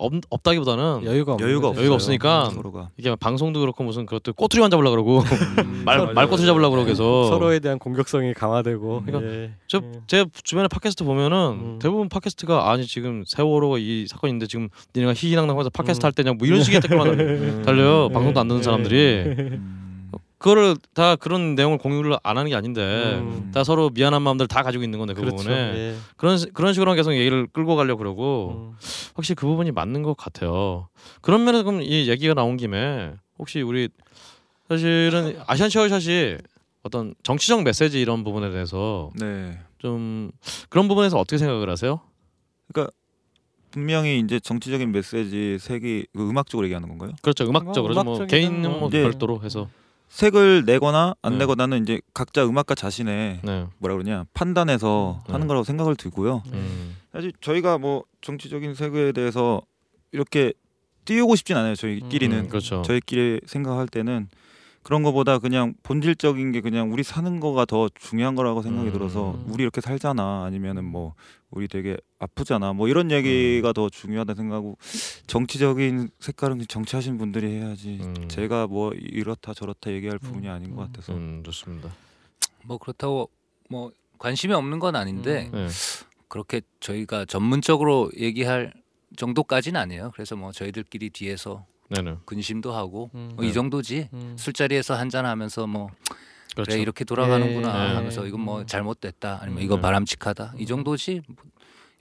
없, 0.01 0.12
없다기보다는 0.31 1.05
여유가 1.05 1.35
없는 1.35 1.47
여유가. 1.48 1.72
여유가. 1.77 1.94
없으니까 1.94 2.51
서로가 2.51 2.90
이게 2.97 3.14
방송도 3.14 3.60
그렇고 3.60 3.85
무슨 3.85 4.06
그것도 4.06 4.32
꼬투리만 4.32 4.70
잡으려 4.70 4.90
그러고 4.90 5.22
말 5.85 5.98
맞아요, 5.98 6.12
말꼬투리 6.14 6.47
잡으려 6.47 6.70
그러고 6.70 6.86
계속 6.86 7.27
서로에 7.28 7.60
대한 7.60 7.78
공격성이 7.78 8.32
강화되고 8.32 9.02
그러니까 9.05 9.31
예. 9.31 9.52
저 9.66 9.78
예. 9.78 10.01
제 10.06 10.24
주변에 10.43 10.68
팟캐스트 10.68 11.05
보면은 11.05 11.36
음. 11.36 11.78
대부분 11.81 12.09
팟캐스트가 12.09 12.70
아니 12.70 12.86
지금 12.86 13.24
세월호가 13.27 13.77
이 13.78 14.06
사건이 14.09 14.31
있는데 14.31 14.47
지금 14.47 14.68
니네가 14.97 15.12
희희낙낙하면서 15.14 15.70
팟캐스트 15.70 16.05
음. 16.05 16.06
할 16.06 16.12
때냐 16.12 16.32
뭐 16.32 16.47
이런 16.47 16.62
식의 16.62 16.81
댓글만 16.82 17.62
달려요 17.62 18.09
방송도 18.09 18.40
안 18.40 18.48
듣는 18.48 18.62
사람들이 18.62 19.24
음. 19.27 19.80
그거를 20.41 20.75
다 20.95 21.17
그런 21.17 21.55
내용을 21.55 21.77
공유를 21.77 22.17
안 22.23 22.39
하는 22.39 22.49
게 22.49 22.57
아닌데 22.57 23.19
음. 23.21 23.51
다 23.53 23.62
서로 23.62 23.91
미안한 23.91 24.23
마음들 24.23 24.49
다 24.49 24.62
가지고 24.62 24.83
있는 24.83 24.99
건데 24.99 25.12
그 25.12 25.21
그렇죠. 25.21 25.37
부분에 25.37 25.55
예. 25.55 25.97
그런 26.17 26.39
시- 26.39 26.47
그런 26.51 26.73
식으로 26.73 26.95
계속 26.95 27.12
얘기를 27.12 27.47
끌고 27.47 27.77
가려 27.77 27.95
고 27.95 27.99
그러고 27.99 28.73
음. 28.73 28.77
확실히 29.15 29.35
그 29.37 29.47
부분이 29.47 29.71
맞는 29.73 30.03
것 30.03 30.17
같아요. 30.17 30.89
그런 31.21 31.45
면에서 31.45 31.65
그럼 31.65 31.83
이 31.83 32.09
얘기가 32.09 32.33
나온 32.33 32.57
김에 32.57 33.12
혹시 33.39 33.61
우리 33.61 33.91
사실은 34.67 35.39
아시안 35.47 35.69
샤워샷이 35.69 36.39
어떤 36.85 37.15
정치적 37.23 37.62
메시지 37.62 38.01
이런 38.01 38.25
부분에 38.25 38.51
대해서 38.51 39.11
네 39.21 39.59
좀 39.79 40.31
그런 40.69 40.89
부분에서 40.89 41.19
어떻게 41.19 41.39
생각을 41.39 41.71
하세요? 41.71 42.01
분명히 43.71 44.19
이제 44.19 44.39
정치적인 44.41 44.91
메시지 44.93 45.57
색이 45.61 46.07
그 46.15 46.29
음악 46.29 46.49
쪽으로 46.51 46.67
얘기하는 46.67 46.89
건가요? 46.89 47.12
그렇죠 47.23 47.45
음악적으로 47.45 47.95
뭐 47.95 48.17
음악적이든 48.17 48.27
개인은 48.27 48.81
뭐 48.81 48.91
네. 48.91 49.03
별도로 49.03 49.43
해서 49.43 49.69
색을 50.11 50.65
내거나 50.66 51.15
안 51.23 51.32
네. 51.35 51.39
내거나는 51.39 51.82
이제 51.82 52.01
각자 52.12 52.45
음악가 52.45 52.74
자신의 52.74 53.41
네. 53.43 53.66
뭐라 53.78 53.95
그러냐 53.95 54.27
판단해서 54.35 55.23
음. 55.28 55.35
하는 55.35 55.47
거라고 55.47 55.65
생각을 55.65 55.95
들고요. 55.97 56.43
음. 56.53 56.97
사실 57.12 57.32
저희가 57.41 57.78
뭐 57.78 58.05
정치적인 58.20 58.74
색에 58.74 59.12
대해서 59.12 59.62
이렇게 60.12 60.53
띄우고 61.05 61.37
싶진 61.37 61.57
않아요. 61.57 61.77
저희끼리는 61.77 62.37
음, 62.37 62.49
그렇죠. 62.49 62.82
저희끼리 62.82 63.41
생각할 63.47 63.87
때는 63.87 64.28
그런 64.82 65.02
거보다 65.02 65.39
그냥 65.39 65.74
본질적인 65.82 66.52
게 66.52 66.61
그냥 66.61 66.93
우리 66.93 67.02
사는 67.02 67.39
거가 67.39 67.66
더 67.66 67.89
중요한 67.94 68.35
거라고 68.35 68.62
생각이 68.62 68.89
음. 68.89 68.93
들어서 68.93 69.39
우리 69.47 69.62
이렇게 69.62 69.81
살잖아 69.81 70.44
아니면은 70.44 70.85
뭐 70.85 71.15
우리 71.51 71.69
되게 71.69 71.98
아프잖아 72.19 72.73
뭐 72.73 72.89
이런 72.89 73.11
얘기가 73.11 73.73
더 73.73 73.90
중요하다 73.90 74.35
생각하고 74.35 74.78
정치적인 75.27 76.11
색깔은 76.19 76.62
정치하신 76.66 77.19
분들이 77.19 77.59
해야지 77.59 77.98
음. 78.01 78.28
제가 78.28 78.66
뭐 78.69 78.93
이렇다 78.93 79.52
저렇다 79.52 79.90
얘기할 79.93 80.19
부분이 80.19 80.48
아닌 80.48 80.74
것 80.74 80.86
같아서 80.86 81.12
음, 81.12 81.43
좋습니다. 81.44 81.90
뭐 82.65 82.78
그렇다고 82.78 83.31
뭐 83.69 83.93
관심이 84.19 84.55
없는 84.55 84.78
건 84.78 84.97
아닌데 84.97 85.51
네. 85.52 85.69
그렇게 86.28 86.62
저희가 86.81 87.27
전문적으로 87.27 88.11
얘기할 88.16 88.73
정도까지는 89.16 89.81
아니에요. 89.81 90.11
그래서 90.15 90.36
뭐 90.36 90.52
저희들끼리 90.52 91.11
뒤에서 91.11 91.66
네네. 91.91 92.19
근심도 92.25 92.73
하고 92.73 93.11
음. 93.15 93.33
어, 93.37 93.43
이 93.43 93.53
정도지 93.53 94.09
음. 94.12 94.37
술자리에서 94.39 94.95
한잔 94.95 95.27
하면서 95.27 95.67
뭐 95.67 95.89
그렇죠. 96.55 96.71
그래 96.71 96.81
이렇게 96.81 97.05
돌아가는구나 97.05 97.89
네. 97.89 97.95
하면서 97.95 98.27
이건 98.27 98.41
뭐 98.41 98.61
음. 98.61 98.67
잘못됐다 98.67 99.41
아니면 99.43 99.61
음. 99.61 99.65
이거 99.65 99.77
네. 99.77 99.83
바람직하다 99.83 100.55
이 100.59 100.67
정도지 100.67 101.23
뭐 101.27 101.37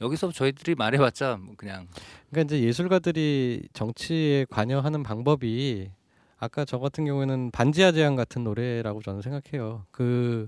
여기서 0.02 0.32
저희들이 0.32 0.76
말해봤자 0.76 1.38
뭐 1.42 1.56
그냥 1.58 1.88
그러니까 2.30 2.56
이제 2.56 2.66
예술가들이 2.66 3.68
정치에 3.74 4.46
관여하는 4.50 5.04
방법이 5.04 5.90
아까 6.38 6.64
저 6.64 6.80
같은 6.80 7.06
경우에는 7.06 7.52
반지하 7.52 7.92
제한 7.92 8.16
같은 8.16 8.46
노래라고 8.46 9.02
저는 9.02 9.22
생각해요. 9.22 9.86
그 9.92 10.48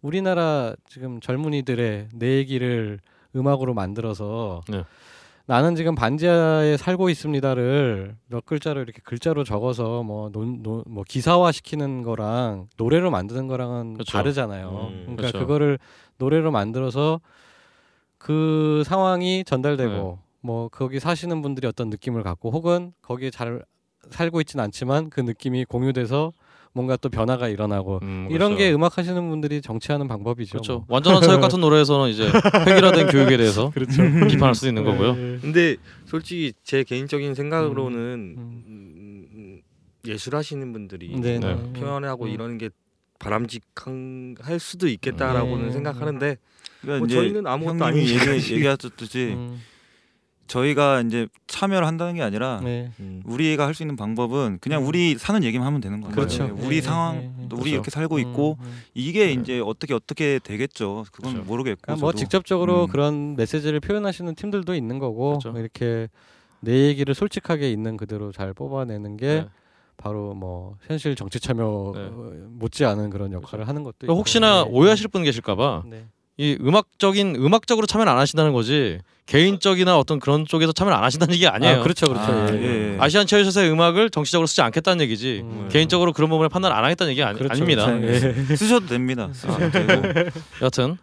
우리나라 0.00 0.74
지금 0.88 1.20
젊은이들의 1.20 2.10
내 2.12 2.36
얘기를 2.36 3.00
음악으로 3.34 3.74
만들어서 3.74 4.60
네. 4.68 4.84
나는 5.46 5.74
지금 5.74 5.94
반지하에 5.94 6.78
살고 6.78 7.10
있습니다를 7.10 8.16
몇 8.28 8.46
글자로 8.46 8.80
이렇게 8.80 9.00
글자로 9.04 9.44
적어서 9.44 10.02
뭐, 10.02 10.30
논, 10.30 10.62
논, 10.62 10.82
뭐 10.86 11.04
기사화 11.06 11.52
시키는 11.52 12.02
거랑 12.02 12.68
노래로 12.78 13.10
만드는 13.10 13.46
거랑은 13.46 13.94
그렇죠. 13.94 14.12
다르잖아요. 14.12 14.68
음, 14.70 15.00
그러니까 15.02 15.16
그렇죠. 15.16 15.38
그거를 15.40 15.78
노래로 16.16 16.50
만들어서 16.50 17.20
그 18.16 18.82
상황이 18.86 19.44
전달되고 19.44 19.92
네. 19.92 20.24
뭐 20.40 20.68
거기 20.68 20.98
사시는 20.98 21.42
분들이 21.42 21.66
어떤 21.66 21.90
느낌을 21.90 22.22
갖고 22.22 22.50
혹은 22.50 22.94
거기에 23.02 23.30
잘 23.30 23.62
살고 24.10 24.40
있진 24.40 24.60
않지만 24.60 25.10
그 25.10 25.20
느낌이 25.20 25.66
공유돼서 25.66 26.32
뭔가 26.74 26.96
또 26.96 27.08
변화가 27.08 27.48
일어나고 27.48 28.00
음, 28.02 28.26
이런 28.30 28.50
그렇죠. 28.50 28.56
게 28.56 28.72
음악 28.74 28.98
하시는 28.98 29.28
분들이 29.30 29.62
정치하는 29.62 30.08
방법이죠. 30.08 30.50
그렇죠. 30.50 30.72
뭐. 30.72 30.84
완전한 30.88 31.22
사역 31.22 31.40
같은 31.40 31.60
노래에서는 31.62 32.10
이제 32.10 32.28
획일화된 32.66 33.06
교육에 33.06 33.36
대해서 33.36 33.70
그렇죠. 33.74 34.02
비판할 34.28 34.56
수도 34.56 34.66
있는 34.68 34.84
거고요. 34.84 35.14
네. 35.14 35.38
근데 35.40 35.76
솔직히 36.04 36.52
제 36.64 36.82
개인적인 36.82 37.34
생각으로는 37.36 37.98
음. 38.36 38.64
음, 38.66 39.28
음, 39.32 39.60
예술하시는 40.04 40.72
분들이 40.72 41.16
네, 41.16 41.38
네. 41.38 41.54
네. 41.54 41.72
표현하고 41.80 42.24
음. 42.24 42.30
이러는 42.30 42.58
게 42.58 42.70
바람직한 43.20 44.36
할 44.40 44.58
수도 44.58 44.88
있겠다라고는 44.88 45.66
네. 45.66 45.72
생각하는데 45.72 46.36
그러니까 46.80 46.98
뭐 46.98 47.06
이제 47.06 47.14
저희는 47.14 47.46
아무것도 47.46 47.84
아니니까 47.84 48.34
얘기. 48.34 48.54
얘기하셨듯이 48.58 49.34
음, 49.36 49.60
저희가 50.46 51.00
이제 51.00 51.26
참여를 51.46 51.86
한다는 51.86 52.14
게 52.14 52.22
아니라 52.22 52.60
네. 52.62 52.90
음. 53.00 53.22
우리가 53.24 53.66
할 53.66 53.74
수 53.74 53.82
있는 53.82 53.96
방법은 53.96 54.58
그냥 54.60 54.82
음. 54.82 54.86
우리 54.88 55.16
사는 55.18 55.42
얘기만 55.42 55.66
하면 55.66 55.80
되는 55.80 56.00
거예요. 56.00 56.14
그렇죠. 56.14 56.44
네, 56.46 56.50
우리 56.50 56.76
예, 56.76 56.80
상황, 56.80 57.16
예, 57.16 57.18
예. 57.24 57.30
또 57.48 57.56
그렇죠. 57.56 57.62
우리 57.62 57.70
이렇게 57.72 57.90
살고 57.90 58.18
있고 58.20 58.56
음, 58.60 58.64
음. 58.66 58.82
이게 58.94 59.26
네. 59.26 59.32
이제 59.32 59.60
어떻게 59.60 59.94
어떻게 59.94 60.38
되겠죠. 60.42 61.04
그건 61.12 61.32
그렇죠. 61.34 61.48
모르겠고. 61.48 61.80
그러니까 61.82 62.00
뭐 62.00 62.12
저도. 62.12 62.18
직접적으로 62.18 62.84
음. 62.84 62.88
그런 62.88 63.36
메시지를 63.36 63.80
표현하시는 63.80 64.34
팀들도 64.34 64.74
있는 64.74 64.98
거고 64.98 65.38
그렇죠. 65.38 65.58
이렇게 65.58 66.08
내 66.60 66.86
얘기를 66.86 67.14
솔직하게 67.14 67.70
있는 67.72 67.96
그대로 67.96 68.30
잘 68.32 68.52
뽑아내는 68.54 69.16
게 69.16 69.26
네. 69.26 69.46
바로 69.96 70.34
뭐 70.34 70.76
현실 70.86 71.14
정치 71.16 71.40
참여 71.40 71.92
네. 71.94 72.00
어, 72.12 72.32
못지않은 72.50 73.10
그런 73.10 73.32
역할을 73.32 73.66
하는 73.68 73.82
것도. 73.82 74.06
혹시나 74.14 74.64
네. 74.64 74.70
오해하실 74.70 75.08
분 75.08 75.22
계실까봐 75.24 75.84
네. 75.86 76.06
이 76.36 76.56
음악적인 76.60 77.36
음악적으로 77.36 77.86
참여를 77.86 78.10
안 78.10 78.18
하신다는 78.18 78.52
거지 78.52 78.98
개인적이나 79.26 79.98
어떤 79.98 80.18
그런 80.18 80.44
쪽에서 80.44 80.72
참여를 80.72 80.96
안 80.96 81.04
하신다는 81.04 81.34
얘기 81.34 81.46
아니에요. 81.46 81.80
아, 81.80 81.82
그렇죠, 81.82 82.06
그렇죠. 82.06 82.30
아, 82.30 82.48
예, 82.52 82.60
예. 82.60 82.94
예. 82.94 82.96
아시안 83.00 83.26
체어샷의 83.26 83.70
음악을 83.70 84.10
정치적으로 84.10 84.46
쓰지 84.46 84.60
않겠다는 84.62 85.02
얘기지 85.04 85.40
음. 85.44 85.68
개인적으로 85.70 86.12
그런 86.12 86.28
부분을 86.28 86.48
판단 86.48 86.72
안 86.72 86.84
하겠다는 86.84 87.12
얘기 87.12 87.22
아니, 87.22 87.38
그렇죠, 87.38 87.52
아닙니다. 87.54 87.86
그렇죠. 87.86 88.28
예. 88.28 88.56
쓰셔도 88.56 88.86
됩니다. 88.86 89.30
쓰셔도 89.32 89.70
되고. 89.70 90.30
여튼 90.62 90.98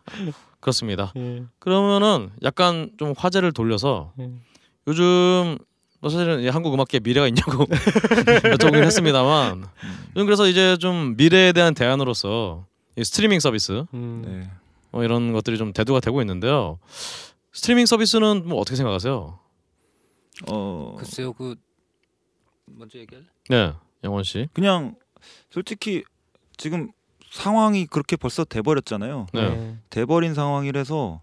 그렇습니다. 0.60 1.14
예. 1.18 1.44
그러면은 1.60 2.30
약간 2.44 2.92
좀 2.98 3.14
화제를 3.18 3.54
돌려서 3.54 4.12
예. 4.20 4.30
요즘 4.88 5.58
뭐 6.02 6.10
사실은 6.10 6.42
이 6.42 6.48
한국 6.48 6.74
음악계 6.74 7.00
미래가 7.00 7.28
있냐고 7.28 7.66
여쭤보긴 8.54 8.84
했습니다만 8.84 9.64
요즘 10.16 10.26
그래서 10.26 10.48
이제 10.48 10.76
좀 10.78 11.16
미래에 11.16 11.54
대한 11.54 11.74
대안으로서 11.74 12.66
이 12.98 13.04
스트리밍 13.04 13.40
서비스 13.40 13.86
음. 13.94 14.24
네. 14.26 14.50
뭐 14.92 15.04
이런 15.04 15.34
것들이 15.34 15.58
좀 15.58 15.74
대두가 15.74 16.00
되고 16.00 16.22
있는데요. 16.22 16.80
스트리밍 17.54 17.86
서비스는 17.86 18.48
뭐 18.48 18.60
어떻게 18.60 18.76
생각하세요? 18.76 19.40
어 20.50 20.96
글쎄요 20.98 21.34
그 21.34 21.56
먼저 22.66 23.00
얘기할래? 23.00 23.26
네, 23.50 23.74
영원 24.04 24.24
씨. 24.24 24.48
그냥 24.54 24.96
솔직히 25.50 26.04
지금 26.58 26.92
상황이 27.30 27.86
그렇게 27.86 28.16
벌써 28.16 28.44
돼버렸잖아요. 28.44 29.28
네. 29.34 29.50
네. 29.50 29.78
돼버린 29.90 30.34
상황이라서 30.34 31.22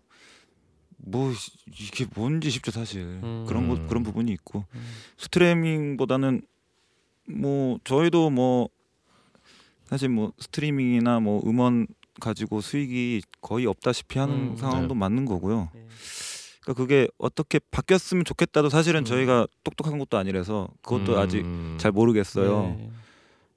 뭐 0.98 1.32
이게 1.66 2.06
뭔지 2.14 2.50
싶죠 2.50 2.70
사실 2.70 3.02
음. 3.02 3.44
그런 3.46 3.68
것 3.68 3.78
음. 3.78 3.86
그런 3.86 4.02
부분이 4.02 4.32
있고 4.32 4.64
음. 4.74 4.92
스트리밍보다는 5.18 6.42
뭐 7.28 7.78
저희도 7.84 8.30
뭐 8.30 8.68
사실 9.86 10.08
뭐 10.08 10.32
스트리밍이나 10.38 11.20
뭐 11.20 11.42
음원 11.46 11.86
가지고 12.20 12.60
수익이 12.60 13.22
거의 13.40 13.66
없다시피 13.66 14.18
하는 14.18 14.34
음. 14.52 14.56
상황도 14.56 14.94
네. 14.94 14.98
맞는 15.00 15.24
거고요. 15.26 15.70
네. 15.74 15.86
그러니까 16.62 16.82
그게 16.82 17.08
어떻게 17.18 17.60
바뀌었으면 17.70 18.24
좋겠다도 18.24 18.68
사실은 18.68 19.00
음. 19.00 19.04
저희가 19.04 19.46
똑똑한 19.64 19.98
것도 19.98 20.18
아니라서 20.18 20.68
그것도 20.82 21.14
음. 21.14 21.18
아직 21.18 21.44
잘 21.78 21.92
모르겠어요. 21.92 22.76
네. 22.78 22.90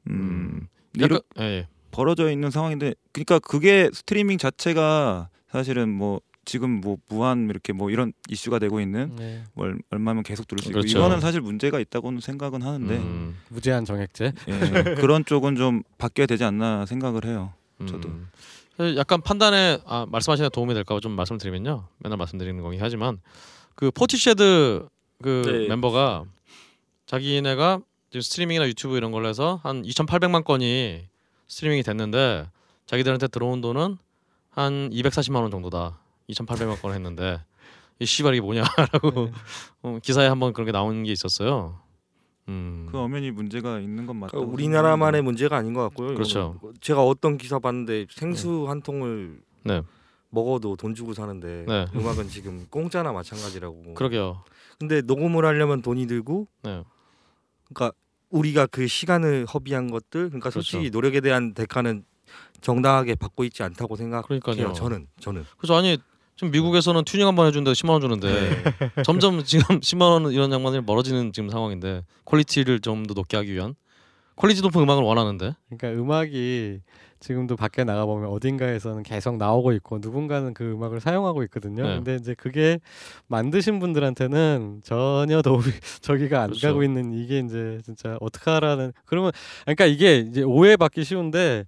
음. 0.09 0.67
약간 0.99 1.17
이렇게 1.17 1.23
예, 1.39 1.43
예. 1.43 1.67
벌어져 1.91 2.31
있는 2.31 2.51
상황인데 2.51 2.93
그러니까 3.11 3.39
그게 3.39 3.89
스트리밍 3.93 4.37
자체가 4.37 5.29
사실은 5.51 5.89
뭐 5.89 6.21
지금 6.45 6.81
뭐 6.81 6.97
무한 7.07 7.49
이렇게 7.49 7.71
뭐 7.73 7.91
이런 7.91 8.13
이슈가 8.29 8.57
되고 8.59 8.79
있는 8.81 9.15
네. 9.15 9.43
뭐 9.53 9.65
얼- 9.65 9.79
얼마면 9.91 10.23
계속 10.23 10.47
들을 10.47 10.63
수 10.63 10.69
있고 10.69 10.79
그렇죠. 10.79 10.97
이거는 10.97 11.19
사실 11.19 11.39
문제가 11.41 11.79
있다고는 11.79 12.19
생각은 12.21 12.61
하는데 12.63 12.97
음, 12.97 13.37
무제한 13.49 13.85
정액제. 13.85 14.33
예, 14.47 14.95
그런 14.95 15.23
쪽은 15.25 15.55
좀 15.57 15.83
바뀌어야 15.97 16.25
되지 16.25 16.43
않나 16.43 16.85
생각을 16.87 17.25
해요. 17.25 17.53
저도. 17.87 18.09
음. 18.09 18.29
사실 18.77 18.97
약간 18.97 19.21
판단에 19.21 19.79
아, 19.85 20.05
말씀하시는 20.09 20.49
데 20.49 20.53
도움이 20.53 20.73
될까 20.73 20.99
좀 20.99 21.11
말씀드리면요. 21.13 21.87
맨날 21.99 22.17
말씀드리는 22.17 22.61
거긴 22.61 22.79
하지만 22.81 23.19
그 23.75 23.91
Portishead 23.91 24.87
그 25.21 25.41
네. 25.45 25.67
멤버가 25.67 26.25
자기네가 27.05 27.81
지금 28.09 28.21
스트리밍이나 28.21 28.67
유튜브 28.67 28.97
이런 28.97 29.11
걸로 29.11 29.27
해서 29.27 29.59
한 29.63 29.83
2,800만 29.83 30.43
건이 30.43 31.05
스트리밍이 31.47 31.83
됐는데 31.83 32.47
자기들한테 32.85 33.27
들어온 33.27 33.61
돈은 33.61 33.97
한 34.49 34.89
240만 34.89 35.41
원 35.41 35.51
정도다. 35.51 35.97
2,800만 36.29 36.81
건 36.81 36.93
했는데 36.93 37.39
이 37.99 38.05
씨발 38.05 38.33
이게 38.33 38.41
뭐냐라고 38.41 39.11
네. 39.11 39.31
어, 39.83 39.99
기사에 40.01 40.27
한번 40.27 40.53
그런 40.53 40.65
게 40.65 40.71
나온 40.71 41.03
게 41.03 41.11
있었어요. 41.11 41.79
음. 42.51 42.87
그 42.91 42.97
엄연히 42.97 43.31
문제가 43.31 43.79
있는 43.79 44.05
건 44.05 44.17
맞다고. 44.17 44.39
그러니까 44.39 44.53
우리나라만의 44.53 45.21
문제가 45.21 45.57
아닌 45.57 45.73
것 45.73 45.81
같고요. 45.83 46.13
그렇죠. 46.13 46.59
제가 46.81 47.03
어떤 47.03 47.37
기사 47.37 47.59
봤는데 47.59 48.07
생수 48.09 48.65
한 48.67 48.81
통을 48.81 49.41
네. 49.63 49.81
먹어도 50.29 50.75
돈 50.75 50.93
주고 50.95 51.13
사는데 51.13 51.65
네. 51.67 51.87
음악은 51.95 52.27
지금 52.29 52.65
공짜나 52.69 53.11
마찬가지라고. 53.11 53.93
그러게요. 53.93 54.43
근데 54.79 55.01
녹음을 55.01 55.45
하려면 55.45 55.81
돈이 55.81 56.07
들고 56.07 56.47
네. 56.63 56.83
그러니까 57.73 57.95
우리가 58.29 58.65
그 58.67 58.87
시간을 58.87 59.45
허비한 59.45 59.91
것들 59.91 60.29
그러니까 60.29 60.49
솔직히 60.49 60.77
그렇죠. 60.77 60.97
노력에 60.97 61.21
대한 61.21 61.53
대가는 61.53 62.03
정당하게 62.61 63.15
받고 63.15 63.43
있지 63.43 63.63
않다고 63.63 63.95
생각해요. 63.95 64.39
그러니까요. 64.39 64.73
저는 64.73 65.07
저는 65.19 65.45
그래서 65.57 65.75
아니 65.75 65.97
지금 66.41 66.49
미국에서는 66.49 67.03
튜닝 67.05 67.27
한 67.27 67.35
번 67.35 67.45
해준다고 67.45 67.73
10만 67.73 67.89
원 67.91 68.01
주는데 68.01 68.63
점점 69.05 69.43
지금 69.43 69.77
10만 69.79 70.01
원 70.01 70.31
이런 70.31 70.51
양반들이 70.51 70.81
멀어지는 70.83 71.33
지금 71.33 71.49
상황인데 71.49 72.03
퀄리티를 72.25 72.79
좀 72.79 73.05
더 73.05 73.13
높게 73.13 73.37
하기 73.37 73.53
위한 73.53 73.75
퀄리티 74.37 74.63
높은 74.63 74.81
음악을 74.81 75.03
원하는데 75.03 75.53
그러니까 75.69 76.01
음악이 76.01 76.79
지금도 77.19 77.55
밖에 77.57 77.83
나가 77.83 78.07
보면 78.07 78.29
어딘가에서는 78.31 79.03
계속 79.03 79.37
나오고 79.37 79.71
있고 79.73 79.99
누군가는 80.01 80.51
그 80.55 80.71
음악을 80.71 80.99
사용하고 80.99 81.43
있거든요. 81.43 81.83
네. 81.83 81.95
근데 81.97 82.15
이제 82.15 82.33
그게 82.35 82.79
만드신 83.27 83.77
분들한테는 83.79 84.81
전혀 84.83 85.43
도움이 85.43 85.63
저기가 86.01 86.41
안 86.41 86.47
그렇죠. 86.49 86.69
가고 86.69 86.81
있는 86.83 87.13
이게 87.13 87.37
이제 87.37 87.79
진짜 87.85 88.17
어떡하라는 88.19 88.93
그러면 89.05 89.31
그러니까 89.65 89.85
이게 89.85 90.17
이제 90.17 90.41
오해받기 90.41 91.03
쉬운데 91.03 91.65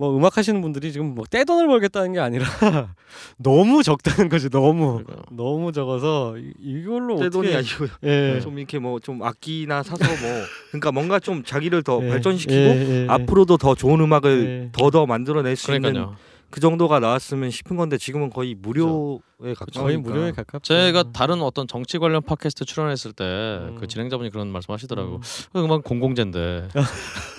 뭐 0.00 0.16
음악 0.16 0.36
하시는 0.36 0.60
분들이 0.60 0.92
지금 0.92 1.14
뭐 1.14 1.24
떼돈을 1.28 1.66
벌겠다는 1.66 2.12
게 2.12 2.20
아니라 2.20 2.46
너무 3.36 3.82
적다는 3.82 4.28
거지 4.28 4.48
너무 4.48 5.02
그러니까요. 5.04 5.22
너무 5.32 5.72
적어서 5.72 6.38
이- 6.38 6.52
이걸로 6.60 7.18
내 7.18 7.28
돈이 7.28 7.48
어떻게 7.48 7.56
아니고요. 7.56 7.88
예. 8.04 8.40
좀 8.40 8.58
이렇게 8.58 8.78
뭐 8.78 9.00
좀 9.00 9.22
악기나 9.22 9.82
사서 9.82 10.04
뭐 10.04 10.42
그러니까 10.70 10.92
뭔가 10.92 11.18
좀 11.18 11.42
자기를 11.44 11.82
더 11.82 12.00
예, 12.04 12.08
발전시키고 12.10 12.54
예, 12.54 13.02
예, 13.02 13.06
앞으로도 13.08 13.56
더 13.56 13.74
좋은 13.74 14.00
음악을 14.00 14.46
예. 14.66 14.72
더더 14.72 15.06
만들어낼 15.06 15.56
수 15.56 15.72
있는 15.74 15.92
그러니까요. 15.92 16.16
그 16.50 16.60
정도가 16.60 16.98
나왔으면 17.00 17.50
싶은 17.50 17.76
건데 17.76 17.98
지금은 17.98 18.30
거의 18.30 18.54
무료에 18.54 19.18
가까우니까 19.54 19.80
거의 19.82 19.96
무료에 19.98 20.30
가깝죠. 20.32 20.62
제가 20.72 21.12
다른 21.12 21.42
어떤 21.42 21.66
정치 21.66 21.98
관련 21.98 22.22
팟캐스트 22.22 22.64
출연했을 22.64 23.12
때그 23.12 23.78
음. 23.82 23.86
진행자분이 23.88 24.30
그런 24.30 24.48
말씀하시더라고. 24.48 25.16
음. 25.16 25.20
그 25.52 25.62
음악 25.64 25.84
공공재인데 25.84 26.68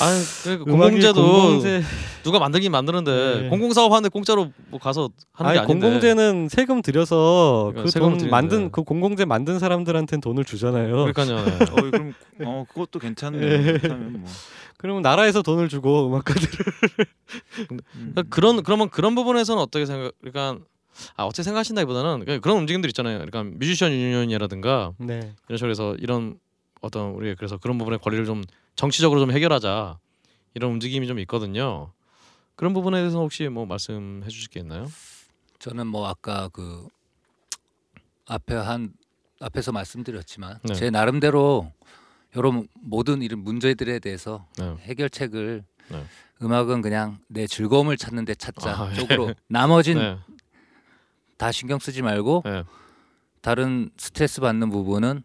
아, 0.00 0.22
그 0.44 0.64
공공재도 0.64 1.14
공공재 1.22 1.82
누가 2.22 2.38
만들긴 2.38 2.72
만드는데 2.72 3.42
네. 3.42 3.48
공공 3.48 3.72
사업 3.72 3.92
하는데 3.92 4.08
공짜로 4.08 4.50
뭐 4.68 4.80
가서 4.80 5.10
하는 5.32 5.52
게 5.52 5.58
아니 5.58 5.66
아닌데. 5.66 5.86
공공재는 5.86 6.48
세금 6.50 6.82
들여서 6.82 7.70
그러니까 7.72 7.82
그 7.84 7.90
세금을 7.90 8.12
돈 8.12 8.18
드리는데. 8.18 8.30
만든 8.30 8.70
그 8.72 8.82
공공재 8.82 9.24
만든 9.26 9.58
사람들한테는 9.58 10.20
돈을 10.20 10.44
주잖아요. 10.44 11.12
그러니까요. 11.12 11.44
네. 11.44 11.52
어 11.70 11.90
그럼 11.90 12.14
어 12.44 12.64
그것도 12.68 12.98
괜찮네. 12.98 13.38
그렇다면 13.38 14.12
뭐. 14.20 14.30
그러면 14.78 15.02
나라에서 15.02 15.42
돈을 15.42 15.68
주고 15.68 16.08
음악가들 16.08 16.48
음. 17.70 17.78
그러니까 17.94 18.22
그런 18.30 18.62
그러면 18.62 18.88
그런 18.90 19.14
부분에서는 19.14 19.62
어떻게 19.62 19.86
생각? 19.86 20.12
그러니까 20.20 20.64
아 21.16 21.24
어떻게 21.24 21.42
생각하신다기보다는 21.42 22.40
그런 22.40 22.58
움직임들 22.58 22.88
있잖아요. 22.90 23.18
그러니까 23.18 23.44
뮤지션 23.58 23.92
유니언이라든가 23.92 24.92
네. 24.98 25.32
이런 25.48 25.56
식으로 25.58 25.70
해서 25.70 25.94
이런 25.98 26.38
어떤 26.80 27.10
우리 27.12 27.34
그래서 27.34 27.56
그런 27.58 27.78
부분의 27.78 27.98
권리를 28.00 28.24
좀 28.26 28.42
정치적으로 28.76 29.20
좀 29.20 29.32
해결하자 29.32 29.98
이런 30.54 30.70
움직임이 30.72 31.06
좀 31.06 31.18
있거든요. 31.20 31.92
그런 32.54 32.72
부분에 32.72 32.98
대해서 32.98 33.18
혹시 33.18 33.48
뭐 33.48 33.66
말씀해 33.66 34.28
주실 34.28 34.48
게 34.50 34.60
있나요? 34.60 34.86
저는 35.58 35.86
뭐 35.86 36.06
아까 36.06 36.48
그 36.48 36.86
앞에 38.26 38.54
한 38.54 38.92
앞에서 39.40 39.72
말씀드렸지만 39.72 40.60
네. 40.62 40.74
제 40.74 40.90
나름대로 40.90 41.72
여러 42.36 42.64
모든 42.80 43.22
이런 43.22 43.40
문제들에 43.40 43.98
대해서 43.98 44.46
네. 44.58 44.76
해결책을 44.80 45.64
네. 45.88 46.04
음악은 46.42 46.82
그냥 46.82 47.18
내 47.28 47.46
즐거움을 47.46 47.96
찾는 47.96 48.24
데 48.26 48.34
찾자 48.34 48.70
아, 48.70 48.90
예. 48.90 48.94
쪽으로 48.94 49.34
나머진 49.48 49.98
네. 49.98 50.18
다 51.38 51.50
신경 51.52 51.78
쓰지 51.78 52.02
말고 52.02 52.42
네. 52.44 52.64
다른 53.40 53.90
스트레스 53.96 54.40
받는 54.40 54.70
부분은 54.70 55.22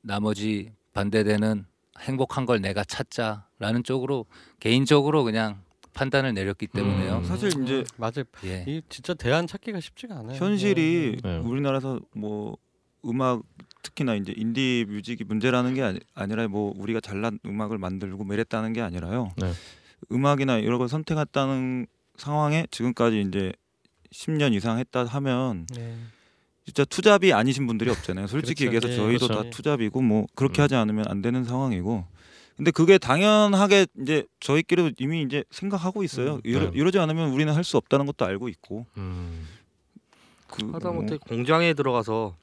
나머지 0.00 0.72
반대되는 0.94 1.66
행복한 2.00 2.46
걸 2.46 2.60
내가 2.60 2.84
찾자라는 2.84 3.84
쪽으로 3.84 4.26
개인적으로 4.60 5.24
그냥 5.24 5.62
판단을 5.94 6.32
내렸기 6.34 6.68
때문에요. 6.68 7.18
음. 7.18 7.24
사실 7.24 7.50
이제 7.62 7.84
맞아요. 7.96 8.24
예. 8.44 8.64
이 8.68 8.82
진짜 8.88 9.14
대안 9.14 9.46
찾기가 9.46 9.80
쉽지가 9.80 10.16
않아요. 10.18 10.36
현실이 10.36 11.18
네. 11.22 11.38
우리나라에서 11.38 12.00
뭐 12.14 12.56
음악 13.04 13.42
특히나 13.82 14.14
이제 14.14 14.32
인디 14.36 14.84
뮤직이 14.88 15.24
문제라는 15.24 15.74
게 15.74 15.82
아니, 15.82 15.98
아니라 16.14 16.46
뭐 16.48 16.72
우리가 16.76 17.00
잘난 17.00 17.38
음악을 17.44 17.78
만들고 17.78 18.24
뭐 18.24 18.34
이랬다는 18.34 18.72
게 18.72 18.80
아니라요. 18.80 19.32
네. 19.36 19.52
음악이나 20.12 20.58
이런 20.58 20.78
걸 20.78 20.88
선택했다는 20.88 21.86
상황에 22.16 22.66
지금까지 22.70 23.20
이제 23.20 23.52
10년 24.12 24.52
이상 24.54 24.78
했다 24.78 25.04
하면 25.04 25.66
네. 25.74 25.96
진짜 26.68 26.84
투잡이 26.84 27.32
아니신 27.32 27.66
분들이 27.66 27.88
없잖아요. 27.90 28.26
솔직히 28.28 28.66
그렇죠. 28.66 28.88
얘기해서 28.88 28.92
예, 29.02 29.06
저희도 29.06 29.26
그렇죠. 29.28 29.42
다 29.44 29.50
투잡이고 29.50 30.02
뭐 30.02 30.26
그렇게 30.34 30.60
음. 30.60 30.64
하지 30.64 30.74
않으면 30.74 31.06
안 31.08 31.22
되는 31.22 31.42
상황이고. 31.44 32.04
근데 32.58 32.70
그게 32.72 32.98
당연하게 32.98 33.86
이제 34.02 34.24
저희끼리도 34.40 34.90
이미 34.98 35.22
이제 35.22 35.44
생각하고 35.50 36.02
있어요. 36.02 36.34
음. 36.34 36.40
이러, 36.44 36.64
네. 36.64 36.70
이러지 36.74 36.98
않으면 36.98 37.30
우리는 37.30 37.50
할 37.54 37.64
수 37.64 37.78
없다는 37.78 38.04
것도 38.04 38.26
알고 38.26 38.48
있고. 38.50 38.84
음. 38.98 39.46
그 40.46 40.70
하다못해 40.72 41.08
뭐 41.10 41.18
공장에 41.26 41.72
들어가서 41.72 42.34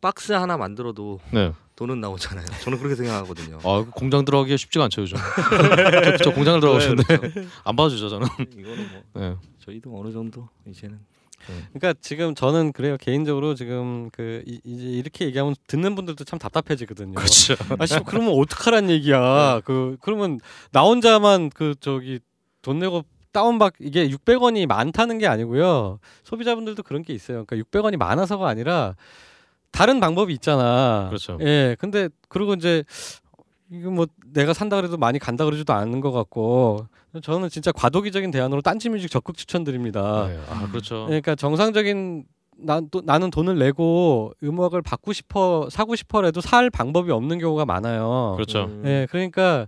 박스 0.00 0.32
하나 0.32 0.56
만들어도 0.56 1.18
네. 1.32 1.52
돈은 1.76 2.00
나오잖아요. 2.00 2.46
저는 2.62 2.78
그렇게 2.78 2.94
생각하거든요. 2.94 3.58
아, 3.64 3.84
그 3.84 3.90
공장 3.90 4.24
들어가기가 4.24 4.56
쉽지가 4.56 4.84
않죠 4.84 5.02
요즘. 5.02 5.16
저, 6.18 6.24
저 6.24 6.32
공장을 6.32 6.60
들어가고 6.60 6.94
네, 6.94 7.16
그렇죠. 7.16 7.40
안 7.64 7.74
봐주죠 7.74 8.08
저는. 8.08 8.28
이거는 8.56 8.88
뭐 9.12 9.22
네. 9.22 9.36
저희도 9.64 9.98
어느 9.98 10.12
정도 10.12 10.48
이제는 10.68 11.00
그러니까 11.72 11.94
지금 12.00 12.34
저는 12.34 12.72
그래요. 12.72 12.96
개인적으로 12.98 13.54
지금 13.54 14.10
그 14.10 14.42
이, 14.46 14.60
이제 14.64 14.84
이렇게 14.84 15.26
얘기하면 15.26 15.54
듣는 15.66 15.94
분들도 15.94 16.24
참 16.24 16.38
답답해지거든요. 16.38 17.14
그렇죠. 17.14 17.54
아, 17.78 17.86
씨, 17.86 17.98
그러면 18.06 18.34
어떡하란 18.34 18.90
얘기야. 18.90 19.60
그 19.64 19.96
그러면 20.00 20.40
나 20.72 20.82
혼자만 20.82 21.50
그 21.50 21.74
저기 21.80 22.20
돈 22.62 22.78
내고 22.78 23.04
다운받 23.32 23.74
이게 23.80 24.08
600원이 24.08 24.66
많다는 24.66 25.18
게 25.18 25.26
아니고요. 25.26 25.98
소비자분들도 26.22 26.82
그런 26.84 27.02
게 27.02 27.12
있어요. 27.12 27.44
그러니까 27.44 27.68
600원이 27.68 27.96
많아서가 27.96 28.48
아니라 28.48 28.94
다른 29.72 29.98
방법이 29.98 30.32
있잖아. 30.34 31.06
그렇죠. 31.08 31.36
예. 31.40 31.76
근데 31.80 32.08
그리고 32.28 32.54
이제 32.54 32.84
이거 33.74 33.90
뭐 33.90 34.06
내가 34.32 34.52
산다 34.52 34.76
그래도 34.76 34.96
많이 34.96 35.18
간다 35.18 35.44
그러지도 35.44 35.72
않는 35.72 36.00
것 36.00 36.12
같고 36.12 36.86
저는 37.22 37.48
진짜 37.48 37.72
과도기적인 37.72 38.30
대안으로 38.30 38.62
딴지뮤직 38.62 39.10
적극 39.10 39.36
추천드립니다. 39.36 40.28
네. 40.28 40.38
아 40.48 40.68
그렇죠. 40.68 41.06
그러니까 41.06 41.34
정상적인 41.34 42.24
난 42.56 42.88
또, 42.90 43.02
나는 43.04 43.30
돈을 43.30 43.58
내고 43.58 44.32
음악을 44.42 44.82
받고 44.82 45.12
싶어 45.12 45.68
사고 45.70 45.96
싶어라도 45.96 46.40
살 46.40 46.70
방법이 46.70 47.10
없는 47.10 47.38
경우가 47.38 47.64
많아요. 47.64 48.34
그렇죠. 48.36 48.64
음, 48.64 48.82
예, 48.86 49.06
그러니까 49.10 49.66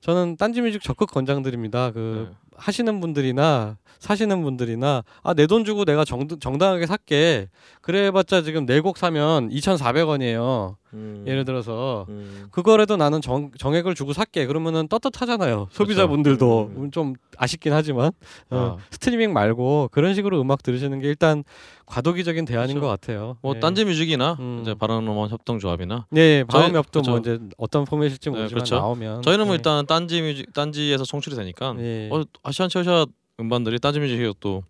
저는 0.00 0.36
딴지뮤직 0.36 0.82
적극 0.82 1.10
권장드립니다. 1.10 1.92
그 1.92 2.28
네. 2.28 2.36
하시는 2.56 3.00
분들이나 3.00 3.76
사시는 3.98 4.42
분들이나 4.42 5.02
아 5.22 5.34
내 5.34 5.46
돈 5.46 5.64
주고 5.64 5.84
내가 5.84 6.04
정, 6.04 6.26
정당하게 6.28 6.86
살게 6.86 7.48
그래봤자 7.80 8.42
지금 8.42 8.66
네 8.66 8.80
곡 8.80 8.98
사면 8.98 9.48
2,400원이에요. 9.50 10.76
음, 10.94 11.24
예를 11.26 11.44
들어서 11.44 12.06
음, 12.08 12.46
그거라도 12.52 12.96
나는 12.96 13.20
정, 13.20 13.50
정액을 13.58 13.94
주고 13.96 14.12
살게 14.12 14.46
그러면은 14.46 14.86
떳떳하잖아요. 14.86 15.66
소비자분들도 15.72 16.70
음. 16.76 16.90
좀 16.92 17.14
아쉽긴 17.36 17.72
하지만 17.72 18.12
어, 18.50 18.76
아. 18.78 18.84
스트리밍 18.92 19.32
말고 19.32 19.88
그런 19.90 20.14
식으로 20.14 20.40
음악 20.40 20.62
들으시는 20.62 21.00
게 21.00 21.08
일단 21.08 21.42
과도기적인 21.86 22.44
대안인 22.44 22.76
그렇죠. 22.76 22.80
것 22.80 22.88
같아요. 22.88 23.36
뭐 23.42 23.56
예. 23.56 23.60
딴지 23.60 23.84
뮤직이나 23.84 24.36
음. 24.38 24.60
이제 24.62 24.74
바른음원 24.74 25.32
협동조합이나 25.32 26.06
네, 26.10 26.44
저희- 26.48 26.62
바음협도 26.62 27.00
뭐 27.02 27.20
그렇죠. 27.20 27.34
이제 27.42 27.48
어떤 27.58 27.84
포맷일지 27.84 28.30
네, 28.30 28.30
모르지만 28.30 28.48
그렇죠. 28.50 28.76
나오면 28.76 29.22
저희는 29.22 29.46
뭐 29.46 29.54
네. 29.54 29.56
일단 29.56 29.84
딴지 29.86 30.22
뮤직 30.22 30.52
딴지에서 30.52 31.04
송출이 31.04 31.34
되니까 31.34 31.74
예. 31.80 32.08
어 32.12 32.22
아시안 32.44 32.68
체어샷 32.68 33.08
음반들이 33.40 33.80
딴지 33.80 33.98
뮤직에 33.98 34.32
또 34.38 34.62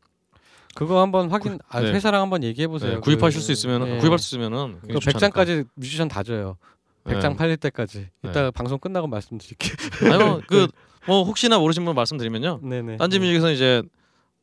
그거 0.75 1.01
한번 1.01 1.31
확인 1.31 1.59
아, 1.69 1.81
네. 1.81 1.93
회사랑 1.93 2.23
한번 2.23 2.43
얘기해 2.43 2.67
보세요. 2.69 2.95
네, 2.95 3.01
구입하실 3.01 3.41
수 3.41 3.53
있으면 3.53 3.85
네. 3.85 3.99
구입할 3.99 4.19
수 4.19 4.35
있으면은 4.35 4.79
그 4.81 4.87
굉장히 4.89 5.01
좋지 5.01 5.25
않을까. 5.25 5.45
100장까지 5.45 5.67
뮤지션 5.75 6.09
다 6.09 6.23
줘요. 6.23 6.57
네. 7.05 7.15
100장 7.15 7.37
팔릴 7.37 7.57
때까지. 7.59 8.09
네. 8.23 8.31
이따 8.31 8.51
방송 8.51 8.79
끝나고 8.79 9.07
말씀드릴게요. 9.07 9.75
아니요 10.13 10.41
그뭐 10.47 11.25
혹시나 11.25 11.59
모르신 11.59 11.85
분 11.85 11.95
말씀드리면요. 11.95 12.61
네네. 12.63 12.97
딴지 12.97 13.19
뮤직에서 13.19 13.53
이제 13.53 13.83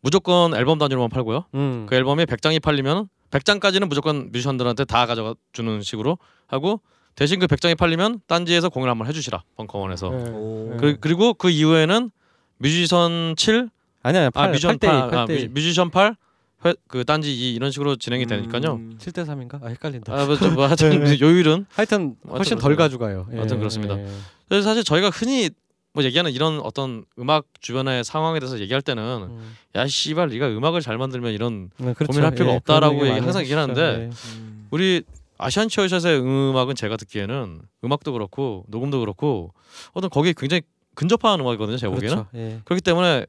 무조건 0.01 0.55
앨범 0.55 0.77
단위로만 0.77 1.09
팔고요. 1.09 1.45
음. 1.55 1.85
그 1.89 1.95
앨범이 1.95 2.25
100장이 2.25 2.61
팔리면 2.61 3.09
100장까지는 3.31 3.87
무조건 3.87 4.29
뮤지션들한테 4.31 4.85
다 4.85 5.05
가져가 5.05 5.35
주는 5.53 5.81
식으로 5.81 6.17
하고 6.47 6.81
대신 7.15 7.39
그 7.39 7.47
100장이 7.47 7.77
팔리면 7.77 8.21
딴지에서 8.27 8.69
공연 8.69 8.89
한번 8.89 9.07
해주시라 9.07 9.43
벙커원에서 9.57 10.09
네. 10.09 10.29
오. 10.31 10.69
네. 10.71 10.77
그, 10.77 10.97
그리고 10.99 11.33
그 11.33 11.49
이후에는 11.49 12.11
뮤지션 12.61 13.35
7 13.37 13.69
아니야. 14.03 14.27
아, 14.27 14.29
8, 14.29 14.51
뮤지션 14.51 14.77
8대 14.77 14.83
2, 14.85 14.87
8, 14.87 15.19
아, 15.19 15.25
8대 15.25 15.29
2. 15.29 15.33
뮤지, 15.33 15.47
뮤지 15.49 15.73
션 15.73 15.89
8, 15.89 16.15
회, 16.65 16.73
그 16.87 17.03
딴지 17.05 17.31
2 17.33 17.53
이런 17.55 17.71
식으로 17.71 17.95
진행이 17.95 18.25
되니까요. 18.27 18.73
음, 18.75 18.97
7대 18.99 19.25
3인가? 19.25 19.63
아, 19.63 19.67
헷갈린다. 19.67 20.13
아, 20.13 20.25
뭐, 20.25 20.37
좀 20.37 20.53
뭐, 20.55 20.65
하여튼 20.67 20.91
요율은 21.19 21.65
하여튼 21.73 22.15
훨씬 22.27 22.57
하여튼 22.57 22.57
덜 22.59 22.75
그렇습니다. 22.75 22.83
가져가요. 22.83 23.27
예, 23.33 23.37
하여튼 23.37 23.57
그렇습니다. 23.57 23.97
예. 23.99 24.07
그래서 24.47 24.67
사실 24.67 24.83
저희가 24.83 25.09
흔히 25.09 25.49
뭐 25.93 26.03
얘기하는 26.03 26.31
이런 26.31 26.59
어떤 26.61 27.03
음악 27.19 27.45
주변의 27.59 28.03
상황에 28.05 28.39
대해서 28.39 28.59
얘기할 28.59 28.81
때는 28.81 29.03
음. 29.29 29.55
야 29.75 29.87
씨발 29.87 30.29
네가 30.29 30.47
음악을 30.49 30.79
잘 30.81 30.97
만들면 30.97 31.33
이런 31.33 31.69
네, 31.77 31.93
그렇죠. 31.93 32.07
고민할 32.11 32.31
필요가 32.31 32.53
예, 32.53 32.55
없다라고 32.57 33.07
얘기 33.07 33.19
항상. 33.19 33.41
얘기하는데 33.41 33.81
예. 33.81 34.09
음. 34.37 34.67
우리 34.71 35.03
아시안 35.37 35.67
치어샷의 35.67 36.19
음악은 36.21 36.75
제가 36.75 36.95
듣기에는 36.95 37.61
음악도 37.83 38.13
그렇고 38.13 38.63
녹음도 38.69 38.99
그렇고 38.99 39.51
어떤 39.93 40.09
거기에 40.09 40.33
굉장히 40.37 40.61
근접한 41.01 41.39
음악이거든요 41.39 41.77
제가 41.77 41.91
보기에는 41.95 42.25
그렇죠. 42.25 42.29
예. 42.35 42.61
그렇기 42.63 42.81
때문에 42.81 43.25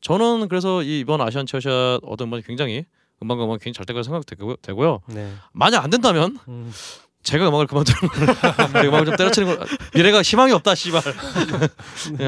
저는 0.00 0.46
그래서 0.48 0.84
이 0.84 1.00
이번 1.00 1.20
아시안 1.20 1.44
치어샷 1.44 2.02
어떤 2.04 2.28
음악이 2.28 2.44
굉장히 2.46 2.84
음악과 3.20 3.44
음악이 3.46 3.64
굉장히 3.64 3.72
잘될 3.84 3.94
거라 3.94 4.04
생각되고요 4.04 5.00
네. 5.08 5.32
만약 5.52 5.82
안 5.82 5.90
된다면 5.90 6.38
음. 6.46 6.72
제가 7.26 7.48
음악을 7.48 7.66
그만두는 7.66 8.08
걸 8.08 8.84
음악을 8.86 9.06
좀 9.06 9.16
때려치는 9.16 9.48
걸 9.48 9.66
미래가 9.94 10.22
희망이 10.22 10.52
없다 10.52 10.76
씨발 10.76 11.02
예. 12.20 12.26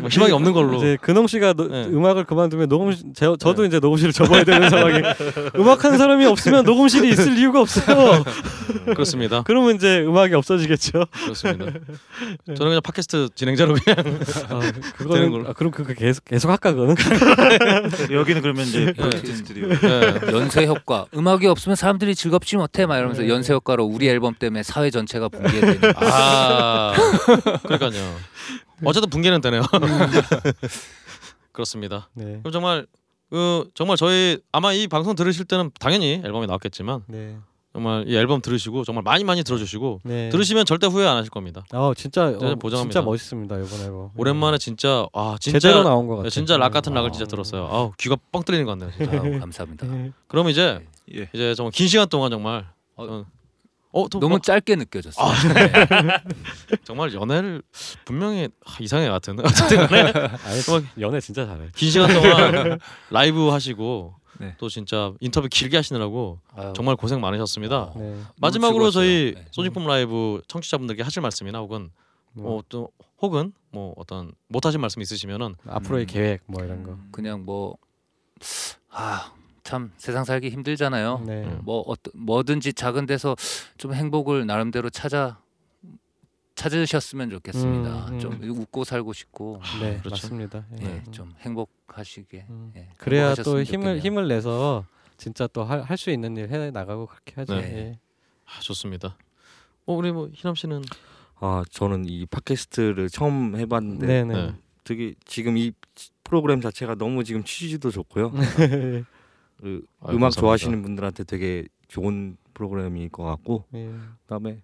뭐 0.00 0.08
희망이 0.08 0.32
없는 0.32 0.52
걸로 0.54 0.78
이제 0.78 0.96
근홍 1.02 1.26
씨가 1.26 1.52
노- 1.52 1.68
네. 1.68 1.84
음악을 1.84 2.24
그만두면 2.24 2.68
녹음 2.70 2.90
제, 3.14 3.26
저도 3.38 3.66
이제 3.66 3.78
녹음실을 3.80 4.12
접어야 4.14 4.44
되는 4.44 4.70
상황이 4.70 5.02
음악하는 5.56 5.98
사람이 5.98 6.24
없으면 6.24 6.64
녹음실이 6.64 7.10
있을 7.10 7.36
이유가 7.36 7.60
없어요. 7.60 8.24
그렇습니다 8.86 9.42
그러면 9.46 9.76
이제 9.76 10.00
음악이 10.00 10.34
없어지겠죠. 10.34 11.04
그렇습니다 11.12 11.66
저는 12.46 12.56
그냥 12.56 12.80
팟캐스트 12.82 13.28
진행자로 13.34 13.74
그냥 13.74 13.98
아, 14.48 14.60
되는 14.60 14.80
그거는 14.96 15.30
걸로. 15.30 15.48
아, 15.50 15.52
그럼 15.52 15.70
그거 15.70 15.92
계속 15.92 16.24
계속 16.24 16.50
할까 16.50 16.72
그거는? 16.72 16.94
여기는 18.10 18.40
그러면 18.40 18.64
이제 18.66 18.86
네. 18.86 18.92
팟캐스트 18.94 19.36
스튜디오. 19.36 19.68
예. 19.68 20.32
연쇄 20.32 20.66
효과. 20.66 21.04
음악이 21.14 21.46
없으면 21.46 21.76
사람들이 21.76 22.14
즐겁지 22.14 22.56
못해 22.56 22.86
막 22.86 22.96
이러면서 22.96 23.22
네. 23.22 23.28
연쇄 23.28 23.52
효과로 23.52 23.84
우리 23.84 24.08
앨범 24.08 24.29
때문에 24.34 24.62
사회 24.62 24.90
전체가 24.90 25.28
붕괴되는. 25.28 25.92
아 25.96 26.92
그러니까요 27.62 28.16
어쨌든 28.84 29.10
붕괴는 29.10 29.40
되네요 29.40 29.62
그렇습니다 31.52 32.08
네. 32.14 32.38
그럼 32.42 32.52
정말 32.52 32.86
그 33.30 33.68
정말 33.74 33.96
저희 33.96 34.38
아마 34.52 34.72
이 34.72 34.86
방송 34.88 35.14
들으실 35.14 35.44
때는 35.44 35.70
당연히 35.78 36.20
앨범이 36.24 36.46
나왔겠지만 36.46 37.02
네. 37.06 37.36
정말 37.72 38.04
이 38.08 38.16
앨범 38.16 38.40
들으시고 38.42 38.82
정말 38.84 39.02
많이 39.04 39.22
많이 39.22 39.44
들어주시고 39.44 40.00
네. 40.02 40.28
들으시면 40.30 40.64
절대 40.66 40.88
후회 40.88 41.06
안 41.06 41.16
하실 41.16 41.30
겁니다. 41.30 41.64
어 41.72 41.92
진짜 41.94 42.30
진짜 42.32 42.46
어, 42.46 42.54
보장합니다. 42.56 43.00
진짜 43.00 43.02
멋있습니다 43.02 43.58
이번 43.58 43.80
앨범. 43.82 44.10
오랜만에 44.16 44.58
진짜 44.58 45.06
아 45.12 45.36
진짜 45.38 45.60
제대로 45.60 45.84
나온 45.84 46.08
것 46.08 46.14
네, 46.14 46.18
같아요. 46.18 46.30
진짜 46.30 46.56
락 46.56 46.72
같은 46.72 46.92
네. 46.92 46.96
락을 46.96 47.12
진짜 47.12 47.26
들었어요. 47.26 47.68
아우 47.70 47.92
귀가 47.98 48.16
뻥 48.32 48.42
뚫리는 48.42 48.66
것 48.66 48.72
같네요. 48.72 48.90
진짜. 48.96 49.16
아우, 49.16 49.38
감사합니다. 49.38 49.86
네. 49.86 50.10
그러면 50.26 50.50
이제 50.50 50.84
예. 51.14 51.28
이제 51.32 51.54
정말 51.54 51.70
긴 51.70 51.86
시간 51.86 52.08
동안 52.08 52.32
정말 52.32 52.66
어, 52.96 53.24
어, 53.92 54.08
또 54.08 54.20
너무 54.20 54.34
뭐, 54.34 54.38
짧게 54.38 54.76
느껴졌어요. 54.76 55.26
아, 55.26 55.54
네. 55.54 55.72
정말 56.84 57.12
연애를 57.12 57.62
분명히 58.04 58.48
아, 58.64 58.76
이상해 58.80 59.08
같은 59.08 59.38
어쨌든 59.40 59.86
간에 59.86 60.12
아니, 60.44 60.62
정말 60.62 60.84
연애 61.00 61.20
진짜 61.20 61.44
잘해. 61.46 61.70
긴 61.74 61.90
시간 61.90 62.12
동안 62.12 62.78
라이브 63.10 63.48
하시고 63.48 64.14
네. 64.38 64.54
또 64.58 64.68
진짜 64.68 65.12
인터뷰 65.20 65.48
길게 65.50 65.76
하시느라고 65.76 66.38
아유, 66.54 66.72
정말 66.76 66.96
고생 66.96 67.20
많으셨습니다. 67.20 67.92
네. 67.96 68.20
마지막으로. 68.40 68.90
저희 68.90 69.34
네. 69.34 69.44
소지품 69.50 69.86
라이브 69.86 70.40
청취자분들께 70.46 71.02
하실 71.02 71.20
말씀이나 71.22 71.58
혹은 71.58 71.90
뭐, 72.32 72.52
뭐또 72.52 72.90
혹은 73.20 73.52
뭐 73.72 73.92
어떤 73.96 74.32
못 74.48 74.64
하신 74.64 74.80
말씀 74.80 75.02
있으시면은 75.02 75.56
앞으로의 75.66 76.04
음. 76.04 76.06
계획 76.06 76.42
뭐 76.46 76.64
이런 76.64 76.84
거. 76.84 76.96
그냥 77.10 77.44
뭐 77.44 77.76
아, 78.90 79.32
참 79.62 79.92
세상 79.96 80.24
살기 80.24 80.50
힘들잖아요. 80.50 81.22
네. 81.26 81.44
음. 81.44 81.60
뭐 81.64 81.80
어떤 81.86 82.12
뭐든지 82.14 82.72
작은 82.72 83.06
데서 83.06 83.36
좀 83.78 83.94
행복을 83.94 84.46
나름대로 84.46 84.90
찾아 84.90 85.38
찾으셨으면 86.54 87.30
좋겠습니다. 87.30 88.06
음, 88.08 88.14
음. 88.14 88.18
좀 88.18 88.38
웃고 88.42 88.84
살고 88.84 89.12
싶고 89.14 89.60
네, 89.80 89.98
그렇죠. 90.00 90.10
맞습니다. 90.26 90.64
예. 90.82 90.86
예, 91.06 91.10
좀 91.10 91.32
행복하시게. 91.40 92.46
음. 92.50 92.72
예, 92.76 92.88
그래야 92.98 93.34
또 93.34 93.62
힘을 93.62 93.64
좋겠네요. 93.64 93.96
힘을 93.98 94.28
내서 94.28 94.84
진짜 95.16 95.46
또 95.46 95.64
할 95.64 95.96
수 95.96 96.10
있는 96.10 96.36
일 96.36 96.50
해 96.50 96.70
나가고 96.70 97.06
그렇게 97.06 97.34
하죠. 97.36 97.54
네. 97.56 97.62
예. 97.76 97.98
아, 98.44 98.60
좋습니다. 98.60 99.16
어 99.86 99.94
우리 99.94 100.12
뭐 100.12 100.28
희남 100.34 100.54
씨는 100.54 100.82
아 101.36 101.62
저는 101.70 102.04
이 102.06 102.26
팟캐스트를 102.26 103.08
처음 103.08 103.56
해봤는데 103.56 104.06
네, 104.06 104.24
네. 104.24 104.34
네. 104.34 104.54
되게 104.84 105.14
지금 105.24 105.56
이 105.56 105.72
프로그램 106.24 106.60
자체가 106.60 106.94
너무 106.96 107.24
지금 107.24 107.42
취지도 107.42 107.90
좋고요. 107.90 108.32
그 109.60 109.82
아유, 110.00 110.16
음악 110.16 110.26
감사합니다. 110.26 110.40
좋아하시는 110.40 110.82
분들한테 110.82 111.24
되게 111.24 111.66
좋은 111.88 112.36
프로그램일 112.54 113.08
것 113.10 113.24
같고 113.24 113.64
예. 113.74 113.92
그다음에 114.22 114.62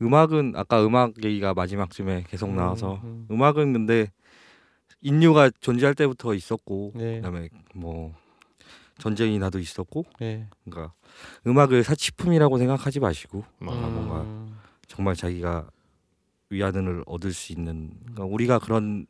음악은 0.00 0.54
아까 0.56 0.84
음악 0.84 1.24
얘기가 1.24 1.54
마지막쯤에 1.54 2.24
계속 2.28 2.50
나와서 2.54 3.00
음, 3.04 3.26
음, 3.30 3.42
악은 3.42 3.72
근데 3.72 4.10
인류가 5.00 5.50
존재할 5.60 5.94
때부터 5.94 6.34
있었고 6.34 6.92
네. 6.94 7.16
그다음에 7.16 7.48
뭐 7.74 8.14
전쟁이 8.98 9.38
나도 9.38 9.58
있었고 9.58 10.04
예. 10.22 10.48
그러니까 10.64 10.94
음악을 11.46 11.84
사치품이라고 11.84 12.58
생각하지 12.58 13.00
마시고 13.00 13.44
뭐, 13.58 13.74
아, 13.74 13.88
뭔가 13.88 14.22
음, 14.22 14.58
정말 14.86 15.14
자기가 15.14 15.68
위안을 16.50 17.04
얻을 17.06 17.32
수 17.32 17.52
있는 17.52 17.90
그러니까 18.00 18.24
우리가 18.24 18.58
그런 18.58 19.06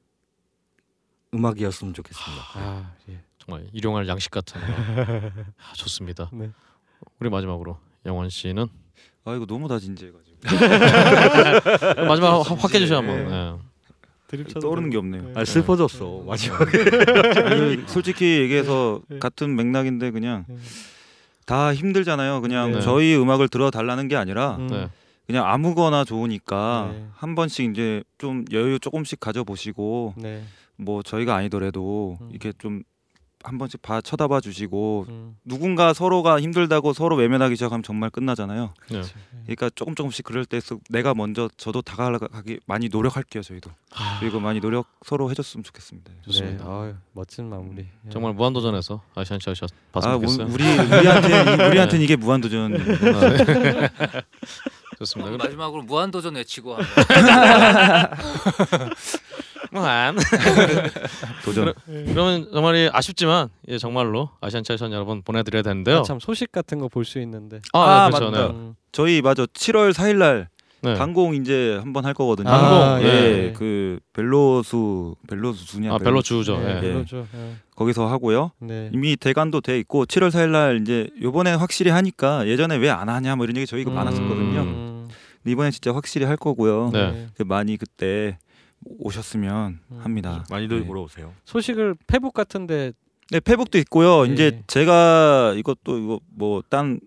음악이었으면 1.35 1.95
좋겠습니다. 1.95 2.43
아, 2.55 2.95
예. 3.09 3.23
정말 3.47 3.67
일용할 3.73 4.09
양식 4.09 4.31
같은 4.31 4.61
아, 5.59 5.73
좋습니다. 5.75 6.31
네. 6.33 6.51
우리 7.21 7.31
마지막으로 7.31 7.79
영원 8.05 8.29
씨는 8.29 8.67
아 9.25 9.35
이거 9.35 9.47
너무 9.47 9.69
다 9.69 9.79
진지해가지고 9.79 10.37
마지막 12.07 12.41
확- 12.41 12.63
확 12.65 12.75
해주셔 12.75 12.97
한번. 12.97 13.29
네. 13.29 14.45
쳐도 14.49 14.61
떠오르는 14.61 14.91
게. 14.91 14.97
없네요. 14.99 15.33
아 15.37 15.45
슬퍼졌어 15.45 16.23
마지막에. 16.27 16.65
그 16.85 17.85
솔직히 17.87 18.41
얘기해서 18.41 19.01
네. 19.09 19.19
같은 19.21 19.55
맥락인데 19.55 20.11
그냥 20.11 20.45
네. 20.49 20.57
다 21.47 21.73
힘들잖아요. 21.73 22.41
그냥 22.41 22.73
네. 22.73 22.81
저희 22.81 23.15
음악을 23.17 23.49
들어 23.49 23.71
달라는 23.71 24.09
게 24.09 24.17
아니라 24.17 24.57
음, 24.57 24.67
네. 24.67 24.89
그냥 25.27 25.47
아무거나 25.47 26.05
좋으니까 26.05 26.91
네. 26.93 27.07
한 27.15 27.35
번씩 27.37 27.71
이제 27.71 28.03
좀 28.19 28.45
여유 28.53 28.81
조금씩 28.81 29.21
가져보시고 29.21 30.15
네. 30.17 30.43
뭐 30.77 31.03
저희가 31.05 31.37
아니더라도 31.37 32.19
음. 32.21 32.29
이렇게 32.31 32.53
좀 32.59 32.83
한 33.47 33.59
번씩 33.59 33.81
봐 33.81 34.01
쳐다봐 34.01 34.41
주시고 34.41 35.07
음, 35.09 35.37
누군가 35.45 35.93
서로가 35.93 36.41
힘들다고 36.41 36.93
서로 36.93 37.15
외면하기 37.17 37.55
시작하면 37.55 37.83
정말 37.85 38.11
끝나잖아요. 38.11 38.75
네. 38.91 39.03
그러니까 39.45 39.71
조금 39.75 39.95
조금씩 39.95 40.25
그럴 40.25 40.45
때서 40.45 40.79
내가 40.91 41.15
먼저 41.15 41.49
저도 41.57 41.81
다가가기 41.83 42.59
많이 42.67 42.89
노력할게요 42.89 43.43
저희도 43.45 43.71
그리고 44.21 44.41
많이 44.41 44.61
노력 44.61 44.87
서로 45.05 45.31
해줬으면 45.31 45.63
좋겠습니다. 45.63 46.11
네. 46.13 46.19
좋습니다. 46.25 46.65
아유, 46.67 46.95
멋진 47.13 47.49
마무리. 47.49 47.83
예. 47.83 48.11
정말 48.11 48.33
무한도전에서 48.35 49.01
아시안 49.15 49.39
차이샷 49.39 49.71
아 49.71 49.75
봤으면 49.93 50.17
우- 50.17 50.21
좋겠어요. 50.27 50.47
우리 50.53 50.65
우리한테 50.99 51.29
이- 51.29 51.69
우리한테는 51.69 52.05
이게 52.05 52.17
무한도전. 52.17 52.77
좋습니다. 54.99 55.31
그럼 55.31 55.39
마지막으로 55.45 55.83
무한 55.83 56.11
도전 56.11 56.37
외치고 56.37 56.77
한번. 56.77 56.87
무한. 59.73 60.17
도전. 61.45 61.73
그러면 61.87 62.49
정말 62.53 62.91
아쉽지만 62.93 63.49
예, 63.69 63.79
정말로 63.79 64.31
아시안 64.41 64.65
차이샷 64.65 64.93
여러분 64.93 65.23
보내드려야 65.23 65.63
되는데요. 65.63 65.99
아, 65.99 66.03
참 66.03 66.19
소식 66.21 66.53
같은 66.53 66.79
거 66.79 66.89
볼 66.89 67.05
수 67.05 67.19
있는데. 67.21 67.61
아, 67.73 67.81
아, 67.81 68.11
네, 68.11 68.17
그렇죠. 68.17 68.31
맞다. 68.31 68.47
네. 68.49 68.55
음, 68.55 68.75
저희 68.93 69.23
맞아 69.23 69.45
7월 69.45 69.93
4일 69.93 70.17
날 70.17 70.49
네. 70.83 70.95
단공 70.95 71.35
이제 71.35 71.79
한번 71.83 72.05
할 72.05 72.15
거거든요. 72.15 72.49
아, 72.49 73.01
예, 73.03 73.07
예. 73.49 73.53
그 73.57 73.99
벨로수 74.13 75.17
벨로수 75.29 75.65
수냐 75.67 75.93
아 75.95 75.99
벨로 75.99 76.23
주죠. 76.23 76.59
네, 76.59 76.77
예. 76.83 76.93
그러죠. 76.93 77.27
예. 77.35 77.57
거기서 77.75 78.07
하고요. 78.07 78.53
네. 78.61 78.91
이미 78.95 79.17
대관도 79.17 79.63
돼 79.63 79.79
있고 79.81 80.07
7월 80.07 80.31
4일 80.31 80.51
날 80.51 80.81
이제 80.81 81.09
요번에 81.21 81.55
확실히 81.55 81.91
하니까 81.91 82.47
예전에 82.47 82.77
왜 82.77 82.89
안 82.91 83.09
하냐 83.09 83.37
뭐 83.37 83.45
이런 83.45 83.57
얘기 83.57 83.67
저희가 83.67 83.91
많았었거든요. 83.91 84.86
이번에 85.51 85.71
진짜 85.71 85.95
확실히 85.95 86.27
할 86.27 86.37
거고요. 86.37 86.91
네. 86.93 87.29
그 87.37 87.43
많이 87.43 87.77
그때 87.77 88.39
오셨으면 88.99 89.81
음. 89.91 90.01
합니다. 90.03 90.45
많이들 90.51 90.81
네. 90.81 90.87
보러 90.87 91.03
오세요. 91.03 91.33
소식을 91.45 91.97
페북 92.07 92.35
같은데 92.35 92.93
네, 93.31 93.41
페북도 93.41 93.79
있고요. 93.79 94.27
예. 94.29 94.33
이제 94.33 94.63
제가 94.67 95.55
이것도 95.57 95.99
이거 95.99 96.21
뭐딴 96.35 97.01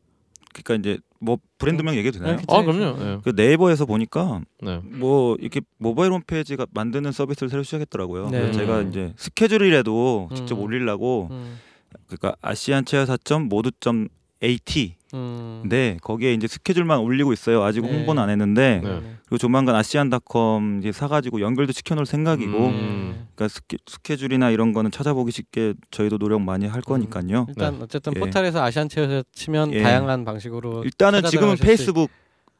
그러니까 0.54 0.76
이제 0.76 1.00
뭐 1.22 1.38
브랜드명 1.58 1.96
얘기해도 1.96 2.20
되나요? 2.20 2.38
네, 2.38 2.44
아 2.48 2.62
그럼요. 2.62 2.98
예. 3.02 3.20
그 3.24 3.32
네이버에서 3.36 3.86
보니까 3.86 4.42
네. 4.62 4.80
뭐 4.84 5.36
이렇게 5.40 5.62
모바일 5.78 6.12
홈페이지가 6.12 6.66
만드는 6.74 7.12
서비스를 7.12 7.50
새로 7.50 7.64
시작했더라고요. 7.64 8.30
네. 8.30 8.40
그래서 8.42 8.60
제가 8.60 8.80
음. 8.80 8.90
이제 8.90 9.14
스케줄이라도 9.18 10.30
직접 10.34 10.58
음. 10.58 10.64
올리려고 10.64 11.28
음, 11.32 11.60
그러니까 12.08 12.36
아시안 12.42 12.86
체어사점 12.86 13.50
모두.at 13.50 14.96
음, 15.14 15.64
네 15.66 15.98
거기에 16.02 16.34
이제 16.34 16.48
스케줄만 16.48 17.00
올리고 17.00 17.34
있어요. 17.34 17.64
아직 17.64 17.82
네. 17.82 17.92
홍보는 17.92 18.22
안 18.22 18.30
했는데 18.30 18.82
네. 18.84 19.02
그리고 19.26 19.38
조만간 19.38 19.76
아시안닷컴 19.76 20.80
이제 20.80 20.92
사가지고 20.92 21.42
연결도 21.42 21.74
시켜놓을 21.74 22.06
생각이고 22.06 22.58
음. 22.58 23.28
그러니까 23.36 23.48
스케, 23.48 23.78
스케줄이나 23.86 24.52
이런 24.52 24.74
거는 24.74 24.92
찾아보기 24.92 25.32
쉽게 25.32 25.74
저희도 25.92 26.18
노력 26.18 26.42
많이 26.42 26.68
할 26.68 26.82
거니까요. 26.82 27.48
일단 27.50 27.80
어쨌든 27.82 28.14
예. 28.16 28.20
포털에서 28.20 28.62
아시안 28.64 28.90
체어에서 28.90 29.24
치면 29.32 29.74
예. 29.74 29.82
다양한 29.82 30.26
방식으로 30.26 30.84
일단은 30.84 31.24
지금은 31.24 31.58
페이스북 31.58 32.12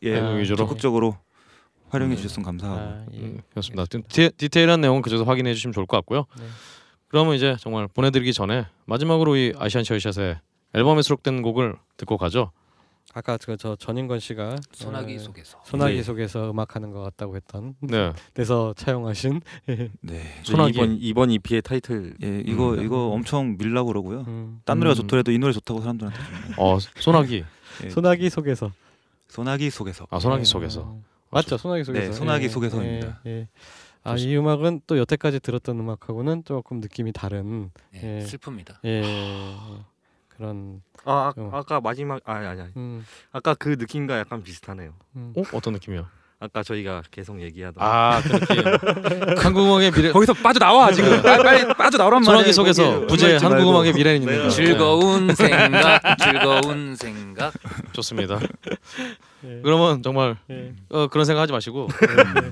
예 0.02 0.14
페이스북 0.14 0.38
위주로? 0.40 0.58
적극적으로 0.58 1.18
활용해 1.90 2.14
음. 2.14 2.18
주셨으면 2.18 2.46
감사하고 2.46 2.80
아, 2.80 3.06
예. 3.14 3.18
음, 3.18 3.42
그렇습니다. 3.50 3.86
좀 3.86 4.04
디, 4.08 4.30
디테일한 4.38 4.82
내용은 4.82 5.02
그쪽에서 5.02 5.24
확인해 5.24 5.54
주시면 5.54 5.74
좋을 5.74 5.86
것 5.86 5.98
같고요. 5.98 6.26
네. 6.38 6.46
그러면 7.08 7.36
이제 7.36 7.56
정말 7.60 7.88
보내드리기 7.88 8.34
전에 8.34 8.68
마지막으로 8.86 9.36
이 9.36 9.54
아시안 9.58 9.84
차이샷의 9.84 10.40
앨범에 10.74 11.02
수록된 11.02 11.42
곡을 11.42 11.76
듣고 11.98 12.18
가죠. 12.18 12.52
아까 13.16 13.38
그저 13.38 13.76
전인권 13.76 14.20
씨가 14.20 14.56
소나기 14.72 15.16
어, 15.16 15.20
속에서. 15.20 15.60
소나기 15.66 15.96
네. 15.98 16.04
속에서 16.04 16.52
음악하는 16.52 16.92
것 16.92 17.02
같다고 17.02 17.36
했던 17.36 17.74
네. 17.82 18.14
데서 18.36 18.74
차용하신 18.78 19.42
네. 20.02 20.22
소나기. 20.46 20.74
이번 20.78 20.98
이번 21.02 21.32
EP의 21.32 21.64
타이틀 21.64 22.16
예 22.22 22.44
이거 22.46 22.74
음. 22.76 22.86
이거 22.86 23.08
엄청 23.08 23.58
밀라고 23.58 23.88
그러고요. 23.88 24.26
음, 24.28 24.62
딴 24.64 24.78
노래가 24.78 24.94
음. 24.94 25.02
좋더라도 25.02 25.32
이 25.32 25.40
노래 25.40 25.54
좋다고 25.54 25.82
사람들한테 25.82 26.20
좀. 26.20 26.54
어 26.58 26.78
소나기. 27.02 27.44
예. 27.84 27.90
소나기 27.90 28.30
속에서 28.30 28.72
소나기 29.28 29.72
속에서. 29.72 30.06
아 30.12 30.20
소나기 30.20 30.42
예, 30.42 30.46
속에서. 30.46 30.82
어, 30.82 31.02
맞죠 31.32 31.58
소나기 31.58 31.84
속에서 31.84 32.08
네, 32.08 32.14
소나기 32.14 32.46
예, 32.46 32.50
속에서입니다. 32.50 33.22
예, 33.26 33.30
예. 33.32 33.48
아 34.04 34.16
이 34.16 34.38
음악은 34.38 34.82
또 34.88 34.98
여태까지 35.00 35.40
들었던 35.42 35.78
음악하고는 35.80 36.44
조금 36.46 36.80
느낌이 36.80 37.12
다른 37.12 37.72
예, 37.96 38.20
예. 38.22 38.24
슬픕니다. 38.24 38.78
예, 38.86 39.02
예, 39.04 39.04
그런 40.40 40.82
아, 41.04 41.34
어. 41.36 41.50
아 41.54 41.58
아까 41.58 41.82
마지막 41.82 42.22
아니 42.24 42.48
아니 42.48 42.62
아니. 42.62 42.72
음, 42.78 43.06
아까 43.34 43.54
그 43.54 43.76
느낌과 43.78 44.18
약간 44.20 44.42
비슷하네요. 44.42 44.94
음. 45.18 45.34
어 45.38 45.44
어떤 45.54 45.74
느낌이요? 45.74 46.08
아까 46.40 46.64
저희가 46.64 47.04
계속 47.12 47.42
얘기하던 47.42 47.84
아그 47.84 48.30
느낌. 48.30 48.64
한국음악의 49.44 49.92
미래. 49.92 50.12
거기서 50.14 50.34
빠져 50.36 50.60
나와 50.60 50.90
지금. 50.94 51.22
빨리, 51.22 51.44
빨리 51.44 51.74
빠져 51.74 51.98
나오란 51.98 52.22
말이야. 52.22 52.34
소나기 52.34 52.54
속에서 52.54 53.06
부재. 53.08 53.36
한국음악의 53.36 53.92
미래는 53.94 54.22
있는 54.22 54.38
네. 54.38 54.44
거. 54.44 54.50
즐거운 54.50 55.36
생각, 55.36 56.02
즐거운 56.18 56.96
생각. 56.96 57.54
좋습니다. 57.92 58.40
예, 59.44 59.60
그러면 59.64 60.02
정말 60.02 60.38
예. 60.50 60.74
어, 60.90 61.08
그런 61.08 61.26
생각 61.26 61.42
하지 61.42 61.52
마시고 61.52 61.88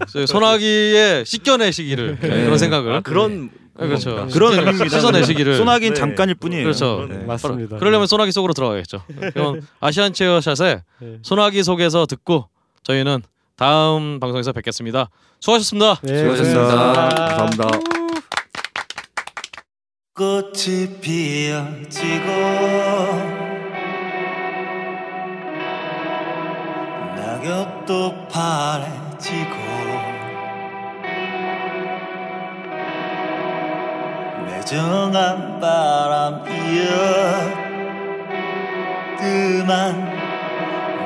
저희 0.10 0.28
소나기의 0.28 1.26
씻겨내시기를 1.26 2.18
네, 2.20 2.28
네. 2.28 2.44
그런 2.44 2.58
생각을 2.58 2.94
아, 2.96 3.00
그런 3.02 3.48
네, 3.48 3.50
그렇죠. 3.78 4.16
겁니다. 4.16 4.34
그런 4.34 4.54
의미입니다. 4.54 4.90
씻어내시기를. 4.90 5.58
소나기는 5.58 5.94
네. 5.94 6.00
잠깐일 6.00 6.36
뿐이에요. 6.36 6.64
그렇죠. 6.64 7.06
네. 7.10 7.18
맞습니다. 7.20 7.78
그러려면 7.78 8.08
소나기 8.08 8.32
속으로 8.32 8.54
들어가겠죠. 8.54 9.04
그럼 9.34 9.62
아시안 9.80 10.14
체어샷의 10.14 10.82
네. 11.00 11.18
소나기 11.22 11.64
속에서 11.64 12.06
듣고 12.06 12.50
저희는 12.84 13.22
다음 13.56 14.20
방송에서 14.20 14.52
뵙겠습니다. 14.52 15.10
수고하셨습니다. 15.40 15.96
네, 16.02 16.18
수고하셨습니다. 16.20 17.10
감사합니다. 17.16 17.70
꽃이 20.16 21.00
피어지고 21.00 22.26
낙엽도 27.16 28.28
파래지고 28.28 29.77
소중한 34.68 35.62
바람이여. 35.62 36.92
그만 39.18 40.12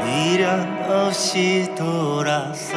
미련 0.04 0.90
없이 0.90 1.70
돌아서. 1.78 2.76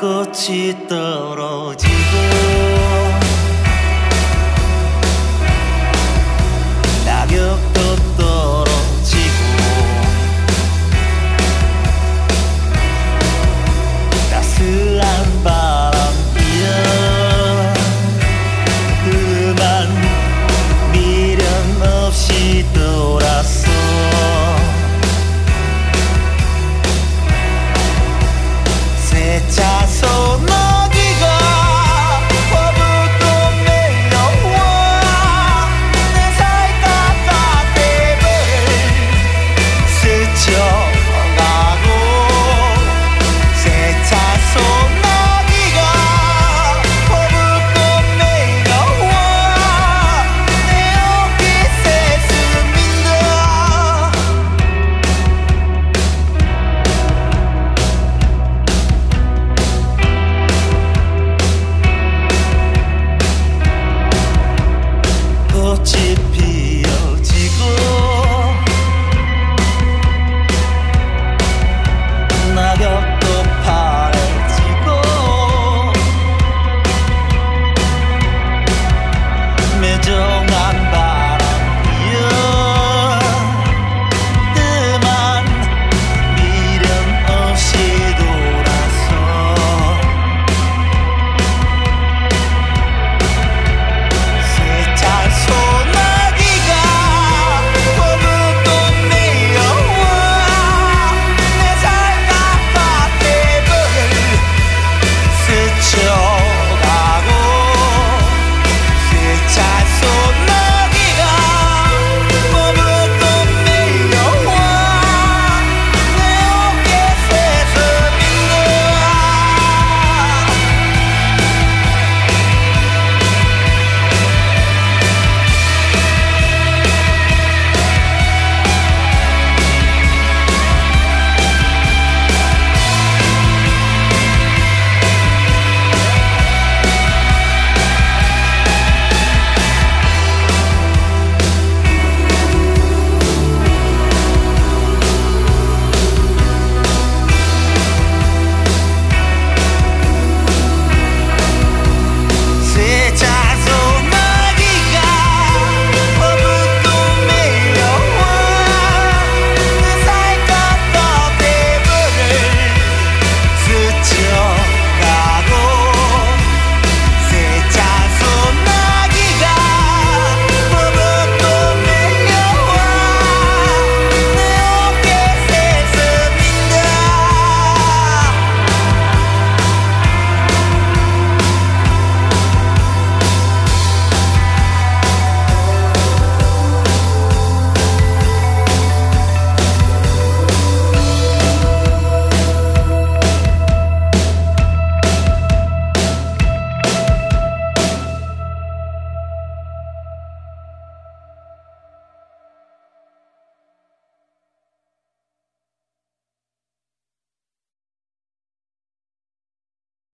꽃이 0.00 0.88
떨어지고 0.88 1.92
낙엽도 7.06 7.80
떨어지고 8.18 8.35